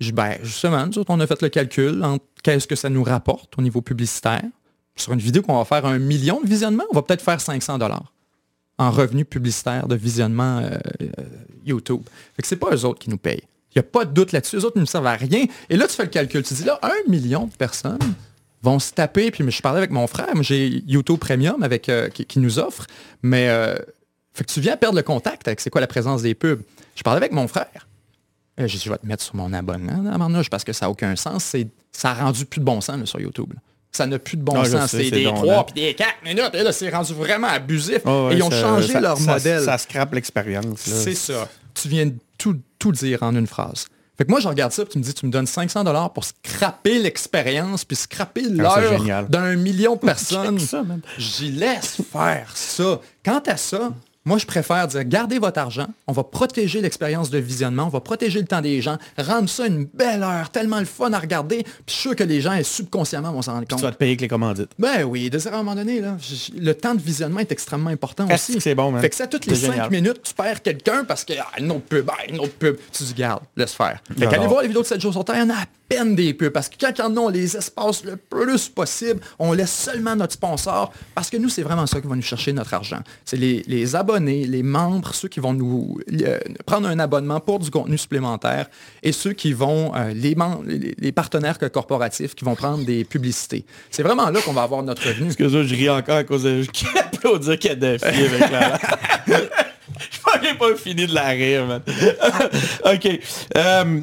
Je 0.00 0.12
ben, 0.12 0.36
justement, 0.42 0.86
nous 0.86 0.98
autres, 0.98 1.10
on 1.10 1.20
a 1.20 1.26
fait 1.26 1.42
le 1.42 1.50
calcul 1.50 2.02
qu'est-ce 2.42 2.66
que 2.66 2.74
ça 2.74 2.88
nous 2.88 3.04
rapporte 3.04 3.58
au 3.58 3.62
niveau 3.62 3.82
publicitaire. 3.82 4.42
Sur 4.96 5.12
une 5.12 5.20
vidéo 5.20 5.42
qu'on 5.42 5.56
va 5.56 5.64
faire 5.64 5.84
un 5.86 5.98
million 5.98 6.40
de 6.40 6.46
visionnements, 6.46 6.84
on 6.90 6.94
va 6.94 7.02
peut-être 7.02 7.22
faire 7.22 7.40
500 7.40 7.78
dollars 7.78 8.12
en 8.78 8.90
revenus 8.90 9.26
publicitaires 9.28 9.88
de 9.88 9.94
visionnement 9.94 10.58
euh, 10.58 10.70
euh, 11.02 11.06
YouTube. 11.66 12.00
Fait 12.34 12.42
que 12.42 12.48
c'est 12.48 12.56
pas 12.56 12.74
eux 12.74 12.84
autres 12.86 12.98
qui 12.98 13.10
nous 13.10 13.18
payent. 13.18 13.42
Il 13.74 13.78
n'y 13.78 13.80
a 13.80 13.82
pas 13.82 14.06
de 14.06 14.12
doute 14.12 14.32
là-dessus. 14.32 14.56
Eux 14.56 14.64
autres 14.64 14.76
ne 14.76 14.80
nous 14.80 14.86
servent 14.86 15.06
à 15.06 15.16
rien. 15.16 15.44
Et 15.68 15.76
là, 15.76 15.86
tu 15.86 15.94
fais 15.94 16.04
le 16.04 16.08
calcul. 16.08 16.42
Tu 16.42 16.54
dis 16.54 16.64
là, 16.64 16.80
un 16.82 17.10
million 17.10 17.46
de 17.46 17.52
personnes 17.52 17.98
vont 18.62 18.78
se 18.78 18.92
taper. 18.92 19.30
Puis 19.30 19.48
je 19.48 19.62
parlais 19.62 19.78
avec 19.78 19.90
mon 19.90 20.06
frère. 20.06 20.28
J'ai 20.40 20.82
YouTube 20.86 21.18
Premium 21.18 21.62
euh, 21.62 22.08
qui, 22.08 22.38
nous 22.38 22.58
offre. 22.58 22.86
Mais 23.22 23.48
tu 24.48 24.60
viens 24.60 24.78
perdre 24.78 24.96
le 24.96 25.02
contact 25.02 25.46
avec 25.46 25.60
c'est 25.60 25.70
quoi 25.70 25.82
la 25.82 25.86
présence 25.86 26.22
des 26.22 26.34
pubs. 26.34 26.62
Je 26.96 27.02
parlais 27.02 27.18
avec 27.18 27.32
mon 27.32 27.46
frère. 27.48 27.86
Euh, 28.60 28.66
J'ai 28.68 28.78
dit, 28.78 28.84
je 28.84 28.90
vais 28.90 28.98
te 28.98 29.06
mettre 29.06 29.22
sur 29.22 29.34
mon 29.36 29.52
abonnement, 29.52 30.02
là, 30.02 30.16
Marnouche, 30.18 30.50
parce 30.50 30.64
que 30.64 30.72
ça 30.72 30.86
n'a 30.86 30.90
aucun 30.90 31.16
sens. 31.16 31.54
Ça 31.92 32.10
a 32.10 32.14
rendu 32.14 32.44
plus 32.44 32.60
de 32.60 32.64
bon 32.64 32.80
sens 32.80 32.98
là, 32.98 33.06
sur 33.06 33.20
YouTube. 33.20 33.52
là. 33.54 33.60
Ça 33.92 34.06
n'a 34.06 34.18
plus 34.20 34.36
de 34.36 34.42
bon 34.42 34.64
sens. 34.64 34.90
c'est 34.92 35.10
des 35.10 35.24
donc 35.24 35.36
3 35.36 35.46
là. 35.54 35.64
puis 35.64 35.82
des 35.82 35.94
4 35.94 36.08
minutes. 36.24 36.50
Et 36.54 36.62
là, 36.62 36.72
c'est 36.72 36.90
rendu 36.90 37.12
vraiment 37.12 37.48
abusif. 37.48 38.04
Ouais, 38.04 38.34
et 38.34 38.36
ils 38.36 38.42
ont 38.42 38.50
ça- 38.50 38.60
changé 38.60 38.92
ça- 38.92 39.00
leur 39.00 39.18
ça- 39.18 39.32
modèle. 39.34 39.64
Ça 39.64 39.78
scrape 39.78 40.14
l'expérience. 40.14 40.78
C'est 40.80 41.14
ça. 41.16 41.48
Tu 41.74 41.88
viens 41.88 42.06
de 42.06 42.14
tout, 42.38 42.56
tout 42.78 42.92
dire 42.92 43.22
en 43.22 43.34
une 43.34 43.46
phrase. 43.48 43.86
Fait 44.16 44.24
que 44.26 44.30
moi, 44.30 44.38
je 44.40 44.48
regarde 44.48 44.70
ça, 44.70 44.84
puis 44.84 44.92
tu 44.92 44.98
me 44.98 45.02
dis, 45.02 45.14
tu 45.14 45.24
me 45.26 45.30
donnes 45.32 45.46
500 45.46 45.82
dollars 45.82 46.12
pour 46.12 46.24
scraper 46.24 46.98
l'expérience, 46.98 47.84
puis 47.86 47.96
scraper 47.96 48.42
Ah, 48.62 48.80
l'heure 48.80 49.28
d'un 49.28 49.56
million 49.56 49.94
de 49.94 50.00
personnes. 50.06 50.58
J'y 51.18 51.50
laisse 51.52 52.00
faire 52.12 52.50
ça. 52.54 53.00
Quant 53.24 53.42
à 53.46 53.56
ça, 53.56 53.92
moi, 54.30 54.38
je 54.38 54.46
préfère 54.46 54.86
dire, 54.86 55.02
gardez 55.02 55.40
votre 55.40 55.58
argent, 55.58 55.88
on 56.06 56.12
va 56.12 56.22
protéger 56.22 56.80
l'expérience 56.80 57.30
de 57.30 57.38
visionnement, 57.38 57.86
on 57.86 57.88
va 57.88 57.98
protéger 57.98 58.38
le 58.38 58.46
temps 58.46 58.60
des 58.60 58.80
gens, 58.80 58.96
rendre 59.18 59.48
ça 59.48 59.66
une 59.66 59.86
belle 59.86 60.22
heure, 60.22 60.50
tellement 60.50 60.78
le 60.78 60.84
fun 60.84 61.12
à 61.12 61.18
regarder, 61.18 61.64
puis 61.64 61.72
je 61.88 61.92
suis 61.94 62.00
sûr 62.02 62.14
que 62.14 62.22
les 62.22 62.40
gens, 62.40 62.56
subconsciemment, 62.62 63.32
vont 63.32 63.42
s'en 63.42 63.54
rendre 63.54 63.66
Tu 63.66 63.74
vas 63.74 63.80
compte. 63.80 63.90
te 63.94 63.96
payer 63.98 64.12
avec 64.12 64.20
les 64.20 64.28
commandites. 64.28 64.70
Ben 64.78 65.02
oui, 65.02 65.30
de 65.30 65.48
à 65.48 65.52
un 65.54 65.56
moment 65.56 65.74
donné, 65.74 66.00
là, 66.00 66.16
le 66.56 66.72
temps 66.74 66.94
de 66.94 67.00
visionnement 67.00 67.40
est 67.40 67.50
extrêmement 67.50 67.90
important 67.90 68.28
aussi. 68.32 68.60
c'est 68.60 68.76
bon, 68.76 68.92
man? 68.92 69.02
Fait 69.02 69.10
que 69.10 69.16
ça, 69.16 69.26
toutes 69.26 69.46
les 69.46 69.56
C'est 69.56 69.66
5 69.66 69.72
génial. 69.72 69.90
minutes, 69.90 70.20
tu 70.22 70.32
perds 70.32 70.62
quelqu'un 70.62 71.02
parce 71.04 71.24
que, 71.24 71.32
ah, 71.36 71.48
une 71.58 71.72
autre 71.72 71.86
pub, 71.86 72.08
ah, 72.08 72.24
une 72.28 72.38
autre 72.38 72.52
pub. 72.52 72.76
Tu 72.92 73.02
dis, 73.02 73.14
garde, 73.14 73.42
laisse 73.56 73.72
faire. 73.72 74.00
Fait 74.16 74.28
qu'allez 74.28 74.46
voir 74.46 74.62
les 74.62 74.68
vidéos 74.68 74.82
de 74.82 74.86
7 74.86 75.00
jours 75.00 75.12
sur 75.12 75.24
Terre, 75.24 75.38
il 75.38 75.40
y 75.40 75.42
en 75.42 75.50
a 75.50 75.54
à 75.62 75.64
peine 75.90 76.14
des 76.14 76.32
pubs. 76.32 76.52
Parce 76.52 76.68
que 76.68 76.76
quand 76.80 76.92
il 76.96 77.00
y 77.00 77.02
en 77.02 77.16
a, 77.16 77.20
on 77.20 77.28
les 77.28 77.56
espace 77.56 78.04
le 78.04 78.16
plus 78.16 78.68
possible. 78.68 79.20
On 79.38 79.52
laisse 79.52 79.72
seulement 79.72 80.16
notre 80.16 80.34
sponsor. 80.34 80.92
Parce 81.14 81.28
que 81.28 81.36
nous, 81.36 81.48
c'est 81.48 81.62
vraiment 81.62 81.86
ça 81.86 82.00
qui 82.00 82.06
va 82.06 82.14
nous 82.14 82.22
chercher 82.22 82.52
notre 82.52 82.72
argent. 82.72 83.00
C'est 83.24 83.36
les, 83.36 83.62
les 83.66 83.96
abonnés, 83.96 84.46
les 84.46 84.62
membres, 84.62 85.12
ceux 85.14 85.28
qui 85.28 85.40
vont 85.40 85.52
nous 85.52 85.98
euh, 86.22 86.38
prendre 86.64 86.88
un 86.88 86.98
abonnement 86.98 87.40
pour 87.40 87.58
du 87.58 87.70
contenu 87.70 87.98
supplémentaire 87.98 88.70
et 89.02 89.12
ceux 89.12 89.32
qui 89.32 89.52
vont, 89.52 89.92
euh, 89.94 90.12
les, 90.14 90.34
membres, 90.34 90.62
les, 90.64 90.94
les 90.96 91.12
partenaires 91.12 91.58
corporatifs 91.58 92.34
qui 92.34 92.44
vont 92.44 92.54
prendre 92.54 92.84
des 92.84 93.04
publicités. 93.04 93.64
C'est 93.90 94.04
vraiment 94.04 94.30
là 94.30 94.40
qu'on 94.40 94.52
va 94.52 94.62
avoir 94.62 94.82
notre 94.82 95.06
revenu. 95.06 95.26
Excuse-moi, 95.26 95.64
je 95.64 95.74
ris 95.74 95.90
encore 95.90 96.16
à 96.16 96.24
cause 96.24 96.44
de... 96.44 96.62
Je 96.62 96.98
applaudir 96.98 97.58
Kadhafi 97.58 98.06
avec 98.06 98.50
la... 98.50 98.78
Je 100.10 100.18
j'ai 100.42 100.54
pas 100.54 100.76
fini 100.76 101.06
de 101.06 101.14
la 101.14 101.28
rire, 101.28 101.66
man. 101.66 101.82
OK. 102.84 103.20
Euh, 103.56 104.00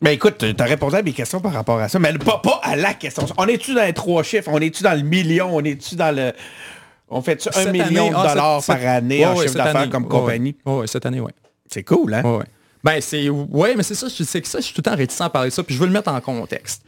Mais 0.00 0.14
écoute, 0.14 0.44
t'as 0.56 0.64
répondu 0.64 0.94
à 0.94 1.02
mes 1.02 1.12
questions 1.12 1.40
par 1.40 1.52
rapport 1.52 1.80
à 1.80 1.88
ça, 1.88 1.98
mais 1.98 2.12
pas, 2.18 2.38
pas 2.38 2.60
à 2.62 2.76
la 2.76 2.94
question. 2.94 3.26
On 3.36 3.46
est-tu 3.46 3.74
dans 3.74 3.84
les 3.84 3.92
trois 3.92 4.22
chiffres? 4.22 4.48
On 4.52 4.60
est-tu 4.60 4.84
dans 4.84 4.94
le 4.94 5.02
million? 5.02 5.48
On 5.52 5.60
est-tu 5.64 5.96
dans 5.96 6.14
le... 6.14 6.32
On 7.08 7.20
fait-tu 7.22 7.48
un 7.48 7.52
Cette 7.52 7.72
million 7.72 8.06
année- 8.06 8.10
de 8.10 8.14
ah, 8.16 8.28
dollars 8.28 8.62
cette- 8.62 8.78
par 8.80 8.86
année 8.94 9.26
en 9.26 9.34
chiffre 9.34 9.54
d'affaires 9.54 9.90
comme 9.90 10.06
compagnie? 10.06 10.56
Ouais, 10.64 10.86
cette 10.86 11.04
année, 11.06 11.20
oui. 11.20 11.32
C'est 11.68 11.82
cool, 11.82 12.14
hein? 12.14 12.22
Ouais. 12.22 12.44
Ben, 12.84 13.00
c'est. 13.00 13.28
Ouais, 13.28 13.74
mais 13.76 13.82
c'est 13.82 13.94
ça, 13.96 14.06
je 14.08 14.22
sais 14.22 14.40
que 14.40 14.46
ça, 14.46 14.60
je 14.60 14.64
suis 14.66 14.74
tout 14.74 14.82
le 14.84 14.90
temps 14.90 14.96
réticent 14.96 15.20
à 15.22 15.30
parler 15.30 15.48
de 15.48 15.54
ça, 15.54 15.62
puis 15.64 15.74
je 15.74 15.80
veux 15.80 15.86
le 15.86 15.92
mettre 15.92 16.12
en 16.12 16.20
contexte. 16.20 16.82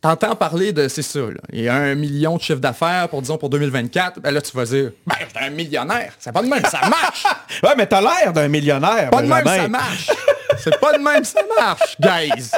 T'entends 0.00 0.36
parler 0.36 0.72
de, 0.72 0.86
c'est 0.86 1.02
ça, 1.02 1.18
là, 1.18 1.40
il 1.52 1.62
y 1.62 1.68
a 1.68 1.74
un 1.74 1.96
million 1.96 2.36
de 2.36 2.40
chiffre 2.40 2.60
d'affaires 2.60 3.08
pour, 3.08 3.20
disons, 3.20 3.36
pour 3.36 3.50
2024, 3.50 4.20
ben 4.20 4.30
là, 4.30 4.40
tu 4.40 4.56
vas 4.56 4.64
dire, 4.64 4.92
ben, 5.04 5.16
j'étais 5.18 5.40
un 5.40 5.50
millionnaire, 5.50 6.12
c'est 6.20 6.30
pas 6.30 6.40
de 6.42 6.46
même, 6.46 6.64
ça 6.64 6.88
marche! 6.88 7.24
Ouais, 7.64 7.74
mais 7.76 7.86
t'as 7.86 8.00
l'air 8.00 8.32
d'un 8.32 8.46
millionnaire. 8.46 9.10
Pas 9.10 9.22
de 9.22 9.26
même, 9.26 9.44
ça 9.44 9.66
marche! 9.66 10.10
C'est 10.58 10.78
pas 10.78 10.96
de 10.96 11.02
même, 11.02 11.24
ça 11.24 11.40
marche, 11.58 11.96
guys! 12.00 12.52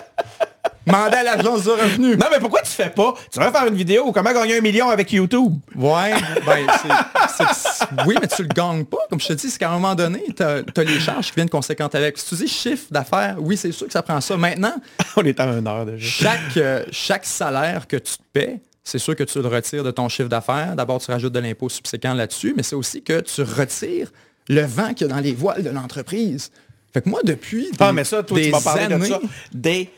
Mandez 0.86 1.16
à 1.18 1.22
l'agence 1.22 1.64
de 1.64 1.70
revenus. 1.70 2.16
Non, 2.18 2.26
mais 2.30 2.38
pourquoi 2.40 2.62
tu 2.62 2.70
fais 2.72 2.88
pas? 2.90 3.14
Tu 3.30 3.38
vas 3.38 3.52
faire 3.52 3.66
une 3.66 3.74
vidéo, 3.74 4.12
comment 4.12 4.32
gagner 4.32 4.58
un 4.58 4.60
million 4.60 4.88
avec 4.88 5.12
YouTube? 5.12 5.54
Ouais, 5.76 6.12
ben, 6.46 6.66
c'est- 6.82 7.86
oui, 8.06 8.16
mais 8.20 8.26
tu 8.26 8.42
le 8.42 8.48
gagnes 8.48 8.84
pas. 8.84 8.98
Comme 9.08 9.20
je 9.20 9.28
te 9.28 9.32
dis, 9.34 9.50
c'est 9.50 9.58
qu'à 9.58 9.70
un 9.70 9.74
moment 9.74 9.94
donné, 9.94 10.24
tu 10.34 10.42
as, 10.42 10.62
les 10.84 10.98
charges 11.00 11.26
qui 11.28 11.34
viennent 11.36 11.50
conséquentes 11.50 11.94
avec. 11.94 12.18
Si 12.18 12.28
tu 12.30 12.34
dis 12.42 12.48
chiffre 12.48 12.86
d'affaires, 12.90 13.36
oui, 13.38 13.56
c'est 13.56 13.72
sûr 13.72 13.86
que 13.86 13.92
ça 13.92 14.02
prend 14.02 14.20
ça. 14.20 14.36
Maintenant, 14.36 14.74
On 15.16 15.24
est 15.24 15.38
à 15.38 15.44
une 15.46 15.66
heure 15.66 15.84
déjà. 15.86 15.98
chaque, 16.30 16.56
euh, 16.56 16.84
chaque 16.90 17.26
salaire 17.26 17.86
que 17.86 17.96
tu 17.96 18.14
te 18.14 18.22
paies, 18.32 18.60
c'est 18.82 18.98
sûr 18.98 19.14
que 19.14 19.24
tu 19.24 19.40
le 19.40 19.48
retires 19.48 19.84
de 19.84 19.90
ton 19.90 20.08
chiffre 20.08 20.28
d'affaires. 20.28 20.74
D'abord, 20.76 21.00
tu 21.00 21.10
rajoutes 21.10 21.32
de 21.32 21.40
l'impôt 21.40 21.68
subséquent 21.68 22.14
là-dessus, 22.14 22.54
mais 22.56 22.62
c'est 22.62 22.74
aussi 22.76 23.02
que 23.02 23.20
tu 23.20 23.42
retires 23.42 24.10
le 24.48 24.62
vent 24.62 24.94
qu'il 24.94 25.06
y 25.06 25.10
a 25.10 25.14
dans 25.14 25.20
les 25.20 25.32
voiles 25.34 25.62
de 25.62 25.70
l'entreprise. 25.70 26.50
Fait 26.92 27.02
que 27.02 27.08
moi, 27.08 27.20
depuis 27.22 27.70
des, 27.70 27.76
Ah, 27.78 27.92
mais 27.92 28.02
ça, 28.04 28.22
toi, 28.22 28.38
tu 28.38 28.44
des 28.44 28.50
m'as 28.50 28.60
parlé 28.60 28.86
de 28.88 28.94
années, 28.94 29.08
ça. 29.08 29.20
Des... 29.52 29.90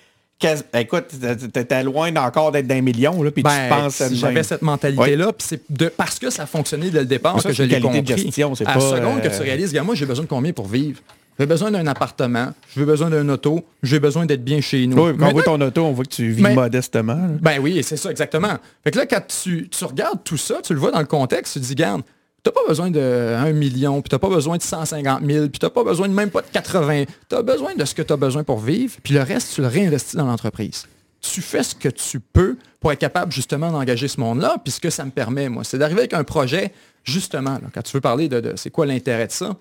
Écoute, 0.74 1.06
t'étais 1.52 1.82
loin 1.82 2.14
encore 2.16 2.52
d'être 2.52 2.66
d'un 2.66 2.80
million, 2.80 3.22
là, 3.22 3.30
puis 3.30 3.42
ben, 3.42 3.50
tu 3.50 3.68
penses 3.68 3.94
si 3.96 4.10
de 4.10 4.14
j'avais 4.14 4.42
cette 4.42 4.62
mentalité-là, 4.62 5.32
puis 5.32 5.46
c'est 5.48 5.60
de, 5.70 5.88
parce 5.88 6.18
que 6.18 6.30
ça 6.30 6.44
a 6.44 6.46
fonctionné 6.46 6.90
dès 6.90 7.00
le 7.00 7.06
départ 7.06 7.40
ça, 7.40 7.48
que 7.48 7.54
je 7.54 7.62
l'ai 7.62 7.76
de 7.76 7.82
compris. 7.82 8.06
gestion, 8.06 8.54
c'est 8.54 8.66
à 8.66 8.74
pas, 8.74 8.78
la 8.80 8.96
seconde 8.96 9.20
que 9.22 9.28
euh, 9.28 9.36
tu 9.36 9.42
réalises, 9.42 9.70
regarde, 9.70 9.86
moi, 9.86 9.94
j'ai 9.94 10.06
besoin 10.06 10.24
de 10.24 10.28
combien 10.30 10.52
pour 10.52 10.66
vivre? 10.68 11.00
J'ai 11.38 11.46
besoin 11.46 11.70
d'un 11.70 11.86
appartement, 11.86 12.52
j'ai 12.76 12.84
besoin 12.84 13.08
d'un 13.08 13.26
auto, 13.30 13.64
j'ai 13.82 13.98
besoin 13.98 14.26
d'être 14.26 14.44
bien 14.44 14.60
chez 14.60 14.86
nous. 14.86 15.02
Oui, 15.02 15.16
quand 15.18 15.28
on 15.28 15.32
voit 15.32 15.42
ton 15.42 15.60
auto, 15.60 15.82
on 15.82 15.92
voit 15.92 16.04
que 16.04 16.10
tu 16.10 16.28
vis 16.30 16.42
Mais- 16.42 16.54
modestement. 16.54 17.14
là. 17.14 17.28
Ben 17.40 17.58
oui, 17.60 17.82
c'est 17.82 17.96
ça, 17.96 18.10
exactement. 18.10 18.54
Fait 18.84 18.90
que 18.90 18.98
là, 18.98 19.06
quand 19.06 19.22
tu, 19.42 19.68
tu 19.68 19.84
regardes 19.84 20.22
tout 20.24 20.36
ça, 20.36 20.56
tu 20.62 20.74
le 20.74 20.78
vois 20.78 20.90
dans 20.90 20.98
le 21.00 21.06
contexte, 21.06 21.54
tu 21.54 21.60
te 21.60 21.64
dis, 21.64 21.74
garde, 21.74 22.02
t'as 22.42 22.50
pas 22.50 22.60
besoin 22.66 22.90
de 22.90 23.00
1 23.00 23.52
million, 23.52 24.02
puis 24.02 24.08
t'as 24.08 24.18
pas 24.18 24.28
besoin 24.28 24.56
de 24.56 24.62
150 24.62 25.24
000, 25.24 25.48
puis 25.48 25.58
t'as 25.58 25.70
pas 25.70 25.84
besoin 25.84 26.08
de 26.08 26.14
même 26.14 26.30
pas 26.30 26.42
de 26.42 26.48
80. 26.52 27.04
T'as 27.28 27.42
besoin 27.42 27.74
de 27.74 27.84
ce 27.84 27.94
que 27.94 28.02
tu 28.02 28.12
as 28.12 28.16
besoin 28.16 28.44
pour 28.44 28.58
vivre, 28.58 28.96
puis 29.02 29.14
le 29.14 29.22
reste, 29.22 29.54
tu 29.54 29.60
le 29.60 29.68
réinvestis 29.68 30.16
dans 30.16 30.26
l'entreprise. 30.26 30.86
Tu 31.20 31.40
fais 31.40 31.62
ce 31.62 31.74
que 31.74 31.88
tu 31.88 32.18
peux 32.18 32.56
pour 32.80 32.90
être 32.90 32.98
capable 32.98 33.30
justement 33.30 33.70
d'engager 33.70 34.08
ce 34.08 34.18
monde-là, 34.20 34.56
puis 34.62 34.72
ce 34.72 34.80
que 34.80 34.90
ça 34.90 35.04
me 35.04 35.10
permet, 35.10 35.48
moi, 35.48 35.62
c'est 35.62 35.78
d'arriver 35.78 36.00
avec 36.00 36.14
un 36.14 36.24
projet, 36.24 36.72
justement, 37.04 37.60
quand 37.72 37.82
tu 37.82 37.92
veux 37.92 38.00
parler 38.00 38.28
de 38.28 38.54
c'est 38.56 38.70
quoi 38.70 38.86
l'intérêt 38.86 39.28
de 39.28 39.32
ça, 39.32 39.56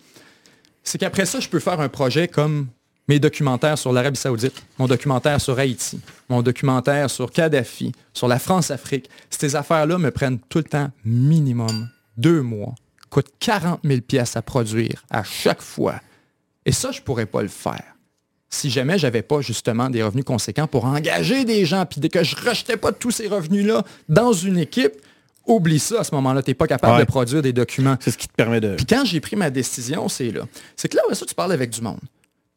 c'est 0.84 0.98
qu'après 0.98 1.26
ça, 1.28 1.40
je 1.40 1.48
peux 1.48 1.60
faire 1.60 1.80
un 1.80 1.90
projet 1.90 2.28
comme 2.28 2.68
mes 3.08 3.20
documentaires 3.20 3.78
sur 3.78 3.94
l'Arabie 3.94 4.18
Saoudite, 4.18 4.64
mon 4.80 4.88
documentaire 4.88 5.40
sur 5.40 5.60
Haïti, 5.60 6.00
mon 6.30 6.42
documentaire 6.42 7.12
sur 7.12 7.32
Kadhafi, 7.32 7.92
sur 8.14 8.28
la 8.28 8.40
France-Afrique. 8.40 9.08
Ces 9.30 9.56
affaires-là 9.56 10.00
me 10.00 10.10
prennent 10.10 10.40
tout 10.50 10.60
le 10.60 10.64
temps 10.64 10.90
minimum 11.06 11.90
deux 12.18 12.42
mois, 12.42 12.74
coûtent 13.10 13.32
40 13.40 13.82
000 13.84 14.02
pièces 14.02 14.36
à 14.38 14.42
produire 14.42 15.04
à 15.10 15.24
chaque 15.24 15.62
fois. 15.62 16.00
Et 16.66 16.72
ça, 16.72 16.92
je 16.92 17.02
pourrais 17.02 17.26
pas 17.26 17.42
le 17.42 17.48
faire 17.50 17.84
si 18.54 18.70
jamais 18.70 18.98
j'avais 19.00 19.22
pas 19.22 19.40
justement 19.40 19.90
des 19.90 20.04
revenus 20.04 20.26
conséquents 20.26 20.68
pour 20.68 20.84
engager 20.84 21.46
des 21.46 21.66
gens, 21.66 21.86
puis 21.86 22.02
dès 22.02 22.10
que 22.10 22.22
je 22.22 22.36
rejetais 22.36 22.76
pas 22.76 22.92
tous 22.92 23.12
ces 23.12 23.28
revenus-là 23.30 23.84
dans 24.10 24.34
une 24.34 24.58
équipe, 24.58 24.92
oublie 25.48 25.80
ça 25.80 26.02
à 26.02 26.04
ce 26.04 26.14
moment-là, 26.16 26.44
tu 26.44 26.50
n'es 26.52 26.54
pas 26.54 26.68
capable 26.68 26.96
Ouais. 26.96 27.00
de 27.00 27.06
produire 27.06 27.42
des 27.42 27.54
documents. 27.54 27.96
C'est 28.02 28.12
ce 28.12 28.18
qui 28.18 28.28
te 28.28 28.34
permet 28.34 28.60
de... 28.60 28.76
Puis 28.76 28.86
quand 28.86 29.06
j'ai 29.06 29.22
pris 29.22 29.38
ma 29.38 29.50
décision, 29.50 30.10
c'est 30.10 30.32
là. 30.32 30.42
C'est 30.76 30.90
que 30.90 30.98
là, 30.98 31.04
ça, 31.14 31.26
tu 31.26 31.34
parles 31.34 31.54
avec 31.54 31.70
du 31.70 31.80
monde. 31.82 32.02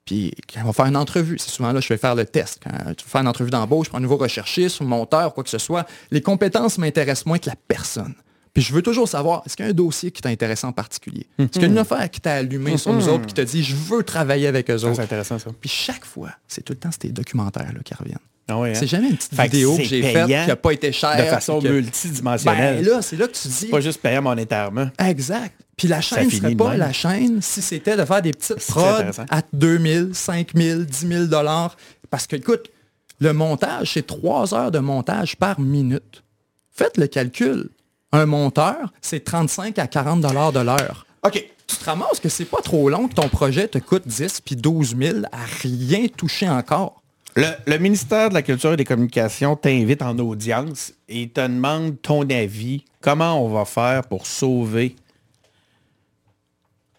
Puis 0.05 0.33
quand 0.53 0.63
on 0.63 0.67
va 0.67 0.73
faire 0.73 0.87
une 0.87 0.97
entrevue, 0.97 1.39
c'est 1.39 1.51
souvent 1.51 1.71
là 1.73 1.79
je 1.81 1.89
vais 1.89 1.97
faire 1.97 2.17
le 2.17 2.27
test. 2.27 2.61
Quand 2.63 2.93
tu 2.95 3.05
vas 3.05 3.11
faire 3.11 3.21
une 3.21 3.29
entrevue 3.29 3.51
d'embauche 3.51 3.89
pour 3.89 3.97
un 3.97 4.03
nouveau 4.03 4.17
recherchiste, 4.17 4.83
un 4.83 4.87
monteur, 4.87 5.33
quoi 5.33 5.45
que 5.45 5.51
ce 5.51 5.59
soit, 5.59 5.87
les 6.11 6.21
compétences 6.21 6.77
m'intéressent 6.77 7.27
moins 7.27 7.39
que 7.39 7.49
la 7.49 7.57
personne. 7.69 8.15
Puis 8.55 8.63
je 8.63 8.73
veux 8.73 8.83
toujours 8.83 9.09
savoir, 9.09 9.43
est-ce 9.45 9.57
qu'il 9.57 9.65
y 9.65 9.69
a 9.69 9.73
un 9.73 9.75
dossier 9.75 10.13
qui 10.13 10.23
t'intéresse 10.23 10.63
en 10.63 10.73
particulier? 10.73 11.27
Est-ce 11.39 11.49
qu'il 11.49 11.63
y 11.63 11.65
a 11.65 11.69
une 11.69 11.79
affaire 11.79 12.09
qui 12.09 12.21
t'a 12.21 12.35
allumé 12.35 12.77
sur 12.77 12.93
nous 12.93 13.09
autres, 13.09 13.27
qui 13.27 13.35
t'a 13.35 13.45
dit, 13.45 13.65
je 13.65 13.75
veux 13.75 14.05
travailler 14.05 14.47
avec 14.47 14.71
eux 14.71 14.77
autres? 14.77 14.95
C'est 14.95 15.03
intéressant, 15.03 15.41
ça. 15.41 15.51
Puis 15.61 15.69
chaque 15.69 16.05
fois, 16.05 16.31
c'est 16.47 16.63
tout 16.63 16.73
le 16.73 16.79
temps 16.79 16.91
ces 16.99 17.11
documentaires 17.11 17.73
là, 17.73 17.81
qui 17.85 17.95
reviennent. 17.95 18.19
Ah 18.47 18.55
hein? 18.55 18.75
C'est 18.75 18.87
jamais 18.87 19.09
une 19.09 19.17
petite 19.17 19.35
Fait 19.35 19.45
vidéo 19.45 19.77
que, 19.77 19.83
j'ai 19.83 20.03
faite 20.03 20.27
qui 20.27 20.33
n'a 20.33 20.57
pas 20.57 20.73
été 20.73 20.93
chère. 20.93 21.17
De 21.17 21.23
façon 21.23 21.61
que- 21.61 21.69
multidimensionnelle. 21.69 22.85
Ben 22.85 22.93
là, 22.93 23.03
c'est 23.03 23.17
là 23.17 23.27
que 23.27 23.33
tu 23.33 23.49
dis, 23.49 23.67
pas 23.67 23.81
juste 23.81 24.01
payant 24.01 24.23
monétairement. 24.23 24.89
Exact. 24.99 25.55
Puis 25.77 25.89
la 25.89 26.01
chaîne 26.01 26.27
ne 26.27 26.31
serait 26.31 26.55
pas 26.55 26.71
même. 26.71 26.79
la 26.79 26.93
chaîne 26.93 27.43
si 27.43 27.61
c'était 27.61 27.97
de 27.97 28.05
faire 28.05 28.23
des 28.23 28.33
petites 28.33 28.65
prods 28.67 29.25
à 29.31 29.43
2000, 29.53 30.11
5000, 30.13 30.87
10 30.87 31.09
000 31.09 31.25
dollars. 31.25 31.77
Parce 32.11 32.27
que, 32.29 32.37
écoute, 32.37 32.71
le 33.19 33.33
montage, 33.33 33.95
c'est 33.95 34.07
3 34.07 34.55
heures 34.55 34.71
de 34.71 34.79
montage 34.79 35.37
par 35.37 35.59
minute. 35.59 36.23
Faites 36.71 36.97
le 36.99 37.07
calcul. 37.09 37.71
Un 38.15 38.27
monteur, 38.27 38.93
c'est 39.01 39.25
35 39.25 39.77
à 39.81 39.89
40 39.89 40.21
dollars 40.21 40.53
de 40.53 40.61
l'heure. 40.61 41.05
OK. 41.27 41.45
Tu 41.67 41.77
te 41.77 41.85
ramasses 41.85 42.21
que 42.21 42.29
c'est 42.29 42.45
pas 42.45 42.61
trop 42.63 42.89
long 42.89 43.09
que 43.09 43.15
ton 43.15 43.29
projet 43.29 43.67
te 43.67 43.79
coûte 43.79 44.07
10 44.07 44.41
puis 44.43 44.55
12 44.55 44.97
000 44.97 45.19
à 45.33 45.45
rien 45.63 46.07
toucher 46.07 46.49
encore. 46.49 47.03
Le, 47.35 47.47
le 47.67 47.79
ministère 47.79 48.29
de 48.29 48.35
la 48.35 48.43
Culture 48.43 48.75
et 48.75 48.77
des 48.77 48.85
Communications 48.85 49.57
t'invite 49.57 50.01
en 50.03 50.17
audience 50.21 50.93
et 51.09 51.29
te 51.29 51.41
demande 51.41 52.01
ton 52.03 52.23
avis. 52.31 52.85
Comment 53.01 53.45
on 53.45 53.49
va 53.49 53.65
faire 53.65 54.07
pour 54.07 54.27
sauver 54.27 54.95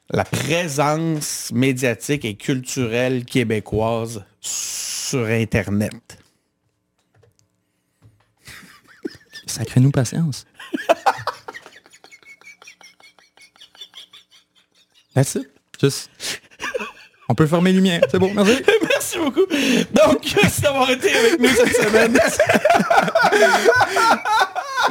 la 0.10 0.26
présence 0.26 1.52
médiatique 1.54 2.26
et 2.26 2.36
culturelle 2.36 3.24
québécoise 3.24 4.26
sur 4.42 5.26
Internet? 5.28 6.18
Sacrez-nous 9.46 9.92
patience. 9.92 10.46
That's 15.16 15.36
it. 15.36 15.50
On 17.28 17.34
peut 17.36 17.48
fermer 17.48 17.72
les 17.72 17.78
lumières. 17.78 18.02
C'est 18.12 18.20
bon, 18.20 18.32
merci. 18.34 18.62
Merci 18.82 19.18
beaucoup. 19.20 19.46
Donc, 19.94 20.36
merci 20.42 20.62
d'avoir 20.62 20.90
été 20.90 21.14
avec 21.14 21.40
nous 21.40 21.48
cette 21.50 21.76
semaine. 21.76 22.12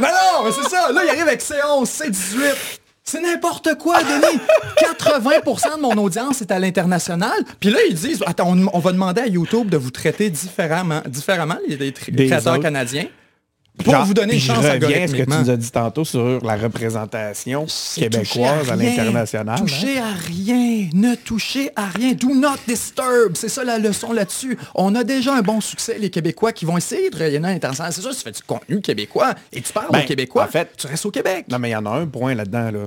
Mais 0.01 0.07
non, 0.09 0.45
mais 0.45 0.51
c'est 0.53 0.68
ça. 0.68 0.93
Là, 0.93 1.03
il 1.05 1.09
arrive 1.11 1.22
avec 1.28 1.41
C11, 1.43 1.85
C18. 1.87 2.55
C'est 3.03 3.20
n'importe 3.20 3.76
quoi, 3.76 4.03
Denis. 4.03 4.41
80% 4.78 5.76
de 5.76 5.80
mon 5.82 5.97
audience 6.03 6.41
est 6.43 6.51
à 6.53 6.59
l'international. 6.59 7.32
Puis 7.61 7.70
là, 7.70 7.78
ils 7.89 7.95
disent, 7.95 8.22
attends, 8.26 8.53
on, 8.53 8.66
on 8.72 8.78
va 8.78 8.93
demander 8.93 9.20
à 9.22 9.26
YouTube 9.26 9.68
de 9.68 9.76
vous 9.76 9.91
traiter 9.91 10.30
différemment, 10.30 11.03
différemment 11.07 11.59
les, 11.68 11.76
les 11.76 11.91
Des 11.93 12.26
créateurs 12.26 12.55
autres. 12.55 12.62
canadiens. 12.62 13.07
Pour 13.83 13.93
Genre, 13.93 14.07
vous 14.07 14.14
donner 14.14 14.35
une 14.35 14.41
chance 14.41 14.64
à 14.64 14.75
ce 14.75 15.12
que 15.12 15.25
tu 15.25 15.31
nous 15.31 15.51
as 15.51 15.57
dit 15.57 15.70
tantôt 15.70 16.05
sur 16.05 16.45
la 16.45 16.57
représentation 16.57 17.66
québécoise 17.97 18.70
à, 18.70 18.77
l'international. 18.77 19.57
hein? 19.57 19.61
Touchez 19.61 19.99
à 19.99 20.12
rien. 20.12 20.89
Ne 20.93 21.16
touchez 21.16 21.70
à 21.75 21.87
rien. 21.87 22.12
Do 22.12 22.35
not 22.35 22.57
disturb. 22.68 23.33
C'est 23.35 23.49
ça 23.49 23.64
la 23.64 23.79
leçon 23.79 24.12
là-dessus. 24.12 24.57
On 24.77 24.95
a 24.95 25.03
déjà 25.03 25.35
un 25.35 25.43
bon 25.43 25.61
succès, 25.61 25.99
les 25.99 26.11
Québécois, 26.11 26.53
qui 26.53 26.64
vont 26.64 26.77
essayer 26.79 27.11
de 27.11 27.16
rayonner 27.16 27.49
à 27.49 27.53
l'international. 27.53 27.93
C'est 27.93 28.01
sûr, 28.01 28.12
si 28.12 28.18
tu 28.18 28.25
fais 28.25 28.33
du 28.33 28.43
contenu 28.43 28.81
québécois 28.81 29.35
et 29.53 29.61
tu 29.61 29.72
parles 29.72 29.89
Ben, 29.91 30.03
aux 30.03 30.07
Québécois, 30.07 30.45
en 30.45 30.49
fait- 30.49 30.70
tu 30.77 30.87
restes 30.87 31.07
au 31.07 31.11
Québec. 31.11 31.47
Non, 31.51 31.59
mais 31.59 31.70
il 31.70 31.72
y 31.72 31.77
en 31.77 31.87
a 31.87 31.91
un 31.91 32.07
point 32.07 32.35
là-dedans. 32.35 32.70
Là. 32.70 32.87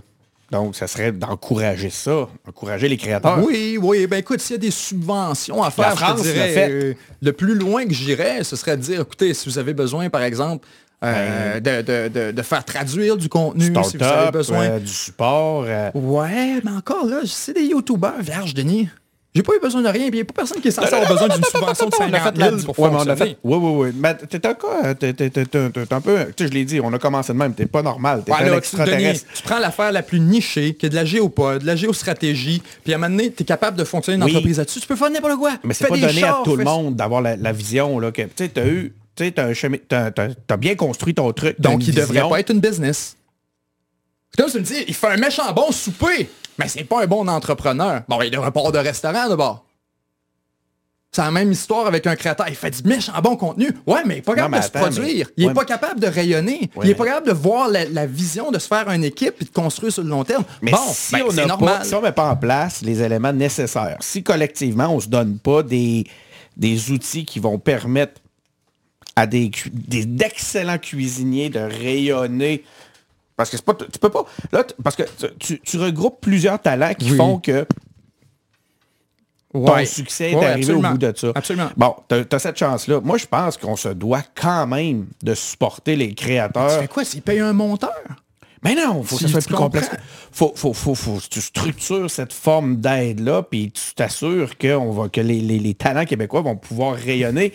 Donc, 0.52 0.76
ça 0.78 0.88
serait 0.88 1.12
d'encourager 1.12 1.90
ça, 1.90 2.30
encourager 2.48 2.88
les 2.88 2.96
créateurs. 2.98 3.44
Oui, 3.46 3.78
oui. 3.82 4.08
Ben 4.08 4.18
écoute, 4.20 4.40
s'il 4.40 4.54
y 4.56 4.60
a 4.60 4.62
des 4.62 4.72
subventions 4.72 5.62
à 5.62 5.70
faire, 5.72 5.90
La 5.90 5.96
France 5.96 6.20
je 6.24 6.30
te 6.32 6.36
fait. 6.36 6.70
euh, 6.72 6.94
le 7.22 7.34
plus 7.34 7.54
loin 7.56 7.86
que 7.86 7.94
j'irais, 7.94 8.44
ce 8.46 8.56
serait 8.56 8.78
de 8.78 8.82
dire, 8.82 9.02
écoutez, 9.02 9.34
si 9.34 9.50
vous 9.50 9.58
avez 9.58 9.74
besoin, 9.74 10.10
par 10.10 10.24
exemple, 10.24 10.66
euh, 11.04 11.60
de, 11.60 11.82
de- 11.82 12.08
de- 12.08 12.32
de 12.32 12.42
faire 12.42 12.64
traduire 12.66 13.18
du 13.18 13.30
contenu, 13.30 13.66
si 13.84 13.98
vous 13.98 14.04
avez 14.04 14.32
besoin. 14.32 14.64
euh, 14.64 14.80
du 14.80 14.88
support. 14.88 15.66
euh, 15.68 15.92
Ouais, 15.94 16.62
mais 16.64 16.72
encore 16.72 17.06
là, 17.06 17.20
c'est 17.26 17.54
des 17.54 17.66
youtubeurs 17.66 18.20
vierges, 18.22 18.54
Denis. 18.54 18.90
J'ai 19.38 19.44
pas 19.44 19.54
eu 19.56 19.60
besoin 19.60 19.82
de 19.84 19.88
rien, 19.88 20.10
puis 20.10 20.10
il 20.10 20.14
n'y 20.16 20.22
a 20.22 20.26
pas 20.26 20.34
personne 20.34 20.60
qui 20.62 20.68
est 20.70 20.72
censé 20.72 20.94
avoir 20.94 21.08
besoin 21.12 21.28
d'une 21.30 21.44
subvention 21.52 21.86
de 21.90 21.96
on 22.00 22.14
a 22.14 22.20
50 22.20 22.34
fait 22.34 22.40
la 22.40 22.50
000 22.58 22.62
pour 22.64 22.80
ouais, 22.80 22.90
fonctionner. 22.90 23.16
fait- 23.18 23.38
Oui, 23.44 23.58
oui, 23.62 23.72
oui. 23.76 23.90
Mais 23.96 24.16
t'es 24.16 24.46
un 24.48 24.54
cas, 24.56 24.96
t'es 24.96 25.14
t'es- 25.14 25.30
t'es- 25.30 25.46
t'es- 25.46 25.70
t'es 25.70 25.94
un 25.94 26.02
peu... 26.02 26.26
Tu 26.36 26.44
sais, 26.44 26.50
je 26.50 26.54
l'ai 26.54 26.66
dit, 26.66 26.80
on 26.82 26.92
a 26.92 26.98
commencé 27.00 27.34
de 27.34 27.38
même. 27.38 27.54
T'es 27.54 27.66
pas 27.68 27.82
normal. 27.84 28.24
T'es 28.26 28.32
Ouais, 28.32 28.40
un 28.40 28.46
là, 28.46 28.52
tu, 28.54 28.58
extraterrestre. 28.58 29.26
Denis, 29.26 29.36
tu 29.36 29.44
prends 29.44 29.60
l'affaire 29.60 29.92
la 29.92 30.02
plus 30.02 30.20
nichée, 30.20 30.74
qui 30.74 30.88
est 30.88 30.90
de 30.90 30.96
la 30.96 31.06
géopod, 31.06 31.62
de 31.62 31.68
la 31.68 31.76
géostratégie, 31.76 32.62
puis 32.84 32.94
à 32.94 32.96
un 32.96 33.00
moment 33.00 33.12
donné, 33.16 33.32
tu 33.32 33.44
es 33.44 33.46
capable 33.46 33.78
de 33.78 33.84
fonctionner 33.84 34.18
une 34.18 34.24
Oui. 34.24 34.32
entreprise 34.32 34.58
là-dessus. 34.58 34.80
Tu 34.82 34.88
peux 34.88 34.96
faire 34.96 35.10
n'importe 35.12 35.38
quoi. 35.38 35.52
Mais 35.64 35.74
c'est 35.74 35.88
pas 35.88 35.98
donné 35.98 36.24
à 36.24 36.42
tout 36.44 36.56
le 36.56 36.64
monde 36.64 36.96
d'avoir 36.96 37.22
la, 37.22 37.36
la 37.36 37.52
vision. 37.52 38.00
Là, 38.00 38.12
que, 38.12 38.24
tu 38.24 38.30
sais, 38.38 38.50
t'as 38.50 38.66
eu... 38.66 38.94
Tu 39.16 39.32
t'as 39.34 40.58
bien 40.58 40.76
construit 40.76 41.16
ton 41.16 41.32
truc. 41.34 41.60
Donc, 41.60 41.88
il 41.88 41.94
devrait 41.96 42.14
vision. 42.14 42.30
pas 42.30 42.40
être 42.40 42.52
une 42.52 42.60
business. 42.60 43.16
Comme 44.38 44.52
tu 44.52 44.58
me 44.60 44.64
dis, 44.64 44.84
il 44.88 44.94
fait 44.94 45.08
un 45.08 45.18
méchant 45.18 45.52
bon 45.54 45.72
souper, 45.72 46.30
mais 46.60 46.68
c'est 46.68 46.84
pas 46.84 47.04
un 47.04 47.08
bon 47.08 47.28
entrepreneur. 47.28 48.02
Bon, 48.08 48.22
il 48.22 48.32
devrait 48.32 48.52
pas 48.52 48.60
avoir 48.62 48.72
de 48.74 48.80
restaurant 48.80 49.30
d'abord. 49.30 49.64
C'est 51.12 51.22
la 51.24 51.32
même 51.32 51.52
histoire 51.52 51.88
avec 51.88 52.06
un 52.06 52.16
créateur. 52.16 52.48
Il 52.50 52.56
fait 52.56 52.70
du 52.70 52.88
méchant 52.88 53.14
bon 53.24 53.38
contenu. 53.38 53.72
Ouais, 53.88 54.02
mais 54.06 54.16
il 54.16 54.18
est 54.20 54.22
pas 54.22 54.36
capable 54.36 54.58
de 54.60 54.62
se 54.62 54.70
produire. 54.72 55.28
mais- 55.30 55.34
Il 55.38 55.44
est 55.46 55.48
ouais, 55.48 55.54
pas 55.54 55.62
mais- 55.62 55.66
capable 55.66 56.00
de 56.00 56.08
rayonner. 56.08 56.60
Ouais, 56.76 56.84
il 56.84 56.84
est 56.84 56.88
mais- 56.90 56.94
pas 56.96 57.06
capable 57.06 57.28
de 57.28 57.32
voir 57.34 57.70
la, 57.70 57.86
la 57.86 58.06
vision 58.06 58.52
de 58.52 58.60
se 58.60 58.68
faire 58.68 58.88
une 58.92 59.04
équipe 59.04 59.36
et 59.42 59.46
de 59.46 59.50
construire 59.50 59.92
sur 59.92 60.04
le 60.04 60.10
long 60.10 60.24
terme. 60.24 60.44
Mais 60.62 60.72
bon, 60.72 60.78
si 60.92 61.14
ben, 61.16 61.24
on 61.26 61.32
c'est 61.32 61.38
n'a 61.38 61.46
normal. 61.48 61.80
pas, 61.80 61.84
si 61.86 61.96
on 61.96 62.02
met 62.02 62.12
pas 62.12 62.30
en 62.30 62.36
place 62.36 62.82
les 62.84 63.02
éléments 63.02 63.34
nécessaires, 63.34 63.98
si 64.02 64.22
collectivement 64.22 64.90
on 64.90 65.00
se 65.00 65.08
donne 65.08 65.40
pas 65.40 65.64
des, 65.64 66.06
des 66.56 66.92
outils 66.92 67.26
qui 67.26 67.40
vont 67.40 67.58
permettre 67.58 68.22
à 69.16 69.26
des, 69.26 69.50
cu- 69.50 69.72
des- 69.72 70.06
d'excellents 70.06 70.78
cuisiniers 70.78 71.50
de 71.50 71.60
rayonner, 71.62 72.64
parce 73.38 73.50
que 73.50 73.56
c'est 73.58 73.66
pas, 73.66 73.74
tu 73.76 74.00
peux 74.00 74.10
pas, 74.10 74.26
là, 74.52 74.66
parce 74.84 74.96
que 74.98 75.04
tu, 75.40 75.60
tu 75.62 75.78
regroupes 75.78 76.20
plusieurs 76.20 76.60
talents 76.62 76.94
qui 76.94 77.12
Oui. 77.12 77.18
font 77.18 77.40
que 77.40 77.66
ton 79.54 79.74
Ouais. 79.74 79.86
succès 79.86 80.32
est 80.32 80.36
Ouais, 80.36 80.46
arrivé 80.46 80.66
absolument. 80.66 80.90
au 80.90 80.92
bout 80.92 80.98
de 80.98 81.14
ça. 81.16 81.28
Absolument. 81.34 81.70
Bon, 81.78 81.96
t'as 82.08 82.24
as 82.32 82.40
cette 82.40 82.58
chance-là. 82.58 83.00
Moi, 83.02 83.18
je 83.18 83.26
pense 83.26 83.58
qu'on 83.58 83.76
se 83.76 83.90
doit 83.90 84.22
quand 84.36 84.68
même 84.68 85.08
de 85.24 85.34
supporter 85.34 85.96
les 85.96 86.10
Tu 86.10 86.16
créateurs. 86.26 86.80
fais 86.82 86.88
quoi? 86.88 87.06
S'il 87.06 87.22
paye 87.22 87.40
un 87.40 87.54
monteur? 87.54 87.92
Mais 88.64 88.76
non, 88.76 89.04
faut 89.04 89.16
que 89.16 89.22
Tu- 89.22 89.28
ça 89.28 89.34
soit 89.34 89.42
tu 89.42 89.48
plus 89.48 89.56
complexe. 89.56 89.90
Faut, 90.32 90.52
faut, 90.56 90.74
faut, 90.74 90.96
faut 90.96 91.20
tu 91.30 91.40
structures 91.42 92.10
cette 92.10 92.34
forme 92.34 92.78
d'aide-là, 92.78 93.44
puis 93.44 93.72
tu 93.72 93.94
t'assures 93.96 94.58
que, 94.58 94.76
on 94.76 94.92
va, 94.92 95.10
que 95.10 95.22
les, 95.22 95.40
les- 95.40 95.60
les 95.60 95.74
talents 95.76 96.06
québécois 96.06 96.42
vont 96.42 96.56
pouvoir 96.58 96.96
rayonner 96.96 97.54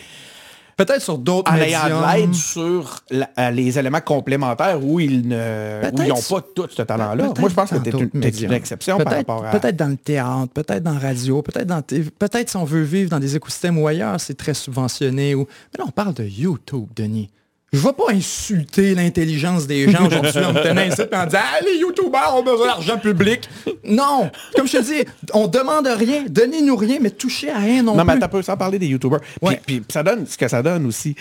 Peut-être 0.77 1.03
sur 1.03 1.18
d'autres 1.18 1.51
en 1.53 1.57
ayant 1.57 1.85
de 1.85 1.93
médiums. 1.95 2.14
l'aide 2.16 2.35
sur 2.35 3.01
la- 3.11 3.31
euh, 3.39 3.51
les 3.51 3.79
éléments 3.79 4.01
complémentaires 4.01 4.83
où 4.83 5.01
ils 5.01 5.27
ne 5.29 5.81
où 5.93 6.03
ils 6.03 6.09
n'ont 6.09 6.14
pas 6.14 6.41
tout 6.55 6.66
ce 6.70 6.83
talent-là. 6.83 7.33
Moi, 7.39 7.49
je 7.49 7.55
pense 7.55 7.70
que 7.70 7.77
tu 7.77 7.89
es, 7.91 8.45
une, 8.45 8.53
exception 8.53 8.97
par 8.99 9.07
Peut-être- 9.07 9.29
rapport 9.29 9.45
à... 9.47 9.51
Peut-être 9.51 9.77
dans 9.77 9.89
le 9.89 9.97
théâtre, 9.97 10.53
peut-être 10.53 10.83
dans 10.83 10.95
la 10.95 10.99
radio, 11.01 11.43
peut-être 11.43 11.66
dans 11.66 11.83
peut-être 11.83 12.49
si 12.51 12.57
on 12.57 12.64
veut 12.64 12.83
vivre 12.83 13.11
dans 13.11 13.20
des 13.20 13.37
écosystèmes 13.37 13.79
ou 13.79 13.87
ailleurs, 13.87 14.18
c'est 14.20 14.35
très 14.37 14.55
subventionné. 14.55 15.35
Ou... 15.35 15.41
Mais 15.73 15.79
là, 15.79 15.85
on 15.87 15.91
parle 15.93 16.14
de 16.14 16.25
YouTube, 16.25 16.87
Denis. 16.97 17.29
Je 17.73 17.79
ne 17.79 17.85
vais 17.85 17.93
pas 17.95 18.11
insulter 18.12 18.95
l'intelligence 18.95 19.66
des 19.66 19.91
gens 19.91 20.07
aujourd'hui 20.07 20.45
en 20.45 20.53
me 20.53 20.62
tenant 20.62 20.83
ici 20.83 21.01
et 21.01 21.16
en 21.16 21.25
disant 21.25 21.39
Ah, 21.43 21.61
les 21.64 21.79
YouTubers 21.81 22.35
ont 22.37 22.43
besoin 22.43 22.66
d'argent 22.66 22.99
public. 22.99 23.49
Non! 23.85 24.31
Comme 24.55 24.66
je 24.68 24.77
te 24.77 24.83
dis, 24.83 25.05
on 25.33 25.49
demande 25.49 25.87
rien, 25.87 26.25
donnez-nous 26.29 26.77
rien, 26.77 26.99
mais 27.01 27.11
touchez 27.11 27.49
à 27.51 27.59
rien 27.59 27.83
non, 27.83 27.95
Non, 27.97 28.05
mais 28.05 28.12
plus. 28.12 28.20
t'as 28.20 28.29
peu 28.29 28.43
sans 28.43 28.57
parler 28.59 28.79
des 28.79 28.89
YouTubers. 28.89 29.20
Puis, 29.20 29.29
Ouais. 29.41 29.61
puis 29.66 29.83
ça 29.89 30.03
donne 30.03 30.27
ce 30.27 30.37
que 30.37 30.49
ça 30.49 30.62
donne 30.62 30.85
aussi. 30.87 31.14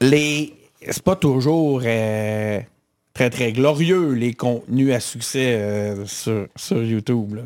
Les. 0.00 0.54
C'est 0.88 1.02
pas 1.02 1.16
toujours 1.16 1.82
euh, 1.84 2.58
très 3.12 3.28
très 3.28 3.52
glorieux 3.52 4.12
les 4.14 4.32
contenus 4.32 4.94
à 4.94 5.00
succès 5.00 5.56
euh, 5.58 6.06
sur, 6.06 6.46
sur 6.56 6.82
YouTube. 6.82 7.34
Là. 7.34 7.42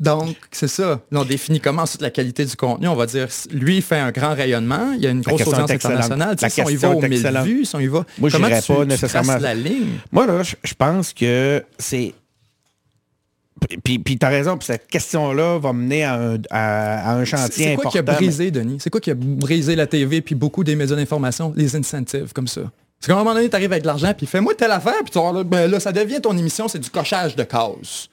Donc, 0.00 0.36
c'est 0.50 0.68
ça. 0.68 1.00
Là, 1.10 1.20
on 1.20 1.24
définit 1.24 1.60
comment 1.60 1.82
ensuite 1.82 2.00
la 2.02 2.10
qualité 2.10 2.44
du 2.44 2.56
contenu. 2.56 2.88
On 2.88 2.96
va 2.96 3.06
dire, 3.06 3.28
lui, 3.52 3.76
il 3.76 3.82
fait 3.82 3.98
un 3.98 4.10
grand 4.10 4.34
rayonnement, 4.34 4.92
il 4.94 5.02
y 5.02 5.06
a 5.06 5.10
une 5.10 5.20
grosse 5.22 5.46
audience 5.46 5.70
internationale. 5.70 6.36
Tu 6.36 6.50
si 6.50 6.62
on 6.62 6.68
y 6.68 6.76
va 6.76 6.90
aux 6.90 7.00
est 7.00 7.08
1000 7.08 7.18
excellente. 7.18 7.46
vues, 7.46 7.64
si 7.64 7.76
on 7.76 7.80
y 7.80 7.86
va... 7.86 8.04
Moi, 8.18 8.28
comment 8.30 8.48
tu- 8.48 8.72
pas 8.72 8.80
tu 8.82 8.86
nécessairement- 8.86 9.32
traces 9.34 9.42
la 9.42 9.54
ligne? 9.54 9.98
Moi, 10.10 10.26
là, 10.26 10.42
je, 10.42 10.74
pense 10.74 11.12
que 11.12 11.64
c'est. 11.78 12.12
Puis, 13.84 13.98
puis 14.00 14.18
t'as 14.18 14.28
raison, 14.28 14.58
puis 14.58 14.66
cette 14.66 14.88
question-là 14.88 15.58
va 15.58 15.72
mener 15.72 16.04
à 16.04 16.14
un, 16.20 16.36
à, 16.50 17.10
à 17.10 17.14
un 17.14 17.24
chantier 17.24 17.64
c'est 17.70 17.76
quoi 17.76 17.90
qui 17.90 17.98
a 17.98 18.00
important. 18.00 18.18
brisé, 18.20 18.50
Denis? 18.50 18.78
C'est 18.80 18.90
quoi 18.90 19.00
qui 19.00 19.10
a 19.10 19.14
brisé 19.14 19.74
la 19.76 19.86
TV 19.86 20.20
puis 20.20 20.34
beaucoup 20.34 20.64
des 20.64 20.74
médias 20.76 20.96
d'information? 20.96 21.52
Les 21.56 21.74
incentives, 21.76 22.32
comme 22.34 22.48
ça? 22.48 22.62
C'est 23.00 23.06
qu'à 23.06 23.14
un 23.14 23.18
moment 23.18 23.32
donné, 23.34 23.48
tu 23.48 23.54
arrives 23.56 23.70
avec 23.72 23.82
de 23.82 23.86
l'argent, 23.86 24.12
puis 24.16 24.26
fais-moi 24.26 24.54
telle 24.54 24.72
affaire, 24.72 24.94
puis 25.02 25.10
tu 25.12 25.18
vas 25.18 25.32
là, 25.32 25.44
ben 25.44 25.70
là, 25.70 25.78
ça 25.80 25.92
devient 25.92 26.20
ton 26.20 26.36
émission, 26.36 26.68
c'est 26.68 26.78
du 26.80 26.90
cochage 26.90 27.36
de 27.36 27.44
cause. 27.44 28.10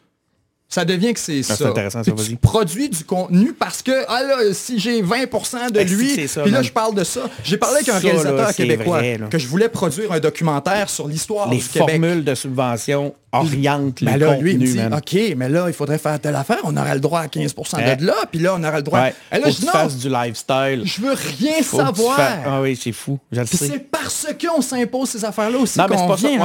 Ça 0.74 0.86
devient 0.86 1.14
que 1.14 1.20
c'est 1.20 1.44
ça. 1.44 1.56
c'est 1.58 1.66
intéressant, 1.66 2.02
ça, 2.02 2.12
tu 2.14 2.36
produis 2.38 2.88
du 2.88 3.04
contenu 3.04 3.52
parce 3.52 3.82
que, 3.82 3.92
ah 4.08 4.24
là, 4.24 4.38
si 4.54 4.80
j'ai 4.80 5.04
20% 5.04 5.70
de 5.70 5.80
si 5.82 5.86
lui, 5.86 6.16
puis 6.44 6.50
là, 6.52 6.62
je 6.62 6.72
parle 6.72 6.96
de 6.96 7.04
ça. 7.04 7.22
J'ai 7.44 7.58
parlé 7.58 7.76
avec 7.78 7.90
un 7.90 8.00
réalisateur 8.00 8.38
là, 8.48 8.54
québécois 8.54 9.00
vrai, 9.00 9.20
que 9.30 9.38
je 9.38 9.48
voulais 9.48 9.68
produire 9.68 10.14
un 10.14 10.20
documentaire 10.22 10.90
sur 10.90 11.10
l'histoire 11.10 11.50
Les 11.50 11.58
du 11.58 11.64
Québec. 11.68 11.90
formules 11.90 12.24
de 12.24 12.34
subvention 12.36 13.14
orientent 13.34 14.02
les 14.02 14.18
là, 14.18 14.38
lui, 14.38 14.52
il 14.52 14.58
me 14.58 14.60
contenus, 14.66 14.72
dit, 14.74 14.78
man. 14.78 14.94
OK, 14.94 15.36
mais 15.38 15.48
là, 15.50 15.66
il 15.68 15.74
faudrait 15.74 15.98
faire 15.98 16.20
telle 16.20 16.36
affaire. 16.36 16.58
On 16.66 16.76
aurait 16.76 16.96
le 16.96 17.00
droit 17.00 17.22
à 17.22 17.28
15 17.30 17.54
Ouais. 17.74 17.96
de 17.96 18.06
là, 18.06 18.16
puis 18.30 18.40
là, 18.42 18.56
on 18.58 18.64
aurait 18.64 18.78
le 18.78 18.82
droit... 18.84 19.00
Ouais. 19.02 19.14
Et 19.32 19.36
là, 19.36 19.42
Faut 19.46 19.52
je 19.52 19.56
que 19.56 19.62
tu 19.62 19.68
fasses 19.72 19.98
du 19.98 20.10
lifestyle. 20.10 20.82
je 20.86 21.02
veux 21.02 21.14
rien 21.40 21.62
Faut 21.64 21.78
savoir. 21.78 22.16
fasses- 22.18 22.40
Ah 22.46 22.62
oui, 22.62 22.78
c'est 22.82 22.92
fou. 22.92 23.20
Je 23.32 23.40
le 23.40 23.46
Puis 23.46 23.58
sais. 23.58 23.68
c'est 23.68 23.90
parce 23.90 24.28
qu'on 24.42 24.62
s'impose 24.62 25.10
ces 25.10 25.24
affaires-là 25.24 25.58
aussi 25.60 25.78
qu'on 25.80 26.16
vient 26.16 26.42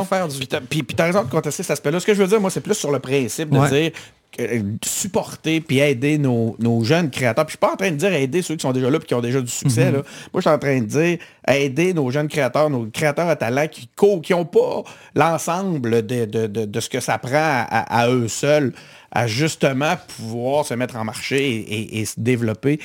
à 0.00 0.04
faire 0.04 0.28
du... 0.28 0.38
Puis 0.68 0.84
t'as- 0.96 1.04
raison 1.04 1.24
de 1.24 1.30
contester 1.30 1.62
cet 1.64 1.72
aspect-là. 1.72 1.98
Ce 1.98 2.06
que 2.06 2.14
je 2.14 2.22
veux 2.22 2.28
dire, 2.28 2.40
moi, 2.40 2.50
c'est 2.50 2.60
plus 2.60 2.74
sur 2.74 2.92
le 2.92 2.98
principe 3.00 3.50
Ouais. 3.60 3.68
dire 3.70 3.90
que, 4.32 4.42
euh, 4.42 4.62
supporter 4.84 5.60
puis 5.60 5.80
aider 5.80 6.16
nos, 6.18 6.54
nos 6.60 6.84
jeunes 6.84 7.10
créateurs. 7.10 7.44
Puis 7.46 7.52
je 7.52 7.56
suis 7.56 7.66
pas 7.66 7.72
en 7.72 7.76
train 7.76 7.90
de 7.90 7.96
dire 7.96 8.12
aider 8.12 8.42
ceux 8.42 8.54
qui 8.54 8.62
sont 8.62 8.70
déjà 8.72 8.88
là 8.88 8.98
puis 8.98 9.08
qui 9.08 9.14
ont 9.14 9.20
déjà 9.20 9.40
du 9.40 9.50
succès. 9.50 9.86
Mhm. 9.86 9.96
là. 9.96 10.02
Moi, 10.32 10.36
je 10.36 10.40
suis 10.40 10.50
en 10.50 10.58
train 10.58 10.78
de 10.80 10.84
dire 10.86 11.18
aider 11.48 11.92
nos 11.94 12.10
jeunes 12.12 12.28
créateurs, 12.28 12.70
nos 12.70 12.86
créateurs 12.86 13.28
à 13.28 13.34
talent 13.36 13.66
qui 13.68 13.88
co- 13.96 14.20
qui 14.20 14.32
n'ont 14.32 14.44
pas 14.44 14.84
l'ensemble 15.16 16.06
de, 16.06 16.24
de- 16.26 16.46
de- 16.46 16.64
de 16.64 16.80
ce 16.80 16.88
que 16.88 17.00
ça 17.00 17.18
prend 17.18 17.30
à, 17.68 18.08
eux 18.08 18.28
seuls 18.28 18.72
à 19.10 19.26
justement 19.26 19.94
pouvoir 20.16 20.64
se 20.64 20.74
mettre 20.74 20.96
en 20.96 21.04
marché 21.04 21.50
et, 21.50 21.74
et- 21.80 22.00
et 22.00 22.04
se 22.04 22.18
développer 22.18 22.78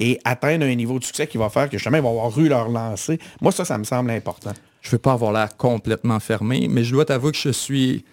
et 0.00 0.18
atteindre 0.24 0.64
un 0.64 0.74
niveau 0.74 0.98
de 0.98 1.04
succès 1.04 1.26
qui 1.26 1.38
va 1.38 1.48
faire 1.48 1.68
que 1.68 1.76
justement 1.78 1.96
ils 1.98 2.02
vont 2.02 2.10
avoir 2.10 2.36
eu 2.38 2.48
leur 2.48 2.68
lancée. 2.68 3.18
Moi, 3.40 3.52
ça, 3.52 3.64
ça 3.64 3.78
me 3.78 3.84
semble 3.84 4.10
important. 4.10 4.52
Je 4.82 4.90
veux 4.90 4.98
pas 4.98 5.12
avoir 5.12 5.32
l'air 5.32 5.56
complètement 5.56 6.20
fermé, 6.20 6.66
mais 6.70 6.84
je 6.84 6.92
dois 6.92 7.04
t'avouer 7.04 7.32
que 7.32 7.38
je 7.38 7.50
suis 7.50 8.04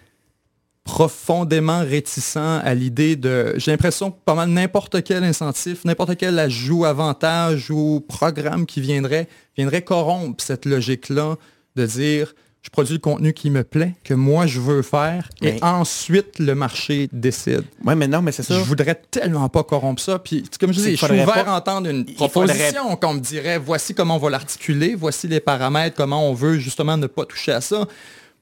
profondément 0.86 1.80
réticent 1.80 2.36
à 2.36 2.72
l'idée 2.74 3.16
de... 3.16 3.52
J'ai 3.56 3.72
l'impression 3.72 4.12
que 4.12 4.16
pas 4.24 4.34
mal 4.34 4.48
n'importe 4.48 5.02
quel 5.02 5.24
incentif, 5.24 5.84
n'importe 5.84 6.16
quel 6.16 6.38
ajout, 6.38 6.84
avantage 6.84 7.70
ou 7.72 8.00
programme 8.06 8.66
qui 8.66 8.80
viendrait, 8.80 9.28
viendrait 9.56 9.82
corrompre 9.82 10.42
cette 10.42 10.64
logique-là 10.64 11.36
de 11.74 11.86
dire 11.86 12.34
je 12.62 12.70
produis 12.70 12.94
le 12.94 13.00
contenu 13.00 13.32
qui 13.32 13.50
me 13.50 13.62
plaît, 13.62 13.94
que 14.04 14.14
moi 14.14 14.46
je 14.46 14.58
veux 14.60 14.82
faire, 14.82 15.28
et 15.42 15.52
Mais- 15.52 15.64
ensuite 15.64 16.38
le 16.38 16.54
marché 16.54 17.08
décide. 17.12 17.62
Oui, 17.84 17.94
mais 17.94 18.08
non, 18.08 18.22
mais 18.22 18.32
c'est 18.32 18.42
ça. 18.42 18.54
Je 18.58 18.64
voudrais 18.64 18.94
tellement 19.10 19.48
pas 19.48 19.62
corrompre 19.62 20.00
ça. 20.02 20.18
Puis, 20.18 20.42
comme 20.58 20.72
je 20.72 20.80
dis, 20.80 20.96
je 20.96 21.04
suis 21.04 21.12
ouvert 21.12 21.26
pas- 21.44 21.50
à 21.52 21.56
entendre 21.58 21.88
une 21.88 22.04
faudrait- 22.16 22.28
proposition 22.54 22.96
qu'on 22.96 23.14
me 23.14 23.20
dirait, 23.20 23.58
voici 23.58 23.94
comment 23.94 24.16
on 24.16 24.18
va 24.18 24.30
l'articuler, 24.30 24.94
voici 24.96 25.28
les 25.28 25.38
paramètres, 25.40 25.96
comment 25.96 26.28
on 26.28 26.32
veut 26.34 26.58
justement 26.58 26.96
ne 26.96 27.06
pas 27.06 27.24
toucher 27.24 27.52
à 27.52 27.60
ça. 27.60 27.86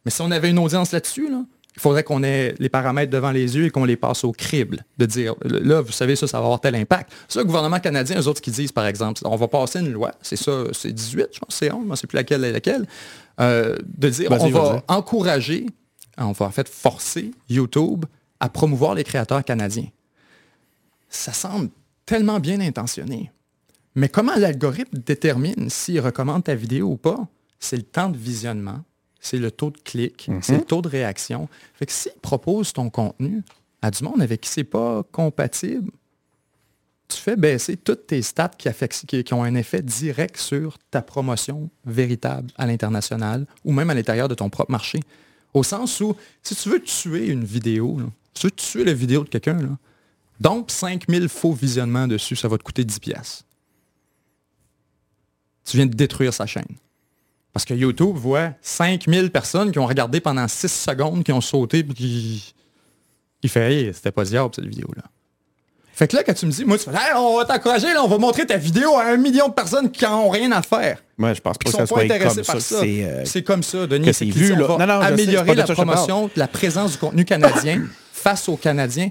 Mais 0.05 0.11
si 0.11 0.21
on 0.23 0.31
avait 0.31 0.49
une 0.51 0.59
audience 0.59 0.93
là-dessus, 0.93 1.29
là, 1.31 1.43
il 1.76 1.80
faudrait 1.80 2.05
qu'on 2.05 2.22
ait 2.22 2.55
les 2.59 2.68
paramètres 2.68 3.10
devant 3.10 3.32
les 3.32 3.56
yeux 3.56 3.66
et 3.66 3.70
qu'on 3.70 3.84
les 3.84 3.96
passe 3.96 4.22
au 4.24 4.32
crible. 4.32 4.84
De 4.98 5.06
dire, 5.06 5.34
là, 5.42 5.80
vous 5.80 5.92
savez, 5.92 6.14
ça, 6.14 6.26
ça 6.26 6.38
va 6.38 6.44
avoir 6.44 6.60
tel 6.60 6.74
impact. 6.76 7.10
Ça, 7.28 7.40
le 7.40 7.46
gouvernement 7.46 7.80
canadien, 7.80 8.20
eux 8.20 8.28
autres 8.28 8.40
qui 8.40 8.51
disent, 8.51 8.72
par 8.72 8.86
exemple, 8.86 9.20
on 9.24 9.36
va 9.36 9.48
passer 9.48 9.80
une 9.80 9.92
loi, 9.92 10.12
c'est 10.22 10.36
ça, 10.36 10.64
c'est 10.72 10.92
18, 10.92 11.28
je 11.32 11.38
pense, 11.40 11.55
c'est 11.55 11.72
11, 11.72 11.82
je 11.84 11.90
ne 11.90 11.96
sais 11.96 12.06
plus 12.06 12.16
laquelle 12.16 12.44
est 12.44 12.52
laquelle, 12.52 12.86
euh, 13.40 13.76
de 13.84 14.09
dire, 14.09 14.30
on 14.30 14.48
va 14.51 14.82
encourager, 14.88 15.66
on 16.16 16.32
va 16.32 16.46
en 16.46 16.51
fait 16.51 16.68
forcer 16.68 17.32
YouTube 17.48 18.05
à 18.38 18.48
promouvoir 18.48 18.94
les 18.94 19.05
créateurs 19.05 19.44
canadiens. 19.44 19.88
Ça 21.09 21.32
semble 21.32 21.70
tellement 22.06 22.38
bien 22.38 22.60
intentionné. 22.60 23.32
Mais 23.96 24.09
comment 24.09 24.34
l'algorithme 24.36 24.98
détermine 24.98 25.70
s'il 25.70 26.01
recommande 26.01 26.44
ta 26.44 26.55
vidéo 26.55 26.88
ou 26.88 26.96
pas? 26.96 27.28
c'est 27.64 27.76
le 27.76 27.82
temps 27.82 28.10
de 28.10 28.16
visionnement, 28.16 28.80
c'est 29.24 29.38
le 29.38 29.51
taux 29.51 29.70
de 29.70 29.78
clic, 29.78 30.30
c'est 30.42 30.59
le 30.59 30.64
taux 30.64 30.82
de 30.82 30.88
réaction. 30.88 31.48
Fait 31.74 31.86
que 31.86 31.92
s'ils 31.92 32.12
proposent 32.20 32.72
ton 32.72 32.90
contenu 32.90 33.42
à 33.80 33.90
du 33.90 34.05
monde 34.05 34.20
avec 34.20 34.42
qui 34.42 34.51
c'est 34.51 34.64
pas 34.64 35.02
compatible, 35.12 35.90
tu 37.09 37.18
fais 37.18 37.36
baisser 37.36 37.76
toutes 37.76 38.06
tes 38.06 38.22
stats 38.22 38.51
qui, 38.51 38.68
qui, 39.06 39.24
qui, 39.24 39.34
ont 39.34 39.42
un 39.42 39.55
effet 39.55 39.82
direct 39.82 40.36
sur 40.36 40.78
ta 40.90 41.02
promotion 41.02 41.70
véritable 41.86 42.51
à 42.56 42.66
l'international 42.66 43.46
ou 43.64 43.72
même 43.72 43.90
à 43.90 43.94
l'intérieur 43.94 44.28
de 44.28 44.34
ton 44.34 44.51
propre 44.51 44.70
marché. 44.70 45.01
Au 45.55 45.62
sens 45.62 46.01
où, 46.01 46.16
si 46.42 46.55
tu 46.55 46.68
veux 46.68 46.80
tuer 46.80 47.28
une 47.28 47.44
vidéo, 47.44 47.98
là, 47.98 48.06
tu 48.34 48.46
veux 48.46 48.51
tuer 48.51 48.84
la 48.84 48.94
vidéo 48.94 49.24
de 49.24 49.28
quelqu'un, 49.28 49.78
donc 50.40 50.70
5000 50.70 51.28
faux 51.28 51.52
visionnements 51.52 52.09
dessus, 52.09 52.36
ça 52.36 52.48
va 52.48 52.59
te 52.59 52.62
coûter 52.62 52.84
10 52.84 52.98
pièces. 52.98 53.44
Tu 55.64 55.76
viens 55.76 55.86
de 55.86 55.94
détruire 55.94 56.34
sa 56.34 56.46
chaîne. 56.46 56.76
Parce 57.55 57.64
que 57.64 57.72
YouTube 57.72 58.16
voit 58.16 58.51
5000 58.62 59.31
personnes 59.31 59.70
qui 59.70 59.78
ont 59.78 59.86
regardé 59.86 60.20
pendant 60.20 60.48
6 60.48 60.68
secondes, 60.68 61.22
qui 61.22 61.32
ont 61.32 61.40
sauté, 61.40 61.85
puis 61.85 61.94
qui... 61.94 62.55
Il 63.43 63.48
fait, 63.48 63.72
hey, 63.72 63.94
c'était 63.94 64.10
pas 64.10 64.24
diable 64.24 64.51
cette 64.55 64.66
vidéo-là. 64.66 65.05
Fait 65.93 66.09
que 66.09 66.16
là, 66.16 66.24
quand 66.24 66.35
tu 66.35 66.47
me 66.47 66.51
dis, 66.51 66.64
moi, 66.64 66.76
tu 66.76 66.85
fais, 66.85 66.90
on 67.14 67.36
va 67.36 67.44
t'encourager, 67.44 67.86
là, 67.94 68.02
on 68.02 68.09
va 68.09 68.18
montrer 68.18 68.44
ta 68.44 68.56
vidéo 68.56 68.97
à 68.97 69.05
un 69.05 69.16
million 69.16 69.48
de 69.48 69.52
personnes 69.55 69.93
qui 69.93 70.05
n'ont 70.05 70.28
rien 70.28 70.51
à 70.51 70.62
faire. 70.62 70.98
Moi, 71.16 71.35
je 71.35 71.40
pense 71.40 71.56
pas 71.56 71.70
que 71.70 71.76
ça 71.76 71.86
soit 71.86 72.09
par 72.44 72.60
ça. 72.60 72.82
Euh, 72.82 73.22
C'est 73.24 73.44
comme 73.44 73.62
ça, 73.62 73.86
Denis. 73.86 74.12
C'est 74.12 74.24
vu, 74.24 74.56
là. 74.56 74.76
Non, 74.76 74.86
non, 74.86 75.01
améliorer 75.01 75.55
la 75.55 75.64
promotion, 75.64 76.28
la 76.35 76.48
présence 76.48 76.93
du 76.93 76.98
contenu 76.98 77.24
canadien 77.24 77.82
face 78.12 78.48
aux 78.48 78.56
Canadiens 78.56 79.10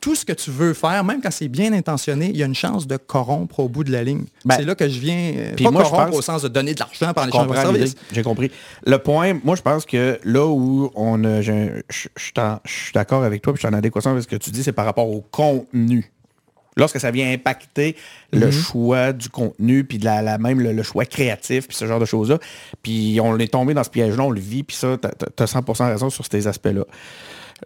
tout 0.00 0.14
ce 0.14 0.24
que 0.24 0.32
tu 0.32 0.50
veux 0.50 0.74
faire, 0.74 1.02
même 1.04 1.20
quand 1.22 1.30
c'est 1.30 1.48
bien 1.48 1.72
intentionné, 1.72 2.30
il 2.30 2.36
y 2.36 2.42
a 2.42 2.46
une 2.46 2.54
chance 2.54 2.86
de 2.86 2.96
corrompre 2.96 3.60
au 3.60 3.68
bout 3.68 3.84
de 3.84 3.92
la 3.92 4.04
ligne. 4.04 4.24
Ben, 4.44 4.56
c'est 4.58 4.64
là 4.64 4.74
que 4.74 4.88
je 4.88 4.98
viens, 4.98 5.32
euh, 5.36 5.56
pas 5.56 5.70
moi, 5.70 5.82
corrompre 5.82 6.16
au 6.16 6.22
sens 6.22 6.42
de 6.42 6.48
donner 6.48 6.74
de 6.74 6.80
l'argent 6.80 7.12
par 7.14 7.26
les 7.26 7.32
de 7.32 7.54
services. 7.54 7.94
J'ai 8.12 8.22
compris. 8.22 8.50
Le 8.86 8.98
point, 8.98 9.38
moi, 9.42 9.56
je 9.56 9.62
pense 9.62 9.86
que 9.86 10.18
là 10.24 10.46
où 10.46 10.90
on 10.94 11.24
a, 11.24 11.40
je, 11.40 11.80
suis 11.88 12.92
d'accord 12.92 13.24
avec 13.24 13.42
toi, 13.42 13.52
puis 13.52 13.62
je 13.62 13.66
suis 13.66 13.74
en 13.74 13.78
adéquation 13.78 14.10
avec 14.10 14.22
ce 14.22 14.28
que 14.28 14.36
tu 14.36 14.50
dis, 14.50 14.62
c'est 14.62 14.72
par 14.72 14.84
rapport 14.84 15.08
au 15.08 15.22
contenu. 15.30 16.12
Lorsque 16.76 17.00
ça 17.00 17.10
vient 17.10 17.32
impacter 17.32 17.96
le 18.32 18.46
mhm. 18.46 18.52
choix 18.52 19.12
du 19.12 19.28
contenu, 19.28 19.82
puis 19.82 19.98
de 19.98 20.04
la, 20.04 20.38
même 20.38 20.60
le, 20.60 20.82
choix 20.82 21.04
créatif, 21.04 21.66
puis 21.66 21.76
ce 21.76 21.86
genre 21.86 21.98
de 21.98 22.04
choses-là, 22.04 22.38
puis 22.82 23.18
on 23.20 23.36
est 23.38 23.52
tombé 23.52 23.74
dans 23.74 23.82
ce 23.82 23.90
piège-là, 23.90 24.22
on 24.22 24.30
le 24.30 24.40
vit, 24.40 24.62
puis 24.62 24.76
ça, 24.76 24.96
tu 24.96 25.42
as 25.42 25.46
100% 25.46 25.88
raison 25.88 26.10
sur 26.10 26.24
ces 26.30 26.46
aspects-là. 26.46 26.84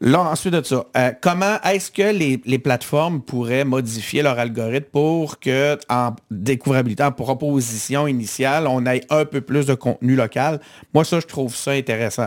Là, 0.01 0.23
ensuite 0.23 0.55
de 0.55 0.62
ça, 0.62 0.85
euh, 0.97 1.12
comment 1.20 1.60
est-ce 1.62 1.90
que 1.90 2.12
les, 2.12 2.59
plateformes 2.59 3.20
pourraient 3.20 3.64
modifier 3.64 4.23
leur 4.23 4.39
algorithme 4.39 4.86
pour 4.90 5.39
que, 5.39 5.78
en 5.89 6.16
découvrabilité, 6.31 7.02
en 7.02 7.12
proposition 7.12 8.06
initiale, 8.06 8.66
on 8.66 8.86
ait 8.86 9.02
un 9.10 9.24
peu 9.24 9.40
plus 9.40 9.66
de 9.66 9.74
contenu 9.74 10.16
local? 10.16 10.60
Moi, 10.94 11.05
ça, 11.05 11.20
je 11.20 11.27
trouve 11.27 11.55
ça 11.55 11.73
intéressant. 11.73 12.27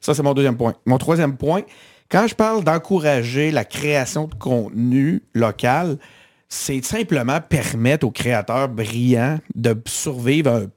Ça, 0.00 0.14
c'est 0.14 0.22
mon 0.22 0.34
deuxième 0.34 0.56
point. 0.56 0.74
Mon 0.84 0.98
troisième 0.98 1.36
point, 1.36 1.62
quand 2.10 2.26
je 2.26 2.34
parle 2.34 2.62
d'encourager 2.62 3.50
la 3.50 3.64
création 3.64 4.26
de 4.26 4.34
contenu 4.34 5.22
local, 5.34 5.98
c'est 6.48 6.84
simplement 6.84 7.40
permettre 7.40 8.06
aux 8.06 8.10
créateurs 8.10 8.68
brillants 8.68 9.38
de 9.54 9.76
survivre 9.86 10.68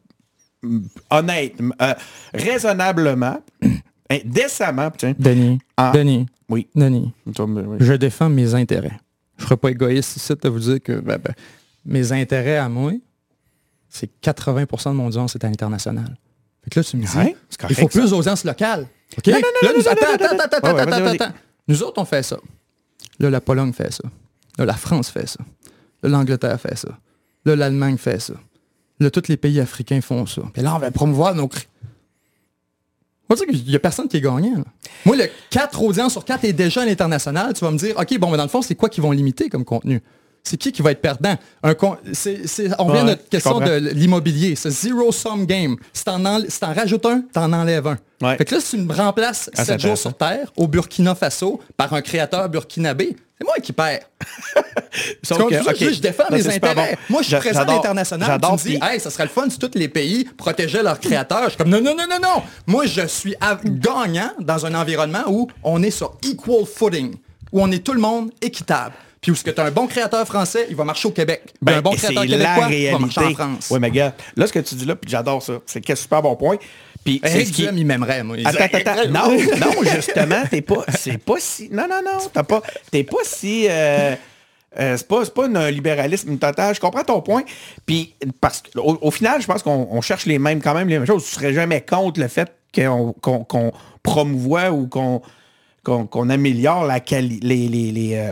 euh, 0.64 0.80
honnêtement, 1.10 1.76
euh, 1.82 1.94
raisonnablement 2.34 3.40
Hein, 4.10 4.20
décemment, 4.26 4.90
tiens. 4.98 5.14
Denis. 5.18 5.60
Denis. 5.94 6.26
Oui. 6.50 6.68
Denis. 6.76 7.14
Je 7.80 7.94
défends 7.94 8.30
mes 8.30 8.56
intérêts. 8.56 9.00
Je 9.38 9.44
ne 9.44 9.48
serais 9.48 9.58
pas 9.58 9.70
égoïste 9.70 10.18
ici 10.18 10.34
de 10.42 10.50
vous 10.50 10.60
dire 10.60 10.82
que 10.82 11.00
ben, 11.00 11.18
ben, 11.18 11.34
mes 11.86 12.12
intérêts 12.12 12.58
à 12.58 12.68
moi, 12.68 12.94
c'est 13.88 14.10
80% 14.22 14.90
de 14.90 14.96
mon 14.96 15.08
audience 15.08 15.36
est 15.36 15.44
à 15.44 15.48
l'international. 15.48 16.18
Fait 16.64 16.70
que 16.70 16.80
là, 16.80 16.84
tu 16.84 16.98
me 16.98 17.04
dis, 17.04 17.36
il 17.70 17.76
faut 17.76 17.88
plus 17.88 18.10
d'audience 18.10 18.44
locale. 18.44 18.88
OK? 19.18 19.28
Non, 19.28 19.34
non, 19.64 19.70
non, 19.76 19.92
attends, 19.92 20.14
attends, 20.14 20.26
attends, 20.26 20.58
attends, 20.58 20.78
attends, 20.78 21.06
attends. 21.06 21.34
Nous 21.68 21.84
autres, 21.84 22.02
on 22.02 22.06
fait 22.06 22.24
ça. 22.24 22.38
Là, 23.20 23.30
la 23.30 23.42
Pologne 23.42 23.74
fait 23.74 23.94
ça. 23.94 24.04
Là, 24.58 24.66
la 24.66 24.74
France 24.74 25.10
fait 25.10 25.28
ça. 25.28 25.40
Là, 26.04 26.10
l'Angleterre 26.10 26.60
fait 26.60 26.78
ça. 26.78 26.90
Là, 27.46 27.56
l'Allemagne 27.56 27.98
fait 27.98 28.20
ça. 28.20 28.34
Là, 29.00 29.10
tous 29.10 29.28
les 29.30 29.38
pays 29.38 29.60
africains 29.60 30.02
font 30.02 30.26
ça. 30.26 30.42
Et 30.56 30.62
là, 30.62 30.76
on 30.76 30.80
va 30.80 30.92
promouvoir 30.92 31.34
nos, 31.34 31.50
moi, 33.30 33.38
il 33.48 33.64
n'y 33.64 33.76
a 33.76 33.80
personne 33.80 34.08
qui 34.08 34.18
est 34.18 34.22
gagnant. 34.22 34.64
Moi, 35.06 35.16
le 35.16 35.26
4 35.52 35.84
audiences 35.84 36.14
sur 36.14 36.26
4 36.26 36.46
est 36.46 36.54
déjà 36.54 36.82
à 36.82 36.86
l'international. 36.86 37.54
Tu 37.54 37.64
vas 37.64 37.72
me 37.72 37.78
dire, 37.78 37.96
OK, 37.98 38.18
bon, 38.18 38.32
mais 38.32 38.38
dans 38.38 38.44
le 38.44 38.50
fond, 38.50 38.62
c'est 38.62 38.76
quoi 38.76 38.90
qu'ils 38.90 39.04
vont 39.04 39.12
limiter 39.12 39.50
comme 39.50 39.66
contenu? 39.66 40.02
C'est 40.44 40.58
qui 40.58 40.72
qui 40.72 40.82
va 40.82 40.92
être 40.92 41.02
perdant? 41.02 41.36
Un 41.64 41.76
on 42.80 42.92
vient 42.92 43.02
à 43.02 43.04
notre 43.04 43.30
question 43.30 43.60
de 43.60 43.92
l'immobilier. 43.94 44.56
C'est 44.56 44.72
zero-sum 44.72 45.46
game. 45.46 45.76
Si 45.94 46.04
t'en, 46.04 46.26
en, 46.26 46.42
rajoutes 46.62 47.06
un, 47.06 47.24
t'en 47.34 47.52
enlèves 47.54 47.88
un. 47.88 48.36
Fait 48.38 48.46
que 48.46 48.56
là, 48.56 48.62
si 48.62 48.78
tu 48.78 48.84
me 48.84 48.94
remplaces 48.94 49.50
7 49.54 49.70
ah, 49.70 49.78
jours 49.78 49.98
sur 49.98 50.14
Terre 50.16 50.52
au 50.58 50.68
Burkina 50.68 51.14
Faso 51.14 51.60
par 51.78 51.94
un 51.94 52.02
créateur 52.02 52.50
burkinabé, 52.50 53.16
c'est 53.40 53.46
moi 53.46 53.56
qui 53.64 53.72
perds. 53.72 54.02
Donc, 55.30 55.52
je 55.52 56.00
défends 56.02 56.26
les 56.30 56.48
intérêts. 56.48 56.98
Moi, 57.10 57.22
je 57.22 57.28
suis 57.28 57.38
présent 57.38 57.62
à 57.62 57.66
l'international. 57.66 58.40
Tu 58.42 58.52
me 58.52 58.58
dis, 58.58 58.80
hey, 58.82 59.00
ça 59.00 59.10
serait 59.10 59.24
le 59.24 59.30
fun 59.30 59.50
si 59.50 59.58
tous 59.58 59.72
les 59.76 59.88
pays 59.88 60.26
protégeaient 60.38 60.84
leurs 60.84 61.00
créateurs. 61.00 61.46
Je 61.46 61.50
suis 61.50 61.58
comme, 61.58 61.70
non, 61.70 61.82
non, 61.82 61.96
non, 61.96 62.06
non, 62.10 62.20
non. 62.22 62.44
Moi, 62.68 62.86
je 62.86 63.08
suis 63.08 63.36
gagnant 63.66 64.32
dans 64.40 64.66
un 64.66 64.76
environnement 64.76 65.24
où 65.28 65.48
on 65.64 65.82
est 65.82 65.92
sur 65.92 66.18
equal 66.24 66.66
footing, 66.66 67.16
où 67.52 67.62
on 67.62 67.72
est 67.72 67.84
tout 67.84 67.94
le 67.94 68.02
monde 68.02 68.32
équitable. 68.42 68.94
Puis 69.22 69.32
où 69.32 69.36
ce 69.36 69.44
que 69.44 69.52
tu 69.52 69.60
as 69.60 69.66
un 69.66 69.72
bon 69.72 69.86
créateur 69.88 70.26
français, 70.26 70.68
il 70.70 70.76
va 70.78 70.86
marcher 70.86 71.08
au 71.08 71.12
Québec. 71.12 71.44
Ben, 71.62 71.78
un 71.78 71.82
bon 71.82 71.92
créateur 71.92 72.24
québécois, 72.24 72.68
il 72.70 72.92
va 72.92 73.00
marcher 73.00 73.22
en 73.22 73.34
France. 73.34 73.68
Oui, 73.70 73.80
mais 73.80 73.92
gars, 73.92 74.14
là, 74.38 74.48
ce 74.48 74.54
que 74.54 74.60
tu 74.60 74.76
dis 74.76 74.86
là, 74.86 74.96
puis 74.96 75.12
j'adore 75.12 75.44
ça, 75.44 75.54
c'est 75.66 75.90
un 75.90 75.96
super 75.96 76.22
bon 76.22 76.36
point. 76.38 76.56
Puis 77.04 77.22
c'est 77.24 77.46
ce 77.46 77.52
qui... 77.52 77.64
il 77.64 77.86
m'aimerait, 77.86 78.24
moi. 78.24 78.38
Attends, 78.46 78.66
attends, 78.66 78.92
attends. 78.92 79.10
Non, 79.10 79.32
non, 79.60 79.92
justement, 79.96 80.44
t'es 80.50 80.62
pas. 80.62 80.86
C'est 80.98 81.18
pas 81.18 81.36
si. 81.40 81.70
Non, 81.72 81.88
non, 81.90 82.02
non. 82.04 82.20
T'as 82.32 82.44
pas. 82.44 82.62
T'es 82.92 83.04
pas 83.04 83.24
si. 83.24 83.68
Euh, 83.70 84.16
euh, 84.80 84.98
c'est 84.98 85.08
pas, 85.08 85.26
pas 85.26 85.46
un 85.46 85.72
libéralisme 85.72 86.38
total. 86.38 86.76
Je 86.76 86.80
comprends 86.80 87.04
ton 87.04 87.22
point. 87.22 87.44
Puis, 87.86 88.14
parce 88.40 88.62
qu'au 88.62 89.00
au 89.02 89.12
final, 89.12 89.42
je 89.42 89.48
pense 89.48 89.64
qu'on 89.64 90.02
cherche 90.02 90.26
les 90.26 90.40
mêmes, 90.40 90.62
quand 90.62 90.74
même 90.74 90.88
les 90.88 91.00
mêmes 91.00 91.08
choses. 91.08 91.26
Tu 91.26 91.32
serais 91.32 91.54
jamais 91.54 91.82
contre 91.82 92.20
le 92.20 92.28
fait 92.28 92.52
qu'on 92.74 93.14
qu 93.14 93.58
promouvoit 94.04 94.72
ou 94.72 94.88
qu'on 94.88 95.22
qu'on 95.84 96.30
améliore 96.30 96.86
la 96.86 97.00
les, 97.10 97.40
les, 97.42 98.12
euh, 98.14 98.32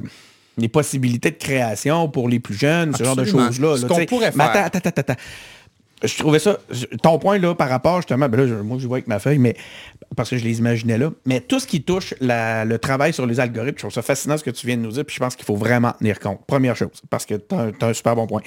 les, 0.58 0.68
possibilités 0.68 1.32
de 1.32 1.38
création 1.38 2.08
pour 2.08 2.30
les 2.30 2.40
plus 2.40 2.54
jeunes, 2.54 2.94
ce 2.96 3.04
genre 3.04 3.16
de 3.16 3.26
choses-là. 3.26 3.78
Ce 3.78 3.86
qu'on 3.86 4.06
pourrait 4.06 4.32
faire. 4.32 4.52
attends, 4.52 4.78
attends, 4.78 4.90
attends 4.96 5.16
je 6.04 6.18
trouvais 6.18 6.40
ça, 6.40 6.58
ton 7.02 7.18
point 7.18 7.40
là 7.40 7.56
par 7.56 7.70
rapport 7.70 7.98
justement, 7.98 8.30
ben 8.30 8.46
là, 8.46 8.64
moi 8.64 8.78
je 8.80 8.88
vois 8.88 8.98
avec 8.98 9.08
ma 9.08 9.20
feuille, 9.20 9.40
mais 9.40 9.56
parce 10.16 10.30
que 10.30 10.38
je 10.38 10.44
les 10.44 10.60
imaginais 10.60 10.98
là, 10.98 11.12
mais 11.26 11.42
tout 11.42 11.60
ce 11.60 11.68
qui 11.68 11.82
touche 11.82 12.14
le 12.22 12.78
travail 12.78 13.14
sur 13.14 13.26
les 13.26 13.40
algorithmes, 13.40 13.78
je 13.78 13.82
trouve 13.82 13.94
ça 13.94 14.02
fascinant 14.02 14.38
ce 14.38 14.44
que 14.44 14.52
tu 14.52 14.68
viens 14.68 14.78
de 14.78 14.82
nous 14.82 14.92
dire, 14.92 15.06
puis 15.06 15.16
je 15.16 15.20
pense 15.20 15.36
qu'il 15.36 15.46
faut 15.46 15.56
vraiment 15.56 15.94
tenir 15.94 16.20
compte. 16.20 16.46
Première 16.46 16.76
chose, 16.76 16.90
parce 17.10 17.26
que 17.26 17.36
tu 17.36 17.56
as, 17.56 17.86
un 17.86 17.94
super 17.94 18.16
bon 18.16 18.28
point. 18.28 18.42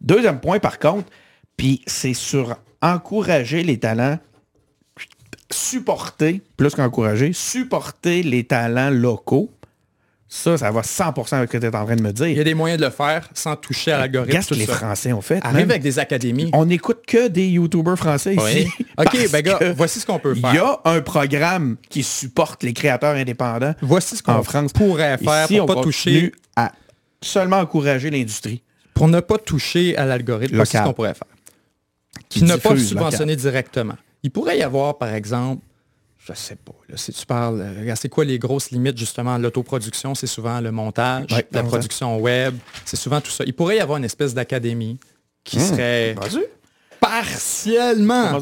Deuxième 0.00 0.40
point 0.40 0.58
par 0.58 0.78
contre, 0.78 1.08
puis 1.56 1.82
c'est 1.86 2.14
sur 2.14 2.56
encourager 2.82 3.62
les 3.62 3.78
talents, 3.78 4.18
supporter, 5.50 6.42
plus 6.56 6.74
qu'encourager, 6.74 7.32
supporter 7.32 8.22
les 8.22 8.44
talents 8.44 8.90
locaux 8.90 9.50
ça, 10.28 10.58
ça 10.58 10.72
va 10.72 10.80
100% 10.80 11.34
avec 11.34 11.52
ce 11.52 11.56
que 11.56 11.58
tu 11.58 11.66
es 11.66 11.76
en 11.76 11.84
train 11.84 11.94
de 11.94 12.02
me 12.02 12.12
dire. 12.12 12.26
Il 12.26 12.36
y 12.36 12.40
a 12.40 12.44
des 12.44 12.54
moyens 12.54 12.80
de 12.80 12.86
le 12.86 12.90
faire 12.90 13.28
sans 13.32 13.54
toucher 13.54 13.92
à 13.92 13.98
l'algorithme. 13.98 14.32
Qu'est-ce 14.32 14.48
que 14.48 14.54
les 14.54 14.66
Français 14.66 15.12
ont 15.12 15.20
fait? 15.20 15.38
Arrive 15.42 15.70
avec 15.70 15.82
des 15.82 15.98
académies. 16.00 16.50
On 16.52 16.66
n'écoute 16.66 17.02
que 17.06 17.28
des 17.28 17.46
YouTubers 17.46 17.96
français 17.96 18.34
ici. 18.34 18.68
OK, 18.98 19.30
ben 19.30 19.42
gars, 19.42 19.58
voici 19.76 20.00
ce 20.00 20.06
qu'on 20.06 20.18
peut 20.18 20.34
faire. 20.34 20.52
Il 20.52 20.56
y 20.56 20.58
a 20.58 20.80
un 20.84 21.00
programme 21.00 21.76
qui 21.88 22.02
supporte 22.02 22.64
les 22.64 22.72
créateurs 22.72 23.14
indépendants. 23.14 23.74
Voici 23.80 24.16
ce 24.16 24.22
qu'on 24.22 24.42
pourrait 24.74 25.18
faire 25.18 25.48
pour 25.48 25.66
pas 25.66 25.82
toucher 25.82 26.32
à 26.56 26.72
seulement 27.22 27.58
encourager 27.58 28.10
l'industrie. 28.10 28.62
Pour 28.94 29.08
ne 29.08 29.20
pas 29.20 29.38
toucher 29.38 29.96
à 29.96 30.06
l'algorithme, 30.06 30.56
voici 30.56 30.76
ce 30.76 30.82
qu'on 30.82 30.92
pourrait 30.92 31.14
faire. 31.14 31.28
Qui, 32.28 32.42
ne 32.42 32.56
pas 32.56 32.76
subventionner 32.76 33.36
directement. 33.36 33.94
Il 34.22 34.30
pourrait 34.30 34.58
y 34.58 34.62
avoir, 34.62 34.98
par 34.98 35.14
exemple, 35.14 35.62
je 36.26 36.34
sais 36.34 36.56
pas. 36.56 36.72
si 36.96 37.12
tu 37.12 37.26
parles, 37.26 37.60
euh, 37.60 37.94
c'est 37.96 38.08
quoi 38.08 38.24
les 38.24 38.38
grosses 38.38 38.70
limites 38.70 38.98
justement 38.98 39.38
l'autoproduction? 39.38 40.14
C'est 40.14 40.26
souvent 40.26 40.60
le 40.60 40.72
montage, 40.72 41.26
la 41.52 41.62
production 41.62 42.18
web, 42.18 42.56
c'est 42.84 42.96
souvent 42.96 43.20
tout 43.20 43.30
ça. 43.30 43.44
Il 43.46 43.54
pourrait 43.54 43.76
y 43.76 43.80
avoir 43.80 43.98
une 43.98 44.04
espèce 44.04 44.34
d'académie 44.34 44.98
qui 45.44 45.58
hmm. 45.58 45.60
serait 45.60 46.16
partiellement, 47.00 48.40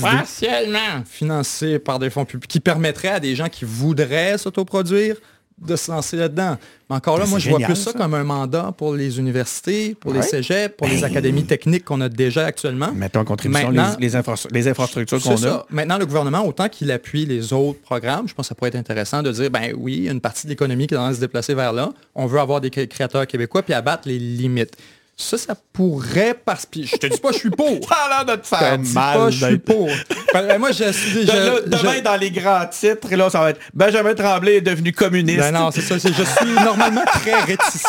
partiellement 0.00 1.04
financée 1.04 1.78
par 1.78 1.98
des 1.98 2.08
fonds 2.08 2.24
publics, 2.24 2.50
qui 2.50 2.60
permettrait 2.60 3.08
à 3.08 3.20
des 3.20 3.34
gens 3.34 3.48
qui 3.48 3.64
voudraient 3.64 4.38
s'autoproduire 4.38 5.16
de 5.58 5.74
se 5.74 5.90
lancer 5.90 6.16
là-dedans. 6.16 6.56
Mais 6.88 6.96
encore 6.96 7.18
là, 7.18 7.26
moi, 7.26 7.38
je 7.38 7.48
vois 7.48 7.58
plus 7.60 7.76
ça, 7.76 7.92
comme 7.92 8.14
un 8.14 8.24
mandat 8.24 8.72
pour 8.76 8.94
les 8.94 9.18
universités, 9.18 9.96
pour 9.98 10.12
les 10.12 10.22
cégeps, 10.22 10.76
pour 10.76 10.86
les 10.86 11.00
ben, 11.00 11.04
académies 11.04 11.44
techniques 11.44 11.84
qu'on 11.84 12.00
a 12.00 12.08
déjà 12.08 12.44
actuellement. 12.44 12.92
Mettons 12.92 13.20
en 13.20 13.24
contribution 13.24 13.70
les, 13.70 13.82
les, 13.98 14.68
infrastructures 14.68 15.22
qu'on 15.22 15.44
a. 15.44 15.66
Maintenant, 15.70 15.98
le 15.98 16.06
gouvernement, 16.06 16.46
autant 16.46 16.68
qu'il 16.68 16.90
appuie 16.92 17.24
les 17.24 17.52
autres 17.52 17.80
programmes, 17.80 18.28
je 18.28 18.34
pense 18.34 18.46
que 18.46 18.48
ça 18.48 18.54
pourrait 18.54 18.68
être 18.68 18.76
intéressant 18.76 19.22
de 19.22 19.32
dire, 19.32 19.50
ben 19.50 19.72
oui, 19.76 20.08
une 20.10 20.20
partie 20.20 20.46
de 20.46 20.50
l'économie 20.50 20.86
qui 20.86 20.94
est 20.94 20.98
en 20.98 21.02
train 21.02 21.10
de 21.10 21.16
se 21.16 21.20
déplacer 21.20 21.54
vers 21.54 21.72
là. 21.72 21.92
On 22.14 22.26
veut 22.26 22.38
avoir 22.38 22.60
des 22.60 22.70
créateurs 22.70 23.26
québécois 23.26 23.62
puis 23.62 23.72
abattre 23.72 24.06
les 24.06 24.18
limites. 24.18 24.76
Ça, 25.18 25.38
ça 25.38 25.54
pourrait 25.72 26.34
parce 26.44 26.66
que 26.66 26.82
je 26.82 26.94
te 26.94 27.06
dis 27.06 27.18
pas 27.18 27.32
je 27.32 27.38
suis 27.38 27.48
pour. 27.50 27.66
Ça 27.88 27.94
a 28.04 28.08
l'air 28.24 28.36
de 28.36 28.38
te 28.42 28.44
Je 28.46 28.50
te 28.50 28.56
faire 28.56 28.78
dis 28.78 28.92
mal. 28.92 29.18
pas 29.18 29.30
je 29.30 29.46
suis 29.46 29.58
pour. 29.58 29.88
Ben, 30.34 30.58
moi, 30.58 30.72
je 30.72 30.92
suis 30.92 31.24
De- 31.24 31.32
là, 31.32 31.56
je- 31.64 31.70
demain, 31.70 31.94
je- 31.96 32.00
dans 32.00 32.16
les 32.16 32.30
grands 32.30 32.66
titres, 32.66 33.08
là, 33.16 33.30
ça 33.30 33.40
va 33.40 33.50
être 33.50 33.60
Benjamin 33.72 34.14
Tremblay 34.14 34.56
est 34.56 34.60
devenu 34.60 34.92
communiste. 34.92 35.38
Ben 35.38 35.52
non, 35.52 35.70
c'est 35.70 35.80
ça. 35.80 35.96
Je 35.96 36.08
suis 36.22 36.52
normalement 36.62 37.04
très 37.06 37.40
réticent 37.40 37.86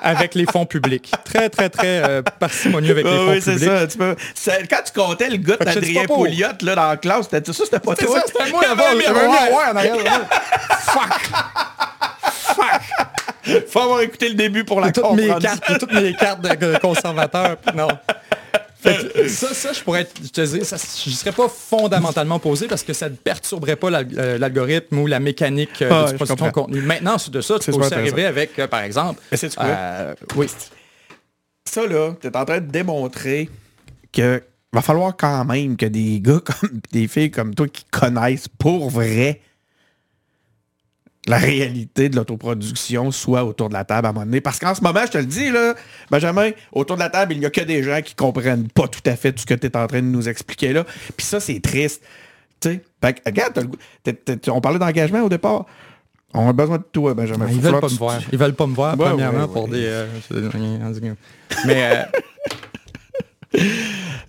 avec 0.00 0.36
les 0.36 0.46
fonds 0.46 0.64
publics. 0.64 1.10
Très, 1.24 1.50
très, 1.50 1.68
très 1.70 2.04
euh, 2.08 2.22
parcimonieux 2.22 2.92
avec 2.92 3.04
les 3.06 3.10
fonds 3.16 3.30
oui, 3.32 3.40
publics. 3.40 3.64
ça. 3.68 3.86
Tu 3.88 3.98
peux- 3.98 4.16
c'est- 4.34 4.68
Quand 4.70 4.82
tu 4.84 4.92
comptais 4.92 5.30
le 5.30 5.36
gars 5.38 5.56
d'Adrien. 5.56 6.04
Pouliot 6.04 6.46
là, 6.62 6.74
dans 6.76 6.88
la 6.90 6.96
classe, 6.98 7.26
c'était 7.30 7.52
ça, 7.52 7.64
c'était 7.64 7.80
pas 7.80 7.96
toi. 7.96 8.14
ça, 8.20 8.22
c'était 8.26 8.50
moi 8.52 8.62
Il 8.64 8.68
y 8.68 8.72
avait 8.72 8.84
un 8.84 8.94
miroir. 8.94 9.72
en 9.72 9.76
arrière. 9.76 9.96
là. 10.04 10.20
Fuck! 12.54 13.64
Faut 13.68 13.80
avoir 13.80 14.00
écouté 14.00 14.28
le 14.28 14.34
début 14.34 14.64
pour 14.64 14.80
la 14.80 14.92
toutes 14.92 15.12
mes 15.12 15.28
cartes, 15.38 15.78
toutes 15.78 15.92
mes 15.92 16.12
cartes 16.14 16.42
de 16.42 16.78
conservateur. 16.78 17.56
puis 17.56 17.76
non. 17.76 17.88
Fait 18.80 19.12
que 19.12 19.28
ça, 19.28 19.52
ça, 19.54 19.72
je 19.72 19.80
pourrais 19.82 20.02
être, 20.02 20.14
je 20.22 20.28
te 20.28 20.62
ça, 20.62 20.76
je 20.76 21.10
serais 21.10 21.32
pas 21.32 21.48
fondamentalement 21.48 22.38
posé 22.38 22.68
parce 22.68 22.84
que 22.84 22.92
ça 22.92 23.08
ne 23.08 23.16
perturberait 23.16 23.74
pas 23.74 23.90
euh, 23.90 24.38
l'algorithme 24.38 24.98
ou 24.98 25.06
la 25.08 25.18
mécanique 25.18 25.82
euh, 25.82 25.88
Ah, 25.90 26.04
de 26.04 26.10
disposition 26.10 26.46
de 26.46 26.52
contenu. 26.52 26.80
Maintenant, 26.82 27.14
ensuite 27.14 27.34
de 27.34 27.40
ça, 27.40 27.58
tu 27.58 27.72
peux 27.72 27.78
aussi 27.78 27.94
arriver 27.94 28.24
avec, 28.24 28.56
euh, 28.58 28.68
par 28.68 28.82
exemple, 28.82 29.20
Mais 29.32 29.38
euh, 29.58 30.14
oui, 30.36 30.46
Ça, 31.64 31.86
là, 31.86 32.12
t'es 32.20 32.36
en 32.36 32.44
train 32.44 32.60
de 32.60 32.70
démontrer 32.70 33.50
que 34.12 34.42
va 34.72 34.80
falloir 34.80 35.16
quand 35.16 35.44
même 35.44 35.76
que 35.76 35.86
des 35.86 36.20
gars 36.20 36.40
comme 36.44 36.80
des 36.92 37.08
filles 37.08 37.32
comme 37.32 37.56
toi 37.56 37.66
qui 37.66 37.84
connaissent 37.90 38.48
pour 38.48 38.90
vrai 38.90 39.40
la 41.30 41.38
réalité 41.38 42.08
de 42.08 42.16
l'autoproduction 42.16 43.10
soit 43.10 43.44
autour 43.44 43.68
de 43.68 43.74
la 43.74 43.84
table 43.84 44.06
à 44.06 44.10
un 44.10 44.12
moment 44.12 44.24
donné. 44.26 44.40
Parce 44.40 44.58
qu'en 44.58 44.74
ce 44.74 44.80
moment, 44.82 45.00
je 45.06 45.10
te 45.12 45.18
le 45.18 45.26
dis, 45.26 45.50
là, 45.50 45.74
Benjamin, 46.10 46.50
autour 46.72 46.96
de 46.96 47.02
la 47.02 47.10
table, 47.10 47.34
il 47.34 47.40
n'y 47.40 47.46
a 47.46 47.50
que 47.50 47.60
des 47.60 47.82
gens 47.82 48.00
qui 48.02 48.14
comprennent 48.14 48.68
pas 48.68 48.88
tout 48.88 49.00
à 49.06 49.16
fait 49.16 49.32
tout 49.32 49.40
ce 49.40 49.46
que 49.46 49.54
tu 49.54 49.66
es 49.66 49.76
en 49.76 49.86
train 49.86 50.00
de 50.00 50.06
nous 50.06 50.28
expliquer 50.28 50.72
là. 50.72 50.84
Puis 51.16 51.26
ça, 51.26 51.40
c'est 51.40 51.60
triste. 51.60 52.02
Tu 52.60 52.70
sais, 52.70 52.82
Fait 53.02 53.22
regarde, 53.24 53.68
t'as 54.02 54.52
on 54.52 54.60
parlait 54.60 54.78
d'engagement 54.78 55.22
au 55.22 55.28
départ. 55.28 55.66
On 56.34 56.48
a 56.48 56.52
besoin 56.52 56.78
de 56.78 56.84
toi, 56.92 57.14
Benjamin. 57.14 57.46
ils 57.48 57.54
Faut 57.54 57.60
veulent 57.60 57.80
pas 57.80 57.86
me 57.86 57.92
tu- 57.92 57.96
voir. 57.98 58.20
Ils 58.32 58.38
veulent 58.38 58.54
pas 58.54 58.66
me 58.66 58.74
voir, 58.74 58.98
Ouais, 58.98 59.06
premièrement, 59.06 59.40
ouais, 59.46 59.52
pour 59.52 59.68
des... 59.68 59.84
euh, 59.86 60.06
mais 61.66 61.84
euh, 61.96 62.04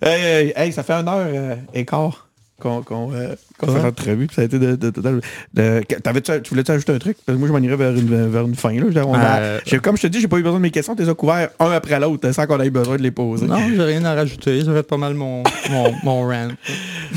Hey, 0.02 0.22
hey, 0.46 0.52
hey, 0.56 0.72
ça 0.72 0.82
fait 0.82 0.94
un 0.94 1.06
heure 1.06 1.26
euh, 1.28 1.56
et 1.74 1.84
quart 1.84 2.28
qu'on 2.60 2.82
qu'on, 2.82 3.12
euh, 3.12 3.34
fait 3.58 3.66
l'entrevue. 3.82 4.26
puis 4.26 4.36
Ça 4.36 4.42
a 4.42 4.44
été 4.44 4.58
de... 4.58 4.76
de, 4.76 4.90
de- 4.90 5.00
de- 5.00 5.20
de- 5.54 5.82
t'avais-tu- 6.02 6.42
tu 6.42 6.50
voulais-tu 6.50 6.70
ajouter 6.70 6.92
un 6.92 6.98
truc? 6.98 7.16
Parce 7.26 7.34
que 7.36 7.38
moi, 7.40 7.48
je 7.48 7.52
m'en 7.52 7.58
irais 7.58 7.76
vers 7.76 7.94
une, 7.94 8.28
vers 8.30 8.46
une 8.46 8.54
fin. 8.54 8.72
Là. 8.72 9.02
A- 9.14 9.38
Euh, 9.40 9.58
comme 9.82 9.96
je 9.96 10.02
te 10.02 10.06
dis, 10.06 10.20
j'ai 10.20 10.28
pas 10.28 10.38
eu 10.38 10.42
besoin 10.42 10.58
de 10.58 10.62
mes 10.62 10.70
questions. 10.70 10.94
Tu 10.94 11.02
les 11.02 11.08
as 11.08 11.14
couverts 11.14 11.50
un 11.58 11.70
après 11.72 11.98
l'autre 11.98 12.30
sans 12.32 12.46
qu'on 12.46 12.60
ait 12.60 12.70
besoin 12.70 12.96
de 12.96 13.02
les 13.02 13.10
poser. 13.10 13.46
non, 13.46 13.58
j'ai 13.74 13.82
rien 13.82 14.04
à 14.04 14.14
rajouter. 14.14 14.62
J'aurais 14.64 14.82
pas 14.82 14.96
mal 14.96 15.14
mon, 15.14 15.42
mon, 15.70 15.92
mon 16.04 16.20
rant. 16.28 16.48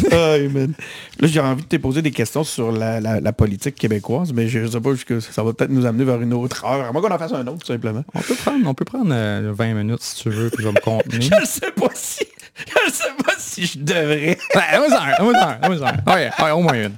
Là, 0.11 1.27
j'ai 1.27 1.39
envie 1.39 1.63
de 1.63 1.67
te 1.67 1.75
poser 1.77 2.01
des 2.01 2.11
questions 2.11 2.43
sur 2.43 2.71
la, 2.71 2.99
la- 2.99 3.19
la 3.19 3.33
politique 3.33 3.75
québécoise, 3.75 4.33
mais 4.33 4.47
je 4.47 4.65
sais 4.67 4.79
pas, 4.81 4.91
jusque- 4.91 5.21
ça 5.21 5.43
va 5.43 5.53
peut-être 5.53 5.71
nous 5.71 5.85
amener 5.85 6.03
vers 6.03 6.21
une 6.21 6.33
autre 6.33 6.65
heure. 6.65 6.85
À 6.87 6.91
moins 6.91 7.01
qu'on 7.01 7.11
en 7.13 7.17
fasse 7.19 7.33
un 7.33 7.45
autre, 7.47 7.59
tout 7.59 7.67
simplement. 7.67 8.03
On 8.13 8.19
peut 8.21 8.35
prendre, 8.35 8.67
on 8.67 8.73
peut 8.73 8.85
prendre 8.85 9.11
euh, 9.11 9.51
20 9.55 9.73
minutes 9.75 10.01
si 10.01 10.15
tu 10.23 10.29
veux, 10.29 10.49
puis 10.49 10.63
je 10.63 10.67
vais 10.69 10.73
me 10.73 10.79
contenir. 10.83 11.21
Je 11.21 11.41
ne 11.41 11.45
sais 11.45 11.71
pas 11.75 11.89
si... 11.93 12.25
Je 12.55 12.87
ne 12.87 12.91
sais 12.93 13.23
pas 13.23 13.32
si 13.53 13.65
je 13.65 13.79
devrais. 13.79 14.37
Ouais. 14.55 16.13
Ouais, 16.13 16.31
ouais, 16.41 16.51
au 16.51 16.59
moins 16.61 16.73
une. 16.73 16.95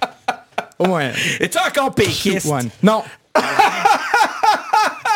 Au 0.80 0.86
moins 0.88 1.02
une. 1.10 1.14
Es-tu 1.40 1.58
encore 1.58 1.94
péquiste? 1.94 2.48
One. 2.48 2.70
Non. 2.82 3.04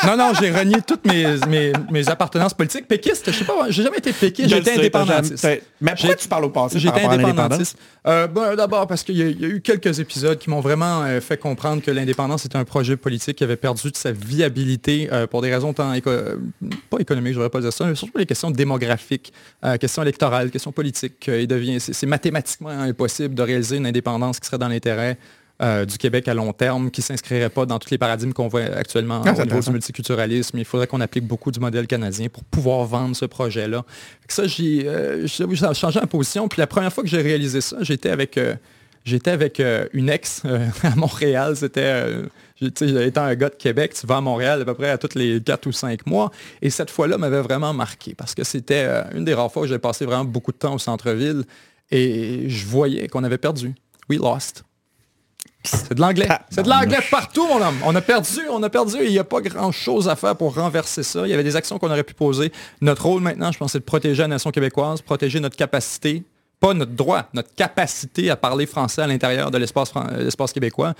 non, 0.08 0.18
non, 0.18 0.32
j'ai 0.40 0.52
renié 0.52 0.78
toutes 0.86 1.06
mes, 1.06 1.26
mes, 1.48 1.72
mes 1.92 2.10
appartenances 2.10 2.54
politiques. 2.54 2.88
Péquiste, 2.88 3.32
je 3.32 3.38
sais 3.38 3.44
pas, 3.46 3.68
j'ai 3.70 3.84
jamais 3.84 3.98
été 3.98 4.14
péquiste, 4.14 4.50
sais, 4.64 4.80
indépendantiste. 4.80 5.44
Mais 5.82 5.92
pourquoi 5.96 6.16
tu 6.16 6.28
parles 6.28 6.46
au 6.46 6.50
passé 6.50 6.80
J'étais 6.80 7.02
indépendantiste. 7.24 7.78
Euh, 8.08 8.28
ben, 8.28 8.56
D'abord 8.56 8.88
parce 8.88 9.04
qu'il 9.04 9.18
y, 9.18 9.22
a- 9.22 9.28
il 9.28 9.40
y 9.42 9.46
a 9.46 9.48
eu 9.48 9.62
quelques 9.62 10.00
épisodes 10.00 10.38
qui 10.38 10.50
m'ont 10.50 10.62
vraiment 10.62 11.04
euh, 11.04 11.20
fait 11.22 11.38
comprendre 11.38 11.82
que 11.82 11.92
l'indépendance 11.92 12.46
était 12.46 12.58
un 12.58 12.64
projet 12.66 12.96
politique 12.98 13.38
qui 13.38 13.44
avait 13.44 13.56
perdu 13.58 13.92
de 13.92 13.98
sa 13.98 14.12
viabilité 14.12 15.10
euh, 15.12 15.28
pour 15.28 15.42
des 15.42 15.54
raisons 15.54 15.74
tant 15.74 15.94
éco- 15.94 16.10
pas 16.90 16.98
économiques, 17.00 17.34
je 17.34 17.38
voudrais 17.40 17.50
pas 17.50 17.62
dire 17.62 17.74
ça, 17.74 17.86
mais 17.86 17.96
surtout 17.96 18.18
les 18.18 18.26
questions 18.26 18.52
démographiques, 18.52 19.34
euh, 19.66 19.78
questions 19.78 20.02
électorales, 20.02 20.50
questions 20.50 20.72
politiques. 20.72 21.28
Il 21.28 21.48
devient, 21.48 21.80
c'est 21.80 21.94
c'est 21.94 22.06
mathématiquement 22.08 22.70
impossible 22.70 23.36
de 23.36 23.42
réaliser 23.42 23.78
une 23.78 23.86
indépendance 23.86 24.40
qui 24.40 24.48
serait 24.48 24.58
dans 24.58 24.70
l'intérêt 24.70 25.18
euh, 25.62 25.86
du 25.86 25.98
Québec 25.98 26.28
à 26.28 26.34
long 26.34 26.54
terme, 26.54 26.90
qui 26.92 27.02
ne 27.02 27.04
s'inscrirait 27.04 27.50
pas 27.50 27.66
dans 27.66 27.80
tous 27.80 27.92
les 27.92 27.98
paradigmes 27.98 28.34
qu'on 28.34 28.48
voit 28.48 28.62
actuellement 28.62 29.22
Ah, 29.26 29.34
au 29.38 29.46
niveau 29.46 29.60
du 29.60 29.72
multiculturalisme. 29.72 30.58
Il 30.58 30.66
faudrait 30.66 30.88
qu'on 30.88 31.02
applique 31.02 31.26
beaucoup 31.26 31.52
du 31.52 31.60
modèle 31.60 31.88
canadien 31.88 32.30
pour 32.30 32.44
pouvoir 32.44 32.86
vendre 32.86 33.16
ce 33.16 33.26
projet-là. 33.26 33.84
Ça, 34.28 34.48
j'ai 34.48 34.88
euh, 34.88 35.28
changé 35.28 36.00
ma 36.00 36.08
position. 36.08 36.48
Puis 36.48 36.60
la 36.60 36.68
première 36.68 36.94
fois 36.94 37.04
que 37.04 37.10
j'ai 37.10 37.22
réalisé 37.22 37.62
ça, 37.62 37.78
j'étais 37.82 38.10
avec, 38.10 38.38
euh, 38.38 38.56
j'étais 39.06 39.32
avec 39.32 39.60
euh, 39.60 39.88
une 39.94 40.10
ex 40.10 40.44
euh, 40.46 40.68
à 40.84 40.96
Montréal. 40.96 41.56
C'était, 41.56 41.82
euh, 41.82 42.26
étant 42.62 43.24
un 43.24 43.36
gars 43.36 43.50
de 43.50 43.56
Québec, 43.56 43.94
tu 44.00 44.08
vas 44.08 44.18
à 44.18 44.22
Montréal 44.22 44.62
à 44.62 44.66
peu 44.66 44.74
près 44.74 44.90
à 44.90 44.98
tous 44.98 45.16
les 45.16 45.42
4 45.42 45.68
ou 45.68 45.72
5 45.72 46.06
mois. 46.06 46.32
Et 46.62 46.70
cette 46.70 46.92
fois-là 46.92 47.18
m'avait 47.18 47.42
vraiment 47.42 47.74
marqué 47.74 48.16
parce 48.16 48.36
que 48.36 48.44
c'était 48.44 48.88
une 49.14 49.26
des 49.26 49.34
rares 49.34 49.52
fois 49.52 49.64
où 49.64 49.68
j'ai 49.68 49.80
passé 49.80 50.06
vraiment 50.06 50.26
beaucoup 50.26 50.52
de 50.52 50.58
temps 50.58 50.74
au 50.74 50.80
centre-ville 50.80 51.44
et 51.92 52.46
je 52.48 52.66
voyais 52.66 53.08
qu'on 53.08 53.24
avait 53.24 53.38
perdu. 53.38 53.74
We 54.10 54.20
lost. 54.20 54.64
C'est 55.64 55.94
de 55.94 56.02
l'anglais. 56.02 56.28
C'est 56.50 56.64
de 56.64 56.70
l'anglais 56.70 57.00
partout, 57.12 57.46
mon 57.48 57.62
homme. 57.62 57.78
On 57.86 57.94
a 57.94 58.02
perdu, 58.02 58.40
on 58.50 58.64
a 58.64 58.70
perdu. 58.70 58.98
Il 59.04 59.12
n'y 59.12 59.20
a 59.20 59.24
pas 59.24 59.42
grand-chose 59.42 60.08
à 60.08 60.16
faire 60.16 60.36
pour 60.36 60.56
renverser 60.56 61.04
ça. 61.04 61.26
Il 61.26 61.30
y 61.30 61.34
avait 61.34 61.44
des 61.44 61.56
actions 61.56 61.78
qu'on 61.78 61.92
aurait 61.92 62.04
pu 62.04 62.14
poser. 62.14 62.52
Notre 62.82 63.06
rôle 63.06 63.22
maintenant, 63.22 63.52
je 63.52 63.58
pense, 63.58 63.74
c'est 63.74 63.80
de 63.80 63.84
protéger 63.84 64.22
la 64.22 64.30
nation 64.30 64.52
québécoise, 64.52 65.02
protéger 65.02 65.40
notre 65.42 65.58
capacité, 65.58 66.24
pas 66.60 66.74
notre 66.74 66.94
droit, 66.94 67.28
notre 67.34 67.54
capacité 67.56 68.30
à 68.30 68.38
parler 68.38 68.66
français 68.66 69.02
à 69.02 69.08
l'intérieur 69.08 69.52
de 69.52 69.58
l'espace 69.58 69.92
euh, 69.96 70.24
l'espace 70.24 70.54
québécois. 70.54 70.94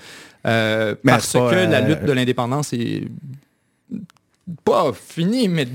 Euh, 0.46 0.94
parce 1.04 1.32
pas, 1.32 1.50
que 1.50 1.54
la 1.54 1.78
euh, 1.78 1.80
lutte 1.80 2.04
de 2.04 2.12
l'indépendance 2.12 2.72
est 2.74 3.08
pas 4.64 4.92
finie, 4.92 5.48
mais 5.48 5.68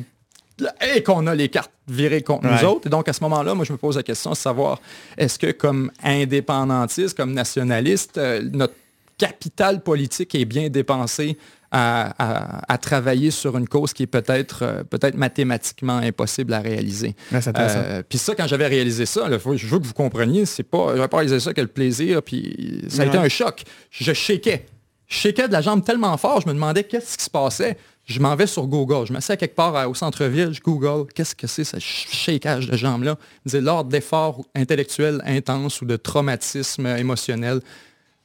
et 0.96 1.04
qu'on 1.04 1.28
a 1.28 1.36
les 1.36 1.50
cartes 1.50 1.72
virées 1.88 2.22
contre 2.22 2.48
Ouais. 2.48 2.62
nous 2.62 2.68
autres. 2.68 2.88
Et 2.88 2.90
donc, 2.90 3.08
à 3.10 3.14
ce 3.14 3.22
moment-là, 3.24 3.54
moi, 3.54 3.66
je 3.66 3.74
me 3.74 3.78
pose 3.78 3.98
la 3.98 4.04
question 4.04 4.32
de 4.32 4.36
savoir, 4.36 4.80
est-ce 5.18 5.38
que 5.38 5.52
comme 5.52 5.92
indépendantiste, 6.04 7.16
comme 7.18 7.34
nationaliste, 7.34 8.18
euh, 8.18 8.42
notre 8.54 8.74
capital 9.18 9.82
politique 9.82 10.36
est 10.36 10.46
bien 10.46 10.70
dépensé 10.70 11.38
à, 11.72 12.14
à- 12.20 12.74
à 12.74 12.78
travailler 12.78 13.32
sur 13.32 13.58
une 13.58 13.68
cause 13.68 13.94
qui 13.94 14.04
est 14.04 14.08
peut-être 14.08 14.60
euh, 14.64 14.84
peut-être 14.84 15.16
mathématiquement 15.16 15.98
impossible 15.98 16.54
à 16.54 16.60
réaliser? 16.60 17.16
Euh, 17.34 18.04
puis 18.08 18.18
ça, 18.18 18.36
quand 18.36 18.48
j'avais 18.48 18.68
réalisé 18.68 19.06
ça, 19.06 19.28
là, 19.30 19.40
faut- 19.40 19.56
je 19.58 19.68
veux 19.68 19.80
que 19.80 19.86
vous 19.86 19.94
compreniez, 19.94 20.46
c'est 20.46 20.64
pas, 20.64 20.96
j'avais 20.96 21.08
pas 21.08 21.18
réalisé 21.18 21.40
ça 21.40 21.54
que 21.54 21.62
le 21.62 21.68
plaisir, 21.68 22.22
puis 22.24 22.82
ça 22.90 23.04
a 23.04 23.06
été 23.06 23.18
un 23.18 23.30
choc. 23.30 23.64
Je 23.90 24.14
shakeais. 24.14 24.66
Je 25.08 25.16
shakeais 25.18 25.48
de 25.48 25.54
la 25.54 25.62
jambe 25.62 25.84
tellement 25.84 26.16
fort, 26.18 26.42
je 26.42 26.48
me 26.48 26.54
demandais 26.54 26.84
qu'est-ce 26.84 27.18
qui 27.18 27.24
se 27.26 27.30
passait. 27.30 27.78
Je 28.06 28.20
m'en 28.20 28.36
vais 28.36 28.46
sur 28.48 28.68
Google. 28.68 29.08
Je 29.08 29.14
m'assieds 29.14 29.36
quelque 29.38 29.56
part 29.56 29.76
à- 29.76 29.90
au 29.90 29.96
centre-ville, 29.96 30.54
je 30.54 30.62
Google, 30.62 31.12
qu'est-ce 31.14 31.34
que 31.36 31.48
c'est 31.48 31.64
ce 31.64 31.78
sh- 31.78 32.08
shakeage 32.12 32.68
de 32.70 32.78
jambes-là? 32.78 33.18
Il 33.46 33.50
disait 33.50 33.62
l'ordre 33.62 33.90
d'efforts 33.90 34.46
intellectuels 34.56 35.22
intenses 35.26 35.82
ou 35.82 35.86
de 35.86 35.96
traumatisme 35.96 36.86
émotionnel. 36.86 37.62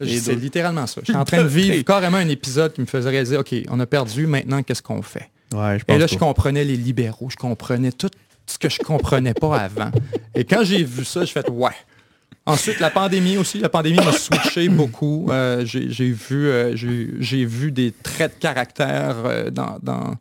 C'est 0.02 0.34
littéralement 0.34 0.86
ça. 0.86 1.00
Je 1.02 1.12
suis 1.12 1.16
en 1.16 1.24
train 1.24 1.42
de 1.42 1.48
vivre 1.48 1.82
carrément 1.84 2.16
un 2.18 2.28
épisode 2.28 2.72
qui 2.72 2.80
me 2.80 2.86
faisait 2.86 3.10
réaliser, 3.10 3.36
OK, 3.36 3.54
on 3.70 3.80
a 3.80 3.86
perdu, 3.86 4.26
maintenant 4.26 4.62
qu'est-ce 4.62 4.82
qu'on 4.82 5.02
fait? 5.02 5.30
Ouais, 5.52 5.78
je 5.78 5.94
Et 5.94 5.98
là, 5.98 6.06
je 6.06 6.16
comprenais 6.16 6.64
les 6.64 6.76
libéraux, 6.76 7.28
je 7.30 7.36
comprenais 7.36 7.92
tout 7.92 8.10
ce 8.46 8.58
que 8.58 8.68
je 8.68 8.78
comprenais 8.78 9.34
pas 9.34 9.58
avant. 9.58 9.90
Et 10.34 10.44
quand 10.44 10.62
j'ai 10.64 10.84
vu 10.84 11.04
ça, 11.04 11.24
je 11.24 11.32
fait 11.32 11.48
ouais. 11.50 11.70
Ensuite, 12.52 12.80
la 12.80 12.90
pandémie 12.90 13.36
aussi, 13.36 13.58
la 13.58 13.68
pandémie 13.68 13.96
m'a 13.96 14.12
switché 14.12 14.68
beaucoup. 14.70 15.28
Euh, 15.30 15.64
j'ai 15.64 16.10
vu, 16.10 16.48
euh, 16.48 16.74
j'ai 16.74 17.44
vu 17.44 17.72
des 17.72 17.92
traits 17.92 18.36
de 18.36 18.40
caractère 18.40 19.16
euh, 19.24 19.50
dans, 19.50 19.78
dans, 19.82 20.14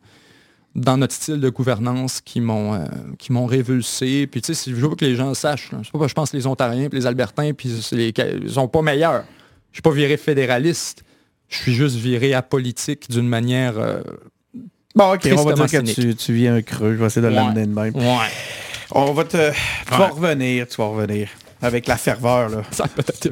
dans 0.74 0.96
notre 0.96 1.14
style 1.14 1.40
de 1.40 1.48
gouvernance 1.48 2.20
qui 2.20 2.40
m'ont 2.40 2.84
qui 3.18 3.32
m'ont 3.32 3.46
révulsé. 3.46 4.26
Puis 4.26 4.40
tu 4.42 4.48
sais, 4.48 4.54
si 4.54 4.70
je 4.70 4.76
veux 4.76 4.94
que 4.94 5.04
les 5.04 5.16
gens 5.16 5.34
sachent, 5.34 5.72
là, 5.72 5.78
pas 5.92 6.06
je 6.06 6.14
pense 6.14 6.30
que 6.30 6.36
les 6.36 6.46
Ontariens 6.46 6.88
puis 6.88 6.98
les 6.98 7.06
Albertains, 7.06 7.52
puis 7.52 7.70
les, 7.92 8.12
ils 8.42 8.50
sont 8.50 8.68
pas 8.68 8.82
meilleurs. 8.82 9.24
Je 9.72 9.76
suis 9.76 9.82
pas 9.82 9.90
viré 9.92 10.16
fédéraliste. 10.16 11.02
Je 11.48 11.58
suis 11.58 11.74
juste 11.74 11.96
viré 11.96 12.34
apolitique 12.34 13.10
d'une 13.10 13.28
manière 13.28 13.74
Bon, 14.94 15.14
ok, 15.14 15.28
on 15.36 15.44
va 15.44 15.52
dire 15.54 15.66
que 15.70 15.92
tu, 15.92 16.14
tu 16.16 16.32
vis 16.32 16.48
un 16.48 16.62
creux. 16.62 16.94
Je 16.94 16.98
vais 16.98 17.06
essayer 17.06 17.22
de 17.22 17.28
Ouais. 17.28 17.34
l'amener 17.36 17.66
de 17.66 17.72
même. 17.72 17.94
Ouais. 17.94 18.26
On 18.92 19.12
va 19.12 19.24
te... 19.24 19.50
Tu 19.52 19.90
vas 19.96 20.08
revenir, 20.08 20.66
tu 20.66 20.76
vas 20.76 20.88
revenir. 20.88 21.28
Avec 21.62 21.86
la 21.86 21.96
ferveur, 21.96 22.48
là. 22.48 22.58
Ça 22.70 22.84
a 22.84 22.88
peut-être. 22.88 23.28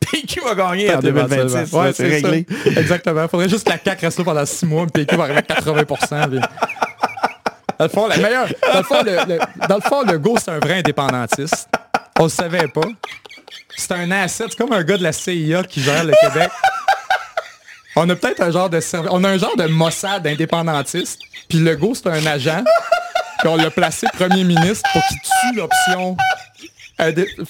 PQ 0.00 0.40
va 0.40 0.54
gagner 0.54 0.92
en 0.94 0.98
2026. 0.98 1.72
Ouais, 1.72 1.92
c'est 1.92 2.08
réglé. 2.08 2.46
ça. 2.64 2.80
Exactement. 2.80 3.22
Il 3.24 3.28
faudrait 3.28 3.48
juste 3.48 3.64
que 3.66 3.70
la 3.70 3.78
CAQ 3.82 4.06
reste 4.06 4.18
là 4.18 4.24
pendant 4.24 4.46
six 4.46 4.66
mois, 4.66 4.86
puis 4.92 5.04
PQ 5.04 5.16
va 5.16 5.22
arriver 5.24 5.38
à 5.38 5.42
80 5.42 5.84
puis- 5.84 6.40
Dans 7.78 7.84
le 7.84 7.88
fond, 7.88 8.06
la 8.08 8.16
meilleure. 8.16 8.48
Dans 8.72 8.78
le 8.78 8.84
fond, 8.84 9.02
le, 9.04 9.12
le- 9.34 9.66
dans 9.68 9.76
le 9.76 9.80
fond, 9.82 10.02
le 10.02 10.18
go, 10.18 10.36
c'est 10.42 10.50
un 10.50 10.58
vrai 10.58 10.78
indépendantiste. 10.78 11.68
On 12.18 12.24
le 12.24 12.28
savait 12.28 12.66
pas. 12.68 12.80
C'est 13.76 13.92
un 13.92 14.10
asset. 14.10 14.46
C'est 14.48 14.56
comme 14.58 14.72
un 14.72 14.82
gars 14.82 14.96
de 14.96 15.04
la 15.04 15.12
CIA 15.12 15.62
qui 15.62 15.80
gère 15.80 16.02
le 16.02 16.12
Québec. 16.20 16.50
On 17.94 18.08
a 18.10 18.16
peut-être 18.16 18.40
un 18.42 18.50
genre 18.50 18.68
de 18.70 18.80
On 19.10 19.22
a 19.22 19.28
un 19.28 19.38
genre 19.38 19.56
de 19.56 19.66
Mossad 19.66 20.26
indépendantiste. 20.26 21.20
Puis 21.48 21.58
le 21.60 21.76
go, 21.76 21.92
c'est 21.94 22.08
un 22.08 22.26
agent. 22.26 22.64
Puis 23.38 23.48
on 23.48 23.56
l'a 23.56 23.70
placé 23.70 24.08
premier 24.14 24.42
ministre 24.42 24.88
pour 24.92 25.02
qu'il 25.06 25.18
tue 25.18 25.56
l'option 25.56 26.16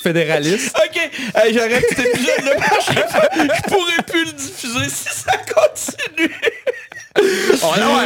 fédéraliste. 0.00 0.76
OK, 0.76 1.10
j'arrête 1.52 1.84
cet 1.88 1.98
épisode 2.00 2.44
de 2.44 2.52
Je 2.92 3.62
pourrais 3.68 4.02
plus 4.06 4.24
le 4.26 4.32
diffuser 4.32 4.88
si 4.88 5.08
ça 5.08 5.32
continue. 5.38 6.34
Oh 7.62 7.74
non, 7.78 7.98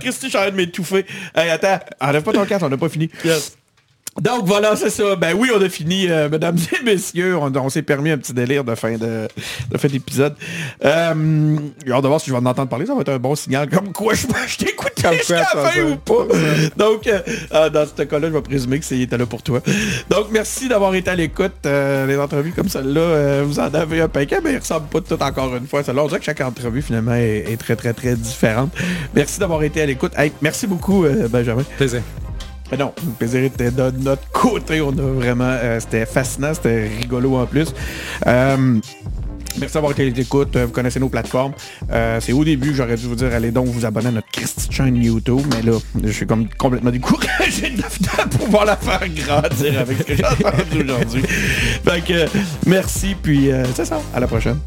Christy, 0.00 0.36
envie 0.36 0.50
de 0.50 0.56
m'étouffer. 0.56 1.06
Hey, 1.34 1.50
attends, 1.50 1.80
enlève 2.00 2.22
pas 2.22 2.32
ton 2.32 2.44
casque, 2.44 2.64
on 2.64 2.68
n'a 2.68 2.76
pas 2.76 2.88
fini. 2.88 3.10
Yes. 3.24 3.56
Donc 4.20 4.44
voilà, 4.44 4.76
c'est 4.76 4.90
ça. 4.90 5.16
Ben 5.16 5.34
oui, 5.36 5.50
on 5.54 5.62
a 5.62 5.68
fini, 5.68 6.06
euh, 6.08 6.28
mesdames 6.28 6.56
et 6.80 6.84
messieurs. 6.84 7.36
On, 7.36 7.68
s'est 7.70 7.82
permis 7.82 8.10
un 8.10 8.18
petit 8.18 8.32
délire 8.32 8.64
de 8.64 8.74
fin 8.74 8.96
de, 8.96 9.28
de 9.70 9.78
fin 9.78 9.88
d'épisode. 9.88 10.34
Euh, 10.84 11.56
j'ai 11.84 11.92
hâte 11.92 12.02
de 12.02 12.08
voir 12.08 12.20
si 12.20 12.28
je 12.28 12.32
vais 12.32 12.38
en 12.38 12.46
entendre 12.46 12.68
parler. 12.68 12.86
Ça 12.86 12.94
va 12.94 13.00
être 13.00 13.08
un 13.12 13.18
bon 13.18 13.34
signal. 13.34 13.68
Comme 13.70 13.92
quoi, 13.92 14.14
je, 14.14 14.26
je 14.46 14.56
t'écoute 14.58 14.92
jusqu'à 15.12 15.46
la 15.54 15.70
fin 15.70 15.82
ou 15.82 15.96
pas. 15.96 16.26
Donc, 16.76 17.06
euh, 17.06 17.20
euh, 17.54 17.70
dans 17.70 17.86
ce 17.86 18.02
cas-là, 18.02 18.28
je 18.28 18.32
vais 18.32 18.42
présumer 18.42 18.78
que 18.78 18.84
c'était 18.84 19.16
là 19.16 19.26
pour 19.26 19.42
toi. 19.42 19.60
Donc, 20.10 20.26
merci 20.30 20.68
d'avoir 20.68 20.94
été 20.94 21.10
à 21.10 21.14
l'écoute. 21.14 21.52
les 21.64 22.16
entrevues 22.18 22.52
comme 22.52 22.68
celle-là, 22.68 23.42
vous 23.42 23.58
en 23.58 23.72
avez 23.72 24.02
un 24.02 24.08
paquet, 24.08 24.40
mais 24.42 24.52
ils 24.52 24.58
ressemblent 24.58 24.88
pas 24.88 25.00
toutes 25.00 25.22
encore 25.22 25.56
une 25.56 25.66
fois. 25.66 25.82
Celle-là, 25.82 26.04
on 26.04 26.08
dirait 26.08 26.20
que 26.20 26.26
chaque 26.26 26.40
entrevue, 26.40 26.82
finalement, 26.82 27.14
est, 27.14 27.58
très, 27.58 27.76
très, 27.76 27.92
très 27.92 28.16
différente. 28.16 28.70
Merci 29.14 29.38
d'avoir 29.38 29.62
été 29.62 29.80
à 29.80 29.86
l'écoute. 29.86 30.12
Hey, 30.16 30.32
merci 30.42 30.66
beaucoup, 30.66 31.06
Benjamin. 31.30 31.64
Plaisir. 31.76 32.02
Mais 32.70 32.78
non, 32.78 32.92
le 33.04 33.12
plaisir 33.12 33.42
était 33.42 33.70
de 33.70 33.90
notre 33.98 34.28
côté. 34.30 34.80
On 34.80 34.90
a 34.90 35.02
vraiment. 35.02 35.44
Euh, 35.44 35.80
c'était 35.80 36.06
fascinant, 36.06 36.54
c'était 36.54 36.88
rigolo 37.00 37.36
en 37.36 37.46
plus. 37.46 37.74
Euh, 38.26 38.78
merci 39.58 39.74
d'avoir 39.74 39.92
été 39.92 40.08
l'écoute. 40.08 40.56
Vous 40.56 40.68
connaissez 40.70 41.00
nos 41.00 41.08
plateformes. 41.08 41.52
Euh, 41.90 42.20
c'est 42.20 42.32
au 42.32 42.44
début, 42.44 42.74
j'aurais 42.74 42.96
dû 42.96 43.06
vous 43.06 43.16
dire, 43.16 43.34
allez 43.34 43.50
donc 43.50 43.66
vous 43.66 43.84
abonner 43.84 44.08
à 44.08 44.12
notre 44.12 44.30
Christ 44.30 44.68
chaîne 44.70 44.96
YouTube. 44.96 45.42
Mais 45.50 45.62
là, 45.62 45.78
je 46.02 46.12
suis 46.12 46.26
comme 46.26 46.48
complètement 46.48 46.90
découragé 46.90 47.70
de 47.76 48.38
pouvoir 48.38 48.64
la 48.64 48.76
faire 48.76 49.00
grandir 49.08 49.80
avec 49.80 49.98
ce 49.98 50.02
que 50.04 50.14
j'ai 50.14 50.24
entendu 50.24 50.82
aujourd'hui. 50.84 51.22
Donc, 51.84 52.12
merci, 52.66 53.16
puis 53.20 53.50
c'est 53.74 53.84
ça. 53.84 54.00
À 54.14 54.20
la 54.20 54.28
prochaine. 54.28 54.58